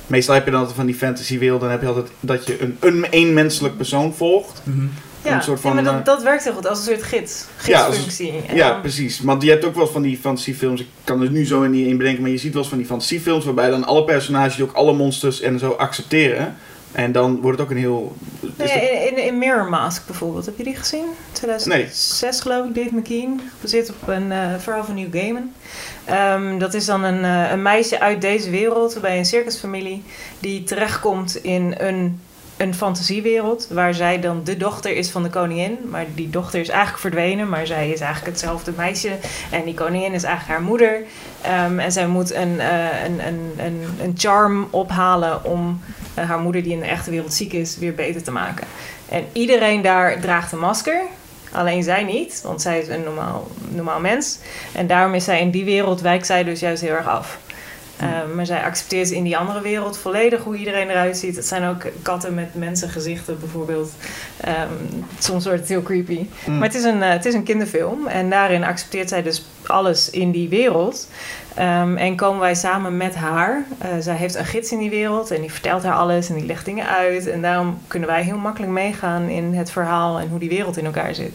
meestal 0.06 0.34
heb 0.34 0.44
je 0.44 0.50
dan 0.50 0.58
altijd 0.60 0.76
van 0.76 0.86
die 0.86 0.94
fantasywereld, 0.94 1.60
dan 1.60 1.70
heb 1.70 1.80
je 1.80 1.86
altijd 1.86 2.06
dat 2.20 2.46
je 2.46 2.62
een, 2.62 2.76
een, 2.80 3.06
een 3.10 3.32
menselijk 3.34 3.76
persoon 3.76 4.14
volgt. 4.14 4.60
Mhm. 4.64 4.86
Ja, 5.24 5.34
Een 5.36 5.42
soort 5.42 5.56
ja, 5.62 5.62
van, 5.68 5.74
maar 5.74 5.84
eh, 5.86 5.92
dat, 5.94 6.04
dat 6.04 6.22
werkt 6.22 6.44
heel 6.44 6.52
goed 6.52 6.66
als 6.68 6.78
een 6.78 6.84
soort 6.84 7.02
gids, 7.02 7.44
Ja, 7.66 7.80
als- 7.84 7.96
gidsfunctie. 7.98 8.32
Ja, 8.54 8.68
dan- 8.70 8.80
precies. 8.80 9.20
Want 9.20 9.42
je 9.42 9.50
hebt 9.50 9.64
ook 9.64 9.74
wel 9.74 9.82
eens 9.82 9.92
van 9.92 10.02
die 10.02 10.16
fantasyefilms. 10.18 10.80
Ik 10.80 10.86
kan 11.04 11.22
er 11.22 11.30
nu 11.30 11.46
zo 11.46 11.62
in 11.62 11.70
niet 11.70 11.86
in 11.86 11.96
bedenken, 11.96 12.22
maar 12.22 12.30
je 12.30 12.36
ziet 12.38 12.52
wel 12.52 12.60
eens 12.60 12.68
van 12.70 12.78
die 12.78 12.86
fantasiefilms 12.86 13.44
waarbij 13.44 13.70
dan 13.70 13.84
alle 13.84 14.04
personages 14.04 14.60
ook 14.62 14.72
alle 14.72 14.92
monsters 14.92 15.40
en 15.40 15.58
zo 15.58 15.70
accepteren. 15.70 16.56
En 16.94 17.12
dan 17.12 17.40
wordt 17.40 17.58
het 17.58 17.66
ook 17.66 17.72
een 17.72 17.80
heel. 17.80 18.16
Nee, 18.40 18.52
dat- 18.56 19.10
in, 19.10 19.16
in, 19.24 19.38
Mirror 19.38 19.68
Mask 19.68 20.06
bijvoorbeeld, 20.06 20.46
heb 20.46 20.56
je 20.56 20.64
die 20.64 20.76
gezien? 20.76 21.04
2006 21.32 22.40
geloof 22.40 22.66
ik, 22.66 22.74
Dave 22.74 22.94
McKean, 22.94 23.40
gebaseerd 23.54 23.90
op 23.90 24.08
een 24.08 24.32
eh, 24.32 24.38
verhaal 24.58 24.84
van 24.84 24.94
Neil 24.94 25.08
Gaiman. 25.12 25.52
Ehm, 26.04 26.58
dat 26.58 26.74
is 26.74 26.84
dan 26.84 27.02
een, 27.04 27.24
eh, 27.24 27.50
een 27.50 27.62
meisje 27.62 28.00
uit 28.00 28.20
deze 28.20 28.50
wereld, 28.50 28.98
bij 29.00 29.18
een 29.18 29.24
circusfamilie, 29.24 30.02
die 30.38 30.64
terechtkomt 30.64 31.36
in 31.44 31.74
een, 31.78 32.20
een 32.56 32.74
fantasiewereld, 32.74 33.68
waar 33.70 33.94
zij 33.94 34.20
dan 34.20 34.40
de 34.44 34.56
dochter 34.56 34.96
is 34.96 35.10
van 35.10 35.22
de 35.22 35.30
koningin. 35.30 35.78
Maar 35.90 36.04
die 36.14 36.30
dochter 36.30 36.60
is 36.60 36.68
eigenlijk 36.68 37.00
verdwenen, 37.00 37.48
maar 37.48 37.66
zij 37.66 37.90
is 37.90 38.00
eigenlijk 38.00 38.30
hetzelfde 38.32 38.72
meisje. 38.76 39.10
En 39.50 39.64
die 39.64 39.74
koningin 39.74 40.12
is 40.12 40.22
eigenlijk 40.22 40.58
haar 40.58 40.68
moeder. 40.68 41.02
Ehm, 41.40 41.78
en 41.78 41.92
zij 41.92 42.06
moet 42.06 42.34
een, 42.34 42.60
eh, 42.60 43.04
een, 43.04 43.26
een, 43.26 43.52
een, 43.56 43.80
een 44.02 44.14
charm 44.16 44.66
ophalen 44.70 45.44
om 45.44 45.80
haar 46.14 46.38
moeder, 46.38 46.62
die 46.62 46.72
in 46.72 46.80
de 46.80 46.86
echte 46.86 47.10
wereld 47.10 47.34
ziek 47.34 47.52
is, 47.52 47.78
weer 47.78 47.94
beter 47.94 48.22
te 48.22 48.30
maken. 48.30 48.66
En 49.08 49.24
iedereen 49.32 49.82
daar 49.82 50.20
draagt 50.20 50.52
een 50.52 50.58
masker. 50.58 51.00
Alleen 51.52 51.82
zij 51.82 52.04
niet, 52.04 52.40
want 52.42 52.62
zij 52.62 52.78
is 52.78 52.88
een 52.88 53.02
normaal, 53.02 53.48
normaal 53.68 54.00
mens. 54.00 54.38
En 54.72 54.86
daarom 54.86 55.14
is 55.14 55.24
zij 55.24 55.40
in 55.40 55.50
die 55.50 55.64
wereld, 55.64 56.00
wijkt 56.00 56.26
zij 56.26 56.44
dus 56.44 56.60
juist 56.60 56.82
heel 56.82 56.94
erg 56.94 57.06
af. 57.06 57.38
Ehm, 57.96 58.34
maar 58.34 58.46
zij 58.46 58.62
accepteert 58.62 59.10
in 59.10 59.22
die 59.22 59.36
andere 59.36 59.60
wereld 59.60 59.98
volledig 59.98 60.42
hoe 60.42 60.56
iedereen 60.56 60.90
eruit 60.90 61.16
ziet. 61.16 61.36
Het 61.36 61.46
zijn 61.46 61.68
ook 61.68 61.82
katten 62.02 62.34
met 62.34 62.54
mensengezichten 62.54 63.40
bijvoorbeeld. 63.40 63.92
Ehm, 64.40 64.72
soms 65.18 65.44
wordt 65.44 65.60
het 65.60 65.68
heel 65.68 65.82
creepy. 65.82 66.26
Mm. 66.46 66.58
Maar 66.58 66.68
het 66.68 66.76
is, 66.76 66.84
een, 66.84 67.02
eh, 67.02 67.10
het 67.10 67.24
is 67.24 67.34
een 67.34 67.42
kinderfilm. 67.42 68.06
En 68.06 68.30
daarin 68.30 68.64
accepteert 68.64 69.08
zij 69.08 69.22
dus 69.22 69.44
alles 69.68 70.10
in 70.10 70.30
die 70.30 70.48
wereld. 70.48 71.08
Ehm, 71.54 71.96
en 71.96 72.16
komen 72.16 72.40
wij 72.40 72.54
samen 72.54 72.96
met 72.96 73.14
haar. 73.14 73.64
Eh, 73.78 73.88
zij 74.00 74.16
heeft 74.16 74.34
een 74.34 74.44
gids 74.44 74.72
in 74.72 74.78
die 74.78 74.90
wereld 74.90 75.30
en 75.30 75.40
die 75.40 75.52
vertelt 75.52 75.82
haar 75.82 75.94
alles 75.94 76.28
en 76.28 76.34
die 76.34 76.46
legt 76.46 76.64
dingen 76.64 76.86
uit. 76.86 77.26
En 77.26 77.42
daarom 77.42 77.78
kunnen 77.86 78.08
wij 78.08 78.22
heel 78.22 78.38
makkelijk 78.38 78.72
meegaan 78.72 79.28
in 79.28 79.54
het 79.54 79.70
verhaal 79.70 80.20
en 80.20 80.28
hoe 80.28 80.38
die 80.38 80.48
wereld 80.48 80.76
in 80.76 80.84
elkaar 80.84 81.14
zit. 81.14 81.32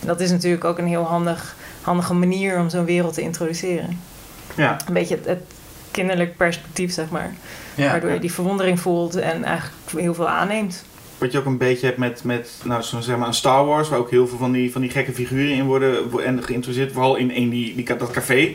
En 0.00 0.06
dat 0.06 0.20
is 0.20 0.30
natuurlijk 0.30 0.64
ook 0.64 0.78
een 0.78 0.86
heel 0.86 1.04
handig, 1.04 1.56
handige 1.82 2.14
manier 2.14 2.58
om 2.58 2.68
zo'n 2.68 2.84
wereld 2.84 3.14
te 3.14 3.20
introduceren. 3.20 4.00
ja. 4.54 4.76
Een 4.86 4.94
beetje 4.94 5.16
het, 5.16 5.26
het 5.26 5.42
kinderlijk 5.90 6.36
perspectief, 6.36 6.92
zeg 6.92 7.10
maar. 7.10 7.34
Ja. 7.74 7.90
Waardoor 7.90 8.10
je 8.10 8.20
die 8.20 8.32
verwondering 8.32 8.80
voelt 8.80 9.16
en 9.16 9.44
eigenlijk 9.44 9.76
heel 9.96 10.14
veel 10.14 10.28
aanneemt. 10.28 10.84
Wat 11.20 11.32
je 11.32 11.38
ook 11.38 11.44
een 11.46 11.58
beetje 11.58 11.86
hebt 11.86 11.98
met, 11.98 12.24
met 12.24 12.50
nou, 12.64 12.82
zo'n 12.82 13.02
zeg 13.02 13.16
maar 13.16 13.26
een 13.28 13.34
Star 13.34 13.64
Wars, 13.66 13.88
waar 13.88 13.98
ook 13.98 14.10
heel 14.10 14.26
veel 14.28 14.38
van 14.38 14.52
die, 14.52 14.72
van 14.72 14.80
die 14.80 14.90
gekke 14.90 15.12
figuren 15.12 15.54
in 15.54 15.64
worden 15.64 16.10
wo- 16.10 16.18
en 16.18 16.42
geïntroduceerd. 16.42 16.92
Vooral 16.92 17.16
in, 17.16 17.30
in 17.30 17.48
die, 17.50 17.74
die, 17.74 17.96
dat 17.96 18.10
café, 18.10 18.54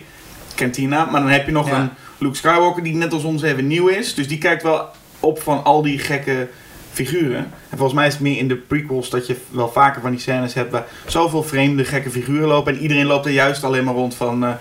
Cantina. 0.55 1.05
Maar 1.05 1.21
dan 1.21 1.29
heb 1.29 1.45
je 1.45 1.51
nog 1.51 1.67
Ja. 1.69 1.79
een 1.79 1.89
Luke 2.17 2.35
Skywalker 2.35 2.83
die 2.83 2.95
net 2.95 3.13
als 3.13 3.23
ons 3.23 3.41
even 3.41 3.67
nieuw 3.67 3.87
is. 3.87 4.13
Dus 4.13 4.27
die 4.27 4.37
kijkt 4.37 4.63
wel 4.63 4.85
op 5.19 5.41
van 5.41 5.63
al 5.63 5.81
die 5.81 5.99
gekke 5.99 6.47
figuren. 6.91 7.37
En 7.69 7.77
volgens 7.77 7.93
mij 7.93 8.07
is 8.07 8.13
het 8.13 8.21
meer 8.21 8.37
in 8.37 8.47
de 8.47 8.55
prequels 8.55 9.09
dat 9.09 9.27
je 9.27 9.35
wel 9.49 9.69
vaker 9.71 10.01
van 10.01 10.11
die 10.11 10.19
scènes 10.19 10.53
hebt 10.53 10.71
waar 10.71 10.85
zoveel 11.05 11.43
vreemde 11.43 11.83
gekke 11.85 12.09
figuren 12.09 12.47
lopen. 12.47 12.73
En 12.75 12.81
iedereen 12.81 13.05
loopt 13.05 13.25
er 13.25 13.31
juist 13.31 13.63
alleen 13.63 13.83
maar 13.83 13.93
rond 13.93 14.15
van, 14.15 14.43
eh 14.45 14.51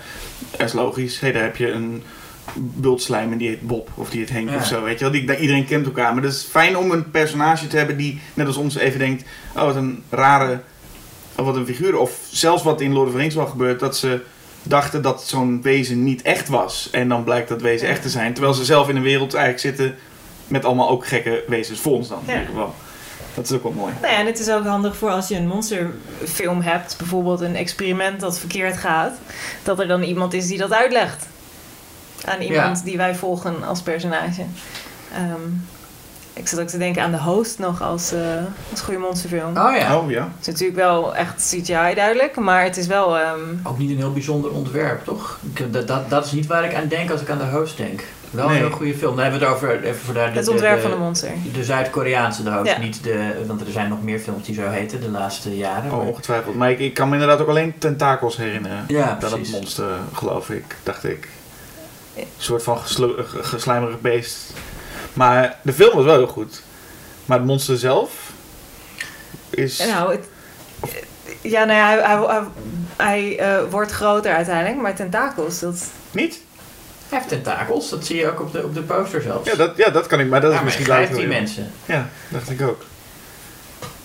dat 0.50 0.66
is 0.66 0.72
logisch, 0.72 1.20
hé, 1.20 1.32
daar 1.32 1.42
heb 1.42 1.56
je 1.56 1.70
een 1.72 2.02
bultslijm 2.54 3.32
en 3.32 3.38
die 3.38 3.48
heet 3.48 3.60
Bob 3.66 3.88
of 3.94 4.10
die 4.10 4.20
heet 4.20 4.30
Henk 4.30 4.50
Ja. 4.50 4.56
of 4.56 4.66
zo, 4.66 4.82
weet 4.82 4.98
je 4.98 5.04
wel. 5.10 5.12
Die, 5.12 5.38
iedereen 5.38 5.66
kent 5.66 5.86
elkaar. 5.86 6.14
Maar 6.14 6.22
het 6.22 6.32
is 6.32 6.46
fijn 6.50 6.76
om 6.76 6.90
een 6.90 7.10
personage 7.10 7.66
te 7.66 7.76
hebben 7.76 7.96
die 7.96 8.20
net 8.34 8.46
als 8.46 8.56
ons 8.56 8.76
even 8.76 8.98
denkt, 8.98 9.24
oh 9.56 9.62
wat 9.64 9.76
een 9.76 10.02
rare, 10.10 10.60
of 11.36 11.44
wat 11.44 11.56
een 11.56 11.66
figuur. 11.66 11.98
Of 11.98 12.18
zelfs 12.30 12.62
wat 12.62 12.80
in 12.80 12.92
Lord 12.92 13.06
of 13.06 13.12
the 13.12 13.18
Rings 13.20 13.34
wel 13.34 13.46
gebeurt, 13.46 13.80
dat 13.80 13.96
ze 13.96 14.20
dachten 14.62 15.02
dat 15.02 15.24
zo'n 15.26 15.62
wezen 15.62 16.04
niet 16.04 16.22
echt 16.22 16.48
was. 16.48 16.88
En 16.92 17.08
dan 17.08 17.24
blijkt 17.24 17.48
dat 17.48 17.62
wezen 17.62 17.88
echt 17.88 18.02
te 18.02 18.08
zijn. 18.08 18.32
Terwijl 18.32 18.54
ze 18.54 18.64
zelf 18.64 18.88
in 18.88 18.96
een 18.96 19.02
wereld 19.02 19.34
eigenlijk 19.34 19.76
zitten 19.76 19.98
met 20.48 20.64
allemaal 20.64 20.88
ook 20.90 21.06
gekke 21.06 21.44
wezens 21.48 21.80
voor 21.80 21.92
ons 21.92 22.08
dan. 22.08 22.18
In 22.26 22.32
Ja. 22.32 22.40
ieder 22.40 22.54
geval. 22.54 22.74
Dat 23.34 23.44
is 23.44 23.52
ook 23.52 23.62
wel 23.62 23.72
mooi. 23.72 23.92
Nou 24.00 24.12
ja, 24.12 24.18
en 24.20 24.26
het 24.26 24.38
is 24.38 24.50
ook 24.50 24.64
handig 24.66 24.96
voor 24.96 25.10
als 25.10 25.28
je 25.28 25.36
een 25.36 25.46
monsterfilm 25.48 26.60
hebt, 26.60 26.94
bijvoorbeeld 26.98 27.40
een 27.40 27.56
experiment 27.56 28.20
dat 28.20 28.38
verkeerd 28.38 28.76
gaat, 28.76 29.18
dat 29.62 29.80
er 29.80 29.88
dan 29.88 30.02
iemand 30.02 30.34
is 30.34 30.46
die 30.46 30.58
dat 30.58 30.72
uitlegt. 30.72 31.26
Aan 32.24 32.40
iemand 32.40 32.84
die 32.84 32.96
wij 32.96 33.14
volgen 33.14 33.64
als 33.66 33.80
personage. 33.80 34.42
Ehm, 35.12 35.40
ik 36.32 36.48
zat 36.48 36.60
ook 36.60 36.68
te 36.68 36.78
denken 36.78 37.02
aan 37.02 37.10
de 37.10 37.18
host 37.20 37.58
nog 37.58 37.82
als, 37.82 38.12
eh, 38.12 38.20
als 38.70 38.80
goede 38.80 39.00
monsterfilm. 39.00 39.56
Oh 39.58 39.76
ja. 39.76 39.96
Oh 39.98 40.10
ja. 40.10 40.22
Het 40.22 40.40
is 40.40 40.46
natuurlijk 40.46 40.78
wel 40.78 41.16
echt 41.16 41.34
CGI 41.48 41.94
duidelijk, 41.94 42.36
maar 42.36 42.64
het 42.64 42.76
is 42.76 42.86
wel... 42.86 43.18
ehm, 43.18 43.38
Ook 43.62 43.78
niet 43.78 43.90
een 43.90 43.96
heel 43.96 44.12
bijzonder 44.12 44.50
ontwerp, 44.50 45.04
toch? 45.04 45.38
Ik- 45.54 45.72
Dat, 45.72 45.86
dat, 45.88 46.10
dat 46.10 46.24
is 46.26 46.32
niet 46.32 46.46
waar 46.46 46.64
ik 46.64 46.74
aan 46.74 46.88
denk 46.88 47.10
als 47.10 47.20
ik 47.20 47.30
aan 47.30 47.38
de 47.38 47.44
host 47.58 47.76
denk. 47.76 48.02
Wel 48.30 48.46
Nee. 48.48 48.56
een 48.56 48.66
heel 48.66 48.76
goede 48.76 48.94
film. 48.94 49.14
Dan 49.14 49.22
hebben 49.24 49.40
we 49.40 49.46
het 49.46 49.54
over, 49.54 49.82
even 49.84 50.00
voor 50.00 50.14
daar 50.14 50.30
de, 50.30 50.36
Het 50.36 50.44
de- 50.44 50.50
ontwerp 50.50 50.74
de- 50.76 50.82
van 50.82 50.90
de 50.90 50.96
monster. 50.96 51.30
De 51.52 51.64
Zuid-Koreaanse 51.64 52.42
trouwens, 52.42 52.70
Ja. 52.70 52.78
niet 52.78 53.02
de, 53.02 53.44
want 53.46 53.60
er 53.60 53.66
zijn 53.72 53.88
nog 53.88 54.02
meer 54.02 54.18
films 54.18 54.46
die 54.46 54.54
zo 54.54 54.68
heten 54.68 55.00
de 55.00 55.08
laatste 55.08 55.56
jaren. 55.56 55.90
Oh, 55.90 55.96
maar- 55.96 56.06
ongetwijfeld. 56.06 56.54
Maar 56.54 56.70
ik, 56.70 56.78
ik 56.78 56.94
kan 56.94 57.08
me 57.08 57.14
inderdaad 57.14 57.40
ook 57.40 57.48
alleen 57.48 57.74
tentakels 57.78 58.36
herinneren. 58.36 58.84
ja, 58.88 59.16
Dat 59.20 59.30
het 59.30 59.50
monster, 59.50 59.86
geloof 60.12 60.50
ik, 60.50 60.76
dacht 60.82 61.04
ik. 61.04 61.28
Een 62.16 62.26
soort 62.38 62.62
van 62.62 62.78
ge- 62.78 63.24
geslijmerig 63.42 64.00
beest. 64.00 64.36
Maar 65.12 65.58
de 65.62 65.72
film 65.72 65.94
was 65.96 66.04
wel 66.04 66.16
heel 66.16 66.26
goed. 66.26 66.62
Maar 67.26 67.38
het 67.38 67.46
monster 67.46 67.78
zelf 67.78 68.10
is... 69.50 69.78
Nou, 69.78 70.10
het, 70.12 70.28
ja, 71.40 71.64
nou 71.64 71.78
ja, 71.78 71.86
hij, 71.88 72.16
hij, 72.16 72.26
hij, 72.26 72.44
hij, 72.96 73.38
eh, 73.38 73.70
wordt 73.70 73.90
groter 73.92 74.32
uiteindelijk, 74.34 74.80
maar 74.82 74.94
tentakels, 74.94 75.58
dat... 75.58 75.84
Niet? 76.10 76.40
Hij 77.08 77.18
heeft 77.18 77.28
tentakels, 77.30 77.90
dat 77.90 78.04
zie 78.06 78.16
je 78.16 78.30
ook 78.30 78.40
op 78.40 78.52
de, 78.52 78.64
op 78.64 78.74
de 78.74 78.80
poster 78.82 79.22
zelfs. 79.22 79.50
Ja 79.50 79.54
dat, 79.56 79.76
ja, 79.76 79.90
dat 79.90 80.06
kan 80.06 80.20
ik. 80.20 80.28
Maar 80.28 80.40
dat 80.40 80.50
Ja, 80.52 80.56
is 80.56 80.62
maar 80.64 80.64
misschien 80.64 80.94
later 80.96 81.16
die 81.16 81.26
mensen. 81.26 81.70
Ja, 81.86 82.08
dacht 82.28 82.50
ik 82.50 82.62
ook. 82.62 82.84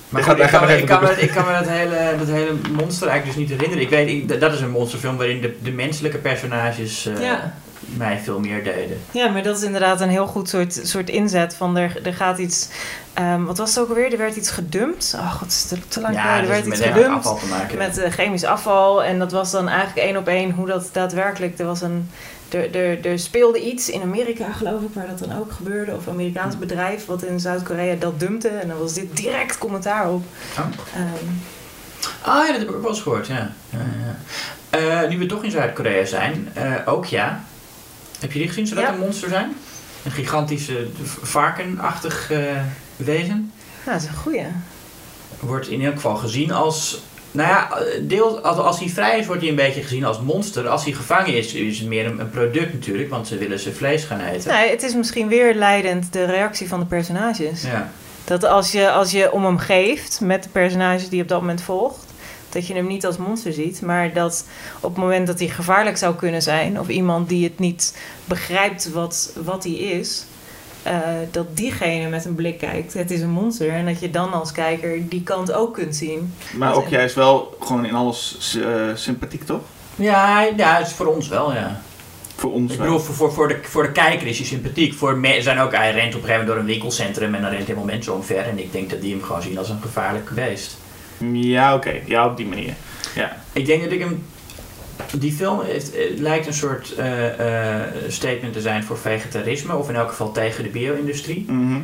Maar 0.09 0.23
goed, 0.23 0.39
ik, 0.39 0.47
kan, 0.47 0.69
ik, 0.69 0.85
kan 0.85 1.03
me, 1.03 1.11
ik 1.21 1.29
kan 1.31 1.45
me 1.45 1.51
dat 1.53 1.67
hele, 1.67 2.15
dat 2.17 2.27
hele 2.27 2.51
monster 2.71 3.07
eigenlijk 3.07 3.37
dus 3.37 3.47
niet 3.47 3.49
herinneren. 3.59 3.83
Ik 3.83 3.89
weet, 3.89 4.07
ik- 4.31 4.39
dat 4.39 4.53
is 4.53 4.61
een 4.61 4.69
monsterfilm 4.69 5.17
waarin 5.17 5.41
de, 5.41 5.55
de 5.61 5.71
menselijke 5.71 6.17
personages 6.17 7.05
eh, 7.05 7.21
Ja. 7.21 7.53
Mij 7.97 8.19
veel 8.23 8.39
meer 8.39 8.63
deden. 8.63 8.99
Ja, 9.11 9.27
maar 9.29 9.43
dat 9.43 9.57
is 9.57 9.63
inderdaad 9.63 10.01
een 10.01 10.09
heel 10.09 10.27
goed 10.27 10.49
soort, 10.49 10.79
soort 10.83 11.09
inzet 11.09 11.55
van 11.55 11.77
er, 11.77 11.99
er 12.03 12.13
gaat 12.13 12.37
iets... 12.37 12.67
ehm, 13.13 13.43
wat 13.43 13.57
was 13.57 13.69
het 13.69 13.79
ook 13.83 13.89
alweer? 13.89 14.11
Er 14.11 14.17
werd 14.17 14.35
iets 14.35 14.49
gedumpt. 14.49 15.13
Oh 15.17 15.31
god, 15.31 15.39
het 15.41 15.51
is 15.51 15.65
te, 15.65 15.77
te 15.87 16.01
lang 16.01 16.13
Ja, 16.15 16.21
geleden. 16.21 16.55
Er 16.55 16.61
dus 16.63 16.79
werd 16.79 16.79
iets 16.79 16.97
gedumpt 16.97 17.17
afval 17.17 17.37
te 17.37 17.45
maken. 17.45 17.77
met 17.77 17.97
eh, 17.97 18.11
chemisch 18.11 18.43
afval. 18.43 19.03
En 19.03 19.19
dat 19.19 19.31
was 19.31 19.51
dan 19.51 19.67
eigenlijk 19.67 20.07
één 20.07 20.17
op 20.17 20.27
één 20.27 20.51
hoe 20.51 20.67
dat 20.67 20.89
daadwerkelijk... 20.91 21.59
Er, 21.59 21.65
was 21.65 21.81
een, 21.81 22.09
er, 22.49 22.75
er, 22.75 23.05
er 23.05 23.19
speelde 23.19 23.61
iets 23.71 23.89
in 23.89 24.01
Amerika, 24.01 24.51
geloof 24.51 24.81
ik, 24.81 24.89
waar 24.93 25.07
dat 25.07 25.19
dan 25.29 25.37
ook 25.39 25.51
gebeurde. 25.51 25.91
Of 25.95 26.05
een 26.05 26.13
Amerikaans 26.13 26.53
Hm. 26.53 26.59
bedrijf 26.59 27.05
wat 27.05 27.23
in 27.23 27.39
Zuid-Korea 27.39 27.95
dat 27.95 28.19
dumpte. 28.19 28.47
En 28.47 28.67
dan 28.67 28.77
was 28.79 28.93
dit 28.93 29.17
direct 29.17 29.57
commentaar 29.57 30.09
op. 30.09 30.23
Oh. 30.59 30.65
Ehm, 30.95 31.25
Ah 32.21 32.45
ja, 32.45 32.51
dat 32.51 32.59
heb 32.59 32.69
ik 32.69 32.75
ook 32.75 32.81
wel 32.81 32.91
eens 32.91 33.01
gehoord, 33.01 33.27
ja. 33.27 33.51
ja, 33.69 33.79
ja. 33.79 34.15
Eh, 35.03 35.09
nu 35.09 35.17
we 35.17 35.25
toch 35.25 35.43
in 35.43 35.51
Zuid-Korea 35.51 36.05
zijn, 36.05 36.49
eh, 36.53 36.73
ook 36.85 37.05
ja. 37.05 37.43
Heb 38.19 38.31
je 38.31 38.39
die 38.39 38.47
gezien? 38.47 38.67
Zou 38.67 38.79
dat 38.79 38.89
Ja. 38.89 38.95
een 38.95 38.99
monster 38.99 39.29
zijn? 39.29 39.53
Een 40.05 40.11
gigantische 40.11 40.87
varkenachtig 41.21 42.31
eh, 42.31 42.37
wezen? 42.95 43.51
nou, 43.85 43.97
dat 43.97 44.01
is 44.01 44.07
een 44.07 44.21
goeie. 44.21 44.45
Wordt 45.39 45.67
in 45.67 45.81
elk 45.85 45.93
geval 45.95 46.15
gezien 46.15 46.51
als... 46.51 47.01
Nou 47.31 47.49
ja, 47.49 47.69
deel, 48.01 48.39
als, 48.39 48.57
als 48.57 48.79
hij 48.79 48.89
vrij 48.89 49.19
is, 49.19 49.25
wordt 49.25 49.41
hij 49.41 49.49
een 49.49 49.55
beetje 49.55 49.81
gezien 49.81 50.05
als 50.05 50.19
monster. 50.21 50.67
Als 50.67 50.83
hij 50.83 50.93
gevangen 50.93 51.33
is, 51.37 51.53
is 51.53 51.79
het 51.79 51.87
meer 51.87 52.05
een, 52.05 52.19
een 52.19 52.29
product 52.29 52.73
natuurlijk, 52.73 53.09
want 53.09 53.27
ze 53.27 53.37
willen 53.37 53.59
zijn 53.59 53.75
vlees 53.75 54.03
gaan 54.03 54.19
eten. 54.19 54.51
Nee, 54.53 54.69
het 54.69 54.83
is 54.83 54.93
misschien 54.95 55.27
weer 55.27 55.53
leidend 55.55 56.13
de 56.13 56.25
reactie 56.25 56.67
van 56.67 56.79
de 56.79 56.85
personages. 56.85 57.61
Ja. 57.61 57.89
Dat 58.23 58.43
als 58.43 58.71
je, 58.71 58.91
als 58.91 59.11
je 59.11 59.31
om 59.31 59.45
hem 59.45 59.57
geeft 59.57 60.19
met 60.21 60.43
de 60.43 60.49
personages 60.49 61.07
die 61.09 61.17
je 61.17 61.23
op 61.23 61.29
dat 61.29 61.39
moment 61.39 61.61
volgt, 61.61 62.05
dat 62.49 62.67
je 62.67 62.73
hem 62.73 62.87
niet 62.87 63.05
als 63.05 63.17
monster 63.17 63.53
ziet, 63.53 63.81
maar 63.81 64.13
dat 64.13 64.45
op 64.79 64.89
het 64.89 65.03
moment 65.03 65.27
dat 65.27 65.39
hij 65.39 65.47
gevaarlijk 65.47 65.97
zou 65.97 66.15
kunnen 66.15 66.41
zijn, 66.41 66.79
of 66.79 66.87
iemand 66.87 67.29
die 67.29 67.43
het 67.43 67.59
niet 67.59 67.97
begrijpt 68.25 68.91
wat, 68.91 69.33
wat 69.43 69.63
hij 69.63 69.73
is, 69.73 70.25
eh, 70.83 70.99
dat 71.31 71.57
diegene 71.57 72.09
met 72.09 72.25
een 72.25 72.35
blik 72.35 72.57
kijkt, 72.57 72.93
het 72.93 73.11
is 73.11 73.21
een 73.21 73.29
monster, 73.29 73.69
en 73.69 73.85
dat 73.85 73.99
je 73.99 74.09
dan 74.09 74.33
als 74.33 74.51
kijker 74.51 75.09
die 75.09 75.23
kant 75.23 75.51
ook 75.51 75.73
kunt 75.73 75.95
zien. 75.95 76.33
Maar 76.53 76.75
ook 76.75 76.87
jij 76.87 77.03
is 77.03 77.13
wel 77.13 77.57
gewoon 77.59 77.85
in 77.85 77.95
alles 77.95 78.57
eh, 78.63 78.95
sympathiek, 78.95 79.43
toch? 79.43 79.61
Ja, 79.95 80.41
ja, 80.57 80.77
het 80.77 80.87
is 80.87 80.93
voor 80.93 81.05
ons 81.05 81.27
wel, 81.27 81.53
ja. 81.53 81.81
Voor 82.35 82.51
ons 82.51 82.71
Ik 82.71 82.79
bedoel, 82.79 82.99
voor, 82.99 83.15
voor, 83.15 83.33
voor, 83.33 83.47
de, 83.47 83.59
voor 83.61 83.83
de 83.83 83.91
kijker 83.91 84.27
is 84.27 84.37
hij 84.37 84.47
sympathiek. 84.47 84.93
Voor 84.93 85.17
me, 85.17 85.41
zijn 85.41 85.59
ook, 85.59 85.75
hij 85.75 85.91
rent 85.91 86.15
op 86.15 86.21
een 86.21 86.27
gegeven 86.27 86.31
moment 86.31 86.47
door 86.47 86.57
een 86.57 86.65
winkelcentrum 86.65 87.35
en 87.35 87.41
dan 87.41 87.51
rent 87.51 87.67
helemaal 87.67 87.85
mensen 87.85 88.13
omver. 88.13 88.37
En 88.37 88.59
ik 88.59 88.71
denk 88.71 88.89
dat 88.89 89.01
die 89.01 89.11
hem 89.11 89.23
gewoon 89.23 89.41
zien 89.41 89.57
als 89.57 89.69
een 89.69 89.81
gevaarlijk 89.81 90.29
beest. 90.29 90.77
Ja, 91.31 91.75
oké. 91.75 92.01
Ja, 92.05 92.25
op 92.25 92.37
die 92.37 92.45
manier. 92.45 92.73
Ja. 93.15 93.37
Ik 93.53 93.65
denk 93.65 93.83
dat 93.83 93.91
ik 93.91 93.99
hem. 93.99 94.25
Die 95.17 95.31
film 95.31 95.61
heeft, 95.61 95.91
lijkt 96.15 96.47
een 96.47 96.53
soort 96.53 96.95
eh, 96.95 97.79
eh, 97.79 97.93
statement 98.07 98.53
te 98.53 98.61
zijn 98.61 98.83
voor 98.83 98.97
vegetarisme, 98.97 99.75
of 99.75 99.89
in 99.89 99.95
elk 99.95 100.09
geval 100.09 100.31
tegen 100.31 100.63
de 100.63 100.69
bio-industrie. 100.69 101.45
Mhm. 101.47 101.79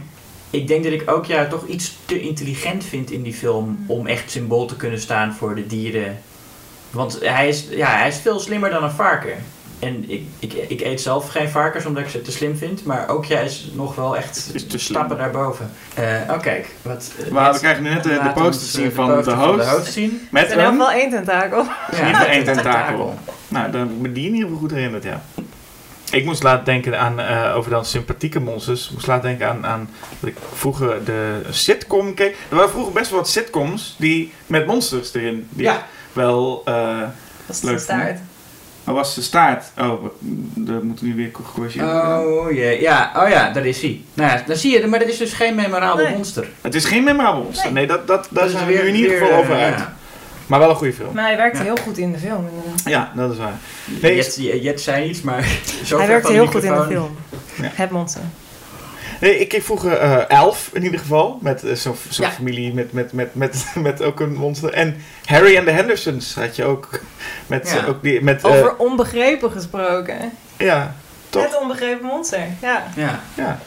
Ik 0.50 0.68
denk 0.68 0.84
dat 0.84 0.94
ik 0.94 1.12
ook 1.12 1.26
ja, 1.26 1.48
toch 1.48 1.68
iets 1.68 1.98
te 2.06 2.20
intelligent 2.20 2.84
vind 2.84 3.12
in 3.12 3.22
die 3.22 3.34
film 3.34 3.84
om 3.88 4.08
echt 4.08 4.32
symbool 4.32 4.66
te 4.66 4.76
kunnen 4.76 5.00
staan 5.00 5.34
voor 5.34 5.56
de 5.56 5.68
dieren. 5.68 6.18
Want 6.90 7.20
hij 7.22 7.48
is, 7.48 7.68
ja, 7.70 7.98
hij 7.98 8.08
is 8.08 8.18
veel 8.18 8.40
slimmer 8.40 8.70
dan 8.70 8.84
een 8.84 8.92
varken. 8.92 9.38
En 9.80 10.10
ik, 10.10 10.24
ik, 10.40 10.54
ik 10.54 10.82
eet 10.82 11.02
zelf 11.02 11.30
geen 11.30 11.50
varkens 11.50 11.86
omdat 11.86 12.04
ik 12.04 12.10
ze 12.10 12.22
te 12.22 12.32
slim 12.32 12.58
vind, 12.58 12.86
maar 12.86 13.10
ook 13.10 13.26
jij 13.26 13.46
is 13.46 13.70
nog 13.74 13.96
wel 13.96 14.18
echt 14.18 14.50
Is 14.54 14.68
te 14.68 14.78
stappen 14.78 15.18
daarboven. 15.18 15.72
Eh 15.94 16.06
oh 16.30 16.40
kijk, 16.40 16.68
wat... 16.82 17.12
eh, 17.26 17.32
Maar 17.32 17.54
we 17.54 17.60
krijgen 17.60 17.84
nu 17.84 17.90
net 17.90 18.04
de, 18.04 18.10
de 18.10 18.16
laat 18.16 18.34
poster 18.34 18.68
zien 18.68 18.90
eh, 18.90 18.96
van 18.96 19.24
de 19.24 19.34
host. 19.34 19.92
zien. 19.94 20.28
Met 20.32 20.52
een... 20.52 20.60
geval 20.66 20.92
één 20.92 21.10
tentakel. 21.10 21.64
Ja, 21.92 22.08
ieder 22.08 22.28
één 22.28 22.40
een 22.48 22.56
tentakel. 22.56 23.20
Nou, 23.48 23.72
dan 23.72 24.02
me 24.02 24.12
die 24.12 24.26
in 24.28 24.34
ieder 24.34 24.48
geval 24.48 24.62
goed 24.62 24.72
herinnerd, 24.72 25.04
ja. 25.04 25.22
Ik 26.12 26.26
moest 26.26 26.44
laten 26.44 26.66
denken 26.66 27.00
aan, 27.00 27.20
eh, 27.20 27.56
over 27.56 27.72
dan 27.72 27.86
sympathieke 27.86 28.40
monsters. 28.40 28.86
Ik 28.86 28.92
moest 28.94 29.08
laten 29.08 29.24
denken 29.30 29.50
aan, 29.50 29.66
aan 29.66 29.90
dat 30.20 30.30
ik 30.30 30.36
vroeger 30.54 31.04
de 31.06 31.42
sitcom 31.50 32.14
keek. 32.14 32.36
Er 32.50 32.56
waren 32.56 32.70
vroeger 32.72 32.94
best 32.94 33.10
wel 33.10 33.20
wat 33.20 33.30
sitcoms 33.30 33.96
die 33.98 34.34
met 34.48 34.66
monsters 34.66 35.14
erin. 35.14 35.48
Die 35.50 35.66
Ja. 35.66 35.86
wel... 36.14 36.62
eh 36.66 37.00
Dat 37.46 37.56
is 37.56 37.62
Leuk, 37.62 37.86
maar 38.86 38.96
was 38.96 39.16
de 39.16 39.22
staart? 39.22 39.66
Oh, 39.80 40.04
dat 40.56 40.84
moet 40.84 41.02
nu 41.02 41.16
weer 41.16 41.30
gecorrigeerd 41.34 41.86
worden. 41.92 42.38
Oh 42.40 42.52
jee, 42.52 42.82
ja, 42.82 43.12
oh 43.16 43.30
ja, 43.30 43.52
daar 43.52 43.66
is 43.66 43.82
hij. 43.82 44.02
Nou 44.14 44.30
ja, 44.32 44.44
dan 44.48 44.56
zie 44.56 44.80
je, 44.82 44.88
maar 44.88 45.00
dat 45.00 45.08
is 45.08 45.18
dus 45.18 45.34
geen 45.34 45.56
memorabel 45.56 46.04
Nee. 46.06 46.16
monster. 46.16 46.48
Het 46.62 46.76
is 46.76 46.86
geen 46.86 47.04
memorabel 47.04 47.42
monster. 47.44 47.72
Nee, 47.72 47.88
dat, 47.88 48.08
dat, 48.08 48.28
daar 48.32 48.44
Dat 48.44 48.46
is 48.46 48.52
zijn 48.52 48.66
we 48.66 48.72
nu 48.72 48.78
weer- 48.78 48.88
in 48.88 48.96
ieder 48.96 49.10
weer, 49.10 49.20
geval 49.20 49.38
over 49.40 49.56
eh, 49.56 49.64
uit. 49.64 49.78
ja. 49.78 49.94
Maar 50.48 50.60
wel 50.60 50.70
een 50.70 50.76
goede 50.76 50.94
film. 50.94 51.14
Maar 51.14 51.24
hij 51.26 51.38
werkte 51.38 51.58
Ja. 51.58 51.64
heel 51.64 51.76
goed 51.84 51.98
in 51.98 52.12
de 52.12 52.18
film. 52.20 52.48
inderdaad. 52.48 52.82
Ja, 52.86 53.12
dat 53.16 53.32
is 53.32 53.38
waar. 53.38 53.54
Nee, 54.02 54.16
Jet, 54.16 54.36
Jet 54.62 54.82
zei 54.82 55.10
iets, 55.10 55.22
maar 55.22 55.48
zo 55.86 55.98
Hij 55.98 56.08
werkte 56.08 56.32
heel 56.32 56.46
goed 56.48 56.64
in 56.64 56.74
de 56.74 56.86
film. 56.90 57.16
Ja. 57.62 57.70
Het 57.74 57.90
monster. 57.92 58.22
Nee, 59.22 59.40
ik 59.40 59.48
keek 59.48 59.64
vroeger 59.64 59.92
eh, 59.98 60.30
Elf 60.30 60.70
in 60.74 60.84
ieder 60.84 61.00
geval. 61.00 61.40
Met 61.42 61.64
eh, 61.64 61.76
zo'n 61.76 61.96
Ja. 62.10 62.30
familie 62.32 62.74
met, 62.74 62.92
met, 62.94 63.14
met, 63.14 63.36
met, 63.36 63.66
met 63.76 64.02
ook 64.02 64.20
een 64.20 64.34
monster. 64.34 64.74
En 64.74 64.96
Harry 65.26 65.58
and 65.58 65.66
the 65.66 65.72
Hendersons 65.72 66.36
had 66.36 66.56
je 66.56 66.64
ook. 66.66 66.90
Met, 67.48 67.72
Ja. 67.72 67.78
eh, 67.84 67.90
ook 67.90 68.04
die, 68.04 68.22
met, 68.22 68.44
eh, 68.44 68.52
Over 68.52 68.76
onbegrepen 68.78 69.52
gesproken. 69.52 70.32
ja, 70.58 70.96
toch? 71.30 71.44
Het 71.44 71.58
onbegrepen 71.62 72.06
monster. 72.06 72.40
Ja. 72.62 72.84
Ja. 72.96 73.20
Ja. 73.36 73.60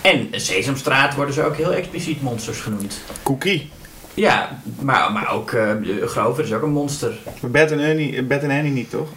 En 0.00 0.28
Sesamstraat 0.30 1.14
worden 1.14 1.34
ze 1.34 1.42
ook 1.42 1.56
heel 1.56 1.72
expliciet 1.72 2.22
monsters 2.22 2.58
genoemd. 2.60 3.00
Cookie. 3.22 3.70
Ja, 4.14 4.60
maar, 4.80 5.12
maar 5.12 5.30
ook 5.32 5.52
eh 5.52 5.70
Grover 6.02 6.44
is 6.44 6.52
ook 6.52 6.62
een 6.62 6.70
monster. 6.70 7.12
Maar 7.40 7.50
Bert 7.50 7.70
en, 7.70 7.80
Ernie, 7.80 8.22
Bert 8.22 8.42
en 8.42 8.50
Annie 8.50 8.72
niet, 8.72 8.90
toch? 8.90 9.08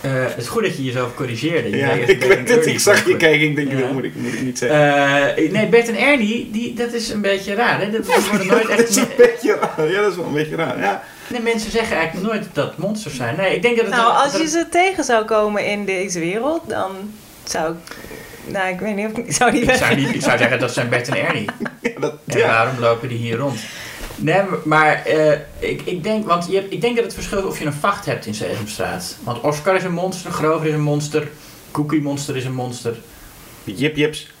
Eh, 0.00 0.12
het 0.12 0.36
is 0.36 0.48
goed 0.48 0.62
dat 0.62 0.76
je 0.76 0.84
jezelf 0.84 1.14
corrigeerde. 1.14 1.70
Je 1.70 1.76
Ja, 1.76 1.90
ik 1.90 2.24
weet 2.24 2.48
het. 2.48 2.66
Ik 2.66 2.80
zag 2.80 3.06
je 3.06 3.16
kijken. 3.16 3.48
Ik 3.48 3.56
denk, 3.56 3.70
Ja. 3.72 3.78
dat 3.78 3.92
moet 3.92 4.04
ik, 4.04 4.14
moet 4.14 4.32
ik 4.32 4.40
niet 4.42 4.58
zeggen. 4.58 5.36
Eh, 5.36 5.50
nee, 5.50 5.66
Bert 5.66 5.88
en 5.88 5.98
Ernie, 5.98 6.50
die, 6.52 6.74
dat 6.74 6.92
is 6.92 7.08
een 7.10 7.20
beetje 7.20 7.54
raar. 7.54 7.80
Hè? 7.80 7.90
Dat 7.90 8.06
worden 8.28 8.46
nooit 8.46 8.68
dat 8.68 8.88
is 8.88 8.96
echt... 8.96 9.08
een 9.10 9.14
beetje 9.16 9.58
raar. 9.60 9.90
Ja, 9.90 10.00
dat 10.00 10.10
is 10.10 10.16
wel 10.16 10.26
een 10.26 10.32
beetje 10.32 10.56
raar. 10.56 10.78
Ja. 10.80 11.02
Nee, 11.28 11.40
mensen 11.40 11.70
zeggen 11.70 11.96
eigenlijk 11.96 12.26
nooit 12.32 12.46
dat 12.52 12.76
monsters 12.78 13.14
zijn. 13.16 13.36
Nee, 13.36 13.54
ik 13.54 13.62
denk 13.62 13.76
dat 13.76 13.86
het... 13.86 13.94
Nou, 13.94 14.14
als 14.22 14.32
dat 14.32 14.40
je 14.40 14.48
ze 14.48 14.66
tegen 14.70 15.04
zou 15.04 15.24
komen 15.24 15.66
in 15.66 15.84
deze 15.84 16.18
wereld, 16.18 16.62
dan 16.68 16.90
zou 17.44 17.72
ik... 17.72 17.96
Nou, 18.52 18.68
ik 18.68 18.80
weet 18.80 18.94
niet 18.94 19.06
of 19.12 19.18
ik 19.18 19.32
zou 19.32 19.50
die 19.50 19.62
ik, 19.62 19.70
zou 19.70 19.94
niet, 19.94 20.14
ik 20.14 20.22
zou 20.22 20.38
zeggen 20.38 20.58
dat 20.58 20.72
zijn 20.72 20.88
Bert 20.88 21.08
en 21.08 21.26
Ernie. 21.26 21.48
Ja, 21.80 22.00
dat, 22.00 22.14
En 22.26 22.38
ja. 22.38 22.46
waarom 22.46 22.78
lopen 22.78 23.08
die 23.08 23.18
hier 23.18 23.36
rond? 23.36 23.58
Nee, 24.16 24.42
maar 24.64 25.04
eh, 25.04 25.38
ik, 25.58 25.82
ik, 25.84 26.02
denk, 26.02 26.26
want 26.26 26.46
je 26.46 26.54
hebt, 26.54 26.72
ik 26.72 26.80
denk 26.80 26.94
dat 26.96 27.04
het 27.04 27.14
verschilt 27.14 27.44
of 27.44 27.58
je 27.58 27.64
een 27.64 27.72
vacht 27.72 28.06
hebt 28.06 28.26
in 28.26 28.34
Sesamstraat. 28.34 29.16
Want 29.22 29.40
Oscar 29.40 29.74
is 29.74 29.84
een 29.84 29.92
monster, 29.92 30.30
Grover 30.30 30.66
is 30.66 30.72
een 30.72 30.80
monster, 30.80 31.28
Cookie 31.70 32.02
Monster 32.02 32.36
is 32.36 32.44
een 32.44 32.54
monster. 32.54 32.96
Jip 33.64 33.96
Jips. 33.96 34.34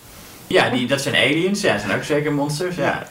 Ja, 0.46 0.70
die, 0.70 0.86
dat 0.86 1.00
zijn 1.00 1.14
aliens, 1.14 1.60
ja, 1.60 1.78
zijn 1.78 1.96
ook 1.96 2.04
zeker 2.04 2.32
monsters, 2.32 2.76
ja. 2.76 3.08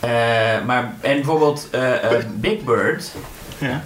Eh, 0.00 0.66
maar, 0.66 0.94
en 1.00 1.14
bijvoorbeeld 1.14 1.68
eh, 1.70 2.16
Big 2.34 2.64
Bird. 2.64 3.12
Ja. 3.58 3.82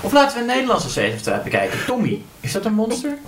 Of 0.00 0.12
laten 0.12 0.34
we 0.36 0.40
een 0.40 0.46
Nederlandse 0.46 0.90
Sesamstraat 0.90 1.44
bekijken. 1.44 1.78
Tommy, 1.86 2.22
is 2.40 2.52
dat 2.52 2.64
een 2.64 2.74
monster? 2.74 3.18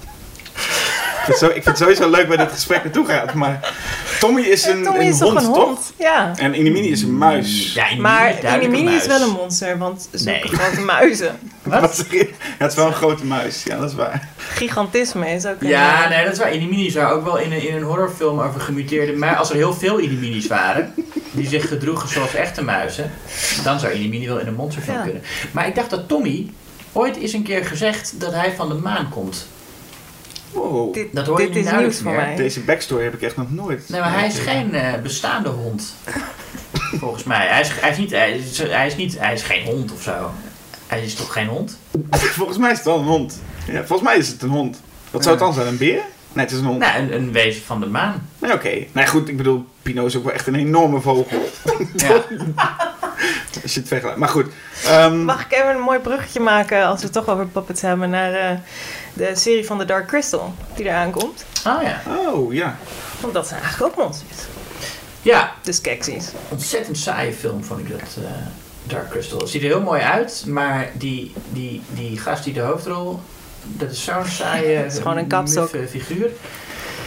Ik 1.29 1.35
vind, 1.35 1.41
het 1.41 1.51
zo, 1.51 1.57
ik 1.57 1.63
vind 1.63 1.65
het 1.65 1.79
sowieso 1.79 2.11
leuk 2.11 2.29
waar 2.29 2.37
dit 2.37 2.53
gesprek 2.53 2.83
naartoe 2.85 3.07
gaat. 3.07 3.35
Maar 3.35 3.75
Tommy 4.21 4.41
is 4.43 4.67
een, 4.67 4.83
Tommy 4.83 5.01
een 5.01 5.07
is 5.07 5.19
toch 5.19 5.31
hond, 5.33 5.43
een 5.47 5.53
toch? 5.53 5.65
hond? 5.65 5.93
Ja. 5.99 6.33
En 6.37 6.55
Inimini 6.55 6.91
is 6.91 7.03
een 7.03 7.19
muis. 7.19 7.75
Ja, 7.75 7.83
Inimini 7.85 8.03
Maar 8.03 8.45
is 8.45 8.55
Inimini 8.55 8.95
is 8.95 9.07
wel 9.07 9.21
een 9.21 9.31
monster, 9.31 9.79
want 9.79 10.09
zulke 10.13 10.31
Nee. 10.31 10.59
grote 10.59 10.81
muizen. 10.81 11.39
Wat? 11.63 12.05
Ja, 12.11 12.25
het 12.59 12.71
is 12.71 12.77
wel 12.77 12.87
een 12.87 12.93
grote 12.95 13.25
muis. 13.25 13.63
Ja, 13.63 13.77
dat 13.79 13.91
is 13.91 13.97
waar. 13.97 14.29
Gigantisme 14.37 15.31
is 15.31 15.47
ook 15.47 15.61
een... 15.61 15.69
Ja, 15.69 16.05
eh, 16.05 16.11
nee, 16.11 16.25
dat 16.25 16.33
is 16.33 16.39
waar. 16.39 16.53
Inimini 16.55 16.91
zou 16.91 17.13
ook 17.13 17.25
wel 17.25 17.37
in 17.39 17.53
een, 17.53 17.69
in 17.69 17.77
een 17.77 17.83
horrorfilm 17.83 18.41
over 18.41 18.61
gemuteerde 18.61 19.13
muizen... 19.13 19.39
Als 19.39 19.51
er 19.51 19.57
heel 19.57 19.75
veel 19.75 20.01
Iniminis 20.01 20.47
waren, 20.47 20.95
die 21.31 21.49
zich 21.49 21.69
gedroegen 21.69 22.09
zoals 22.09 22.35
echte 22.35 22.63
muizen... 22.65 23.11
dan 23.65 23.81
zou 23.81 23.93
Inimini 23.93 24.27
wel 24.29 24.39
in 24.39 24.47
een 24.47 24.55
monsterfilm 24.55 24.97
Ja. 24.97 25.03
kunnen. 25.03 25.23
Maar 25.51 25.67
ik 25.67 25.75
dacht 25.75 25.91
dat 25.91 26.09
Tommy 26.09 26.51
ooit 26.93 27.17
eens 27.17 27.33
een 27.33 27.43
keer 27.43 27.65
gezegd 27.65 28.15
dat 28.21 28.33
hij 28.33 28.53
van 28.57 28.69
de 28.69 28.75
maan 28.75 29.09
komt. 29.09 29.47
Wow. 30.53 30.95
Dit, 30.95 31.07
Dat 31.13 31.27
hoor 31.27 31.41
je 31.41 31.47
dit 31.51 31.55
nu 31.55 31.71
is 31.71 31.79
nieuws 31.79 31.99
voor 32.01 32.13
mij. 32.13 32.37
Deze 32.37 32.61
backstory 32.61 33.05
heb 33.05 33.15
ik 33.15 33.23
echt 33.23 33.37
nog 33.37 33.51
nooit. 33.51 33.89
Nee, 33.89 34.01
maar 34.01 34.13
hij 34.13 34.27
is 34.27 34.39
geen 34.39 34.75
eh, 34.75 35.01
bestaande 35.03 35.49
hond. 35.49 35.95
Volgens 37.01 37.25
mij. 37.25 37.47
Hij 37.47 37.61
is, 37.61 37.71
hij, 37.81 37.91
is 37.91 37.97
niet, 37.97 38.11
hij, 38.11 38.33
is, 38.33 38.59
hij, 38.59 38.87
is 38.87 38.97
niet, 38.97 39.19
hij 39.19 39.33
is 39.33 39.43
geen 39.43 39.65
hond 39.65 39.93
of 39.93 40.03
zo. 40.03 40.31
Hij 40.87 41.03
is 41.05 41.15
toch 41.15 41.33
geen 41.33 41.47
hond? 41.47 41.79
Volgens 42.11 42.59
mij 42.59 42.71
is 42.71 42.77
het 42.77 42.87
wel 42.87 42.99
een 42.99 43.05
hond. 43.05 43.41
Ja, 43.67 43.85
volgens 43.85 44.09
mij 44.09 44.17
is 44.19 44.29
het 44.29 44.43
een 44.43 44.49
hond. 44.49 44.81
Wat 45.11 45.23
zou 45.23 45.35
het 45.35 45.45
dan 45.45 45.55
zijn? 45.55 45.67
Een 45.67 45.77
beer? 45.79 46.01
Nee, 46.33 46.45
het 46.45 46.51
is 46.55 46.59
een 46.59 46.65
hond. 46.65 46.79
Nou, 46.79 46.99
een, 46.99 47.15
een 47.15 47.33
wezen 47.33 47.63
van 47.63 47.81
de 47.81 47.87
maan. 47.87 48.29
Nee, 48.39 48.53
oké. 48.53 48.85
Nee, 48.93 49.07
goed, 49.07 49.29
ik 49.29 49.37
bedoel, 49.37 49.67
Pino 49.83 50.07
is 50.07 50.17
ook 50.17 50.25
wel 50.25 50.33
echt 50.33 50.47
een 50.47 50.55
enorme 50.55 51.01
vogel. 51.01 51.49
Ja. 51.97 52.23
Als 53.63 53.75
je 53.75 53.81
het 53.81 53.89
vergelijkt. 53.89 54.19
Maar 54.19 54.29
goed. 54.29 54.47
ehm, 54.85 55.25
Mag 55.25 55.45
ik 55.45 55.53
even 55.53 55.69
een 55.69 55.81
mooi 55.81 55.99
bruggetje 55.99 56.41
maken 56.41 56.87
als 56.87 56.99
we 56.99 57.05
het 57.05 57.13
toch 57.13 57.29
over 57.29 57.47
puppets 57.47 57.81
hebben 57.83 58.11
naar 58.11 58.33
eh, 58.33 58.57
de 59.19 59.31
serie 59.37 59.67
van 59.67 59.79
The 59.79 59.85
Dark 59.85 60.07
Crystal 60.07 60.55
die 60.77 60.85
eraan 60.85 61.11
komt? 61.11 61.45
Oh 61.67 61.83
ja. 61.83 62.03
Oh, 62.27 62.53
ja. 62.53 62.79
Want 63.21 63.35
dat 63.35 63.47
zijn 63.49 63.61
eigenlijk 63.61 63.93
ook 63.93 64.05
monsters. 64.05 64.37
Ja, 65.23 65.53
De 65.63 65.73
Skeksis. 65.73 66.25
ontzettend 66.49 66.99
saaie 66.99 67.33
film 67.33 67.65
vond 67.65 67.81
ik 67.81 67.91
dat. 67.91 68.01
eh, 68.25 68.31
Dark 68.87 69.11
Crystal. 69.11 69.39
Het 69.39 69.49
ziet 69.49 69.63
er 69.63 69.69
heel 69.69 69.81
mooi 69.83 70.01
uit, 70.03 70.45
maar 70.47 70.91
die, 70.95 71.33
die, 71.53 71.83
die 71.95 72.19
gast 72.19 72.45
die 72.45 72.53
de 72.53 72.61
hoofdrol. 72.61 73.21
Dat 73.63 73.91
is 73.91 74.05
zo'n 74.05 74.27
saaie. 74.27 74.77
Het 74.77 74.93
is 74.93 74.99
gewoon 74.99 75.17
een 75.17 75.27
kapstok. 75.27 75.69
figuur. 75.89 76.31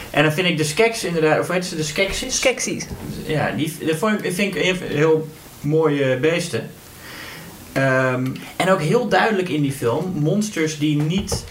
En 0.10 0.24
dan 0.24 0.32
vind 0.32 0.48
ik 0.48 0.58
de 0.58 0.64
skeks 0.64 1.04
inderdaad, 1.04 1.40
of 1.40 1.48
heet 1.48 1.66
ze 1.66 1.76
de 1.76 1.84
skeksis? 1.84 2.36
Skeksis. 2.36 2.86
Ja, 3.26 3.52
die 3.52 3.78
dat 3.86 3.96
vond 3.96 4.24
ik, 4.26 4.34
vind 4.34 4.56
ik 4.56 4.62
heel, 4.64 4.76
heel 4.88 5.28
mooie 5.62 6.18
beesten. 6.18 6.70
Ehm, 7.74 8.28
en 8.56 8.70
ook 8.70 8.82
heel 8.82 9.08
duidelijk 9.08 9.50
in 9.50 9.62
die 9.62 9.72
film, 9.72 10.12
monsters 10.16 10.80
die 10.80 11.02
niet. 11.02 11.44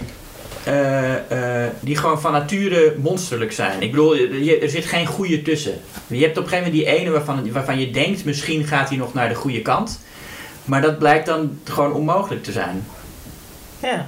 Eh, 0.65 1.65
eh, 1.65 1.71
die 1.81 1.97
gewoon 1.97 2.21
van 2.21 2.33
nature 2.33 2.95
monsterlijk 2.99 3.53
zijn. 3.53 3.83
Ik 3.83 3.91
bedoel, 3.91 4.15
je, 4.15 4.59
er 4.59 4.69
zit 4.71 4.85
geen 4.85 5.07
goede 5.07 5.43
tussen. 5.43 5.81
Je 6.07 6.23
hebt 6.23 6.37
op 6.39 6.43
een 6.45 6.49
gegeven 6.51 6.73
moment 6.73 6.87
die 6.87 6.97
ene 6.99 7.11
waarvan, 7.11 7.53
waarvan 7.53 7.79
je 7.79 7.91
denkt, 7.91 8.25
misschien 8.25 8.65
gaat 8.65 8.89
hij 8.89 8.99
nog 8.99 9.15
naar 9.15 9.29
de 9.29 9.35
goede 9.35 9.63
kant. 9.63 10.01
Maar 10.65 10.83
dat 10.83 10.99
blijkt 10.99 11.27
dan 11.27 11.59
gewoon 11.65 11.93
onmogelijk 11.93 12.43
te 12.43 12.53
zijn. 12.53 12.87
Ja. 13.81 14.07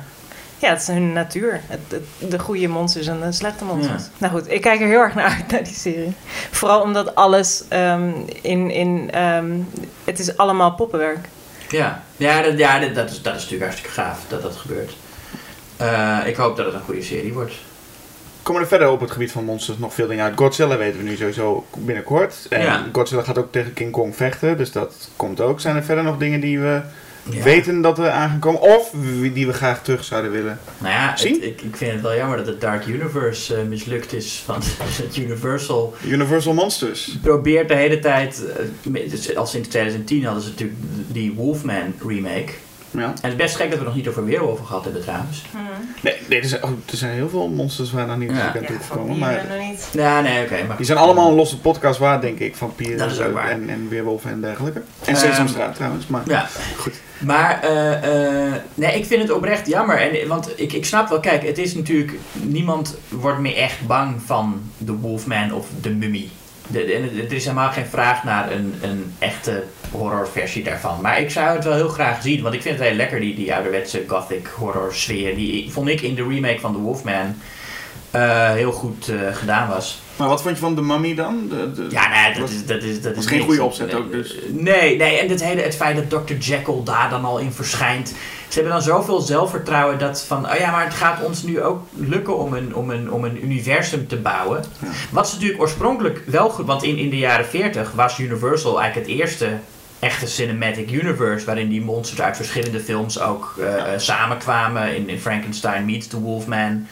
Ja, 0.58 0.68
het 0.70 0.80
is 0.80 0.86
hun 0.86 1.12
natuur. 1.12 1.60
Het, 1.66 1.80
het- 1.88 2.30
de 2.30 2.38
goede 2.38 2.68
monsters 2.68 3.06
en 3.06 3.20
de 3.20 3.32
slechte 3.32 3.64
monsters. 3.64 4.02
Ja. 4.02 4.08
Nou 4.18 4.32
goed, 4.32 4.50
ik 4.52 4.60
kijk 4.60 4.80
er 4.80 4.86
heel 4.86 5.00
erg 5.00 5.14
naar 5.14 5.24
uit, 5.36 5.50
naar 5.50 5.64
die 5.64 5.74
serie. 5.74 6.12
Vooral 6.50 6.80
omdat 6.82 7.14
alles 7.14 7.64
ehm, 7.68 8.10
in... 8.42 8.70
in 8.70 9.10
ehm, 9.10 9.50
het 10.04 10.18
is 10.18 10.36
allemaal 10.36 10.72
poppenwerk. 10.74 11.28
Ja, 11.68 12.02
ja, 12.16 12.42
dat, 12.42 12.58
ja 12.58 12.78
dat, 12.78 12.94
dat, 12.94 13.10
is, 13.10 13.22
dat 13.22 13.34
is 13.34 13.40
natuurlijk 13.42 13.70
hartstikke 13.70 14.00
gaaf 14.00 14.18
dat 14.28 14.42
dat 14.42 14.56
gebeurt. 14.56 14.92
Eh, 15.82 16.18
ik 16.26 16.36
hoop 16.36 16.56
dat 16.56 16.66
het 16.66 16.74
een 16.74 16.80
goede 16.80 17.02
serie 17.02 17.32
wordt. 17.32 17.52
Komen 18.42 18.62
er 18.62 18.68
verder 18.68 18.88
op 18.90 19.00
het 19.00 19.10
gebied 19.10 19.32
van 19.32 19.44
monsters 19.44 19.78
nog 19.78 19.94
veel 19.94 20.06
dingen 20.06 20.24
uit? 20.24 20.32
Godzilla 20.36 20.76
weten 20.76 20.98
we 20.98 21.04
nu 21.04 21.16
sowieso 21.16 21.66
binnenkort. 21.76 22.46
En 22.50 22.60
Ja. 22.62 22.86
Godzilla 22.92 23.22
gaat 23.22 23.38
ook 23.38 23.52
tegen 23.52 23.72
King 23.72 23.90
Kong 23.92 24.16
vechten, 24.16 24.56
dus 24.56 24.72
dat 24.72 25.10
komt 25.16 25.40
ook. 25.40 25.60
Zijn 25.60 25.76
er 25.76 25.84
verder 25.84 26.04
nog 26.04 26.18
dingen 26.18 26.40
die 26.40 26.58
we 26.60 26.80
Ja. 27.30 27.42
weten 27.42 27.80
dat 27.80 27.98
er 27.98 28.10
aangekomen 28.10 28.60
of 28.60 28.90
wie- 28.92 29.32
die 29.32 29.46
we 29.46 29.52
graag 29.52 29.82
terug 29.82 30.04
zouden 30.04 30.30
willen? 30.30 30.58
Nou 30.78 30.92
ja, 30.94 31.16
Zien? 31.16 31.34
het- 31.34 31.42
ik, 31.44 31.60
ik 31.62 31.76
vind 31.76 31.92
het 31.92 32.00
wel 32.00 32.14
jammer 32.16 32.36
dat 32.36 32.46
het 32.46 32.60
Dark 32.60 32.86
Universe 32.86 33.56
eh, 33.56 33.62
mislukt 33.64 34.12
is. 34.12 34.42
Want 34.46 34.66
het 35.02 35.16
Universal 35.16 35.94
Universal 36.06 36.52
Monsters. 36.54 37.16
probeert 37.22 37.68
de 37.68 37.74
hele 37.74 37.98
tijd, 37.98 38.42
dus 38.82 39.36
al 39.36 39.46
sinds 39.46 39.68
2010 39.68 40.24
hadden 40.24 40.42
ze 40.42 40.48
natuurlijk 40.48 40.78
die 41.06 41.32
Wolfman 41.32 41.94
remake. 42.06 42.52
Ja. 42.92 43.02
En 43.04 43.12
het 43.20 43.24
is 43.30 43.36
best 43.36 43.56
gek 43.56 43.70
dat 43.70 43.78
we 43.78 43.84
nog 43.84 43.94
niet 43.94 44.08
over 44.08 44.24
Weerwolven 44.24 44.66
gehad 44.66 44.84
hebben 44.84 45.02
trouwens. 45.02 45.42
Nee, 46.00 46.14
nee 46.28 46.40
er, 46.40 46.48
zijn, 46.48 46.62
oh, 46.64 46.70
er 46.90 46.96
zijn 46.96 47.12
heel 47.12 47.28
veel 47.28 47.48
monsters 47.48 47.92
waar 47.92 48.06
nog 48.06 48.16
niet 48.18 48.30
Ja. 48.30 48.36
ja. 48.36 48.58
aan 48.60 48.64
toegekomen. 48.66 49.18
Maar 49.18 49.44
nog 49.48 49.68
niet. 49.68 49.88
Ja, 49.92 50.20
nee, 50.20 50.42
oké. 50.44 50.64
maar 50.66 50.76
die 50.76 50.86
zijn 50.86 50.98
allemaal 50.98 51.28
een 51.28 51.34
losse 51.34 51.60
podcast 51.60 51.98
waard, 51.98 52.22
denk 52.22 52.38
ik. 52.38 52.56
Van 52.56 52.74
Pier 52.74 52.98
Dat 52.98 53.10
is 53.10 53.20
ook 53.20 53.32
waar. 53.32 53.50
en, 53.50 53.68
en 53.68 53.88
Weerwolven 53.88 54.30
en 54.30 54.40
dergelijke. 54.40 54.82
En 55.04 55.14
Ehm, 55.14 55.16
Sesamstraat 55.26 55.74
trouwens. 55.74 56.06
Maar 56.06 56.22
Ja, 56.26 56.46
goed. 56.76 56.94
Maar 57.18 57.60
eh, 57.62 58.46
eh, 58.46 58.52
nee, 58.74 58.98
ik 58.98 59.04
vind 59.06 59.22
het 59.22 59.32
oprecht 59.32 59.66
jammer. 59.66 60.00
En, 60.00 60.28
want 60.28 60.60
ik, 60.60 60.72
ik 60.72 60.84
snap 60.84 61.08
wel, 61.08 61.20
kijk, 61.20 61.42
het 61.46 61.58
is 61.58 61.74
natuurlijk. 61.74 62.12
Niemand 62.32 62.96
wordt 63.08 63.38
meer 63.38 63.56
echt 63.56 63.86
bang 63.86 64.22
van 64.26 64.60
de 64.78 64.92
Wolfman 64.92 65.52
of 65.52 65.66
de 65.80 65.90
Mummy. 65.90 66.28
De, 66.66 66.84
de- 66.84 66.92
en 66.94 67.02
het- 67.02 67.12
er 67.30 67.32
is 67.32 67.44
helemaal 67.44 67.70
geen 67.70 67.86
vraag 67.86 68.24
naar 68.24 68.52
een, 68.52 68.74
een 68.82 69.12
echte 69.18 69.62
horrorversie 69.92 70.62
daarvan. 70.64 70.98
Maar 71.00 71.20
ik 71.20 71.30
zou 71.30 71.54
het 71.56 71.64
wel 71.64 71.74
heel 71.74 71.88
graag 71.88 72.22
zien, 72.22 72.42
want 72.42 72.54
ik 72.54 72.62
vind 72.62 72.78
het 72.78 72.86
heel 72.88 72.96
lekker, 72.96 73.20
die, 73.20 73.34
die 73.34 73.54
ouderwetse 73.54 74.02
gothic 74.06 74.46
horror 74.46 74.94
sfeer. 74.94 75.34
Die 75.34 75.72
vond 75.72 75.88
ik 75.88 76.00
in 76.00 76.14
de 76.14 76.26
remake 76.28 76.60
van 76.60 76.72
The 76.72 76.78
Wolfman 76.78 77.34
eh, 78.10 78.50
heel 78.50 78.72
goed 78.72 79.08
eh, 79.08 79.16
gedaan 79.36 79.68
was. 79.68 80.02
maar 80.16 80.28
wat 80.28 80.42
vond 80.42 80.54
je 80.54 80.60
van 80.62 80.74
de 80.74 80.82
Mummy 80.82 81.14
dan? 81.14 81.46
De, 81.48 81.72
de- 81.72 81.86
Ja, 81.90 82.08
nee, 82.08 82.32
dat 82.32 82.40
was- 82.42 82.50
is, 82.50 82.66
dat 82.66 82.82
is, 82.82 83.02
dat 83.02 83.16
is 83.16 83.26
geen 83.26 83.36
niks. 83.38 83.48
goede 83.48 83.64
opzet 83.64 83.94
ook, 83.94 84.12
dus. 84.12 84.34
Nee, 84.48 84.96
nee, 84.96 85.18
en 85.18 85.28
het, 85.28 85.44
hele, 85.44 85.60
het 85.60 85.76
feit 85.76 86.10
dat 86.10 86.26
Dr. 86.26 86.34
Jekyll 86.34 86.80
daar 86.84 87.10
dan 87.10 87.24
al 87.24 87.38
in 87.38 87.52
verschijnt. 87.52 88.08
Ze 88.48 88.58
hebben 88.58 88.72
dan 88.72 88.82
zoveel 88.82 89.20
zelfvertrouwen 89.20 89.98
dat 89.98 90.24
van, 90.26 90.46
oh 90.50 90.54
ja, 90.58 90.70
maar 90.70 90.84
het 90.84 90.94
gaat 90.94 91.22
ons 91.24 91.42
nu 91.42 91.62
ook 91.62 91.82
lukken 91.94 92.38
om 92.38 92.52
een, 92.54 92.74
om 92.74 92.90
een, 92.90 93.12
om 93.12 93.24
een 93.24 93.44
universum 93.44 94.06
te 94.08 94.16
bouwen. 94.16 94.64
Ja. 94.78 94.88
Wat 95.10 95.26
is 95.26 95.32
natuurlijk 95.32 95.60
oorspronkelijk 95.60 96.22
wel 96.26 96.50
goed, 96.50 96.66
want 96.66 96.82
in, 96.82 96.96
in 96.98 97.10
de 97.10 97.18
jaren 97.18 97.46
40 97.46 97.92
was 97.92 98.18
Universal 98.18 98.80
eigenlijk 98.80 99.08
het 99.10 99.18
eerste 99.20 99.48
echte 100.02 100.26
cinematic 100.26 100.90
universe 100.90 101.46
waarin 101.46 101.68
die 101.68 101.80
monsters 101.80 102.20
uit 102.20 102.36
verschillende 102.36 102.80
films 102.80 103.20
ook 103.20 103.54
eh, 103.58 103.64
Ja. 103.64 103.86
eh, 103.86 103.98
samenkwamen. 103.98 104.96
In, 104.96 105.08
in 105.08 105.18
Frankenstein 105.20 105.84
meets 105.84 106.06
the 106.06 106.20
Wolfman. 106.20 106.86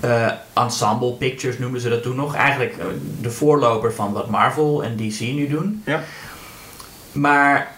Eh, 0.00 0.30
ensemble 0.52 1.12
pictures 1.12 1.58
noemden 1.58 1.80
ze 1.80 1.88
dat 1.88 2.02
toen 2.02 2.16
nog. 2.16 2.34
Eigenlijk 2.34 2.74
de 3.20 3.30
voorloper 3.30 3.92
van 3.94 4.12
wat 4.12 4.30
Marvel 4.30 4.84
en 4.84 4.96
DC 4.96 5.20
nu 5.20 5.48
doen. 5.48 5.82
Ja. 5.86 6.02
Maar 7.12 7.72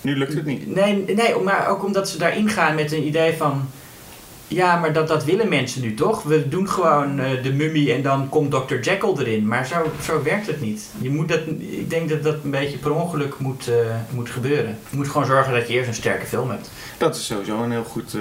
Nu 0.00 0.16
lukt 0.16 0.34
het 0.34 0.44
niet. 0.44 0.74
Nee, 0.74 1.04
nee, 1.14 1.38
maar 1.44 1.68
ook 1.68 1.84
omdat 1.84 2.08
ze 2.08 2.18
daarin 2.18 2.48
gaan 2.48 2.74
met 2.74 2.92
een 2.92 3.06
idee 3.06 3.36
van... 3.36 3.68
Ja, 4.54 4.76
maar 4.76 4.92
dat, 4.92 5.08
dat 5.08 5.24
willen 5.24 5.48
mensen 5.48 5.80
nu 5.82 5.94
toch? 5.94 6.22
We 6.22 6.48
doen 6.48 6.68
gewoon 6.68 7.18
eh, 7.18 7.42
de 7.42 7.52
mummie 7.52 7.92
en 7.92 8.02
dan 8.02 8.28
komt 8.28 8.50
Dr. 8.50 8.74
Jekyll 8.80 9.14
erin. 9.18 9.46
Maar 9.46 9.66
zo, 9.66 9.90
zo 10.02 10.22
werkt 10.22 10.46
het 10.46 10.60
niet. 10.60 10.82
Je 11.00 11.10
moet 11.10 11.28
dat, 11.28 11.40
ik 11.58 11.90
denk 11.90 12.08
dat 12.08 12.22
dat 12.22 12.36
een 12.44 12.50
beetje 12.50 12.78
per 12.78 12.94
ongeluk 12.94 13.38
moet, 13.38 13.68
eh, 13.68 13.74
moet 14.10 14.30
gebeuren. 14.30 14.78
Je 14.90 14.96
moet 14.96 15.08
gewoon 15.08 15.26
zorgen 15.26 15.52
dat 15.52 15.68
je 15.68 15.74
eerst 15.74 15.88
een 15.88 15.94
sterke 15.94 16.26
film 16.26 16.50
hebt. 16.50 16.70
Dat 16.98 17.16
is 17.16 17.26
sowieso 17.26 17.62
een 17.62 17.70
heel 17.70 17.84
goed, 17.84 18.14
eh, 18.14 18.20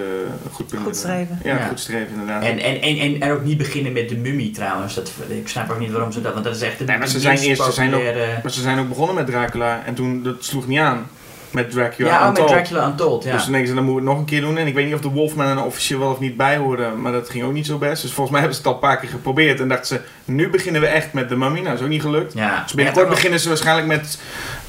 goed 0.52 0.68
punt. 0.68 0.84
Goed 0.84 0.96
streven. 0.96 1.40
Ja, 1.44 1.58
Ja. 1.58 1.66
goed 1.68 1.80
streven 1.80 2.08
inderdaad. 2.12 2.44
En, 2.44 2.60
en, 2.60 2.82
en, 2.82 2.98
en, 2.98 3.22
en 3.22 3.32
ook 3.32 3.44
niet 3.44 3.58
beginnen 3.58 3.94
met 3.94 4.10
de 4.10 4.18
mummie 4.18 4.52
trouwens. 4.52 4.94
Dat, 4.96 5.12
ik 5.28 5.48
snap 5.48 5.70
ook 5.72 5.80
niet 5.80 5.92
waarom 5.92 6.12
ze 6.12 6.22
dat... 6.22 6.34
Want 6.34 6.46
dat 6.46 6.56
is 6.56 6.62
echt 6.62 6.80
een 6.80 6.86
Nee, 6.86 6.98
maar 6.98 7.08
ze 7.08 7.14
de 7.14 7.20
zijn 7.20 7.38
eerst- 7.38 7.64
ze 7.64 7.72
zijn 7.72 7.94
ook- 7.94 8.04
Maar 8.44 8.52
ze 8.52 8.62
zijn 8.62 8.80
ook 8.80 8.88
begonnen 8.88 9.16
met 9.16 9.26
Dracula 9.28 9.84
en 9.86 9.94
toen 9.94 10.24
dat 10.24 10.36
sloeg 10.40 10.68
niet 10.68 10.80
aan. 10.80 11.08
Met 11.52 11.72
Dracula 11.72 12.08
Ja, 12.10 12.20
oh, 12.20 12.28
met 12.30 12.38
Untold. 12.38 12.50
Dracula 12.50 12.88
Untold, 12.88 13.24
ja. 13.24 13.32
Dus 13.32 13.42
toen 13.44 13.52
denken 13.52 13.70
ze, 13.70 13.76
dan 13.76 13.84
moeten 13.84 14.04
we 14.04 14.10
het 14.10 14.18
nog 14.18 14.28
een 14.28 14.32
keer 14.32 14.42
doen. 14.42 14.58
En 14.58 14.68
ik 14.68 14.74
weet 14.74 14.86
niet 14.86 14.94
of 14.94 15.02
de 15.02 15.10
Wolfman 15.10 15.46
er 15.58 15.64
officieel 15.64 16.00
wel 16.00 16.12
of 16.12 16.20
niet 16.20 16.38
bij 16.38 16.58
hoorde. 16.58 16.90
Maar 16.90 17.12
dat 17.12 17.30
ging 17.30 17.44
ook 17.44 17.54
niet 17.54 17.66
zo 17.66 17.78
best. 17.78 18.02
Dus 18.02 18.12
volgens 18.12 18.30
mij 18.30 18.40
hebben 18.40 18.58
ze 18.58 18.62
het 18.64 18.68
al 18.72 18.74
een 18.82 18.88
paar 18.90 19.00
keer 19.00 19.10
geprobeerd. 19.10 19.60
En 19.60 19.68
dachten 19.68 19.88
ze, 19.88 20.02
nu 20.32 20.50
beginnen 20.50 20.82
we 20.82 20.88
echt 20.88 21.14
met 21.14 21.30
de 21.30 21.36
Mummy. 21.36 21.56
Nou, 21.60 21.66
dat 21.70 21.78
is 21.78 21.84
ook 21.84 21.90
niet 21.90 22.02
gelukt. 22.02 22.34
ja. 22.34 22.62
Dus 22.64 22.74
binnenkort 22.74 23.06
Ja, 23.08 23.12
beginnen 23.14 23.40
ze 23.40 23.48
waarschijnlijk 23.48 23.88
met... 23.88 24.20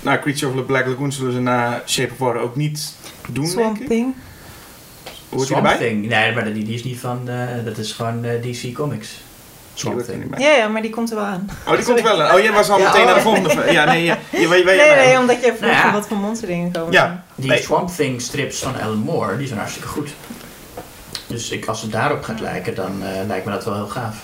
Nou, 0.01 0.19
Creature 0.19 0.51
of 0.53 0.57
the 0.57 0.63
Black 0.63 0.87
Lagoon 0.87 1.13
zullen 1.13 1.33
ze 1.33 1.41
na 1.41 1.83
Shape 1.87 2.13
of 2.13 2.19
Water 2.19 2.41
ook 2.41 2.57
niet 2.57 2.95
doen, 3.29 3.47
Swamp 3.47 3.67
denk 3.79 3.81
ik. 3.81 3.89
Thing. 3.89 4.15
Hoort 5.29 5.47
Swamp? 5.47 5.67
Thing. 5.67 6.07
Nee, 6.09 6.35
maar 6.35 6.53
die, 6.53 6.65
die 6.65 6.75
is 6.75 6.85
niet 6.85 6.99
van... 6.99 7.29
eh, 7.29 7.65
dat 7.65 7.79
is 7.79 7.93
gewoon 7.93 8.25
eh, 8.25 8.43
DC 8.43 8.73
Comics. 8.75 9.21
Niet. 9.75 10.29
Ja, 10.39 10.51
ja, 10.51 10.69
maar 10.69 10.83
die 10.83 10.91
komt 10.91 11.11
er 11.11 11.17
wel 11.17 11.25
aan. 11.25 11.51
Oh, 11.67 11.77
die 11.77 11.85
komt 11.85 11.99
er 11.99 12.05
wel 12.05 12.23
aan. 12.23 12.35
Oh, 12.35 12.41
jij 12.43 12.53
was 12.53 12.71
al 12.71 12.79
Ja, 12.79 12.85
meteen 12.85 13.01
oh. 13.01 13.07
naar 13.07 13.15
de 13.15 13.21
volgende. 13.21 13.73
Ja, 13.73 13.85
nee, 13.85 14.05
ja, 14.05 14.19
je, 14.31 14.49
weet, 14.49 14.65
weet, 14.65 14.77
Nee, 14.77 14.95
nee, 15.07 15.19
omdat 15.19 15.41
jij 15.43 15.51
vroeg 15.57 15.71
Nou 15.71 15.87
ja. 15.87 15.93
wat 15.93 16.07
voor 16.07 16.17
monsterdingen 16.17 16.73
komen. 16.73 16.93
Ja. 16.93 17.25
Die 17.35 17.49
Nee. 17.49 17.63
Swamp 17.63 17.89
Thing 17.89 18.21
strips 18.21 18.59
van 18.59 18.81
Alan 18.81 18.99
Moore, 18.99 19.37
die 19.37 19.47
zijn 19.47 19.59
hartstikke 19.59 19.89
goed. 19.89 20.11
Dus 21.27 21.51
ik, 21.51 21.67
als 21.67 21.83
het 21.83 21.93
daarop 21.93 22.23
gaat 22.23 22.41
lijken, 22.41 22.75
dan 22.75 23.03
eh, 23.03 23.27
lijkt 23.27 23.45
me 23.45 23.53
dat 23.53 23.65
wel 23.65 23.75
heel 23.75 23.89
gaaf. 23.89 24.17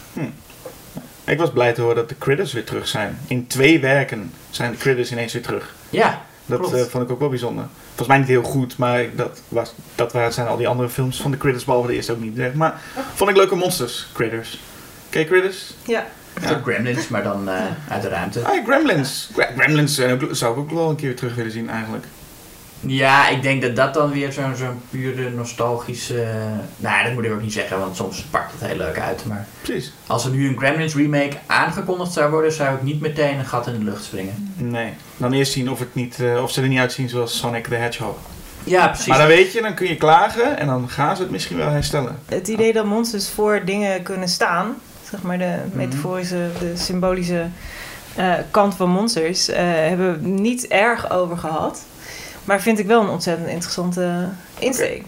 Ik 1.25 1.39
was 1.39 1.51
blij 1.51 1.73
te 1.73 1.81
horen 1.81 1.97
dat 1.97 2.09
de 2.09 2.19
Critters 2.19 2.53
weer 2.53 2.65
terug 2.65 2.89
zijn. 2.89 3.19
In 3.27 3.47
twee 3.47 3.81
werken 3.81 4.33
zijn 4.51 4.71
de 4.71 4.77
Critters 4.77 5.13
ineens 5.13 5.33
weer 5.33 5.43
terug. 5.43 5.75
Ja, 5.91 6.23
Dat 6.47 6.73
eh, 6.73 6.83
vond 6.83 7.05
ik 7.05 7.11
ook 7.11 7.19
wel 7.19 7.29
bijzonder. 7.29 7.65
Volgens 7.87 8.09
mij 8.09 8.19
niet 8.19 8.29
heel 8.29 8.43
goed, 8.43 8.77
maar 8.77 9.05
dat, 9.15 9.41
was, 9.49 9.75
dat 9.95 10.13
waren, 10.13 10.33
zijn 10.33 10.47
al 10.47 10.57
die 10.57 10.69
andere 10.69 10.89
films 10.89 11.21
van 11.21 11.31
de 11.31 11.37
Critters, 11.37 11.65
behalve 11.65 11.89
de 11.89 11.95
eerste 11.95 12.13
ook 12.13 12.21
niet. 12.21 12.55
Maar 12.55 12.81
vond 13.15 13.31
ik 13.31 13.37
leuke 13.37 13.55
monsters, 13.55 14.07
Critters. 14.13 14.59
Je 15.11 15.25
Critters? 15.25 15.75
Ja. 15.87 16.07
ja. 16.43 16.51
ook 16.51 16.63
Gremlins, 16.63 17.09
maar 17.09 17.23
dan 17.23 17.49
eh, 17.49 17.55
uit 17.89 18.03
de 18.03 18.09
ruimte. 18.09 18.41
Ah, 18.45 18.65
Gremlins. 18.67 19.31
Gra- 19.33 19.51
Gremlins 19.57 20.01
ook, 20.01 20.23
zou 20.31 20.53
ik 20.53 20.59
ook 20.59 20.71
wel 20.71 20.91
een 20.91 20.97
keer 20.97 21.07
weer 21.07 21.17
terug 21.17 21.35
willen 21.35 21.53
zien 21.53 21.71
eigenlijk. 21.71 22.05
Ja, 22.81 23.29
ik 23.29 23.43
denk 23.43 23.63
dat 23.63 23.77
dat 23.77 23.95
dan 23.95 24.13
weer 24.13 24.33
zo'n 24.33 24.57
zo'n 24.57 24.81
pure 24.91 25.31
nostalgische... 25.31 26.27
nou, 26.77 27.05
dat 27.05 27.13
moet 27.13 27.25
ik 27.25 27.33
ook 27.33 27.43
niet 27.43 27.53
zeggen, 27.53 27.79
want 27.79 27.97
soms 27.97 28.21
pakt 28.31 28.53
het 28.59 28.69
heel 28.71 28.77
leuk 28.79 28.99
uit. 28.99 29.25
Maar 29.25 29.47
Precies. 29.63 29.93
als 30.07 30.25
er 30.25 30.31
nu 30.31 30.49
een 30.49 30.59
Gremlins 30.59 30.95
remake 30.95 31.37
aangekondigd 31.47 32.13
zou 32.13 32.31
worden, 32.31 32.53
zou 32.53 32.75
ik 32.75 32.83
niet 32.83 33.01
meteen 33.01 33.39
een 33.39 33.45
gat 33.47 33.67
in 33.67 33.79
de 33.79 33.85
lucht 33.85 34.05
springen. 34.05 34.53
Nee. 34.57 34.93
Dan 35.17 35.33
eerst 35.33 35.53
zien 35.53 35.71
of, 35.71 35.79
het 35.79 35.95
niet, 35.95 36.21
eh, 36.21 36.43
of 36.43 36.51
ze 36.51 36.63
er 36.63 36.69
niet 36.69 36.79
uitzien 36.79 37.09
zoals 37.09 37.39
Sonic 37.39 37.67
the 37.67 37.75
Hedgehog. 37.75 38.17
Ja, 38.65 38.87
precies. 38.87 39.07
Maar 39.07 39.19
dan 39.19 39.27
weet 39.27 39.53
je, 39.53 39.63
dan 39.63 39.75
kun 39.75 39.89
je 39.89 39.97
klagen 39.97 40.59
en 40.59 40.67
dan 40.67 40.89
gaan 40.89 41.17
ze 41.17 41.23
het 41.23 41.31
misschien 41.31 41.57
wel 41.57 41.69
herstellen. 41.71 42.19
Het 42.27 42.49
idee 42.49 42.73
dat 42.73 42.85
monsters 42.85 43.29
voor 43.29 43.63
dingen 43.65 44.03
kunnen 44.03 44.29
staan, 44.29 44.75
zeg 45.11 45.23
maar 45.23 45.39
de 45.39 45.57
metaforische, 45.73 46.49
de 46.59 46.77
symbolische 46.77 47.47
eh, 48.15 48.35
kant 48.51 48.75
van 48.75 48.91
monsters, 48.91 49.49
eh, 49.49 49.65
hebben 49.65 50.23
we 50.23 50.29
niet 50.29 50.67
erg 50.67 51.11
over 51.11 51.37
gehad. 51.37 51.83
Maar 52.45 52.61
vind 52.61 52.79
ik 52.79 52.87
wel 52.87 53.03
een 53.03 53.09
ontzettend 53.09 53.49
interessante 53.49 54.29
insteek. 54.59 55.05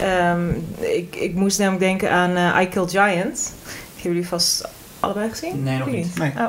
Ehm, 0.00 0.48
ik, 0.78 1.16
ik 1.16 1.34
moest 1.34 1.58
namelijk 1.58 1.82
denken 1.82 2.10
aan 2.10 2.36
eh, 2.36 2.62
I 2.62 2.68
Kill 2.68 2.86
Giant. 2.88 3.52
Hebben 3.64 4.02
jullie 4.02 4.28
vast 4.28 4.68
allebei 5.00 5.28
gezien? 5.28 5.62
Nee, 5.62 5.78
nog 5.78 5.90
niet. 5.90 6.18
Nee. 6.18 6.32
Oh. 6.38 6.48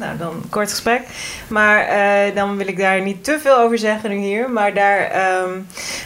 Nou, 0.00 0.16
dan 0.16 0.42
kort 0.50 0.70
gesprek. 0.70 1.02
Maar 1.48 1.80
eh, 1.80 2.34
dan 2.34 2.56
wil 2.56 2.66
ik 2.66 2.78
daar 2.78 3.02
niet 3.02 3.24
te 3.24 3.38
veel 3.40 3.56
over 3.58 3.78
zeggen 3.78 4.10
nu 4.10 4.16
hier. 4.16 4.50
Maar 4.50 4.74
daar 4.74 5.00
ehm, 5.00 5.60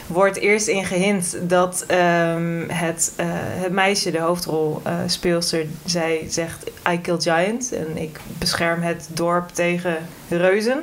wordt 0.07 0.37
eerst 0.37 0.67
in 0.67 0.85
gehint 0.85 1.37
dat 1.41 1.85
ehm, 1.87 2.69
het, 2.69 3.13
eh, 3.17 3.27
het 3.37 3.73
meisje, 3.73 4.11
de 4.11 4.19
hoofdrolspeelster, 4.19 5.67
zij 5.85 6.27
zegt 6.29 6.71
I 6.91 7.01
kill 7.01 7.21
giant. 7.21 7.73
En 7.73 7.97
ik 7.97 8.21
bescherm 8.39 8.83
het 8.83 9.09
dorp 9.11 9.49
tegen 9.49 9.97
reuzen. 10.29 10.83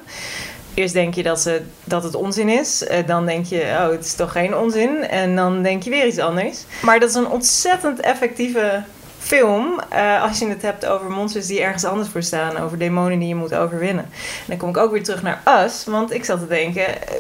Eerst 0.74 0.94
denk 0.94 1.14
je 1.14 1.24
dat, 1.24 1.42
ze, 1.42 1.62
dat 1.84 2.04
het 2.04 2.16
onzin 2.16 2.50
is. 2.50 2.86
Dan 3.06 3.26
denk 3.26 3.46
je, 3.46 3.62
oh, 3.62 3.90
het 3.90 4.06
is 4.06 4.14
toch 4.14 4.32
geen 4.32 4.56
onzin. 4.56 5.08
En 5.08 5.36
dan 5.36 5.64
denk 5.64 5.84
je 5.84 5.90
weer 5.90 6.08
iets 6.08 6.18
anders. 6.18 6.64
Maar 6.82 7.00
dat 7.00 7.10
is 7.10 7.16
een 7.16 7.30
ontzettend 7.30 8.00
effectieve 8.00 8.84
film. 9.22 9.80
eh, 9.90 10.22
als 10.22 10.40
je 10.40 10.48
het 10.48 10.62
hebt 10.62 10.86
over 10.86 11.10
monsters 11.10 11.48
die 11.48 11.62
ergens 11.62 11.84
anders 11.86 12.10
voor 12.10 12.24
staan. 12.24 12.58
Over 12.58 12.78
demonen 12.78 13.20
die 13.20 13.28
je 13.28 13.36
moet 13.36 13.54
overwinnen. 13.54 14.04
En 14.14 14.46
dan 14.46 14.58
kom 14.58 14.70
ik 14.70 14.78
ook 14.78 14.92
weer 14.92 15.04
terug 15.04 15.22
naar 15.22 15.42
Us. 15.64 15.86
Want 15.86 16.14
ik 16.14 16.26
zat 16.26 16.40
te 16.40 16.48
denken, 16.48 17.08
eh, 17.08 17.16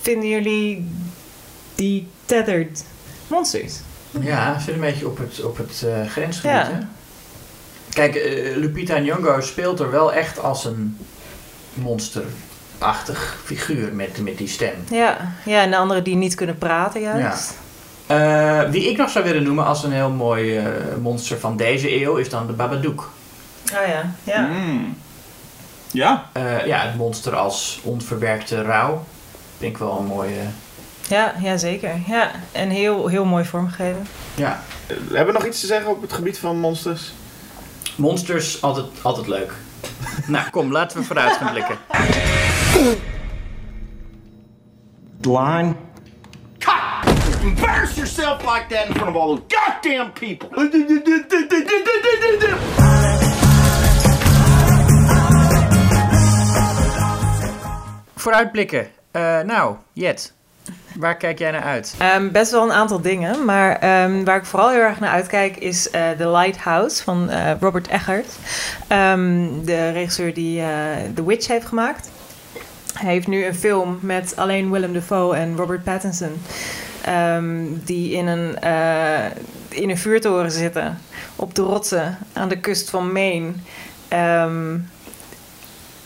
vinden 0.00 0.28
jullie 0.28 0.90
die 1.74 2.08
tethered 2.24 2.84
monsters? 3.26 3.74
Ja, 4.20 4.58
zit 4.58 4.74
een 4.74 4.80
beetje 4.80 5.06
op 5.06 5.18
het, 5.18 5.44
op 5.44 5.56
het 5.56 5.82
eh, 5.86 6.10
grensgebied. 6.10 6.50
Ja. 6.50 6.70
Hè? 6.72 6.78
Kijk, 7.92 8.14
Lupita 8.56 8.98
Nyong'o 8.98 9.40
speelt 9.40 9.80
er 9.80 9.90
wel 9.90 10.12
echt 10.12 10.38
als 10.38 10.64
een 10.64 10.98
monsterachtig 11.74 13.38
figuur 13.44 13.92
met, 13.92 14.22
met 14.22 14.38
die 14.38 14.48
stem. 14.48 14.74
Ja. 14.90 15.34
ja, 15.44 15.62
en 15.62 15.70
de 15.70 15.76
anderen 15.76 16.04
die 16.04 16.16
niet 16.16 16.34
kunnen 16.34 16.58
praten 16.58 17.00
juist. 17.00 17.54
Eh, 18.10 18.60
wie 18.70 18.90
ik 18.90 18.96
nog 18.96 19.10
zou 19.10 19.24
willen 19.24 19.42
noemen 19.42 19.64
als 19.64 19.84
een 19.84 19.92
heel 19.92 20.10
mooi 20.10 20.56
eh, 20.58 20.64
monster 21.00 21.38
van 21.40 21.56
deze 21.56 22.00
eeuw 22.02 22.16
is 22.16 22.28
dan 22.28 22.46
de 22.46 22.52
Babadook. 22.52 23.10
Oh 23.74 23.86
ja, 23.88 24.10
ja. 24.24 24.40
Mm. 24.46 24.96
Ja, 25.92 26.24
Eh, 26.32 26.66
ja, 26.66 26.78
het 26.78 26.96
monster 26.96 27.36
als 27.36 27.80
onverwerkte 27.82 28.62
rouw. 28.62 29.04
Vind 29.58 29.72
ik 29.72 29.78
wel 29.78 29.98
een 29.98 30.04
mooie. 30.06 30.40
Ja, 31.08 31.34
ja 31.42 31.56
zeker. 31.56 32.00
Ja. 32.06 32.30
En 32.52 32.68
heel, 32.70 33.06
heel 33.06 33.24
mooi 33.24 33.44
vormgegeven. 33.44 34.06
Ja, 34.34 34.62
Eh, 34.86 34.96
hebben 34.96 35.26
we 35.34 35.40
nog 35.40 35.46
iets 35.48 35.60
te 35.60 35.66
zeggen 35.66 35.90
op 35.90 36.02
het 36.02 36.12
gebied 36.12 36.38
van 36.38 36.58
monsters? 36.58 37.12
monsters 37.96 38.62
altijd, 38.62 38.86
altijd 39.02 39.26
leuk. 39.26 39.52
nou, 40.26 40.50
kom, 40.50 40.72
laten 40.72 40.98
we 40.98 41.04
vooruit 41.04 41.32
gaan 41.36 41.50
blikken. 41.52 41.76
Line. 45.20 45.74
Embarrass 47.42 47.96
yourself 47.96 48.44
like 48.44 48.68
that 48.68 48.88
in 48.88 48.94
front 48.94 49.08
of 49.08 49.16
all 49.16 49.36
those 49.36 49.42
goddamn 49.48 50.12
people. 50.12 50.48
Vooruitblikken. 58.14 58.88
Eh, 59.10 59.40
nou, 59.40 59.76
Jet, 59.92 60.32
waar 60.96 61.16
kijk 61.16 61.38
jij 61.38 61.50
naar 61.50 61.62
uit? 61.62 61.94
Ehm, 61.98 62.30
best 62.30 62.50
wel 62.50 62.62
een 62.62 62.72
aantal 62.72 63.00
dingen, 63.00 63.44
maar 63.44 63.76
ehm, 63.76 64.24
waar 64.24 64.36
ik 64.36 64.44
vooral 64.44 64.70
heel 64.70 64.80
erg 64.80 65.00
naar 65.00 65.10
uitkijk 65.10 65.56
is 65.56 65.90
eh, 65.90 66.10
The 66.10 66.28
Lighthouse 66.28 67.02
van 67.02 67.28
eh, 67.28 67.52
Robert 67.60 67.88
Eggert. 67.88 68.36
Ehm, 68.88 69.46
de 69.64 69.90
regisseur 69.90 70.34
die 70.34 70.60
eh, 70.60 70.68
The 71.14 71.26
Witch 71.26 71.46
heeft 71.46 71.66
gemaakt. 71.66 72.10
Hij 72.94 73.12
heeft 73.12 73.26
nu 73.26 73.44
een 73.44 73.54
film 73.54 73.98
met 74.02 74.32
alleen 74.36 74.70
Willem 74.70 74.92
Dafoe 74.92 75.36
en 75.36 75.56
Robert 75.56 75.84
Pattinson. 75.84 76.42
Ehm, 77.04 77.64
die 77.84 78.12
in 78.12 78.26
een, 78.26 78.58
eh, 78.58 79.30
in 79.68 79.90
een 79.90 79.98
vuurtoren 79.98 80.50
zitten 80.50 80.98
op 81.36 81.54
de 81.54 81.62
rotsen 81.62 82.18
aan 82.32 82.48
de 82.48 82.60
kust 82.60 82.90
van 82.90 83.12
Maine. 83.12 83.52
Ehm, 84.08 84.76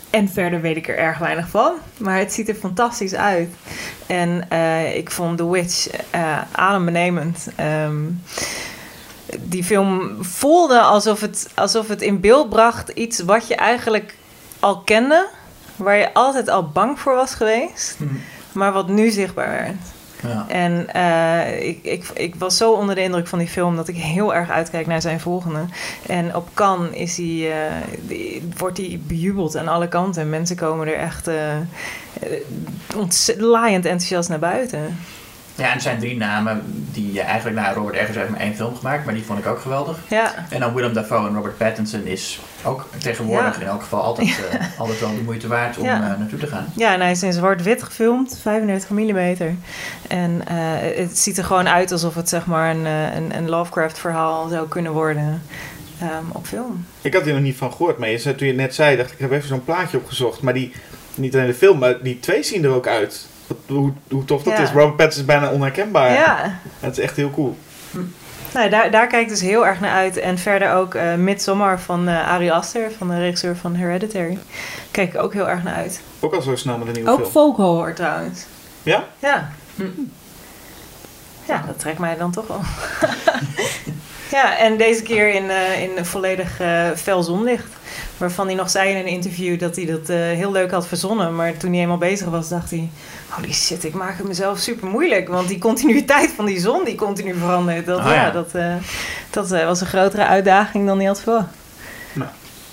en 0.09 0.29
verder 0.29 0.61
weet 0.61 0.77
ik 0.77 0.87
er 0.87 0.97
erg 0.97 1.17
weinig 1.17 1.49
van. 1.49 1.73
Maar 1.97 2.17
het 2.17 2.33
ziet 2.33 2.49
er 2.49 2.55
fantastisch 2.55 3.15
uit. 3.15 3.49
En 4.07 4.49
eh, 4.49 4.95
ik 4.95 5.11
vond 5.11 5.37
The 5.37 5.49
Witch 5.49 5.87
eh 6.09 6.41
adembenemend. 6.51 7.47
Ehm, 7.55 8.03
die 9.39 9.63
film 9.63 10.23
voelde 10.23 10.79
alsof 10.79 11.21
het, 11.21 11.49
alsof 11.55 11.87
het 11.87 12.01
in 12.01 12.19
beeld 12.19 12.49
bracht 12.49 12.89
iets 12.89 13.19
wat 13.19 13.47
je 13.47 13.55
eigenlijk 13.55 14.17
al 14.59 14.81
kende. 14.81 15.27
Waar 15.75 15.97
je 15.97 16.13
altijd 16.13 16.47
al 16.47 16.69
bang 16.69 16.99
voor 16.99 17.15
was 17.15 17.33
geweest. 17.33 17.97
Maar 18.51 18.71
wat 18.71 18.87
nu 18.87 19.09
zichtbaar 19.09 19.49
werd. 19.49 19.94
En 20.47 20.93
eh, 20.93 21.67
ik, 21.67 21.79
ik, 21.81 22.09
ik 22.13 22.35
was 22.35 22.57
zo 22.57 22.71
onder 22.71 22.95
de 22.95 23.01
indruk 23.01 23.27
van 23.27 23.39
die 23.39 23.47
film 23.47 23.75
dat 23.75 23.87
ik 23.87 23.95
heel 23.95 24.35
erg 24.35 24.49
uitkijk 24.49 24.87
naar 24.87 25.01
zijn 25.01 25.19
volgende. 25.19 25.59
En 26.07 26.35
op 26.35 26.47
Cannes 26.53 26.91
is 26.93 27.17
eh, 27.17 27.55
die- 28.01 28.47
wordt 28.57 28.77
hij 28.77 28.99
bejubeld 29.07 29.57
aan 29.57 29.67
alle 29.67 29.87
kanten. 29.87 30.29
Mensen 30.29 30.55
komen 30.55 30.87
er 30.87 30.97
echt 30.97 31.27
laaiend 33.37 33.85
enthousiast 33.85 34.29
naar 34.29 34.39
buiten. 34.39 34.97
Ja, 35.57 35.65
en 35.65 35.71
het 35.73 35.81
zijn 35.81 35.99
drie 35.99 36.17
namen 36.17 36.61
die 36.91 37.13
je 37.13 37.21
eigenlijk... 37.21 37.55
Nou, 37.61 37.75
Robert 37.75 37.95
Eggers 37.95 38.17
heeft 38.17 38.29
maar 38.29 38.39
één 38.39 38.55
film 38.55 38.75
gemaakt, 38.75 39.05
maar 39.05 39.13
die 39.13 39.23
vond 39.23 39.39
ik 39.39 39.45
ook 39.47 39.59
geweldig. 39.59 39.97
Ja, 40.09 40.33
En 40.49 40.59
dan 40.59 40.73
Willem 40.73 40.93
Dafoe 40.93 41.27
en 41.27 41.33
Robert 41.35 41.57
Pattinson 41.57 42.05
is 42.05 42.39
ook 42.63 42.85
tegenwoordig 42.97 43.55
Ja. 43.55 43.61
in 43.61 43.67
elk 43.67 43.81
geval 43.81 44.01
altijd, 44.01 44.27
eh, 44.51 44.79
altijd 44.79 44.99
wel 44.99 45.15
de 45.15 45.21
moeite 45.21 45.47
waard 45.47 45.77
om 45.77 45.85
Ja. 45.85 45.93
eh, 46.11 46.19
naartoe 46.19 46.39
te 46.39 46.47
gaan. 46.47 46.65
ja 46.75 46.93
en 46.93 47.01
hij 47.01 47.11
is 47.11 47.23
in 47.23 47.33
zwart-wit 47.33 47.83
gefilmd, 47.83 48.39
35 48.41 48.89
mm. 48.89 49.59
En 50.07 50.41
eh, 50.47 50.97
het 50.97 51.17
ziet 51.17 51.37
er 51.37 51.43
gewoon 51.43 51.67
uit 51.67 51.91
alsof 51.91 52.15
het 52.15 52.29
zeg 52.29 52.45
maar 52.45 52.69
een, 52.75 52.85
eh, 52.85 53.15
een, 53.15 53.35
een 53.37 53.49
Lovecraft-verhaal 53.49 54.47
zou 54.47 54.67
kunnen 54.67 54.91
worden 54.91 55.41
ehm, 55.99 56.23
op 56.31 56.45
film. 56.45 56.85
Ik 57.01 57.13
had 57.13 57.23
hier 57.23 57.33
nog 57.33 57.43
niet 57.43 57.57
van 57.57 57.71
gehoord, 57.71 57.97
maar 57.97 58.09
je 58.09 58.17
zei, 58.17 58.35
toen 58.35 58.47
je 58.47 58.53
het 58.53 58.61
net 58.61 58.75
zei, 58.75 58.97
dacht 58.97 59.07
ik, 59.09 59.15
ik 59.15 59.21
heb 59.21 59.31
even 59.31 59.47
zo'n 59.47 59.63
plaatje 59.63 59.97
opgezocht. 59.97 60.41
Maar 60.41 60.53
die, 60.53 60.71
niet 61.15 61.33
alleen 61.35 61.47
de 61.47 61.53
film, 61.53 61.79
maar 61.79 62.01
die 62.03 62.19
twee 62.19 62.43
zien 62.43 62.63
er 62.63 62.69
ook 62.69 62.87
uit. 62.87 63.27
Hoe, 63.67 63.91
hoe 64.09 64.25
tof 64.25 64.43
dat 64.43 64.57
Ja. 64.57 64.63
is. 64.63 64.69
Robert 64.69 64.95
Pattinson 64.95 65.21
is 65.21 65.25
bijna 65.25 65.49
onherkenbaar. 65.51 66.11
Ja, 66.11 66.59
Het 66.79 66.97
is 66.97 67.03
echt 67.03 67.15
heel 67.15 67.31
cool. 67.31 67.57
Nou, 68.53 68.69
daar, 68.69 68.91
daar 68.91 69.07
kijk 69.07 69.21
ik 69.23 69.29
dus 69.29 69.41
heel 69.41 69.67
erg 69.67 69.79
naar 69.79 69.91
uit. 69.93 70.17
En 70.17 70.37
verder 70.37 70.73
ook 70.73 70.93
eh 70.95 71.13
Midsommar 71.15 71.79
van 71.79 72.07
eh 72.07 72.27
Ari 72.27 72.49
Aster, 72.51 72.91
van 72.97 73.07
de 73.09 73.17
regisseur 73.19 73.55
van 73.55 73.75
Hereditary. 73.75 74.37
Kijk 74.91 75.13
ik 75.13 75.21
ook 75.21 75.33
heel 75.33 75.49
erg 75.49 75.63
naar 75.63 75.73
uit. 75.75 76.01
Ook 76.19 76.33
al 76.33 76.41
zo 76.41 76.55
snel 76.55 76.77
met 76.77 76.87
een 76.87 76.93
nieuwe 76.93 77.09
Ook 77.09 77.19
film. 77.19 77.31
folk 77.31 77.57
horror 77.57 77.93
trouwens. 77.93 78.45
Ja? 78.83 79.03
Ja. 79.19 79.49
Ja, 81.47 81.63
dat 81.67 81.79
trekt 81.79 81.99
mij 81.99 82.17
dan 82.17 82.31
toch 82.31 82.47
wel. 82.47 82.61
ja, 84.35 84.57
en 84.57 84.77
deze 84.77 85.03
keer 85.03 85.33
in, 85.33 85.49
eh, 85.49 85.81
in 85.81 86.05
volledig 86.05 86.59
eh 86.59 86.89
fel 86.95 87.23
zonlicht. 87.23 87.67
Waarvan 88.17 88.45
hij 88.45 88.55
nog 88.55 88.69
zei 88.69 88.89
in 88.89 88.97
een 88.97 89.07
interview 89.07 89.59
dat 89.59 89.75
hij 89.75 89.85
dat 89.85 90.09
eh, 90.09 90.17
heel 90.17 90.51
leuk 90.51 90.71
had 90.71 90.87
verzonnen. 90.87 91.35
Maar 91.35 91.57
toen 91.57 91.71
hij 91.71 91.81
eenmaal 91.81 91.97
bezig 91.97 92.27
was, 92.27 92.49
dacht 92.49 92.69
hij... 92.69 92.89
Holy 93.29 93.53
shit, 93.53 93.83
ik 93.83 93.93
maak 93.93 94.17
het 94.17 94.27
mezelf 94.27 94.59
super 94.59 94.87
moeilijk. 94.87 95.27
Want 95.27 95.47
die 95.47 95.57
continuïteit 95.57 96.31
van 96.31 96.45
die 96.45 96.59
zon 96.59 96.83
die 96.83 96.95
continu 96.95 97.33
verandert. 97.33 97.85
Dat, 97.85 97.97
ja. 97.97 98.13
ja. 98.13 98.31
dat, 98.31 98.51
dat 99.29 99.49
was 99.49 99.81
een 99.81 99.87
grotere 99.87 100.25
uitdaging 100.25 100.87
dan 100.87 100.97
hij 100.97 101.07
had 101.07 101.21
verwacht. 101.21 101.47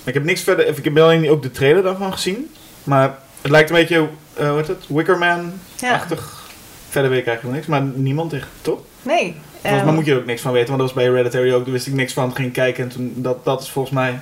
Ik 0.03 0.13
heb 0.13 0.23
niks 0.23 0.41
verder... 0.41 0.67
Ik 0.67 0.83
heb 0.83 0.97
alleen 0.97 1.29
ook 1.29 1.41
de 1.41 1.51
trailer 1.51 1.83
daarvan 1.83 2.13
gezien. 2.13 2.53
Maar 2.83 3.17
het 3.41 3.51
lijkt 3.51 3.69
een 3.69 3.75
beetje, 3.75 4.07
hoe 4.37 4.55
heet 4.55 4.67
het? 4.67 4.85
Wickerman-achtig. 4.87 6.49
Verder 6.89 7.09
weet 7.09 7.19
ik 7.19 7.27
eigenlijk 7.27 7.55
niks. 7.55 7.67
Maar 7.67 7.81
niemand 7.81 8.33
echt, 8.33 8.47
toch? 8.61 8.79
Nee. 9.01 9.35
Volgens 9.63 9.83
mij 9.83 9.93
moet 9.93 10.05
je 10.05 10.11
er 10.11 10.17
ook 10.19 10.25
niks 10.25 10.41
van 10.41 10.51
weten. 10.51 10.67
Want 10.67 10.79
dat 10.79 10.87
was 10.93 11.03
bij 11.03 11.13
Hereditary 11.13 11.53
ook. 11.53 11.63
Daar 11.63 11.73
wist 11.73 11.87
ik 11.87 11.93
niks 11.93 12.13
van. 12.13 12.35
Ging 12.35 12.53
kijken 12.53 12.83
en 12.83 12.89
toen... 12.89 13.13
Dat, 13.15 13.45
dat 13.45 13.61
is 13.61 13.69
volgens 13.69 13.93
mij 13.93 14.19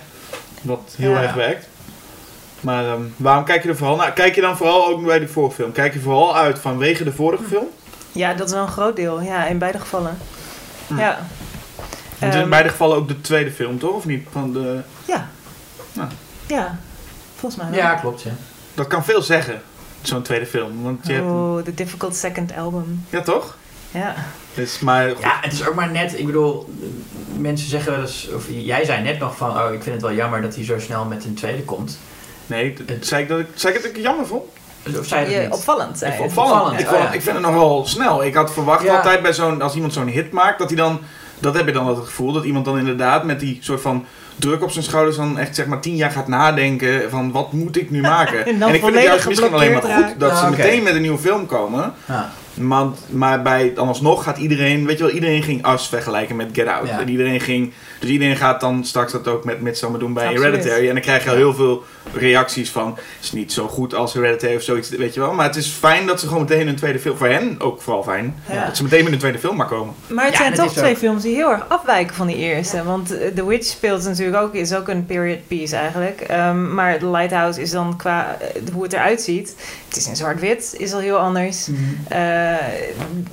wat 0.61 0.93
heel 0.97 1.11
Ja. 1.11 1.21
erg 1.21 1.33
werkt. 1.33 1.67
Maar 2.59 2.85
ehm, 2.85 3.01
waarom 3.17 3.43
kijk 3.43 3.63
je 3.63 3.69
er 3.69 3.75
vooral 3.77 3.95
naar? 3.95 4.11
Kijk 4.13 4.35
je 4.35 4.41
dan 4.41 4.57
vooral 4.57 4.87
ook 4.87 5.05
bij 5.05 5.19
die 5.19 5.27
vorige 5.27 5.55
film? 5.55 5.71
Kijk 5.71 5.93
je 5.93 5.99
vooral 5.99 6.35
uit 6.37 6.59
vanwege 6.59 7.03
de 7.03 7.11
vorige 7.11 7.43
film? 7.43 7.65
Ja, 8.11 8.33
dat 8.33 8.47
is 8.47 8.53
wel 8.53 8.61
een 8.61 8.67
groot 8.67 8.95
deel. 8.95 9.21
Ja, 9.21 9.45
in 9.45 9.57
beide 9.57 9.79
gevallen. 9.79 10.17
Ja. 10.97 11.19
Het 12.17 12.29
is 12.29 12.35
in 12.35 12.41
Ehm, 12.41 12.49
beide 12.49 12.69
gevallen 12.69 12.97
ook 12.97 13.07
de 13.07 13.21
tweede 13.21 13.51
film, 13.51 13.79
toch? 13.79 13.91
Of 13.95 14.05
niet? 14.05 14.27
Van 14.31 14.53
de... 14.53 14.79
Ja. 15.05 15.27
Ja. 15.93 16.07
Ja, 16.47 16.77
volgens 17.35 17.61
mij 17.61 17.71
wel. 17.71 17.79
Ja, 17.79 17.93
klopt, 17.95 18.21
ja. 18.21 18.31
Dat 18.73 18.87
kan 18.87 19.03
veel 19.03 19.21
zeggen, 19.21 19.61
zo'n 20.01 20.21
tweede 20.21 20.45
film. 20.45 20.83
Want 20.83 21.07
je 21.07 21.13
hebt... 21.13 21.25
Oh, 21.25 21.57
The 21.63 21.73
Difficult 21.73 22.15
Second 22.15 22.55
Album. 22.57 23.05
Ja, 23.09 23.21
toch? 23.21 23.57
Ja. 23.91 24.15
Dus, 24.53 24.79
maar 24.79 25.07
Ja, 25.07 25.37
het 25.41 25.53
is 25.53 25.67
ook 25.67 25.75
maar 25.75 25.91
net, 25.91 26.19
ik 26.19 26.25
bedoel, 26.25 26.69
mensen 27.37 27.69
zeggen 27.69 27.91
wel 27.91 28.01
eens, 28.01 28.29
of 28.35 28.45
jij 28.49 28.85
zei 28.85 29.01
net 29.03 29.19
nog 29.19 29.37
van, 29.37 29.49
oh, 29.49 29.73
ik 29.73 29.83
vind 29.83 29.95
het 29.95 30.01
wel 30.01 30.13
jammer 30.13 30.41
dat 30.41 30.55
hij 30.55 30.63
zo 30.63 30.79
snel 30.79 31.05
met 31.05 31.25
een 31.25 31.33
tweede 31.33 31.63
komt. 31.63 31.99
nee, 32.45 32.73
d- 32.73 33.05
zei 33.05 33.21
ik, 33.23 33.29
dat 33.29 33.39
ik, 33.39 33.47
zei 33.53 33.73
ik 33.73 33.81
dat 33.81 33.89
ik 33.89 33.95
het 33.95 34.05
jammer 34.05 34.25
vond? 34.27 34.43
Of 34.99 35.05
zei 35.05 35.29
je 35.29 35.39
niet? 35.39 35.49
opvallend 35.51 35.97
zijn. 35.97 36.11
Even 36.13 36.23
opvallend. 36.25 36.53
Opvallend, 36.55 36.79
Ik, 36.81 36.87
oh 36.91 36.93
vond, 37.01 37.13
ik 37.13 37.21
vind 37.21 37.35
het 37.35 37.45
nogal 37.45 37.85
snel. 37.85 38.23
Ik 38.23 38.33
had 38.33 38.53
verwacht 38.53 38.83
Ja. 38.83 38.95
altijd 38.97 39.21
bij 39.21 39.33
zo'n, 39.33 39.61
als 39.61 39.75
iemand 39.75 39.93
zo'n 39.93 40.07
hit 40.07 40.31
maakt, 40.31 40.59
dat 40.59 40.67
hij 40.67 40.77
dan, 40.77 40.99
dat 41.39 41.53
heb 41.55 41.65
je 41.65 41.71
dan 41.71 41.81
altijd 41.81 41.99
het 41.99 42.07
gevoel, 42.09 42.31
dat 42.31 42.43
iemand 42.43 42.65
dan 42.65 42.77
inderdaad 42.77 43.23
met 43.23 43.39
die 43.39 43.57
soort 43.61 43.81
van 43.81 44.05
druk 44.35 44.63
op 44.63 44.71
zijn 44.71 44.83
schouders 44.85 45.15
dan 45.17 45.37
echt 45.37 45.55
zeg 45.55 45.65
maar 45.65 45.81
tien 45.81 45.95
jaar 45.95 46.11
gaat 46.11 46.27
nadenken 46.27 47.09
van 47.09 47.31
wat 47.31 47.51
moet 47.53 47.77
ik 47.77 47.89
nu 47.89 48.01
maken. 48.01 48.45
En 48.51 48.59
dan 48.59 48.73
ik 48.73 48.81
vind 48.83 48.95
het 48.95 49.03
juist 49.03 49.27
misschien 49.27 49.53
alleen 49.53 49.71
maar 49.71 49.81
goed 49.81 50.19
dat 50.19 50.37
ze 50.37 50.45
oké. 50.45 50.55
meteen 50.57 50.83
met 50.83 50.95
een 50.95 51.01
nieuwe 51.01 51.17
film 51.19 51.45
komen. 51.45 51.93
Ja. 52.07 52.31
Maar, 52.53 52.85
maar 53.09 53.41
bij, 53.41 53.71
dan 53.75 53.87
alsnog 53.87 54.23
gaat 54.23 54.37
iedereen, 54.37 54.85
weet 54.85 54.97
je 54.97 55.03
wel, 55.03 55.13
iedereen 55.13 55.43
ging 55.43 55.67
Us 55.73 55.87
vergelijken 55.87 56.35
met 56.35 56.49
Get 56.53 56.67
Out. 56.67 56.87
Ja. 56.87 56.99
En 56.99 57.09
iedereen 57.09 57.39
ging, 57.39 57.73
dus 57.99 58.09
iedereen 58.09 58.35
gaat 58.35 58.59
dan 58.61 58.85
straks 58.85 59.11
dat 59.11 59.27
ook 59.27 59.45
met 59.45 59.61
Midsommar 59.61 59.99
doen 59.99 60.13
bij 60.13 60.23
Absoluut. 60.27 60.45
Hereditary. 60.45 60.87
En 60.87 60.93
dan 60.93 61.03
krijg 61.03 61.23
je 61.23 61.29
al 61.29 61.35
heel 61.35 61.53
veel 61.53 61.83
reacties 62.13 62.69
van, 62.69 62.87
het 62.95 63.03
is 63.23 63.31
niet 63.31 63.51
zo 63.53 63.67
goed 63.67 63.93
als 63.95 64.13
Hereditary 64.13 64.55
of 64.55 64.61
zoiets, 64.61 64.89
weet 64.89 65.13
je 65.13 65.19
wel. 65.19 65.33
Maar 65.33 65.45
het 65.45 65.55
is 65.55 65.67
fijn 65.67 66.05
dat 66.07 66.19
ze 66.19 66.27
gewoon 66.27 66.41
meteen 66.41 66.67
een 66.67 66.75
tweede 66.75 66.99
film, 66.99 67.17
voor 67.17 67.27
hen 67.27 67.55
ook 67.59 67.81
vooral 67.81 68.03
fijn, 68.03 68.35
Ja. 68.51 68.65
dat 68.65 68.77
ze 68.77 68.83
meteen 68.83 69.03
met 69.03 69.13
een 69.13 69.19
tweede 69.19 69.39
film 69.39 69.55
maar 69.55 69.67
komen. 69.67 69.93
Maar 70.07 70.25
het 70.25 70.33
Ja, 70.33 70.39
zijn 70.39 70.53
toch 70.53 70.71
twee 70.73 70.91
ook- 70.91 70.97
films 70.97 71.23
die 71.23 71.35
heel 71.35 71.51
erg 71.51 71.65
afwijken 71.69 72.15
van 72.15 72.27
die 72.27 72.35
eerste. 72.37 72.83
Want 72.83 73.17
eh, 73.17 73.27
The 73.35 73.45
Witch 73.47 73.67
speelt 73.67 74.03
natuurlijk 74.03 74.37
ook, 74.37 74.53
is 74.53 74.73
ook 74.73 74.87
een 74.87 75.05
period 75.05 75.47
piece 75.47 75.75
eigenlijk. 75.75 76.21
Ehm, 76.21 76.73
maar 76.73 76.99
The 76.99 77.09
Lighthouse 77.09 77.61
is 77.61 77.71
dan 77.71 77.97
qua 77.97 78.37
eh, 78.39 78.47
hoe 78.73 78.83
het 78.83 78.93
eruit 78.93 79.21
ziet. 79.21 79.55
Het 79.87 79.97
is 79.97 80.07
in 80.07 80.15
zwart-wit, 80.15 80.75
is 80.77 80.93
al 80.93 80.99
heel 80.99 81.17
anders. 81.17 81.67
Mhm. 81.67 81.79
Eh 82.07 82.39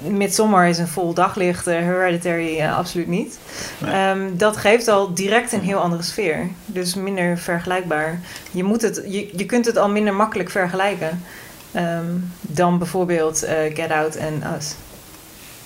Midsommar 0.02 0.68
is 0.68 0.78
een 0.78 0.88
vol 0.88 1.14
daglicht, 1.14 1.66
eh, 1.66 1.78
Hereditary 1.78 2.58
eh, 2.58 2.76
absoluut 2.76 3.06
niet. 3.06 3.38
Nee. 3.78 3.92
Ehm, 3.92 4.36
dat 4.36 4.56
geeft 4.56 4.88
al 4.88 5.14
direct 5.14 5.52
een 5.52 5.60
heel 5.60 5.78
andere 5.78 6.02
sfeer. 6.02 6.48
Dus 6.66 6.94
minder 6.94 7.38
vergelijkbaar. 7.38 8.20
Je, 8.50 8.64
moet 8.64 8.82
het, 8.82 9.02
je, 9.06 9.30
je 9.36 9.46
kunt 9.46 9.66
het 9.66 9.76
al 9.76 9.88
minder 9.88 10.14
makkelijk 10.14 10.50
vergelijken. 10.50 11.22
ehm, 11.72 12.16
dan 12.40 12.78
bijvoorbeeld 12.78 13.42
eh, 13.42 13.56
Get 13.74 13.90
Out 13.90 14.14
en 14.14 14.42
Us. 14.56 14.74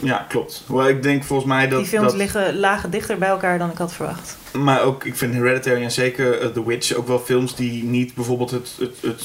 Ja, 0.03 0.27
klopt. 0.29 0.65
Ik 0.89 1.03
denk 1.03 1.25
volgens 1.25 1.49
mij 1.49 1.69
dat... 1.69 1.79
Die 1.79 1.89
films 1.89 2.07
dat, 2.07 2.17
liggen, 2.17 2.59
lagen 2.59 2.91
dichter 2.91 3.19
bij 3.19 3.29
elkaar 3.29 3.59
dan 3.59 3.71
ik 3.71 3.79
had 3.79 3.93
verwacht. 3.93 4.37
Maar 4.53 4.83
ook, 4.83 5.05
ik 5.05 5.17
vind 5.17 5.35
Hereditary 5.35 5.83
en 5.83 5.91
zeker 5.91 6.41
eh, 6.41 6.49
The 6.49 6.67
Witch 6.67 6.95
ook 6.95 7.07
wel 7.07 7.19
films 7.19 7.55
die 7.55 7.85
niet 7.85 8.15
bijvoorbeeld 8.15 8.51
het, 8.51 8.77
het, 8.79 8.97
het 9.01 9.23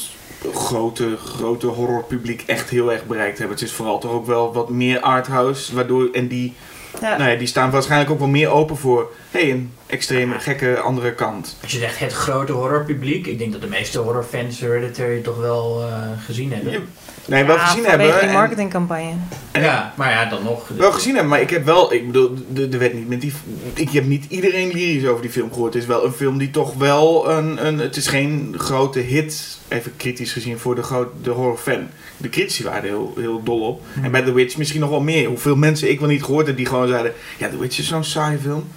grote, 0.54 1.16
grote 1.24 1.66
horrorpubliek 1.66 2.42
echt 2.46 2.70
heel 2.70 2.92
erg 2.92 3.06
bereikt 3.06 3.38
hebben. 3.38 3.56
Het 3.56 3.66
is 3.66 3.72
vooral 3.72 3.98
toch 3.98 4.12
ook 4.12 4.26
wel 4.26 4.52
wat 4.52 4.68
meer 4.68 5.00
arthouse, 5.00 5.74
waardoor, 5.74 6.08
en 6.12 6.28
die, 6.28 6.54
Ja. 7.00 7.16
nou 7.16 7.30
ja, 7.30 7.36
die 7.36 7.46
staan 7.46 7.70
waarschijnlijk 7.70 8.10
ook 8.10 8.18
wel 8.18 8.28
meer 8.28 8.48
open 8.48 8.76
voor, 8.76 9.10
hey, 9.30 9.50
een 9.50 9.72
extreme, 9.86 10.38
gekke 10.38 10.78
andere 10.78 11.14
kant. 11.14 11.56
Als 11.62 11.72
je 11.72 11.78
zegt 11.78 11.98
het 11.98 12.12
grote 12.12 12.52
horrorpubliek, 12.52 13.26
ik 13.26 13.38
denk 13.38 13.52
dat 13.52 13.60
de 13.60 13.66
meeste 13.66 13.98
horrorfans 13.98 14.60
Hereditary 14.60 15.20
toch 15.20 15.36
wel 15.38 15.82
eh, 15.82 15.94
gezien 16.24 16.52
hebben. 16.52 16.72
Ja, 16.72 16.78
Nee, 17.24 17.44
wel 17.44 17.56
Ja, 17.56 17.66
gezien 17.66 17.84
hebben. 17.84 18.20
die 18.20 18.30
marketingcampagne. 18.30 19.12
en- 19.52 19.62
ja, 19.62 19.92
maar 19.96 20.10
ja, 20.10 20.24
dan 20.24 20.42
nog. 20.42 20.68
Wel 20.76 20.92
gezien 20.92 21.12
hebben, 21.12 21.30
maar 21.30 21.40
ik 21.40 21.50
heb 21.50 21.64
wel, 21.64 21.92
ik 21.92 22.06
bedoel, 22.06 22.34
de, 22.52 22.68
de 22.68 22.78
werd 22.78 22.94
niet 22.94 23.08
met 23.08 23.20
die, 23.20 23.32
ik 23.74 23.90
heb 23.90 24.04
niet 24.06 24.24
iedereen 24.28 24.68
lyrisch 24.70 25.06
over 25.08 25.22
die 25.22 25.30
film 25.30 25.52
gehoord. 25.52 25.72
Het 25.74 25.82
is 25.82 25.88
wel 25.88 26.04
een 26.04 26.12
film 26.12 26.38
die 26.38 26.50
toch 26.50 26.74
wel 26.74 27.30
een, 27.30 27.66
een 27.66 27.78
het 27.78 27.96
is 27.96 28.06
geen 28.06 28.54
grote 28.58 28.98
hit, 28.98 29.58
even 29.68 29.92
kritisch 29.96 30.32
gezien 30.32 30.58
voor 30.58 30.74
de, 30.74 30.82
groot, 30.82 31.08
de 31.22 31.30
horrorfan. 31.30 31.86
De 32.16 32.28
critici 32.28 32.64
waren 32.64 32.82
er 32.82 32.88
heel, 32.88 33.14
heel 33.18 33.42
dol 33.42 33.60
op. 33.60 33.82
En 34.02 34.10
bij 34.10 34.22
The 34.22 34.32
Witch 34.32 34.56
misschien 34.56 34.80
nog 34.80 34.90
wel 34.90 35.00
meer. 35.00 35.28
Hoeveel 35.28 35.56
mensen 35.56 35.90
ik 35.90 36.00
wel 36.00 36.08
niet 36.08 36.24
gehoord 36.24 36.46
heb 36.46 36.56
die 36.56 36.66
gewoon 36.66 36.88
zeiden, 36.88 37.12
ja, 37.38 37.48
The 37.48 37.58
Witch 37.58 37.78
is 37.78 37.88
zo'n 37.88 38.04
saaie 38.04 38.38
film. 38.38 38.68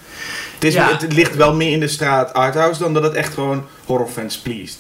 Het, 0.54 0.64
is, 0.64 0.74
Ja. 0.74 0.98
het 0.98 1.14
ligt 1.14 1.36
wel 1.36 1.54
meer 1.56 1.72
in 1.72 1.80
de 1.80 1.88
straat 1.88 2.34
arthouse 2.34 2.80
dan 2.80 2.94
dat 2.94 3.04
het 3.04 3.14
echt 3.14 3.34
gewoon 3.34 3.66
horrorfans 3.86 4.38
pleased. 4.38 4.78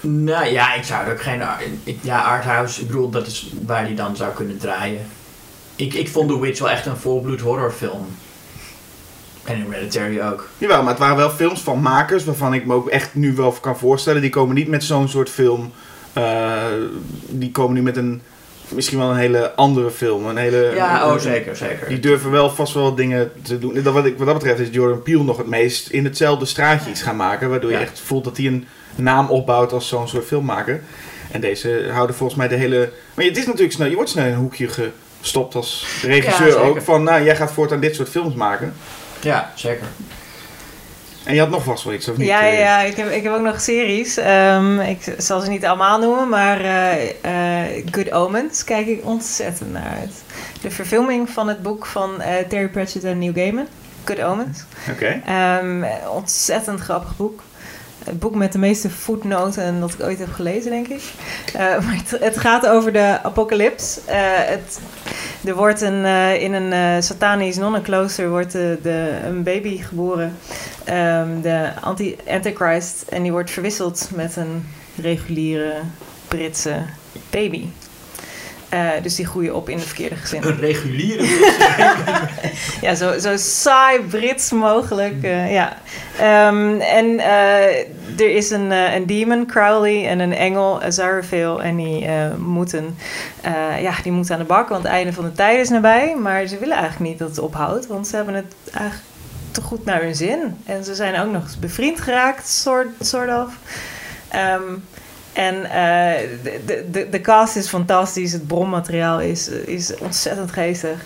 Nou 0.00 0.46
ja, 0.46 0.74
ik 0.74 0.84
zou 0.84 1.10
ook 1.10 1.22
geen. 1.22 1.42
ik- 1.84 1.98
Ja, 2.00 2.20
Arthouse, 2.20 2.80
ik 2.80 2.86
bedoel, 2.86 3.10
dat 3.10 3.26
is 3.26 3.50
waar 3.66 3.86
die 3.86 3.94
dan 3.96 4.16
zou 4.16 4.32
kunnen 4.34 4.58
draaien. 4.58 5.06
Ik, 5.76 5.94
ik 5.94 6.08
vond 6.08 6.28
The 6.28 6.40
Witch 6.40 6.60
wel 6.60 6.70
echt 6.70 6.86
een 6.86 6.96
volbloed 6.96 7.40
horrorfilm. 7.40 8.06
En 9.44 9.66
Hereditary 9.70 10.20
ook. 10.20 10.48
Jawel, 10.58 10.80
maar 10.82 10.90
het 10.90 10.98
waren 10.98 11.16
wel 11.16 11.30
films 11.30 11.60
van 11.60 11.80
makers 11.82 12.24
waarvan 12.24 12.54
ik 12.54 12.66
me 12.66 12.74
ook 12.74 12.88
echt 12.88 13.14
nu 13.14 13.34
wel 13.34 13.52
kan 13.52 13.78
voorstellen. 13.78 14.20
Die 14.20 14.30
komen 14.30 14.54
niet 14.54 14.68
met 14.68 14.84
zo'n 14.84 15.08
soort 15.08 15.30
film. 15.30 15.72
eh, 16.12 16.54
die 17.28 17.50
komen 17.50 17.74
nu 17.74 17.82
met 17.82 17.96
een. 17.96 18.22
Misschien 18.70 18.98
wel 18.98 19.10
een 19.10 19.16
hele 19.16 19.54
andere 19.54 19.90
film. 19.90 20.26
Een 20.26 20.36
hele, 20.36 20.72
Ja, 20.74 21.02
een- 21.04 21.10
oh 21.12 21.18
zeker, 21.18 21.56
zeker. 21.56 21.88
Die 21.88 21.98
durven 22.00 22.30
wel 22.30 22.50
vast 22.50 22.74
wel 22.74 22.94
dingen 22.94 23.32
te 23.42 23.58
doen. 23.58 23.82
Dat, 23.82 23.94
wat, 23.94 24.04
ik, 24.06 24.18
wat 24.18 24.26
dat 24.26 24.38
betreft 24.38 24.58
is 24.60 24.68
Jordan 24.70 25.02
Peele 25.02 25.22
nog 25.24 25.36
het 25.36 25.46
meest 25.46 25.88
in 25.88 26.04
hetzelfde 26.04 26.44
straatje 26.46 26.90
iets 26.90 27.02
gaan 27.02 27.16
maken. 27.16 27.50
Waardoor 27.50 27.70
Ja. 27.70 27.78
je 27.78 27.84
echt 27.84 28.00
voelt 28.04 28.24
dat 28.24 28.36
hij 28.36 28.46
een 28.46 28.66
naam 28.94 29.28
opbouwt 29.28 29.72
als 29.72 29.88
zo'n 29.88 30.08
soort 30.08 30.24
filmmaker. 30.26 30.80
En 31.30 31.40
deze 31.40 31.88
houden 31.92 32.16
volgens 32.16 32.38
mij 32.38 32.48
de 32.48 32.54
hele... 32.54 32.92
Maar 33.14 33.24
het 33.24 33.36
is 33.36 33.46
natuurlijk 33.46 33.72
snel... 33.72 33.88
Je 33.88 33.94
wordt 33.94 34.10
snel 34.10 34.24
in 34.24 34.32
een 34.32 34.38
hoekje 34.38 34.68
gestopt 35.20 35.54
als 35.54 35.86
regisseur 36.02 36.48
Ja, 36.48 36.54
ook. 36.54 36.82
Van, 36.82 37.02
nou, 37.02 37.24
jij 37.24 37.36
gaat 37.36 37.52
voortaan 37.52 37.80
dit 37.80 37.94
soort 37.94 38.08
films 38.08 38.34
maken. 38.34 38.72
Ja, 39.20 39.52
zeker. 39.54 39.86
En 41.24 41.34
je 41.34 41.40
had 41.40 41.50
nog 41.50 41.64
vast 41.64 41.84
wel 41.84 41.92
iets, 41.92 42.08
of 42.08 42.16
niet? 42.16 42.26
Ja, 42.26 42.44
ja, 42.44 42.82
Eh. 42.82 42.88
Ik, 42.88 42.96
heb, 42.96 43.10
ik 43.10 43.22
heb 43.22 43.32
ook 43.32 43.40
nog 43.42 43.60
series. 43.60 44.16
Ehm, 44.16 44.80
ik 44.80 45.14
zal 45.18 45.40
ze 45.40 45.48
niet 45.50 45.64
allemaal 45.64 45.98
noemen, 45.98 46.28
maar 46.28 46.60
eh, 46.60 47.10
eh, 47.22 47.84
Good 47.90 48.12
Omens 48.12 48.64
kijk 48.64 48.86
ik 48.86 49.04
ontzettend 49.04 49.72
naar 49.72 49.96
uit. 50.00 50.22
De 50.60 50.70
verfilming 50.70 51.30
van 51.30 51.48
het 51.48 51.62
boek 51.62 51.86
van 51.86 52.22
Terry 52.48 52.68
Pratchett 52.68 53.04
en 53.04 53.18
Neil 53.18 53.32
Gaiman. 53.32 53.66
Good 54.04 54.22
Omens. 54.22 54.64
Oké. 54.90 55.22
Ehm, 55.26 55.84
ontzettend 56.12 56.80
grappig 56.80 57.16
boek. 57.16 57.42
Het 58.04 58.18
boek 58.18 58.34
met 58.34 58.52
de 58.52 58.58
meeste 58.58 58.90
voetnoten 58.90 59.80
dat 59.80 59.92
ik 59.92 60.02
ooit 60.02 60.18
heb 60.18 60.32
gelezen, 60.32 60.70
denk 60.70 60.88
ik. 60.88 61.02
Eh, 61.52 61.60
maar 61.84 62.02
het, 62.20 62.38
gaat 62.38 62.66
over 62.66 62.92
de 62.92 63.22
apocalyps. 63.22 64.00
Eh, 64.04 64.50
er 65.44 65.54
wordt 65.54 65.80
een, 65.80 66.04
eh, 66.04 66.42
in 66.42 66.52
een 66.52 67.02
satanisch 67.02 67.56
nonnenklooster 67.56 68.28
wordt 68.28 68.52
de, 68.52 68.78
de, 68.82 69.18
een 69.24 69.42
baby 69.42 69.82
geboren. 69.82 70.36
Ehm, 70.84 71.40
de 71.40 71.70
anti 71.80 72.16
Antichrist. 72.28 73.02
En 73.08 73.22
die 73.22 73.32
wordt 73.32 73.50
verwisseld 73.50 74.08
met 74.14 74.36
een 74.36 74.66
reguliere 74.96 75.72
Britse 76.28 76.76
baby. 77.30 77.64
Eh, 78.70 78.88
dus 79.02 79.14
die 79.14 79.26
groeien 79.26 79.54
op 79.54 79.68
in 79.68 79.76
de 79.76 79.82
verkeerde 79.82 80.16
gezin. 80.16 80.42
Een 80.44 80.58
reguliere. 80.58 81.24
Ja, 82.80 82.94
zo, 82.94 83.18
zo 83.18 83.36
saai 83.36 84.00
Brits 84.00 84.50
mogelijk. 84.50 85.22
eh, 85.22 85.52
ja. 85.52 85.76
Ehm, 86.18 86.80
en 86.80 87.18
eh, 87.18 87.78
er 88.18 88.30
is 88.34 88.50
een, 88.50 88.70
een 88.70 89.06
demon, 89.06 89.46
Crowley, 89.46 90.08
en 90.08 90.18
een 90.18 90.34
engel, 90.34 90.82
Aziraphale. 90.82 91.62
En 91.62 91.76
die, 91.76 92.08
moeten, 92.38 92.96
ja, 93.80 93.94
die 94.02 94.12
moeten 94.12 94.34
aan 94.34 94.40
de 94.40 94.46
bak, 94.46 94.68
want 94.68 94.82
het 94.82 94.92
einde 94.92 95.12
van 95.12 95.24
de 95.24 95.32
tijd 95.32 95.58
is 95.58 95.68
nabij. 95.68 96.16
Maar 96.16 96.46
ze 96.46 96.58
willen 96.58 96.76
eigenlijk 96.76 97.10
niet 97.10 97.18
dat 97.18 97.28
het 97.28 97.38
ophoudt, 97.38 97.86
want 97.86 98.06
ze 98.08 98.16
hebben 98.16 98.34
het 98.34 98.54
eigenlijk 98.72 99.04
te 99.50 99.60
goed 99.60 99.84
naar 99.84 100.02
hun 100.02 100.14
zin. 100.14 100.56
En 100.64 100.84
ze 100.84 100.94
zijn 100.94 101.20
ook 101.20 101.32
nog 101.32 101.42
eens 101.42 101.58
bevriend 101.58 102.00
geraakt, 102.00 102.48
soort, 102.48 102.88
soort 103.00 103.28
of. 103.28 103.52
Ehm, 104.28 104.62
en 105.32 105.64
eh, 105.64 106.28
de, 106.66 106.86
de, 106.90 107.08
de, 107.10 107.20
cast 107.20 107.56
is 107.56 107.68
fantastisch, 107.68 108.32
het 108.32 108.46
bronmateriaal 108.46 109.20
is, 109.20 109.48
is 109.48 109.96
ontzettend 109.98 110.52
geestig. 110.52 111.04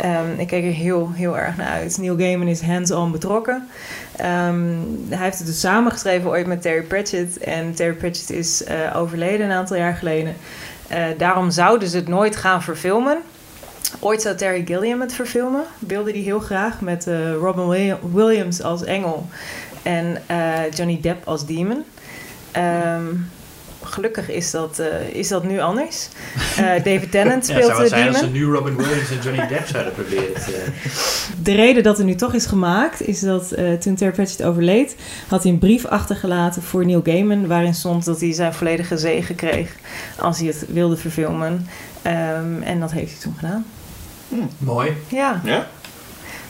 Ehm, 0.00 0.38
ik 0.38 0.46
kijk 0.46 0.64
er 0.64 0.70
heel, 0.70 1.10
heel 1.14 1.38
erg 1.38 1.56
naar 1.56 1.70
uit. 1.70 1.98
Neil 1.98 2.16
Gaiman 2.16 2.46
is 2.46 2.60
hands-on 2.60 3.12
betrokken. 3.12 3.68
Ehm, 4.16 4.64
hij 5.08 5.18
heeft 5.24 5.38
het 5.38 5.46
dus 5.46 5.60
samengeschreven 5.60 6.30
ooit 6.30 6.46
met 6.46 6.62
Terry 6.62 6.82
Pratchett. 6.82 7.38
En 7.38 7.74
Terry 7.74 7.94
Pratchett 7.94 8.30
is 8.30 8.64
eh, 8.64 8.96
overleden 8.96 9.46
een 9.46 9.56
aantal 9.56 9.76
jaar 9.76 9.94
geleden. 9.94 10.36
Eh, 10.88 11.04
daarom 11.18 11.50
zouden 11.50 11.88
ze 11.88 11.96
het 11.96 12.08
nooit 12.08 12.36
gaan 12.36 12.62
verfilmen. 12.62 13.18
Ooit 14.00 14.22
zou 14.22 14.36
Terry 14.36 14.62
Gilliam 14.66 15.00
het 15.00 15.14
verfilmen. 15.14 15.62
Wilde 15.78 16.10
hij 16.10 16.20
heel 16.20 16.40
graag 16.40 16.80
met 16.80 17.06
Robin 17.40 17.68
Willi- 17.68 17.96
Williams 18.12 18.62
als 18.62 18.84
engel. 18.84 19.26
En 19.82 20.18
Johnny 20.74 20.98
Depp 21.00 21.26
als 21.26 21.46
demon. 21.46 21.84
Ehm, 22.52 23.04
gelukkig 23.92 24.30
is 24.30 24.50
dat, 24.50 24.78
eh, 24.78 25.08
is 25.08 25.28
dat 25.28 25.44
nu 25.44 25.60
anders. 25.60 26.08
Eh, 26.56 26.64
David 26.84 27.10
Tennant 27.10 27.46
Ja, 27.48 27.54
speelt 27.54 27.66
zou 27.66 27.76
de 27.76 27.82
het 27.82 27.88
zijn 27.92 28.08
als 28.08 28.18
ze 28.18 28.26
nu 28.26 28.44
Robin 28.44 28.76
Williams 28.76 29.10
en 29.10 29.18
Johnny 29.22 29.46
Depp 29.46 29.66
zouden 29.66 29.92
proberen 29.92 30.34
te... 30.34 30.64
De 31.42 31.54
reden 31.54 31.82
dat 31.82 31.98
er 31.98 32.04
nu 32.04 32.14
toch 32.14 32.34
is 32.34 32.46
gemaakt, 32.46 33.06
is 33.06 33.20
dat 33.20 33.52
eh, 33.52 33.72
toen 33.72 33.94
Terry 33.94 34.12
Pratchett 34.12 34.42
overleed, 34.42 34.96
had 35.28 35.42
hij 35.42 35.52
een 35.52 35.58
brief 35.58 35.84
achtergelaten 35.84 36.62
voor 36.62 36.86
Neil 36.86 37.00
Gaiman, 37.04 37.46
waarin 37.46 37.74
stond 37.74 38.04
dat 38.04 38.20
hij 38.20 38.32
zijn 38.32 38.54
volledige 38.54 38.98
zegen 38.98 39.34
kreeg 39.34 39.74
als 40.18 40.38
hij 40.38 40.46
het 40.46 40.64
wilde 40.68 40.96
verfilmen. 40.96 41.66
Ehm, 42.02 42.62
en 42.62 42.80
dat 42.80 42.92
heeft 42.92 43.12
hij 43.12 43.20
toen 43.20 43.34
gedaan. 43.38 43.64
Mooi. 44.58 44.92
Ja. 45.08 45.40
Ja? 45.44 45.66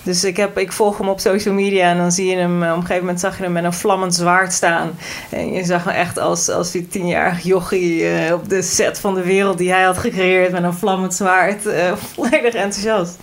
Dus 0.04 0.24
ik, 0.24 0.36
heb, 0.36 0.58
ik 0.58 0.72
volg 0.72 0.98
hem 0.98 1.08
op 1.08 1.20
social 1.20 1.54
media 1.54 1.90
en 1.90 1.96
dan 1.96 2.12
zie 2.12 2.26
je 2.26 2.36
hem, 2.36 2.62
eh, 2.62 2.70
op 2.70 2.74
een 2.76 2.80
gegeven 2.82 3.00
moment 3.02 3.20
zag 3.20 3.36
je 3.36 3.42
hem 3.42 3.52
met 3.52 3.64
een 3.64 3.72
vlammend 3.72 4.14
zwaard 4.14 4.52
staan. 4.52 4.90
En 5.30 5.52
je 5.52 5.64
zag 5.64 5.84
hem 5.84 5.94
echt 5.94 6.18
als, 6.18 6.48
als 6.48 6.70
die 6.70 6.88
tienjarig 6.88 7.42
jochie 7.42 8.08
eh, 8.08 8.34
op 8.34 8.48
de 8.48 8.62
set 8.62 8.98
van 9.00 9.14
de 9.14 9.22
wereld 9.22 9.58
die 9.58 9.72
hij 9.72 9.82
had 9.82 9.98
gecreëerd 9.98 10.52
met 10.52 10.62
een 10.62 10.74
vlammend 10.74 11.14
zwaard. 11.14 11.66
eh, 11.66 11.92
volledig 12.14 12.54
enthousiast. 12.54 13.16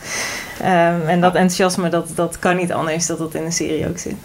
Ehm, 0.61 1.07
en 1.07 1.21
dat 1.21 1.33
enthousiasme, 1.35 1.89
dat, 1.89 2.07
dat 2.15 2.39
kan 2.39 2.55
niet 2.55 2.73
anders 2.73 3.05
dat 3.05 3.17
dat 3.17 3.33
in 3.33 3.43
de 3.43 3.51
serie 3.51 3.87
ook 3.87 3.97
zit. 3.97 4.15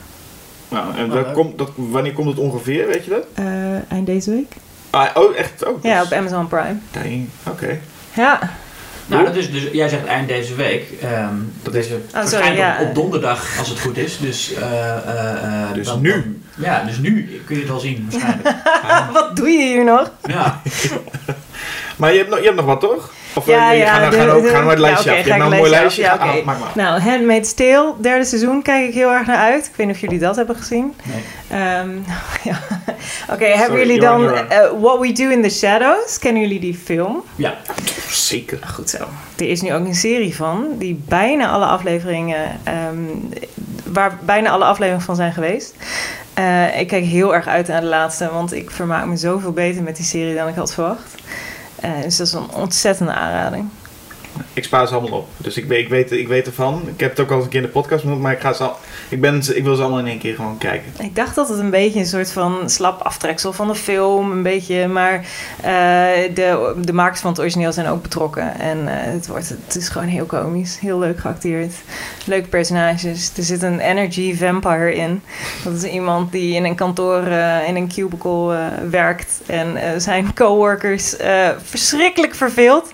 Nou, 0.69 0.97
en 0.97 1.09
dat 1.09 1.33
komt, 1.33 1.59
dat, 1.59 1.71
wanneer 1.75 2.13
komt 2.13 2.29
het 2.29 2.39
ongeveer, 2.39 2.87
weet 2.87 3.05
je 3.05 3.11
dat? 3.11 3.25
Eh, 3.35 3.93
eind 3.93 4.07
deze 4.07 4.31
week? 4.31 4.53
Ah, 4.91 5.07
oh, 5.15 5.37
echt? 5.37 5.67
Oh, 5.67 5.83
Ja, 5.83 5.99
dus- 6.01 6.07
op 6.13 6.19
Amazon 6.19 6.49
Prime. 6.49 6.77
Dang, 6.91 7.29
Oké. 7.49 7.79
Ja, 8.15 8.51
Nou, 9.07 9.25
dat 9.25 9.37
is 9.37 9.51
dus, 9.51 9.63
jij 9.73 9.89
zegt 9.89 10.05
eind 10.07 10.29
deze 10.29 10.55
week. 10.55 10.91
ehm 11.03 11.35
dat 11.63 11.75
is 11.75 11.89
sorry, 12.25 12.57
ja. 12.57 12.79
op, 12.81 12.89
op 12.89 12.95
donderdag, 12.95 13.59
als 13.59 13.69
het 13.69 13.81
goed 13.81 13.97
is. 13.97 14.19
Dus, 14.19 14.53
eh, 14.55 14.63
eh, 14.91 15.31
eh, 15.43 15.73
Dus 15.75 15.87
dan- 15.87 16.01
nu. 16.01 16.11
dan- 16.13 16.65
ja, 16.65 16.85
dus 16.85 16.99
nu 16.99 17.41
kun 17.47 17.55
je 17.55 17.61
het 17.61 17.71
wel 17.71 17.81
zien, 17.81 18.09
waarschijnlijk. 18.11 18.55
wat 19.13 19.37
doe 19.37 19.49
je 19.49 19.65
hier 19.67 19.85
nog? 19.85 20.11
ja. 20.27 20.61
Maar 21.97 22.13
je 22.13 22.19
hebt, 22.19 22.31
nog, 22.31 22.39
je 22.39 22.45
hebt 22.45 22.57
nog 22.57 22.65
wat, 22.67 22.81
toch? 22.81 23.13
Of 23.35 23.47
Ja, 23.47 23.73
eh, 23.73 23.79
ja, 23.79 23.93
ga, 23.95 23.99
nou, 23.99 24.11
de- 24.11 24.17
ga, 24.17 24.25
nou, 24.25 24.43
de- 24.43 24.49
ga 24.49 24.53
nou 24.53 24.65
maar 24.65 24.75
het 24.77 24.83
ja, 24.85 24.87
lijstje 24.91 25.11
af. 25.11 25.17
Je 25.17 25.23
hebt 25.25 25.39
nou 25.39 25.53
een 25.53 25.59
mooi 25.59 25.71
lijstje. 25.71 26.03
Ja, 26.03 26.13
ah, 26.13 26.45
maak 26.45 26.59
maar. 26.59 26.71
Nou, 26.75 27.01
Handmaid's 27.01 27.55
Tale, 27.55 27.95
derde 28.01 28.25
seizoen, 28.25 28.63
kijk 28.63 28.89
ik 28.89 28.95
heel 28.95 29.11
erg 29.13 29.27
naar 29.27 29.37
uit. 29.39 29.67
Ik 29.67 29.73
weet 29.77 29.87
niet 29.87 29.95
of 29.95 30.01
jullie 30.01 30.19
dat 30.19 30.37
hebben 30.37 30.57
gezien. 30.57 30.95
Nee. 31.03 31.61
Ehm, 31.61 31.89
ja. 32.51 32.59
Oké, 33.31 33.45
hebben 33.45 33.79
jullie 33.79 34.01
dan 34.01 34.35
eh, 34.35 34.59
What 34.81 34.99
We 35.01 35.13
Do 35.13 35.29
in 35.29 35.43
the 35.43 35.51
Shadows? 35.51 36.19
Kennen 36.19 36.43
jullie 36.43 36.61
die 36.61 36.75
film? 36.85 37.23
ja. 37.37 37.55
Zeker. 38.11 38.59
Goed 38.75 38.91
zo. 38.91 38.99
Er 39.37 39.49
is 39.49 39.61
nu 39.63 39.75
ook 39.75 39.87
een 39.87 39.95
serie 39.95 40.37
van, 40.37 40.65
die 40.79 41.03
bijna 41.09 41.49
alle 41.51 41.65
afleveringen, 41.65 42.61
ehm, 42.65 42.97
waar 43.85 44.19
bijna 44.21 44.51
alle 44.51 44.65
afleveringen 44.65 45.05
van 45.05 45.17
zijn 45.17 45.33
geweest. 45.33 45.75
Eh, 46.35 46.81
ik 46.81 46.87
kijk 46.89 47.05
heel 47.05 47.35
erg 47.35 47.47
uit 47.47 47.69
naar 47.69 47.81
de 47.81 47.87
laatste, 47.87 48.31
want 48.33 48.53
ik 48.55 48.71
vermaak 48.71 49.07
me 49.07 49.17
zoveel 49.17 49.53
beter 49.53 49.83
met 49.83 49.97
die 49.97 50.05
serie 50.05 50.35
dan 50.35 50.49
ik 50.49 50.55
had 50.55 50.75
verwacht. 50.75 51.15
Eh, 51.85 52.03
dus 52.03 52.17
dat 52.17 52.27
is 52.27 52.33
een 52.33 52.51
ontzettende 52.55 53.13
aanrading. 53.13 53.69
Ik 54.53 54.65
spaar 54.65 54.87
ze 54.87 54.95
allemaal 54.95 55.19
op. 55.19 55.29
Dus 55.37 55.57
ik 55.57 55.65
weet, 55.65 55.81
ik, 55.81 55.89
weet, 55.89 56.13
ik 56.13 56.29
weet 56.29 56.47
ervan. 56.47 56.83
Ik 56.87 57.01
heb 57.01 57.11
het 57.11 57.21
ook 57.21 57.31
al 57.31 57.37
eens 57.37 57.45
een 57.45 57.51
keer 57.51 57.61
in 57.61 57.67
de 57.67 57.73
podcast 57.73 58.03
genoemd. 58.03 58.21
Maar 58.21 58.33
ik, 58.33 58.41
ga 58.41 58.53
ze 58.53 58.63
al, 58.63 58.77
ik, 59.09 59.21
ben, 59.21 59.43
ik 59.55 59.65
wil 59.65 59.75
ze 59.75 59.81
allemaal 59.83 59.99
in 59.99 60.07
één 60.07 60.19
keer 60.19 60.35
gewoon 60.35 60.59
kijken. 60.59 60.93
Ik 60.99 61.15
dacht 61.15 61.35
dat 61.35 61.49
het 61.49 61.59
een 61.59 61.71
beetje 61.71 61.99
een 62.01 62.07
soort 62.07 62.33
van 62.33 62.71
slap 62.71 63.01
aftreksel 63.01 63.53
van 63.53 63.69
de 63.69 63.75
film, 63.75 64.31
een 64.31 64.43
beetje, 64.43 64.89
maar 64.89 65.15
eh, 65.61 66.35
de, 66.35 66.75
de 66.85 66.93
makers 66.93 67.21
van 67.21 67.31
het 67.31 67.41
origineel 67.41 67.73
zijn 67.73 67.87
ook 67.87 68.03
betrokken. 68.03 68.59
En 68.59 68.89
eh, 68.89 69.13
het, 69.13 69.27
wordt, 69.27 69.49
het 69.49 69.77
is 69.77 69.89
gewoon 69.89 70.09
heel 70.09 70.25
komisch, 70.25 70.81
heel 70.81 70.99
leuk 70.99 71.19
geacteerd. 71.19 71.75
Leuke 72.25 72.49
personages. 72.49 73.33
Er 73.37 73.43
zit 73.43 73.63
een 73.63 73.81
energy 73.81 74.37
vampire 74.37 74.95
in. 74.95 75.23
Dat 75.65 75.75
is 75.75 75.85
iemand 75.85 76.33
die 76.33 76.55
in 76.55 76.65
een 76.65 76.75
kantoor, 76.75 77.27
eh, 77.27 77.69
in 77.69 77.77
een 77.77 77.89
cubicle 77.89 78.71
werkt 78.91 79.41
en 79.47 80.01
zijn 80.01 80.35
coworkers 80.35 81.15
verschrikkelijk 81.63 82.35
verveelt. 82.35 82.93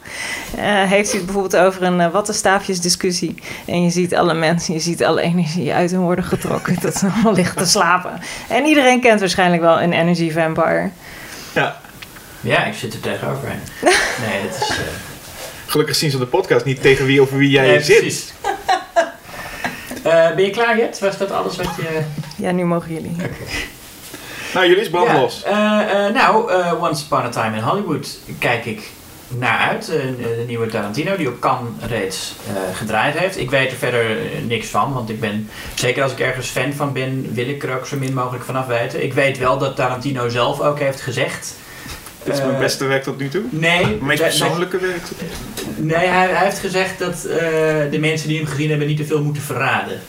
Heeft 0.56 1.10
hij 1.10 1.20
het 1.20 1.29
bijvoorbeeld 1.32 1.62
over 1.66 1.82
een 1.82 2.00
uh, 2.00 2.10
wattenstaafjes 2.12 2.80
discussie. 2.80 3.34
En 3.66 3.82
je 3.84 3.90
ziet 3.90 4.14
alle 4.14 4.34
mensen, 4.34 4.74
je 4.74 4.80
ziet 4.80 5.04
alle 5.04 5.20
energie 5.20 5.72
uit 5.72 5.90
hen 5.90 6.00
worden 6.00 6.24
getrokken. 6.24 6.76
dat 6.80 6.96
ze 6.96 7.06
allemaal 7.06 7.32
liggen 7.34 7.56
te 7.56 7.66
slapen. 7.66 8.20
En 8.48 8.64
iedereen 8.64 9.00
kent 9.00 9.20
waarschijnlijk 9.20 9.62
wel 9.62 9.80
een 9.82 9.92
energy 9.92 10.30
vampire. 10.32 10.90
Ja. 11.54 11.80
ja, 12.40 12.64
ik 12.64 12.74
zit 12.74 12.92
er 12.94 13.00
tegenover. 13.00 13.48
Nee, 14.26 14.42
dat 14.50 14.60
is... 14.60 14.68
eh, 14.68 14.76
Gelukkig 15.66 15.96
zien 15.96 16.10
ze 16.10 16.16
op 16.16 16.22
de 16.22 16.28
podcast 16.28 16.64
niet 16.64 16.82
tegen 16.82 17.04
wie 17.06 17.20
over 17.20 17.36
wie 17.38 17.50
jij 17.50 17.66
nee, 17.66 17.80
zit. 17.80 17.98
precies. 17.98 18.32
Eh, 20.02 20.34
ben 20.34 20.44
je 20.44 20.50
klaar, 20.50 20.78
Jet? 20.78 20.98
Was 20.98 21.18
dat 21.18 21.30
alles 21.30 21.56
wat 21.56 21.68
je... 21.76 22.00
Ja, 22.36 22.50
nu 22.50 22.64
mogen 22.64 22.92
jullie. 22.94 23.16
Nou, 24.54 24.66
jullie 24.66 24.82
is 24.82 24.90
brand 24.90 25.06
Ja, 25.08 25.20
los. 25.20 25.42
eh, 25.42 26.06
eh, 26.06 26.14
nou, 26.14 26.52
eh, 26.52 26.82
Once 26.82 27.04
Upon 27.04 27.18
a 27.22 27.28
Time 27.28 27.56
in 27.56 27.62
Hollywood 27.62 28.18
kijk 28.38 28.64
ik 28.64 28.90
naar 29.38 29.58
uit. 29.58 29.88
Eh, 29.88 29.96
de 30.36 30.44
nieuwe 30.46 30.66
Tarantino, 30.66 31.16
die 31.16 31.28
op 31.28 31.40
Cannes 31.40 31.70
reeds 31.88 32.34
eh, 32.46 32.76
gedraaid 32.76 33.18
heeft. 33.18 33.38
Ik 33.38 33.50
weet 33.50 33.70
er 33.70 33.76
verder 33.76 34.10
eh, 34.10 34.42
niks 34.46 34.66
van, 34.66 34.92
want 34.92 35.10
ik 35.10 35.20
ben, 35.20 35.48
zeker 35.74 36.02
als 36.02 36.12
ik 36.12 36.20
ergens 36.20 36.48
fan 36.48 36.72
van 36.72 36.92
ben, 36.92 37.34
wil 37.34 37.48
ik 37.48 37.62
er 37.62 37.76
ook 37.76 37.86
zo 37.86 37.96
min 37.96 38.14
mogelijk 38.14 38.44
vanaf 38.44 38.66
weten. 38.66 39.02
Ik 39.02 39.12
weet 39.12 39.38
wel 39.38 39.58
dat 39.58 39.76
Tarantino 39.76 40.28
zelf 40.28 40.60
ook 40.60 40.78
heeft 40.78 41.00
gezegd. 41.00 41.54
Dit 42.24 42.34
is 42.34 42.40
mijn 42.40 42.58
beste 42.58 42.84
werk 42.84 43.02
tot 43.02 43.18
nu 43.18 43.28
toe. 43.28 43.42
Nee, 43.50 43.84
Mijn 43.84 44.04
meest 44.04 44.22
persoonlijke 44.22 44.78
werk. 44.78 45.02
Nee, 45.76 46.06
hij, 46.06 46.28
hij 46.28 46.44
heeft 46.44 46.58
gezegd 46.58 46.98
dat 46.98 47.22
de 47.90 47.98
mensen 48.00 48.28
die 48.28 48.38
hem 48.38 48.46
gezien 48.46 48.68
hebben 48.68 48.86
niet 48.86 48.96
te 48.96 49.04
veel 49.04 49.22
moeten 49.22 49.42
verraden. 49.42 50.00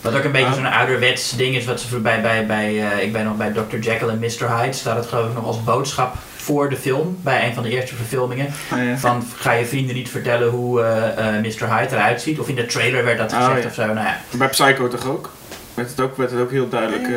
Wat 0.00 0.14
ook 0.14 0.24
een 0.24 0.32
beetje 0.32 0.48
Ah. 0.48 0.54
zo'n 0.54 0.72
ouderwets 0.72 1.36
ding 1.36 1.56
is 1.56 1.64
wat 1.64 1.80
ze 1.80 1.88
voorbij 1.88 2.20
bij, 2.20 2.46
bij 2.46 2.74
ik 3.02 3.12
ben 3.12 3.24
nog 3.24 3.36
bij 3.36 3.50
Dr. 3.50 3.76
Jekyll 3.76 4.08
en 4.08 4.18
Mr. 4.18 4.56
Hyde, 4.56 4.72
staat 4.72 4.96
het 4.96 5.06
geloof 5.06 5.28
ik 5.28 5.34
nog 5.34 5.44
als 5.44 5.64
boodschap 5.64 6.14
voor 6.48 6.68
de 6.70 6.76
film, 6.76 7.18
bij 7.22 7.46
een 7.46 7.54
van 7.54 7.62
de 7.62 7.68
eerste 7.70 7.94
verfilmingen. 7.94 8.46
Ja. 8.76 8.96
Van 8.98 9.24
ga 9.36 9.52
je 9.52 9.66
vrienden 9.66 9.94
niet 9.94 10.08
vertellen 10.08 10.48
hoe 10.48 10.82
eh, 10.82 11.36
eh, 11.36 11.42
Mr. 11.42 11.76
Hyde 11.76 11.94
eruit 11.94 12.22
ziet. 12.22 12.38
Of 12.38 12.48
in 12.48 12.54
de 12.54 12.66
trailer 12.66 13.04
werd 13.04 13.18
dat 13.18 13.32
Oh, 13.32 13.38
gezegd 13.38 13.62
ja. 13.62 13.68
of 13.68 13.74
zo. 13.74 13.86
Nou 13.86 14.06
ja, 14.06 14.20
Bij 14.30 14.48
Psycho 14.48 14.88
toch 14.88 15.06
ook? 15.06 15.30
Werd 15.74 15.90
het 15.90 16.00
ook, 16.00 16.16
werd 16.16 16.30
het 16.30 16.40
ook 16.40 16.50
heel 16.50 16.68
duidelijk. 16.68 17.08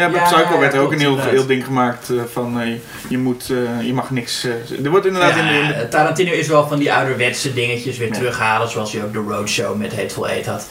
Ja, 0.00 0.10
bij 0.10 0.22
Psycho 0.22 0.58
werd 0.58 0.74
er 0.74 0.80
ook 0.80 0.92
een 0.92 0.98
heel, 0.98 1.18
heel 1.20 1.46
ding 1.46 1.64
gemaakt 1.64 2.10
eh, 2.10 2.16
van 2.32 2.60
eh, 2.60 2.68
je, 3.08 3.18
moet, 3.18 3.50
eh, 3.50 3.86
je 3.86 3.92
mag 3.94 4.10
niks. 4.10 4.44
er 4.84 4.90
wordt 4.90 5.06
inderdaad 5.06 5.36
in 5.36 5.46
de. 5.46 5.52
in 5.52 5.66
de- 5.68 5.74
Ja, 5.74 5.86
Tarantino 5.86 6.32
is 6.32 6.46
wel 6.48 6.68
van 6.68 6.78
die 6.78 6.92
ouderwetse 6.92 7.52
dingetjes 7.52 7.98
weer 7.98 8.12
terughalen, 8.12 8.68
zoals 8.68 8.92
hij 8.92 9.02
ook 9.04 9.12
de 9.12 9.24
Roadshow 9.28 9.76
met 9.76 9.96
Hateful 9.96 10.28
Eight 10.28 10.46
had. 10.46 10.66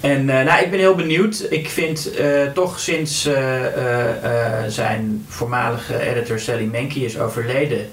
En 0.00 0.24
nou, 0.24 0.62
ik 0.62 0.70
ben 0.70 0.78
heel 0.78 0.94
benieuwd. 0.94 1.46
Ik 1.50 1.68
vind 1.68 2.10
toch 2.54 2.80
sinds 2.80 3.28
zijn 4.68 5.24
voormalige 5.28 5.98
editor 6.00 6.38
Sally 6.38 6.64
Menke 6.64 7.04
is 7.04 7.18
overleden, 7.18 7.88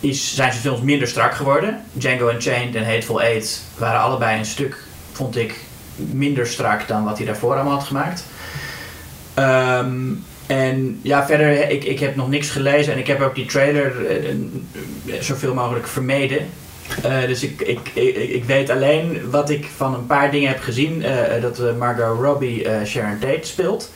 is, 0.00 0.34
zijn 0.34 0.50
zijn 0.50 0.62
films 0.62 0.80
minder 0.80 1.08
strak 1.08 1.34
geworden. 1.34 1.80
Django 1.92 2.28
Unchained 2.30 2.74
en 2.74 2.84
Hateful 2.84 3.22
Eight 3.22 3.62
waren 3.78 4.00
allebei 4.00 4.38
een 4.38 4.44
stuk, 4.46 4.76
vond 5.12 5.36
ik, 5.36 5.54
minder 5.96 6.46
strak 6.46 6.88
dan 6.88 7.04
wat 7.04 7.16
hij 7.16 7.26
daarvoor 7.26 7.54
allemaal 7.54 7.72
had 7.78 7.86
gemaakt. 7.86 8.24
Ehm, 9.38 10.14
en 10.46 11.00
ja, 11.02 11.26
verder, 11.26 11.70
ik, 11.70 11.84
ik 11.84 11.98
heb 11.98 12.16
nog 12.16 12.28
niks 12.28 12.50
gelezen 12.50 12.92
en 12.92 12.98
ik 12.98 13.06
heb 13.06 13.20
ook 13.20 13.34
die 13.34 13.46
trailer 13.46 14.06
eh, 14.06 14.28
eh, 14.28 14.34
zoveel 15.20 15.54
mogelijk 15.54 15.86
vermeden. 15.86 16.46
Eh, 17.02 17.20
dus 17.26 17.42
ik, 17.42 17.60
ik, 17.60 17.90
ik, 17.92 18.16
ik 18.16 18.44
weet 18.44 18.70
alleen 18.70 19.30
wat 19.30 19.50
ik 19.50 19.66
van 19.76 19.94
een 19.94 20.06
paar 20.06 20.30
dingen 20.30 20.48
heb 20.48 20.60
gezien. 20.60 21.04
dat 21.40 21.76
Margot 21.78 22.20
Robbie 22.20 22.66
Sharon 22.84 23.18
Tate 23.18 23.46
speelt. 23.46 23.92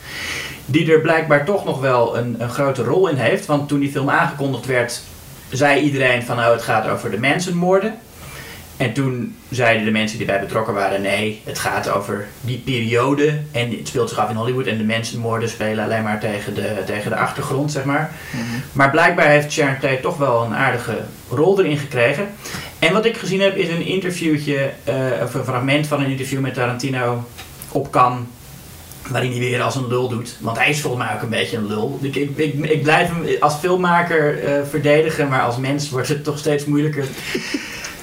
Die 0.65 0.91
er 0.91 1.01
blijkbaar 1.01 1.45
toch 1.45 1.65
nog 1.65 1.81
wel 1.81 2.17
een, 2.17 2.35
een 2.39 2.49
grote 2.49 2.83
rol 2.83 3.07
in 3.07 3.15
heeft. 3.15 3.45
Want 3.45 3.67
toen 3.67 3.79
die 3.79 3.91
film 3.91 4.09
aangekondigd 4.09 4.65
werd, 4.65 5.01
zei 5.49 5.81
iedereen 5.81 6.23
van 6.23 6.35
nou 6.35 6.53
het 6.53 6.61
gaat 6.61 6.87
over 6.87 7.11
de 7.11 7.19
mensenmoorden. 7.19 7.95
En 8.77 8.93
toen 8.93 9.35
zeiden 9.49 9.85
de 9.85 9.91
mensen 9.91 10.17
die 10.17 10.27
bij 10.27 10.39
betrokken 10.39 10.73
waren: 10.73 11.01
nee, 11.01 11.41
het 11.43 11.59
gaat 11.59 11.89
over 11.89 12.27
die 12.41 12.57
periode. 12.57 13.39
En 13.51 13.69
het 13.69 13.87
speelt 13.87 14.09
zich 14.09 14.17
af 14.17 14.29
in 14.29 14.35
Hollywood. 14.35 14.65
En 14.65 14.77
de 14.77 14.83
mensenmoorden 14.83 15.49
spelen 15.49 15.83
alleen 15.83 16.03
maar 16.03 16.19
tegen 16.19 16.53
de, 16.53 16.81
tegen 16.85 17.11
de 17.11 17.17
achtergrond, 17.17 17.71
zeg 17.71 17.83
maar. 17.83 18.11
Maar 18.71 18.89
blijkbaar 18.89 19.27
heeft 19.27 19.51
Sharon 19.51 19.79
Tate 19.79 19.99
toch 20.01 20.17
wel 20.17 20.43
een 20.43 20.55
aardige 20.55 20.97
rol 21.29 21.59
erin 21.59 21.77
gekregen. 21.77 22.27
En 22.79 22.93
wat 22.93 23.05
ik 23.05 23.17
gezien 23.17 23.41
heb 23.41 23.55
is 23.55 23.69
een 23.69 23.85
interviewtje, 23.85 24.71
eh, 24.83 24.95
of 25.23 25.33
een 25.33 25.43
fragment 25.43 25.87
van 25.87 26.03
een 26.03 26.09
interview 26.09 26.39
met 26.39 26.53
Tarantino 26.53 27.27
op 27.71 27.91
Cannes. 27.91 28.23
Waarin 29.07 29.31
hij 29.31 29.39
weer 29.39 29.61
als 29.61 29.75
een 29.75 29.87
lul 29.87 30.09
doet. 30.09 30.37
Want 30.39 30.57
hij 30.57 30.69
is 30.69 30.81
volgens 30.81 31.03
mij 31.03 31.15
ook 31.15 31.21
een 31.21 31.29
beetje 31.29 31.57
een 31.57 31.67
lul. 31.67 31.99
Ik, 32.01 32.15
ik, 32.15 32.37
ik, 32.37 32.53
ik 32.53 32.83
blijf 32.83 33.07
hem 33.07 33.25
als 33.39 33.55
filmmaker 33.55 34.43
eh, 34.43 34.53
verdedigen, 34.69 35.27
maar 35.27 35.41
als 35.41 35.57
mens 35.57 35.89
wordt 35.89 36.07
het 36.07 36.23
toch 36.23 36.37
steeds 36.37 36.65
moeilijker. 36.65 37.05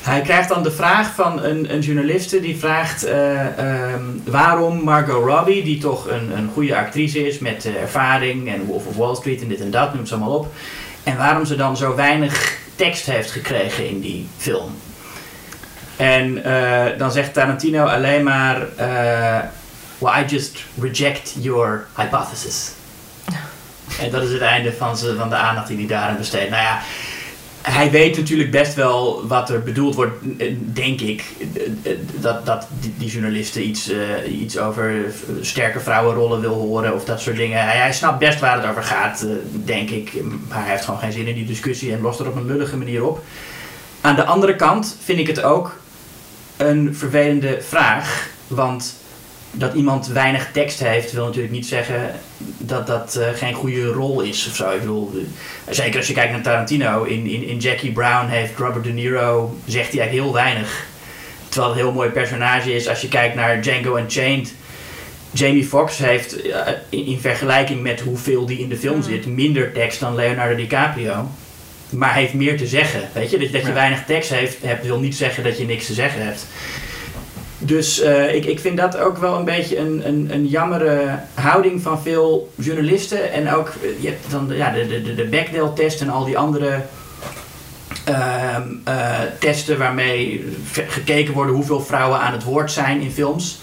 Hij 0.03 0.21
krijgt 0.21 0.49
dan 0.49 0.63
de 0.63 0.71
vraag 0.71 1.15
van 1.15 1.43
een, 1.43 1.73
een 1.73 1.81
journaliste 1.81 2.41
die 2.41 2.59
vraagt 2.59 3.05
eh, 3.05 3.59
ehm, 3.59 4.03
waarom 4.25 4.83
Margot 4.83 5.25
Robbie, 5.25 5.63
die 5.63 5.79
toch 5.79 6.09
een, 6.09 6.37
een 6.37 6.51
goede 6.53 6.77
actrice 6.77 7.27
is 7.27 7.39
met 7.39 7.65
eh, 7.65 7.75
ervaring 7.75 8.49
en 8.49 8.65
Wolf 8.65 8.87
of 8.87 8.97
Wall 8.97 9.15
Street 9.15 9.43
en 9.43 9.49
dit 9.49 9.61
en 9.61 9.71
dat, 9.71 9.95
noem 9.95 10.07
ze 10.07 10.15
allemaal 10.15 10.35
op. 10.35 10.53
En 11.03 11.17
waarom 11.17 11.45
ze 11.45 11.57
dan 11.57 11.77
zo 11.77 11.95
weinig 11.95 12.59
tekst 12.75 13.07
heeft 13.07 13.31
gekregen 13.31 13.89
in 13.89 14.01
die 14.01 14.29
film. 14.37 14.77
En 15.97 16.45
eh, 16.45 16.99
dan 16.99 17.13
zegt 17.13 17.35
Tarantino 17.35 17.85
alleen 17.85 18.23
maar: 18.23 18.67
Well, 19.99 20.23
I 20.23 20.25
just 20.27 20.65
reject 20.81 21.35
your 21.39 21.87
hypothesis. 21.97 22.73
En 23.99 24.11
dat 24.11 24.23
is 24.23 24.33
het 24.33 24.41
einde 24.41 24.73
van, 24.73 24.97
ze, 24.97 25.15
van 25.17 25.29
de 25.29 25.35
aandacht 25.35 25.69
die 25.69 25.77
hij 25.77 25.87
daaraan 25.87 26.17
besteedt. 26.17 26.51
Nou 26.51 26.63
ja, 26.63 26.81
hij 27.63 27.91
weet 27.91 28.17
natuurlijk 28.17 28.51
best 28.51 28.75
wel 28.75 29.27
wat 29.27 29.51
er 29.51 29.63
bedoeld 29.63 29.95
wordt, 29.95 30.17
denk 30.73 31.01
ik. 31.01 31.25
Dat, 32.21 32.47
dat 32.47 32.67
die, 32.81 32.95
die 32.99 33.09
journalisten 33.09 33.67
iets, 33.67 33.91
eh, 33.91 34.41
iets 34.41 34.59
over 34.59 35.05
eh, 35.05 35.11
sterke 35.41 35.81
vrouwenrollen 35.81 36.41
wil 36.41 36.55
horen 36.55 36.95
of 36.95 37.05
dat 37.05 37.21
soort 37.21 37.37
dingen. 37.37 37.65
Hij, 37.65 37.77
hij 37.77 37.93
snapt 37.93 38.19
best 38.19 38.41
waar 38.41 38.61
het 38.61 38.71
over 38.71 38.83
gaat, 38.83 39.23
eh, 39.23 39.31
denk 39.65 39.91
ik. 39.91 40.13
Maar 40.49 40.63
hij 40.63 40.71
heeft 40.71 40.85
gewoon 40.85 41.01
geen 41.01 41.13
zin 41.13 41.27
in 41.27 41.35
die 41.35 41.47
discussie 41.47 41.93
en 41.93 42.01
lost 42.01 42.21
er 42.21 42.29
op 42.29 42.37
een 42.37 42.47
lullige 42.47 42.77
manier 42.77 43.05
op. 43.05 43.25
Aan 44.01 44.17
de 44.17 44.25
andere 44.25 44.57
kant 44.57 44.97
vind 45.05 45.19
ik 45.19 45.27
het 45.27 45.43
ook 45.43 45.77
een 46.57 46.95
vervelende 46.95 47.59
vraag. 47.63 48.29
Want 48.47 49.00
dat 49.51 49.75
iemand 49.75 50.07
weinig 50.07 50.49
tekst 50.53 50.81
heeft, 50.81 51.13
wil 51.13 51.25
natuurlijk 51.25 51.53
niet 51.53 51.67
zeggen 51.67 52.15
dat 52.59 52.87
dat 52.87 53.17
eh, 53.17 53.29
geen 53.35 53.55
goede 53.55 53.85
rol 53.87 54.21
is 54.21 54.47
of 54.49 54.57
zo. 54.57 54.71
Ik 54.71 54.81
bedoel, 54.81 55.13
eh, 55.15 55.75
zeker 55.75 55.97
als 55.99 56.07
je 56.07 56.15
kijkt 56.15 56.33
naar 56.33 56.41
Tarantino, 56.43 57.03
in, 57.05 57.27
in, 57.27 57.47
in 57.47 57.59
Jackie 57.59 57.93
Brown 57.93 58.27
heeft 58.29 58.59
Robert 58.59 58.85
De 58.85 58.91
Niro, 58.93 59.57
zegt 59.67 59.91
hij 59.93 60.01
eigenlijk 60.01 60.13
heel 60.13 60.33
weinig. 60.33 60.87
Terwijl 61.49 61.73
het 61.73 61.81
een 61.81 61.87
heel 61.87 61.95
mooi 61.97 62.11
personage 62.11 62.75
is. 62.75 62.89
Als 62.89 63.01
je 63.01 63.09
kijkt 63.09 63.35
naar 63.35 63.63
Django 63.63 63.97
Unchained, 63.97 64.55
Jamie 65.31 65.65
Foxx 65.65 65.99
heeft 65.99 66.43
eh, 66.43 66.61
in, 66.89 67.07
in 67.07 67.21
vergelijking 67.21 67.83
met 67.83 68.01
hoeveel 68.01 68.47
die 68.47 68.59
in 68.59 68.69
de 68.69 68.77
film 68.77 69.03
zit, 69.03 69.27
minder 69.27 69.73
tekst 69.73 70.01
dan 70.01 70.15
Leonardo 70.15 70.57
DiCaprio. 70.57 71.29
maar 71.91 72.15
heeft 72.15 72.35
meer 72.35 72.57
te 72.57 72.67
zeggen. 72.67 73.09
Weet 73.13 73.31
je, 73.31 73.39
dat, 73.39 73.53
dat 73.53 73.61
je 73.61 73.67
Ja. 73.67 73.73
weinig 73.75 74.05
tekst 74.07 74.31
heeft, 74.31 74.57
hebt, 74.63 74.87
wil 74.87 74.99
niet 74.99 75.17
zeggen 75.17 75.45
dat 75.45 75.59
je 75.59 75.65
niks 75.65 75.87
te 75.87 75.95
zeggen 75.95 76.25
hebt. 76.25 76.47
Dus 77.63 78.01
eh, 78.01 78.35
ik, 78.35 78.45
ik 78.45 78.61
vind 78.61 78.77
dat 78.77 78.97
ook 78.99 79.19
wel 79.19 79.37
een 79.39 79.45
beetje 79.45 79.79
een, 79.79 80.03
een, 80.09 80.29
een 80.33 80.47
jammere 80.47 81.19
houding 81.35 81.83
van 81.83 82.03
veel 82.03 82.53
journalisten. 82.55 83.33
En 83.33 83.55
ook, 83.55 83.69
eh, 83.69 84.03
je 84.03 84.09
hebt 84.09 84.31
dan 84.31 84.49
de- 84.49 84.57
ja, 84.57 84.71
de, 84.71 84.87
de, 84.87 85.03
de- 85.03 85.15
de 85.15 85.25
Bechdel-test 85.25 86.01
en 86.01 86.09
al 86.09 86.25
die 86.25 86.39
andere 86.39 86.81
ehm, 88.05 88.63
eh, 88.85 89.09
testen 89.39 89.79
waarmee 89.79 90.45
gekeken 90.89 91.35
worden 91.35 91.55
hoeveel 91.55 91.81
vrouwen 91.83 92.21
aan 92.21 92.33
het 92.33 92.45
woord 92.45 92.73
zijn 92.73 93.01
in 93.01 93.11
films. 93.11 93.61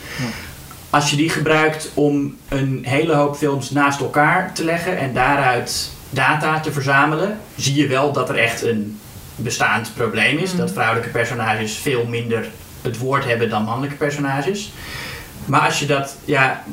Als 0.89 1.09
je 1.09 1.15
die 1.15 1.29
gebruikt 1.29 1.91
om 1.93 2.37
een 2.47 2.81
hele 2.87 3.13
hoop 3.13 3.35
films 3.35 3.69
naast 3.71 3.99
elkaar 3.99 4.53
te 4.53 4.63
leggen 4.63 4.97
en 4.97 5.13
daaruit 5.13 5.89
data 6.09 6.59
te 6.59 6.71
verzamelen, 6.71 7.37
zie 7.55 7.75
je 7.75 7.87
wel 7.87 8.11
dat 8.11 8.29
er 8.29 8.37
echt 8.37 8.61
een 8.63 8.99
bestaand 9.35 9.91
probleem 9.95 10.37
is. 10.37 10.55
Dat 10.55 10.71
vrouwelijke 10.71 11.09
personages 11.09 11.77
veel 11.77 12.05
minder 12.05 12.45
het 12.87 12.97
woord 12.97 13.25
hebben 13.25 13.49
dan 13.49 13.63
mannelijke 13.63 13.95
personages. 13.95 14.71
Maar 15.45 15.61
als 15.61 15.79
je 15.79 15.85
dat, 15.85 16.15
ja, 16.25 16.63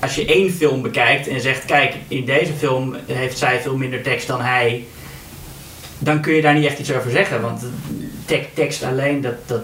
als 0.00 0.14
je 0.14 0.24
één 0.26 0.50
film 0.52 0.82
bekijkt 0.82 1.28
en 1.28 1.40
zegt, 1.40 1.64
kijk, 1.64 1.94
in 2.08 2.24
deze 2.24 2.52
film 2.52 2.96
heeft 3.06 3.38
zij 3.38 3.60
veel 3.60 3.76
minder 3.76 4.02
tekst 4.02 4.26
dan 4.26 4.40
hij, 4.40 4.84
dan 5.98 6.20
kun 6.20 6.34
je 6.34 6.42
daar 6.42 6.54
niet 6.54 6.64
echt 6.66 6.78
iets 6.78 6.92
over 6.92 7.10
zeggen. 7.10 7.40
Want 7.40 7.62
tek- 8.24 8.54
tekst 8.54 8.82
alleen, 8.82 9.20
dat, 9.20 9.34
dat, 9.46 9.60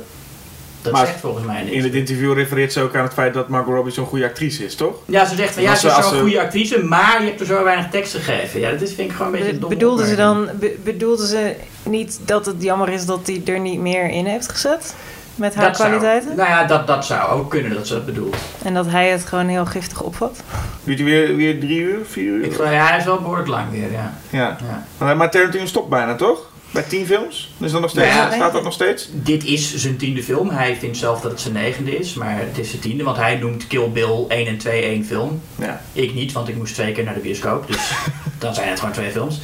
dat 0.83 0.93
Maar 0.93 1.07
zegt 1.07 1.21
volgens 1.21 1.47
mij 1.47 1.63
niks. 1.63 1.77
In 1.77 1.83
het 1.83 1.95
interview 1.95 2.33
refereert 2.35 2.73
ze 2.73 2.81
ook 2.81 2.97
aan 2.97 3.03
het 3.05 3.13
feit 3.13 3.35
dat 3.35 3.49
Margot 3.49 3.75
Robbie 3.75 3.93
zo'n 3.93 4.07
goede 4.07 4.25
actrice 4.25 4.65
is, 4.65 4.75
toch? 4.75 4.95
Ja, 5.07 5.25
ze 5.25 5.37
zegt 5.37 5.55
van 5.55 5.63
ja, 5.63 5.75
ze 5.77 5.89
is 5.89 5.95
zo'n 5.95 6.21
goede 6.21 6.41
actrice, 6.41 6.83
maar 6.85 7.21
je 7.23 7.27
hebt 7.29 7.41
er 7.41 7.47
zo 7.47 7.65
weinig 7.65 7.89
tekst 7.91 8.15
gegeven. 8.15 8.61
Ja, 8.61 8.71
dat 8.71 8.81
is, 8.81 8.93
vind 8.95 9.11
ik 9.11 9.17
gewoon 9.17 9.33
een 9.33 9.39
beetje 9.39 9.55
Be- 9.55 9.59
dom. 9.61 9.69
bedoelden 9.69 10.07
ze 10.07 10.17
dan 10.17 10.49
be- 10.61 10.77
bedoelden 10.85 11.27
ze 11.27 11.55
niet 11.83 12.21
dat 12.25 12.47
het 12.47 12.57
jammer 12.63 12.89
is 12.89 13.05
dat 13.07 13.21
hij 13.27 13.43
er 13.45 13.61
niet 13.61 13.81
meer 13.81 14.11
in 14.11 14.27
heeft 14.27 14.49
gezet? 14.53 14.95
Met 15.35 15.55
haar 15.55 15.67
Dat 15.67 15.77
zou- 15.77 15.89
kwaliteiten? 15.89 16.37
nou 16.37 16.49
ja, 16.49 16.65
dat, 16.65 16.87
dat 16.87 17.05
zou 17.05 17.31
ook 17.31 17.51
kunnen 17.51 17.75
dat 17.75 17.87
ze 17.87 17.95
dat 17.95 18.07
bedoelt. 18.07 18.37
En 18.65 18.75
dat 18.75 18.87
hij 18.87 19.09
het 19.09 19.25
gewoon 19.25 19.49
heel 19.49 19.67
giftig 19.67 20.01
opvat? 20.03 20.43
Duurt 20.85 20.99
hij 20.99 21.09
weer, 21.09 21.37
weer 21.37 21.61
drie 21.61 21.79
uur, 21.81 21.99
vier 22.11 22.25
uur? 22.25 22.45
Ik 22.45 22.53
geloof, 22.55 22.71
ja, 22.71 22.87
hij 22.87 22.99
is 22.99 23.05
wel 23.05 23.19
behoorlijk 23.21 23.49
lang 23.49 23.71
weer, 23.71 23.93
ja. 23.93 24.13
Ja. 24.31 24.57
ja. 24.61 24.87
Maar, 24.99 25.17
maar 25.17 25.31
Tarantino 25.31 25.67
stopt 25.67 25.89
bijna, 25.89 26.15
toch? 26.15 26.51
Bij 26.71 26.83
tien 26.83 27.07
films? 27.07 27.53
Dus 27.59 27.73
dan 27.73 27.81
nog 27.81 27.91
steeds, 27.91 28.15
Ja, 28.15 28.31
staat 28.31 28.53
dat 28.53 28.63
nog 28.65 28.73
steeds? 28.73 29.09
Dit 29.13 29.45
is 29.45 29.75
zijn 29.77 29.97
tiende 29.97 30.23
film. 30.23 30.51
Hij 30.51 30.77
vindt 30.77 30.97
zelf 30.97 31.21
dat 31.21 31.31
het 31.31 31.41
zijn 31.41 31.55
negende 31.55 31.99
is, 31.99 32.15
maar 32.15 32.39
het 32.39 32.59
is 32.59 32.69
zijn 32.69 32.81
tiende. 32.83 33.05
Want 33.05 33.17
hij 33.17 33.35
noemt 33.37 33.67
Kill 33.67 33.89
Bill 33.91 34.25
1 34.29 34.47
en 34.47 34.59
2 34.59 34.83
één 34.83 35.05
film. 35.05 35.41
Ja. 35.55 35.81
Ik 35.93 36.15
niet, 36.15 36.33
want 36.33 36.49
ik 36.49 36.57
moest 36.57 36.75
twee 36.75 36.93
keer 36.93 37.05
naar 37.05 37.15
de 37.15 37.21
bioscoop. 37.21 37.67
Dus 37.67 37.91
dan 38.39 38.55
zijn 38.55 38.69
het 38.69 38.79
gewoon 38.79 38.95
twee 38.95 39.11
films. 39.11 39.41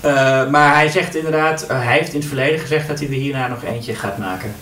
Eh, 0.00 0.50
maar 0.50 0.74
hij 0.74 0.88
zegt 0.88 1.14
inderdaad, 1.16 1.62
eh, 1.62 1.82
hij 1.82 1.96
heeft 1.96 2.12
in 2.12 2.18
het 2.18 2.28
verleden 2.28 2.58
gezegd 2.60 2.88
dat 2.88 2.98
hij 2.98 3.08
er 3.08 3.14
hierna 3.14 3.46
nog 3.48 3.62
eentje 3.64 3.94
gaat 3.94 4.18
maken. 4.18 4.54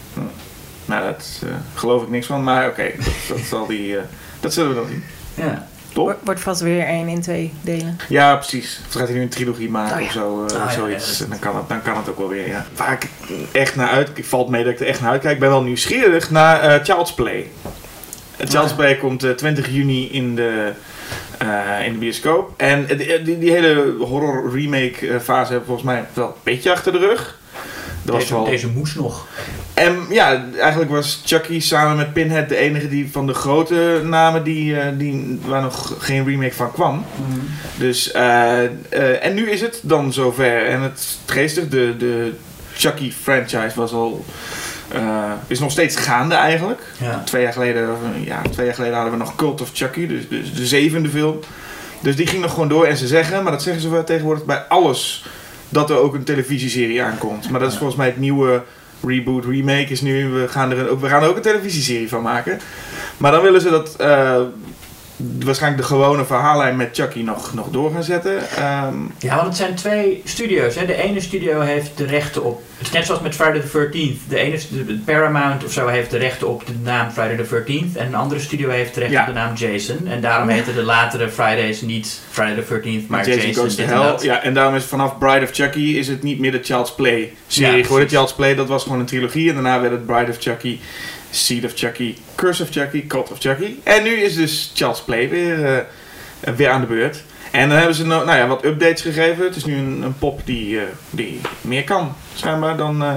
Nou, 0.88 1.04
dat 1.04 1.42
eh, 1.44 1.50
geloof 1.74 2.02
ik 2.02 2.08
niks 2.08 2.26
van, 2.26 2.44
maar 2.44 2.68
oké, 2.68 2.90
dat, 2.96 3.36
dat, 3.36 3.38
zal 3.46 3.66
die, 3.66 3.96
eh, 3.96 4.02
dat 4.40 4.52
zullen 4.52 4.70
we 4.70 4.76
dan 4.76 4.86
zien. 4.88 5.04
Ja. 5.34 5.66
Top? 5.92 6.16
Wordt- 6.24 6.40
vast 6.40 6.60
weer 6.60 6.84
één 6.84 7.08
in 7.08 7.20
twee 7.20 7.52
delen. 7.60 7.96
Ja, 8.08 8.36
precies. 8.36 8.80
Of 8.86 8.92
gaat 8.94 9.06
hij 9.08 9.16
nu 9.16 9.22
een 9.22 9.28
trilogie 9.28 9.70
maken 9.70 9.94
Oh 9.94 10.00
ja. 10.00 10.06
of 10.06 10.12
zo, 10.12 10.46
eh, 10.46 10.62
Oh 10.62 10.70
zoiets. 10.70 11.18
ja, 11.18 11.24
dan, 11.26 11.38
kan 11.38 11.56
het, 11.56 11.68
dan 11.68 11.82
kan 11.82 11.96
het 11.96 12.08
ook 12.08 12.18
wel 12.18 12.28
weer, 12.28 12.48
ja. 12.48 12.66
Waar 12.76 12.92
ik 12.92 13.08
echt 13.52 13.76
naar 13.76 13.88
uit, 13.88 14.10
ik 14.14 14.24
valt 14.24 14.48
mee 14.48 14.64
dat 14.64 14.72
ik 14.72 14.80
er 14.80 14.86
echt 14.86 15.00
naar 15.00 15.10
uitkijk. 15.10 15.34
Ik 15.34 15.40
ben 15.40 15.48
wel 15.48 15.62
nieuwsgierig 15.62 16.30
naar 16.30 16.84
Child's 16.84 17.14
Play. 17.14 17.50
Uh, 18.40 18.46
Child's 18.48 18.74
Play 18.74 18.96
komt 18.96 19.24
eh, 19.24 19.30
20 19.30 19.68
juni 19.70 20.10
in 20.12 20.34
de, 20.34 20.72
in 21.84 21.92
de 21.92 21.98
bioscoop. 21.98 22.54
En 22.56 22.86
die, 22.86 23.22
die, 23.22 23.38
die 23.38 23.50
hele 23.50 23.94
horror 23.98 24.50
remake 24.52 25.20
fase 25.20 25.48
hebben 25.50 25.66
volgens 25.66 25.86
mij 25.86 26.06
wel 26.12 26.26
een 26.26 26.32
beetje 26.42 26.72
achter 26.72 26.92
de 26.92 26.98
rug. 26.98 27.37
Dat 28.08 28.16
was 28.16 28.28
Deze, 28.28 28.42
wel... 28.42 28.50
deze 28.50 28.68
moest 28.68 28.96
nog. 28.96 29.26
En 29.74 30.06
ja, 30.10 30.44
eigenlijk 30.60 30.90
was 30.90 31.22
Chucky 31.24 31.60
samen 31.60 31.96
met 31.96 32.12
Pinhead 32.12 32.48
de 32.48 32.56
enige 32.56 32.88
die 32.88 33.10
van 33.10 33.26
de 33.26 33.34
grote 33.34 34.00
namen 34.04 34.44
die, 34.44 34.80
eh, 34.80 34.86
die, 34.98 35.40
waar 35.44 35.62
nog 35.62 35.94
geen 35.98 36.24
remake 36.24 36.54
van 36.54 36.72
kwam. 36.72 37.04
Dus, 37.76 38.12
eh, 38.12 38.64
eh, 38.64 39.24
en 39.24 39.34
nu 39.34 39.50
is 39.50 39.60
het 39.60 39.80
dan 39.82 40.12
zover. 40.12 40.66
En 40.66 40.82
het 40.82 41.18
geestig, 41.26 41.68
de, 41.68 41.94
de 41.98 42.32
Chucky 42.74 43.12
franchise 43.12 43.72
was 43.74 43.92
al, 43.92 44.24
is 45.46 45.58
nog 45.58 45.70
steeds 45.70 45.96
gaande 45.96 46.34
eigenlijk. 46.34 46.82
Ja. 47.00 47.22
Twee 47.24 47.42
jaar 47.42 47.52
geleden, 47.52 47.88
ja, 48.24 48.42
twee 48.50 48.66
jaar 48.66 48.74
geleden 48.74 48.94
hadden 48.94 49.12
we 49.12 49.18
nog 49.18 49.36
Cult 49.36 49.60
of 49.60 49.70
Chucky, 49.72 50.06
dus, 50.06 50.28
dus 50.28 50.54
de 50.54 50.66
zevende 50.66 51.08
film. 51.08 51.38
Dus 52.00 52.16
die 52.16 52.26
ging 52.26 52.42
nog 52.42 52.52
gewoon 52.52 52.68
door 52.68 52.86
en 52.86 52.96
ze 52.96 53.06
zeggen, 53.06 53.42
maar 53.42 53.52
dat 53.52 53.62
zeggen 53.62 53.82
ze 53.82 53.88
wel 53.88 54.04
tegenwoordig 54.04 54.44
bij 54.44 54.58
alles, 54.58 55.24
dat 55.68 55.90
er 55.90 55.96
ook 55.96 56.14
een 56.14 56.24
televisieserie 56.24 57.02
aankomt. 57.02 57.50
Maar 57.50 57.60
dat 57.60 57.72
is 57.72 57.76
volgens 57.78 57.98
mij 57.98 58.06
het 58.06 58.18
nieuwe 58.18 58.62
reboot, 59.02 59.44
remake 59.44 59.88
is 59.88 60.00
nu, 60.00 60.28
we 60.28 60.48
gaan 60.48 60.70
er, 60.70 60.88
ook, 60.88 61.00
we 61.00 61.08
gaan 61.08 61.22
er 61.22 61.28
ook 61.28 61.36
een 61.36 61.42
televisieserie 61.42 62.08
van 62.08 62.22
maken. 62.22 62.60
Maar 63.16 63.32
dan 63.32 63.42
willen 63.42 63.60
ze 63.60 63.70
dat 63.70 63.96
eh, 63.96 64.40
waarschijnlijk 65.44 65.82
de 65.82 65.88
gewone 65.88 66.24
verhaallijn 66.24 66.76
met 66.76 66.88
Chucky 66.92 67.22
nog, 67.22 67.54
nog 67.54 67.68
door 67.70 67.90
gaan 67.92 68.02
zetten. 68.02 68.50
Ehm, 68.56 68.94
Ja, 69.18 69.34
want 69.36 69.46
het 69.46 69.56
zijn 69.56 69.74
twee 69.74 70.20
studio's. 70.24 70.74
Hè. 70.74 70.86
De 70.86 71.02
ene 71.02 71.20
studio 71.20 71.60
heeft 71.60 71.90
de 71.96 72.04
rechten 72.06 72.44
op. 72.44 72.62
Het 72.78 72.86
is 72.86 72.92
net 72.92 73.06
zoals 73.06 73.20
met 73.20 73.34
Friday 73.34 73.60
the 73.60 73.68
13th. 73.68 74.28
De 74.28 74.38
ene 74.38 74.58
de 74.86 74.98
Paramount 75.04 75.64
of 75.64 75.72
zo 75.72 75.86
heeft 75.86 76.10
de 76.10 76.18
rechten 76.18 76.48
op 76.48 76.66
de 76.66 76.72
naam 76.82 77.10
Friday 77.10 77.36
the 77.36 77.44
13th. 77.64 77.96
En 77.96 78.06
een 78.06 78.14
andere 78.14 78.40
studio 78.40 78.68
heeft 78.68 78.94
de 78.94 79.00
rechten 79.00 79.18
Ja. 79.18 79.26
op 79.26 79.34
de 79.34 79.40
naam 79.40 79.54
Jason. 79.54 80.06
En 80.06 80.20
daarom 80.20 80.48
heten 80.48 80.74
de 80.74 80.82
latere 80.82 81.28
Fridays 81.28 81.80
niet 81.80 82.20
Friday 82.30 82.54
the 82.54 82.62
13th, 82.74 83.06
maar 83.08 83.26
Jason, 83.28 83.46
Jason, 83.46 83.62
Goes 83.62 83.74
to 83.74 83.82
en 83.82 83.88
Hell. 83.88 83.96
dat. 84.02 84.22
Ja, 84.22 84.42
en 84.42 84.54
daarom 84.54 84.74
is 84.74 84.84
vanaf 84.84 85.18
Bride 85.18 85.44
of 85.44 85.50
Chucky 85.52 85.80
is 85.96 86.08
het 86.08 86.22
niet 86.22 86.38
meer 86.38 86.52
de 86.52 86.60
Child's 86.62 86.94
Play 86.94 87.32
serie 87.46 87.76
Ja, 87.76 87.82
geworden. 87.84 88.08
Child's 88.08 88.34
Play 88.34 88.54
dat 88.54 88.68
was 88.68 88.82
gewoon 88.82 88.98
een 89.00 89.06
trilogie. 89.06 89.48
En 89.48 89.54
daarna 89.54 89.80
werd 89.80 89.92
het 89.92 90.06
Bride 90.06 90.30
of 90.30 90.36
Chucky, 90.40 90.78
Seed 91.30 91.64
of 91.64 91.72
Chucky, 91.74 92.16
Curse 92.34 92.62
of 92.62 92.68
Chucky, 92.70 93.06
Cult 93.06 93.30
of 93.32 93.38
Chucky. 93.38 93.74
En 93.82 94.02
nu 94.02 94.10
is 94.10 94.34
dus 94.34 94.72
Child's 94.74 95.00
Play 95.02 95.28
weer, 95.28 95.64
eh, 96.40 96.52
weer 96.54 96.68
aan 96.68 96.80
de 96.80 96.86
beurt. 96.86 97.22
En 97.50 97.68
dan 97.68 97.78
hebben 97.78 97.96
ze 97.96 98.06
nou, 98.06 98.26
nou 98.26 98.38
ja, 98.38 98.46
wat 98.46 98.64
updates 98.64 99.02
gegeven. 99.02 99.44
Het 99.44 99.56
is 99.56 99.64
nu 99.64 99.76
een, 99.76 100.02
een 100.02 100.18
pop 100.18 100.40
die, 100.44 100.78
eh, 100.78 100.84
die 101.10 101.40
meer 101.60 101.84
kan, 101.84 102.14
schijnbaar, 102.34 102.76
dan... 102.76 103.02
eh, 103.02 103.14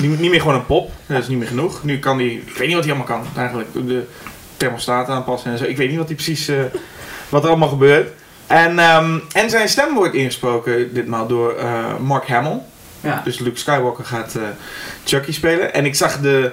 niet, 0.00 0.20
niet 0.20 0.30
meer 0.30 0.40
gewoon 0.40 0.54
een 0.54 0.66
pop, 0.66 0.92
dat 1.06 1.22
is 1.22 1.28
niet 1.28 1.38
meer 1.38 1.46
genoeg. 1.48 1.84
Nu 1.84 1.98
kan 1.98 2.18
die, 2.18 2.42
ik 2.46 2.56
weet 2.56 2.66
niet 2.66 2.76
wat 2.76 2.84
hij 2.84 2.94
allemaal 2.94 3.18
kan 3.18 3.26
eigenlijk. 3.36 3.72
De 3.72 4.06
thermostaat 4.56 5.08
aanpassen 5.08 5.50
en 5.50 5.58
zo. 5.58 5.64
Ik 5.64 5.76
weet 5.76 5.88
niet 5.88 5.98
wat 5.98 6.06
hij 6.06 6.14
precies, 6.14 6.50
wat 7.28 7.42
er 7.42 7.48
allemaal 7.48 7.68
gebeurt. 7.68 8.10
En, 8.46 8.78
ehm, 8.78 9.18
en 9.32 9.50
zijn 9.50 9.68
stem 9.68 9.94
wordt 9.94 10.14
ingesproken 10.14 10.94
ditmaal 10.94 11.26
door 11.26 11.54
Mark 12.00 12.28
Hamill. 12.28 12.60
Ja. 13.00 13.20
Dus 13.24 13.38
Luke 13.38 13.58
Skywalker 13.58 14.04
gaat 14.04 14.38
Chucky 15.04 15.32
spelen. 15.32 15.74
En 15.74 15.84
ik 15.84 15.94
zag 15.94 16.20
de, 16.20 16.52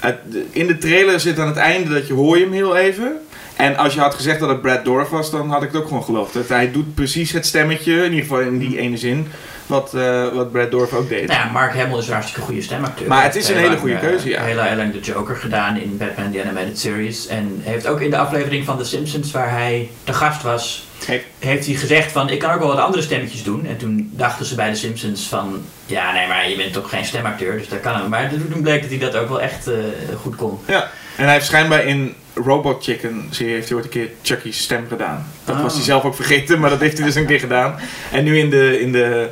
het- 0.00 0.18
in 0.50 0.66
de 0.66 0.78
trailer 0.78 1.20
zit 1.20 1.38
aan 1.38 1.46
het 1.46 1.56
einde 1.56 1.94
dat 1.94 2.06
je 2.06 2.12
hoor 2.14 2.36
je 2.38 2.42
hem 2.44 2.52
heel 2.52 2.76
even. 2.76 3.12
En 3.56 3.76
als 3.76 3.94
je 3.94 4.00
had 4.00 4.14
gezegd 4.14 4.40
dat 4.40 4.48
het 4.48 4.62
Brad 4.62 4.84
Dourif 4.84 5.08
was, 5.08 5.30
dan 5.30 5.50
had 5.50 5.62
ik 5.62 5.72
het 5.72 5.80
ook 5.80 5.88
gewoon 5.88 6.04
geloofd. 6.04 6.34
Dat 6.34 6.48
hij 6.48 6.70
doet 6.72 6.94
precies 6.94 7.32
het 7.32 7.46
stemmetje, 7.46 7.92
in 7.96 8.02
ieder 8.04 8.20
geval 8.20 8.40
in 8.40 8.58
die 8.58 8.78
ene 8.78 8.96
zin, 8.96 9.26
wat, 9.66 9.94
eh, 9.94 10.28
wat 10.34 10.52
Brad 10.52 10.70
Dourif 10.70 10.92
ook 10.92 11.08
deed. 11.08 11.26
Nou 11.28 11.40
ja, 11.40 11.50
Mark 11.52 11.74
Hamill 11.76 11.98
is 11.98 12.06
een 12.06 12.12
hartstikke 12.12 12.40
goede 12.46 12.62
stemacteur. 12.62 13.08
Maar 13.08 13.22
het 13.22 13.34
is 13.36 13.48
een 13.48 13.54
hele 13.56 13.68
lang, 13.68 13.80
goede 13.80 13.94
eh, 13.94 14.00
keuze, 14.00 14.28
ja. 14.28 14.42
Heel, 14.42 14.60
heel 14.62 14.76
lang 14.76 14.92
de 14.92 15.00
Joker 15.00 15.36
gedaan 15.36 15.76
in 15.76 15.96
Batman 15.96 16.32
The 16.32 16.42
Animated 16.44 16.78
Series. 16.78 17.26
En 17.26 17.60
heeft 17.62 17.86
ook 17.86 18.00
in 18.00 18.10
de 18.10 18.16
aflevering 18.18 18.64
van 18.64 18.78
The 18.78 18.84
Simpsons, 18.84 19.30
waar 19.30 19.50
hij 19.50 19.90
te 20.04 20.12
gast 20.12 20.42
was, 20.42 20.86
Heeft- 21.06 21.24
heeft 21.38 21.66
hij 21.66 21.74
gezegd 21.74 22.12
van, 22.12 22.28
ik 22.30 22.38
kan 22.38 22.52
ook 22.52 22.58
wel 22.58 22.68
wat 22.68 22.78
andere 22.78 23.02
stemmetjes 23.02 23.42
doen. 23.42 23.66
En 23.66 23.76
toen 23.76 24.10
dachten 24.12 24.46
ze 24.46 24.54
bij 24.54 24.70
The 24.72 24.78
Simpsons 24.78 25.26
van, 25.28 25.62
ja 25.86 26.12
nee, 26.12 26.26
maar 26.28 26.48
je 26.50 26.56
bent 26.56 26.72
toch 26.72 26.88
geen 26.90 27.04
stemacteur, 27.04 27.58
dus 27.58 27.68
dat 27.68 27.80
kan 27.80 27.94
hem. 27.94 28.08
Maar 28.08 28.30
toen 28.50 28.62
bleek 28.62 28.80
dat 28.80 28.90
hij 28.90 28.98
dat 28.98 29.16
ook 29.16 29.28
wel 29.28 29.40
echt 29.40 29.66
eh, 29.66 29.74
goed 30.20 30.36
kon. 30.36 30.58
Ja, 30.66 30.90
en 31.16 31.24
hij 31.24 31.32
heeft 31.32 31.46
schijnbaar 31.46 31.84
in 31.84 32.14
Robot 32.34 32.84
Chicken 32.84 33.26
serie 33.30 33.52
heeft 33.52 33.66
hij 33.68 33.76
ooit 33.76 33.84
een 33.86 33.90
keer 33.90 34.08
Chucky's 34.22 34.58
stem 34.62 34.86
gedaan. 34.88 35.26
Dat 35.44 35.56
Ah. 35.56 35.62
was 35.62 35.74
hij 35.74 35.82
zelf 35.82 36.04
ook 36.04 36.14
vergeten, 36.14 36.60
maar 36.60 36.70
dat 36.70 36.80
heeft 36.80 36.96
hij 36.96 37.06
dus 37.06 37.14
een 37.14 37.26
keer 37.26 37.40
gedaan. 37.40 37.78
En 38.12 38.24
nu 38.24 38.38
in 38.38 38.50
de, 38.50 38.80
in 38.80 38.92
de, 38.92 39.30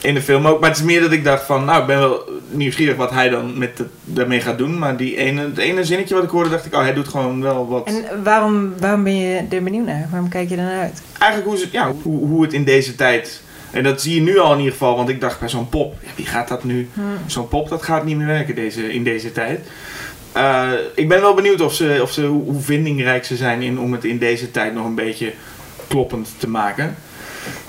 in 0.00 0.14
de 0.14 0.22
film 0.22 0.46
ook. 0.46 0.60
Maar 0.60 0.68
het 0.68 0.78
is 0.78 0.84
meer 0.84 1.00
dat 1.00 1.12
ik 1.12 1.24
dacht 1.24 1.44
van, 1.46 1.64
nou 1.64 1.80
ik 1.80 1.86
ben 1.86 1.98
wel 1.98 2.28
nieuwsgierig 2.56 2.96
wat 2.96 3.10
hij 3.10 3.28
dan 3.28 3.58
met 3.58 3.78
het, 3.78 3.88
daarmee 4.04 4.40
gaat 4.40 4.58
doen. 4.58 4.78
Maar 4.78 4.96
die 4.96 5.16
ene, 5.16 5.40
het 5.40 5.58
ene 5.58 5.84
zinnetje 5.84 6.14
wat 6.14 6.24
ik 6.24 6.30
hoorde, 6.30 6.50
dacht 6.50 6.66
ik, 6.66 6.74
oh 6.74 6.80
hij 6.80 6.94
doet 6.94 7.08
gewoon 7.08 7.42
wel 7.42 7.68
wat... 7.68 7.86
En 7.86 8.22
waarom, 8.22 8.72
waarom 8.78 9.02
ben 9.02 9.16
je 9.16 9.42
er 9.50 9.62
benieuwd 9.62 9.86
naar? 9.86 10.08
Waarom 10.10 10.28
kijk 10.28 10.48
je 10.48 10.56
er 10.56 10.62
naar 10.62 10.80
uit? 10.80 11.02
Eigenlijk 11.18 11.50
hoe, 11.50 11.58
ze, 11.58 11.68
ja, 11.72 11.92
hoe, 12.02 12.26
hoe 12.26 12.42
het 12.42 12.52
in 12.52 12.64
deze 12.64 12.94
tijd... 12.94 13.42
En 13.70 13.82
dat 13.82 14.02
zie 14.02 14.14
je 14.14 14.20
nu 14.20 14.38
al 14.38 14.52
in 14.52 14.58
ieder 14.58 14.72
geval, 14.72 14.96
want 14.96 15.08
ik 15.08 15.20
dacht 15.20 15.38
bij 15.40 15.48
zo'n 15.48 15.68
pop, 15.68 15.94
ja, 16.02 16.08
wie 16.16 16.26
gaat 16.26 16.48
dat 16.48 16.64
nu... 16.64 16.88
Zo'n 17.26 17.48
pop, 17.48 17.68
dat 17.68 17.82
gaat 17.82 18.04
niet 18.04 18.16
meer 18.16 18.26
werken 18.26 18.54
deze, 18.54 18.92
in 18.92 19.04
deze 19.04 19.32
tijd. 19.32 19.60
Eh, 20.32 20.70
ik 20.94 21.08
ben 21.08 21.20
wel 21.20 21.34
benieuwd 21.34 21.60
of 21.60 21.74
ze, 21.74 21.98
of 22.02 22.12
ze, 22.12 22.24
hoe, 22.26 22.44
hoe 22.44 22.60
vindingrijk 22.60 23.24
ze 23.24 23.36
zijn 23.36 23.62
in, 23.62 23.78
om 23.78 23.92
het 23.92 24.04
in 24.04 24.18
deze 24.18 24.50
tijd 24.50 24.74
nog 24.74 24.84
een 24.84 24.94
beetje 24.94 25.32
kloppend 25.88 26.28
te 26.36 26.48
maken. 26.48 26.96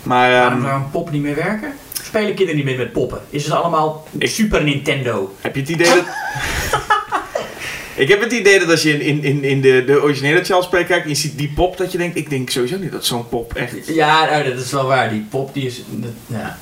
Maar 0.03 0.31
Waarom 0.31 0.53
ehm, 0.53 0.61
zou 0.61 0.75
een 0.75 0.89
pop 0.91 1.11
niet 1.11 1.21
meer 1.21 1.35
werken? 1.35 1.73
Spelen 2.15 2.35
kinderen 2.35 2.55
niet 2.55 2.65
meer 2.65 2.77
met 2.77 2.91
poppen? 2.91 3.21
Is 3.29 3.43
het 3.43 3.53
allemaal 3.53 4.07
Ik- 4.17 4.29
Super 4.29 4.63
Nintendo? 4.63 5.33
heb 5.41 5.55
je 5.55 5.61
het 5.61 5.69
idee 5.69 5.87
dat... 5.87 6.03
ik 8.03 8.07
heb 8.07 8.21
het 8.21 8.31
idee 8.31 8.59
dat 8.59 8.69
als 8.69 8.81
je 8.83 9.05
in, 9.05 9.23
in, 9.23 9.43
in 9.43 9.61
de, 9.61 9.83
de 9.85 10.01
originele 10.01 10.43
Charles 10.43 10.67
Play 10.69 10.83
kijkt 10.85 11.03
en 11.03 11.09
je 11.09 11.15
ziet 11.15 11.37
die 11.37 11.51
pop, 11.55 11.77
dat 11.77 11.91
je 11.91 11.97
denkt, 11.97 12.17
ik 12.17 12.29
denk 12.29 12.49
sowieso 12.49 12.77
niet 12.77 12.91
dat 12.91 13.05
zo'n 13.05 13.29
pop 13.29 13.53
echt... 13.53 13.87
Ja, 13.87 14.25
nou, 14.25 14.43
dat 14.49 14.59
is 14.63 14.71
wel 14.71 14.85
waar. 14.85 15.09
Die 15.09 15.25
pop 15.29 15.53
die 15.53 15.65
is. 15.65 15.81
dat- 15.89 16.09
ja. 16.27 16.57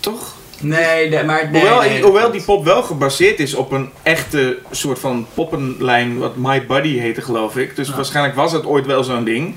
Toch? 0.00 0.34
Nee, 0.60 1.24
maar... 1.24 1.50
Nee, 1.50 1.60
hoewel, 1.60 1.80
nee, 1.80 2.02
hoewel 2.02 2.30
die 2.30 2.42
pop 2.42 2.64
wel 2.64 2.82
gebaseerd 2.82 3.40
is 3.40 3.54
op 3.54 3.72
een 3.72 3.88
echte 4.02 4.58
soort 4.70 4.98
van 4.98 5.26
poppenlijn, 5.34 6.18
wat 6.18 6.36
My 6.36 6.66
Buddy 6.66 6.98
heette 6.98 7.20
geloof 7.20 7.56
ik. 7.56 7.76
Dus 7.76 7.90
waarschijnlijk 7.90 8.36
was 8.36 8.52
het 8.52 8.66
ooit 8.66 8.86
wel 8.86 9.04
zo'n 9.04 9.24
ding. 9.24 9.56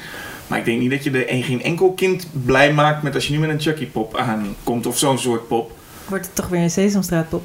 Maar 0.52 0.60
ik 0.60 0.66
denk 0.66 0.80
niet 0.80 0.92
dat 0.92 1.04
je 1.04 1.12
er 1.12 1.32
een, 1.32 1.44
geen 1.44 1.64
enkel 1.64 1.94
kind 1.94 2.28
blij 2.32 2.74
maakt 2.74 3.04
met 3.04 3.16
als 3.16 3.28
je 3.28 3.34
nu 3.34 3.40
met 3.40 3.50
een 3.50 3.62
Chucky 3.62 3.88
pop 3.88 4.18
aankomt 4.18 4.86
of 4.86 4.98
zo'n 4.98 5.18
soort 5.18 5.48
pop. 5.48 5.72
Wordt 6.08 6.26
het 6.26 6.36
toch 6.36 6.48
weer 6.48 6.62
een 6.62 6.70
Sesamstraatpop? 6.70 7.44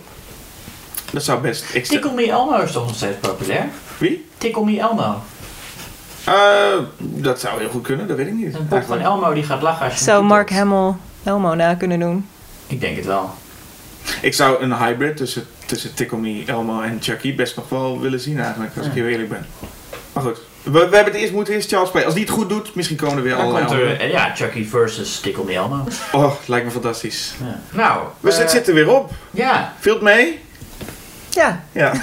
Dat 1.13 1.25
zou 1.25 1.41
best. 1.41 1.73
Tickle 1.73 2.13
Me 2.13 2.31
Elmo 2.31 2.57
is 2.57 2.73
toch 2.73 2.87
nog 2.87 2.97
steeds 2.97 3.17
populair? 3.21 3.69
Wie? 3.99 4.27
Tickle 4.39 4.65
Me 4.65 4.79
Elmo. 4.79 5.23
Eh, 6.25 6.35
dat 6.99 7.41
zou 7.41 7.61
heel 7.61 7.69
goed 7.69 7.83
kunnen, 7.83 8.09
dat 8.09 8.17
weet 8.17 8.27
ik 8.27 8.35
niet. 8.35 8.55
Een 8.55 8.69
pop 8.69 8.83
van. 8.83 9.01
Elmo 9.01 9.33
die 9.33 9.43
gaat 9.43 9.63
lachen 9.63 9.85
als 9.85 9.93
je 9.93 9.99
hem 9.99 10.09
Zou 10.09 10.25
Mark. 10.25 10.51
Hamill 10.51 10.95
Elmo 11.23 11.55
na 11.55 11.75
kunnen 11.75 12.01
doen? 12.01 12.27
Ik 12.67 12.81
denk 12.81 12.97
het 12.97 13.07
wel. 13.07 13.31
Ik 14.23 14.35
zou 14.35 14.63
een 14.63 14.77
hybrid 14.77 15.17
tussen, 15.17 15.45
tussen 15.67 15.95
Tickle 15.95 16.19
Me, 16.19 16.43
Elmo 16.47 16.81
en 16.81 16.99
Chucky 17.01 17.35
best 17.35 17.57
nog 17.57 17.69
wel 17.69 18.01
willen 18.01 18.21
zien 18.21 18.41
eigenlijk, 18.41 18.77
als 18.77 18.87
ik 18.87 18.93
heel 18.93 19.07
eerlijk 19.07 19.29
ben. 19.29 19.47
Maar 20.13 20.23
goed, 20.23 20.41
we, 20.73 20.89
we 20.89 20.97
hebben 20.97 21.05
het 21.13 21.15
eerst 21.15 21.33
moeten 21.33 21.55
eerst 21.55 21.69
Charles 21.69 21.89
spelen. 21.89 22.07
Als 22.07 22.15
die 22.15 22.25
het 22.25 22.33
goed 22.33 22.49
doet, 22.49 22.75
misschien 22.75 22.97
komen 22.97 23.17
er 23.17 23.23
weer 23.23 23.33
Dan 23.33 23.41
allerlei 23.41 23.65
komt 23.67 23.79
er, 23.79 23.87
andere. 23.87 24.03
eh, 24.05 24.11
ja, 24.13 24.33
Chucky 24.35 24.67
versus 24.69 25.21
Tickle 25.21 25.45
Me 25.45 25.55
Elmo. 25.55 25.85
Oh, 26.13 26.33
lijkt 26.47 26.65
me 26.65 26.71
fantastisch. 26.71 27.35
Ja. 27.45 27.61
Nou, 27.71 28.01
We 28.21 28.29
eh, 28.29 28.35
zitten 28.35 28.55
zitten 28.57 28.75
weer 28.75 28.91
op. 28.91 29.11
Ja, 29.31 29.73
Viel 29.79 29.93
het 29.95 30.03
mee? 30.03 30.41
Ja, 31.31 31.65
Ja. 31.73 31.93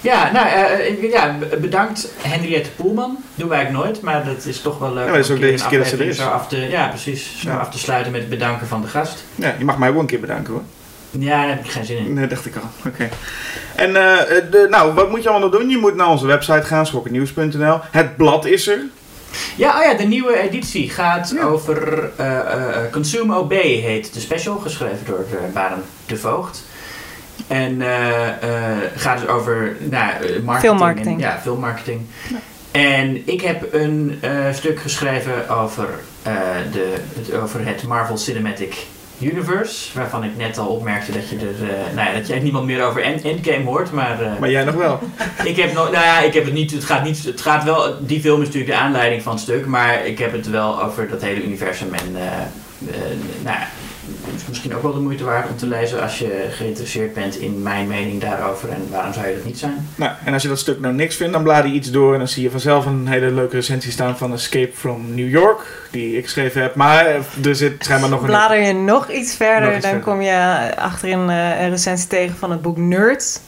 ja, 0.00 0.32
nou, 0.32 0.46
eh, 0.48 0.88
ik- 0.88 1.12
ja, 1.12 1.36
bedankt 1.60 2.08
Henriette 2.22 2.70
Poelman. 2.70 3.18
Doen 3.34 3.48
wij 3.48 3.58
eigenlijk 3.58 3.86
nooit, 3.86 4.02
maar 4.02 4.24
dat 4.24 4.44
is 4.44 4.60
toch 4.60 4.78
wel 4.78 4.92
leuk. 4.94 5.06
Ja, 5.06 5.10
dat 5.12 5.20
is 5.20 5.28
om 5.28 5.34
ook 5.34 5.40
een 5.40 5.46
de 5.46 5.52
eerste 5.52 5.68
keer 5.68 5.78
dat 5.78 5.86
ze 5.88 5.94
er 5.96 6.00
aflevering 6.02 6.28
is. 6.28 6.32
Zo 6.34 6.38
af 6.42 6.48
te, 6.48 6.56
ja, 6.76 6.88
precies. 6.88 7.40
Zo 7.40 7.48
Ja. 7.50 7.56
af 7.56 7.70
te 7.70 7.78
sluiten 7.78 8.12
met 8.12 8.20
het 8.20 8.30
bedanken 8.30 8.66
van 8.66 8.80
de 8.82 8.88
gast. 8.88 9.24
ja, 9.34 9.54
je 9.58 9.64
mag 9.64 9.78
mij 9.78 9.88
ook 9.88 9.98
een 9.98 10.06
keer 10.06 10.20
bedanken 10.20 10.52
hoor. 10.52 10.62
Ja, 11.10 11.38
daar 11.40 11.48
heb 11.48 11.64
ik 11.64 11.70
geen 11.70 11.84
zin 11.84 11.96
in. 11.96 12.12
Nee, 12.12 12.26
dacht 12.26 12.46
ik 12.46 12.56
al. 12.56 12.68
Oké. 12.86 13.08
En 13.76 13.96
eh, 13.96 14.20
eh, 14.36 14.44
de, 14.50 14.66
nou, 14.70 14.92
wat 14.94 15.10
moet 15.10 15.22
je 15.22 15.28
allemaal 15.28 15.48
nog 15.48 15.60
doen? 15.60 15.70
Je 15.70 15.76
moet 15.78 15.94
naar 15.94 16.08
onze 16.08 16.26
website 16.26 16.62
gaan, 16.62 16.86
schokkennieuws.nl. 16.86 17.78
Het 17.90 18.16
blad 18.16 18.44
is 18.44 18.68
er. 18.68 18.78
Ja, 19.56 19.78
oh 19.78 19.84
ja, 19.84 19.94
de 19.94 20.04
nieuwe 20.04 20.38
editie 20.38 20.90
gaat 20.90 21.32
Ja. 21.34 21.42
over 21.42 22.10
eh, 22.16 22.38
eh, 22.38 22.92
Consume 22.92 23.36
OB 23.38 23.52
heet 23.52 24.14
de 24.14 24.20
special, 24.20 24.58
geschreven 24.58 25.06
door 25.06 25.24
uh, 25.32 25.38
Barend 25.54 25.84
de 26.06 26.16
Voogd. 26.16 26.64
En 27.46 27.82
eh, 27.82 28.28
eh, 28.28 28.76
gaat 28.96 29.18
dus 29.20 29.28
over 29.28 29.76
nou, 29.78 30.12
marketing. 30.44 30.58
Filmmarketing. 30.58 31.14
En, 31.14 31.28
ja, 31.28 31.38
filmmarketing. 31.42 32.00
En 32.70 33.22
ik 33.28 33.40
heb 33.40 33.72
een 33.74 34.18
eh, 34.20 34.30
stuk 34.52 34.80
geschreven 34.80 35.48
over, 35.48 35.88
eh, 36.22 36.32
de, 36.72 36.94
het, 37.16 37.34
over 37.34 37.66
het 37.66 37.82
Marvel 37.82 38.16
Cinematic 38.16 38.86
Universe. 39.20 39.98
Waarvan 39.98 40.24
ik 40.24 40.36
net 40.36 40.58
al 40.58 40.66
opmerkte 40.66 41.12
dat 41.12 41.28
je 41.28 41.36
er 41.36 41.70
eh, 41.70 41.94
nou 41.94 42.08
ja, 42.08 42.14
dat 42.18 42.26
jij 42.26 42.38
niemand 42.40 42.66
meer 42.66 42.84
over 42.84 43.02
End- 43.02 43.22
Endgame 43.24 43.64
hoort. 43.64 43.92
Maar, 43.92 44.20
eh, 44.22 44.38
Maar 44.40 44.50
jij 44.50 44.64
nog 44.64 44.74
wel. 44.74 44.98
ik 45.44 45.56
heb 45.56 45.72
nog, 45.72 45.90
nou 45.90 46.04
ja, 46.04 46.20
ik 46.20 46.34
heb 46.34 46.44
het 46.44 46.54
niet, 46.54 46.70
het 46.70 46.84
gaat 46.84 47.04
niet, 47.04 47.24
het 47.24 47.40
gaat 47.40 47.64
wel, 47.64 47.94
die 48.00 48.20
film 48.20 48.40
is 48.40 48.46
natuurlijk 48.46 48.72
de 48.72 48.78
aanleiding 48.78 49.22
van 49.22 49.32
het 49.32 49.40
stuk, 49.42 49.66
maar 49.66 50.06
ik 50.06 50.18
heb 50.18 50.32
het 50.32 50.50
wel 50.50 50.82
over 50.82 51.08
dat 51.08 51.22
hele 51.22 51.42
universum 51.44 51.94
en, 51.94 52.16
eh, 52.16 52.92
nou 53.42 53.56
ja, 53.56 53.68
is 54.40 54.48
misschien 54.48 54.74
ook 54.76 54.82
wel 54.82 54.92
de 54.92 55.00
moeite 55.00 55.24
waard 55.24 55.48
om 55.50 55.56
te 55.56 55.66
lezen 55.66 56.02
als 56.02 56.18
je 56.18 56.46
geïnteresseerd 56.50 57.14
bent 57.14 57.36
in 57.38 57.62
mijn 57.62 57.86
mening 57.86 58.20
daarover 58.20 58.68
en 58.68 58.86
waarom 58.90 59.12
zou 59.12 59.26
je 59.26 59.34
dat 59.34 59.44
niet 59.44 59.58
zijn. 59.58 59.88
Nou, 59.94 60.12
en 60.24 60.32
als 60.32 60.42
je 60.42 60.48
dat 60.48 60.58
stuk 60.58 60.80
nou 60.80 60.94
niks 60.94 61.16
vindt, 61.16 61.32
dan 61.32 61.42
blaad 61.42 61.64
je 61.64 61.70
iets 61.72 61.90
door 61.90 62.12
en 62.12 62.18
dan 62.18 62.28
zie 62.28 62.42
je 62.42 62.50
vanzelf 62.50 62.86
een 62.86 63.08
hele 63.08 63.30
leuke 63.30 63.54
recensie 63.56 63.92
staan 63.92 64.16
van 64.18 64.32
Escape 64.32 64.70
from 64.74 65.14
New 65.14 65.28
York, 65.28 65.60
die 65.90 66.16
ik 66.16 66.24
geschreven 66.24 66.62
heb. 66.62 66.74
Maar 66.74 67.06
eh, 67.06 67.44
er 67.46 67.56
zit 67.56 67.84
schijnbaar 67.84 68.10
nog 68.10 68.20
een... 68.20 68.26
blader 68.26 68.60
je 68.62 68.72
nog 68.72 69.10
iets 69.10 69.36
verder, 69.36 69.66
Nog 69.68 69.72
iets 69.76 69.82
dan 69.86 69.90
verder. 69.94 70.12
kom 70.12 70.20
je 70.22 70.70
achterin 70.76 71.30
eh, 71.30 71.60
een 71.60 71.70
recensie 71.70 72.08
tegen 72.08 72.36
van 72.36 72.50
het 72.50 72.62
boek 72.62 72.76
Nerds. 72.76 73.40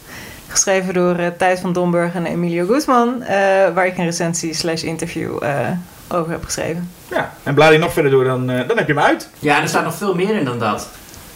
Geschreven 0.49 0.95
door 0.95 1.17
eh, 1.17 1.27
Thijs 1.39 1.61
van 1.61 1.73
Domburg 1.73 2.15
en 2.15 2.27
Emilio 2.27 2.67
Guzman. 2.67 3.23
eh, 3.23 3.37
waar 3.75 3.87
ik 3.87 3.99
een 3.99 4.05
recensie 4.05 4.55
slash 4.55 4.83
interview 4.83 5.43
eh, 5.43 5.69
over 6.13 6.31
heb 6.33 6.45
geschreven. 6.45 6.91
Ja, 7.11 7.35
en 7.43 7.55
blaad 7.55 7.73
je 7.73 7.79
nog 7.79 7.93
verder 7.93 8.11
door, 8.11 8.25
dan, 8.25 8.51
eh, 8.51 8.69
dan 8.69 8.77
heb 8.77 8.87
je 8.87 8.93
hem 8.95 9.03
uit. 9.03 9.29
Ja, 9.39 9.63
er 9.63 9.69
staat 9.69 9.85
nog 9.85 9.95
veel 9.95 10.15
meer 10.15 10.35
in 10.37 10.45
dan 10.45 10.59
dat. 10.59 10.89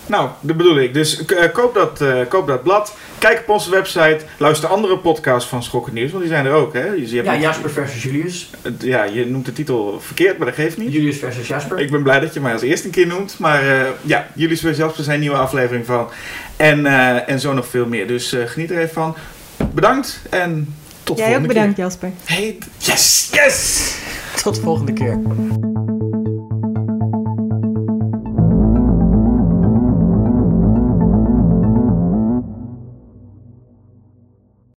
Nou, 0.06 0.28
dat 0.40 0.56
bedoel 0.56 0.78
ik. 0.78 0.94
Dus 0.94 1.24
eh, 1.24 1.52
koop, 1.52 1.74
dat, 1.74 2.00
eh, 2.00 2.16
koop 2.28 2.46
dat 2.46 2.62
blad. 2.62 2.94
Kijk 3.18 3.38
op 3.40 3.48
onze 3.48 3.70
website. 3.70 4.18
Luister 4.38 4.68
andere 4.68 4.98
podcasts 4.98 5.48
van 5.48 5.62
Schokken 5.62 5.94
Nieuws, 5.94 6.10
want 6.10 6.22
die 6.22 6.32
zijn 6.32 6.46
er 6.46 6.52
ook. 6.52 6.72
Hè? 6.74 6.96
Dus 6.96 7.10
je, 7.10 7.16
hebt 7.16 7.28
Ja, 7.28 7.34
ook- 7.34 7.40
Jasper 7.40 7.70
versus 7.70 8.02
Julius. 8.02 8.50
ja, 8.78 9.04
je 9.04 9.26
noemt 9.26 9.44
de 9.46 9.52
titel 9.52 10.00
verkeerd, 10.00 10.38
maar 10.38 10.46
dat 10.46 10.56
geeft 10.56 10.76
niet. 10.78 10.92
Julius 10.92 11.18
versus 11.18 11.48
Jasper. 11.48 11.78
Ik 11.78 11.90
ben 11.90 12.02
blij 12.02 12.20
dat 12.20 12.34
je 12.34 12.40
mij 12.40 12.52
als 12.52 12.62
eerste 12.62 12.86
een 12.86 12.92
keer 12.92 13.06
noemt. 13.06 13.38
Maar 13.38 13.62
eh, 13.62 13.86
ja, 14.02 14.26
jullie 14.34 14.58
vs. 14.58 14.76
Jasper 14.76 15.04
zijn 15.04 15.14
een 15.16 15.20
nieuwe 15.20 15.36
aflevering 15.36 15.86
van. 15.86 16.08
En, 16.56 16.86
eh, 16.86 17.28
en 17.28 17.40
zo 17.40 17.52
nog 17.52 17.66
veel 17.68 17.86
meer. 17.86 18.06
Dus 18.06 18.36
geniet 18.46 18.70
er 18.70 18.78
even 18.78 18.94
van. 18.94 19.16
Bedankt 19.74 20.20
en 20.30 20.74
tot 21.02 21.16
Jij 21.18 21.26
ook 21.26 21.32
volgende 21.32 21.54
bedankt 21.54 21.76
Jasper. 21.76 22.10
keer. 22.26 22.36
Hey, 22.36 22.58
yes, 22.78 23.28
yes! 23.32 23.94
Tot 24.42 24.54
de 24.54 24.60
volgende 24.60 24.92
keer. 24.92 25.20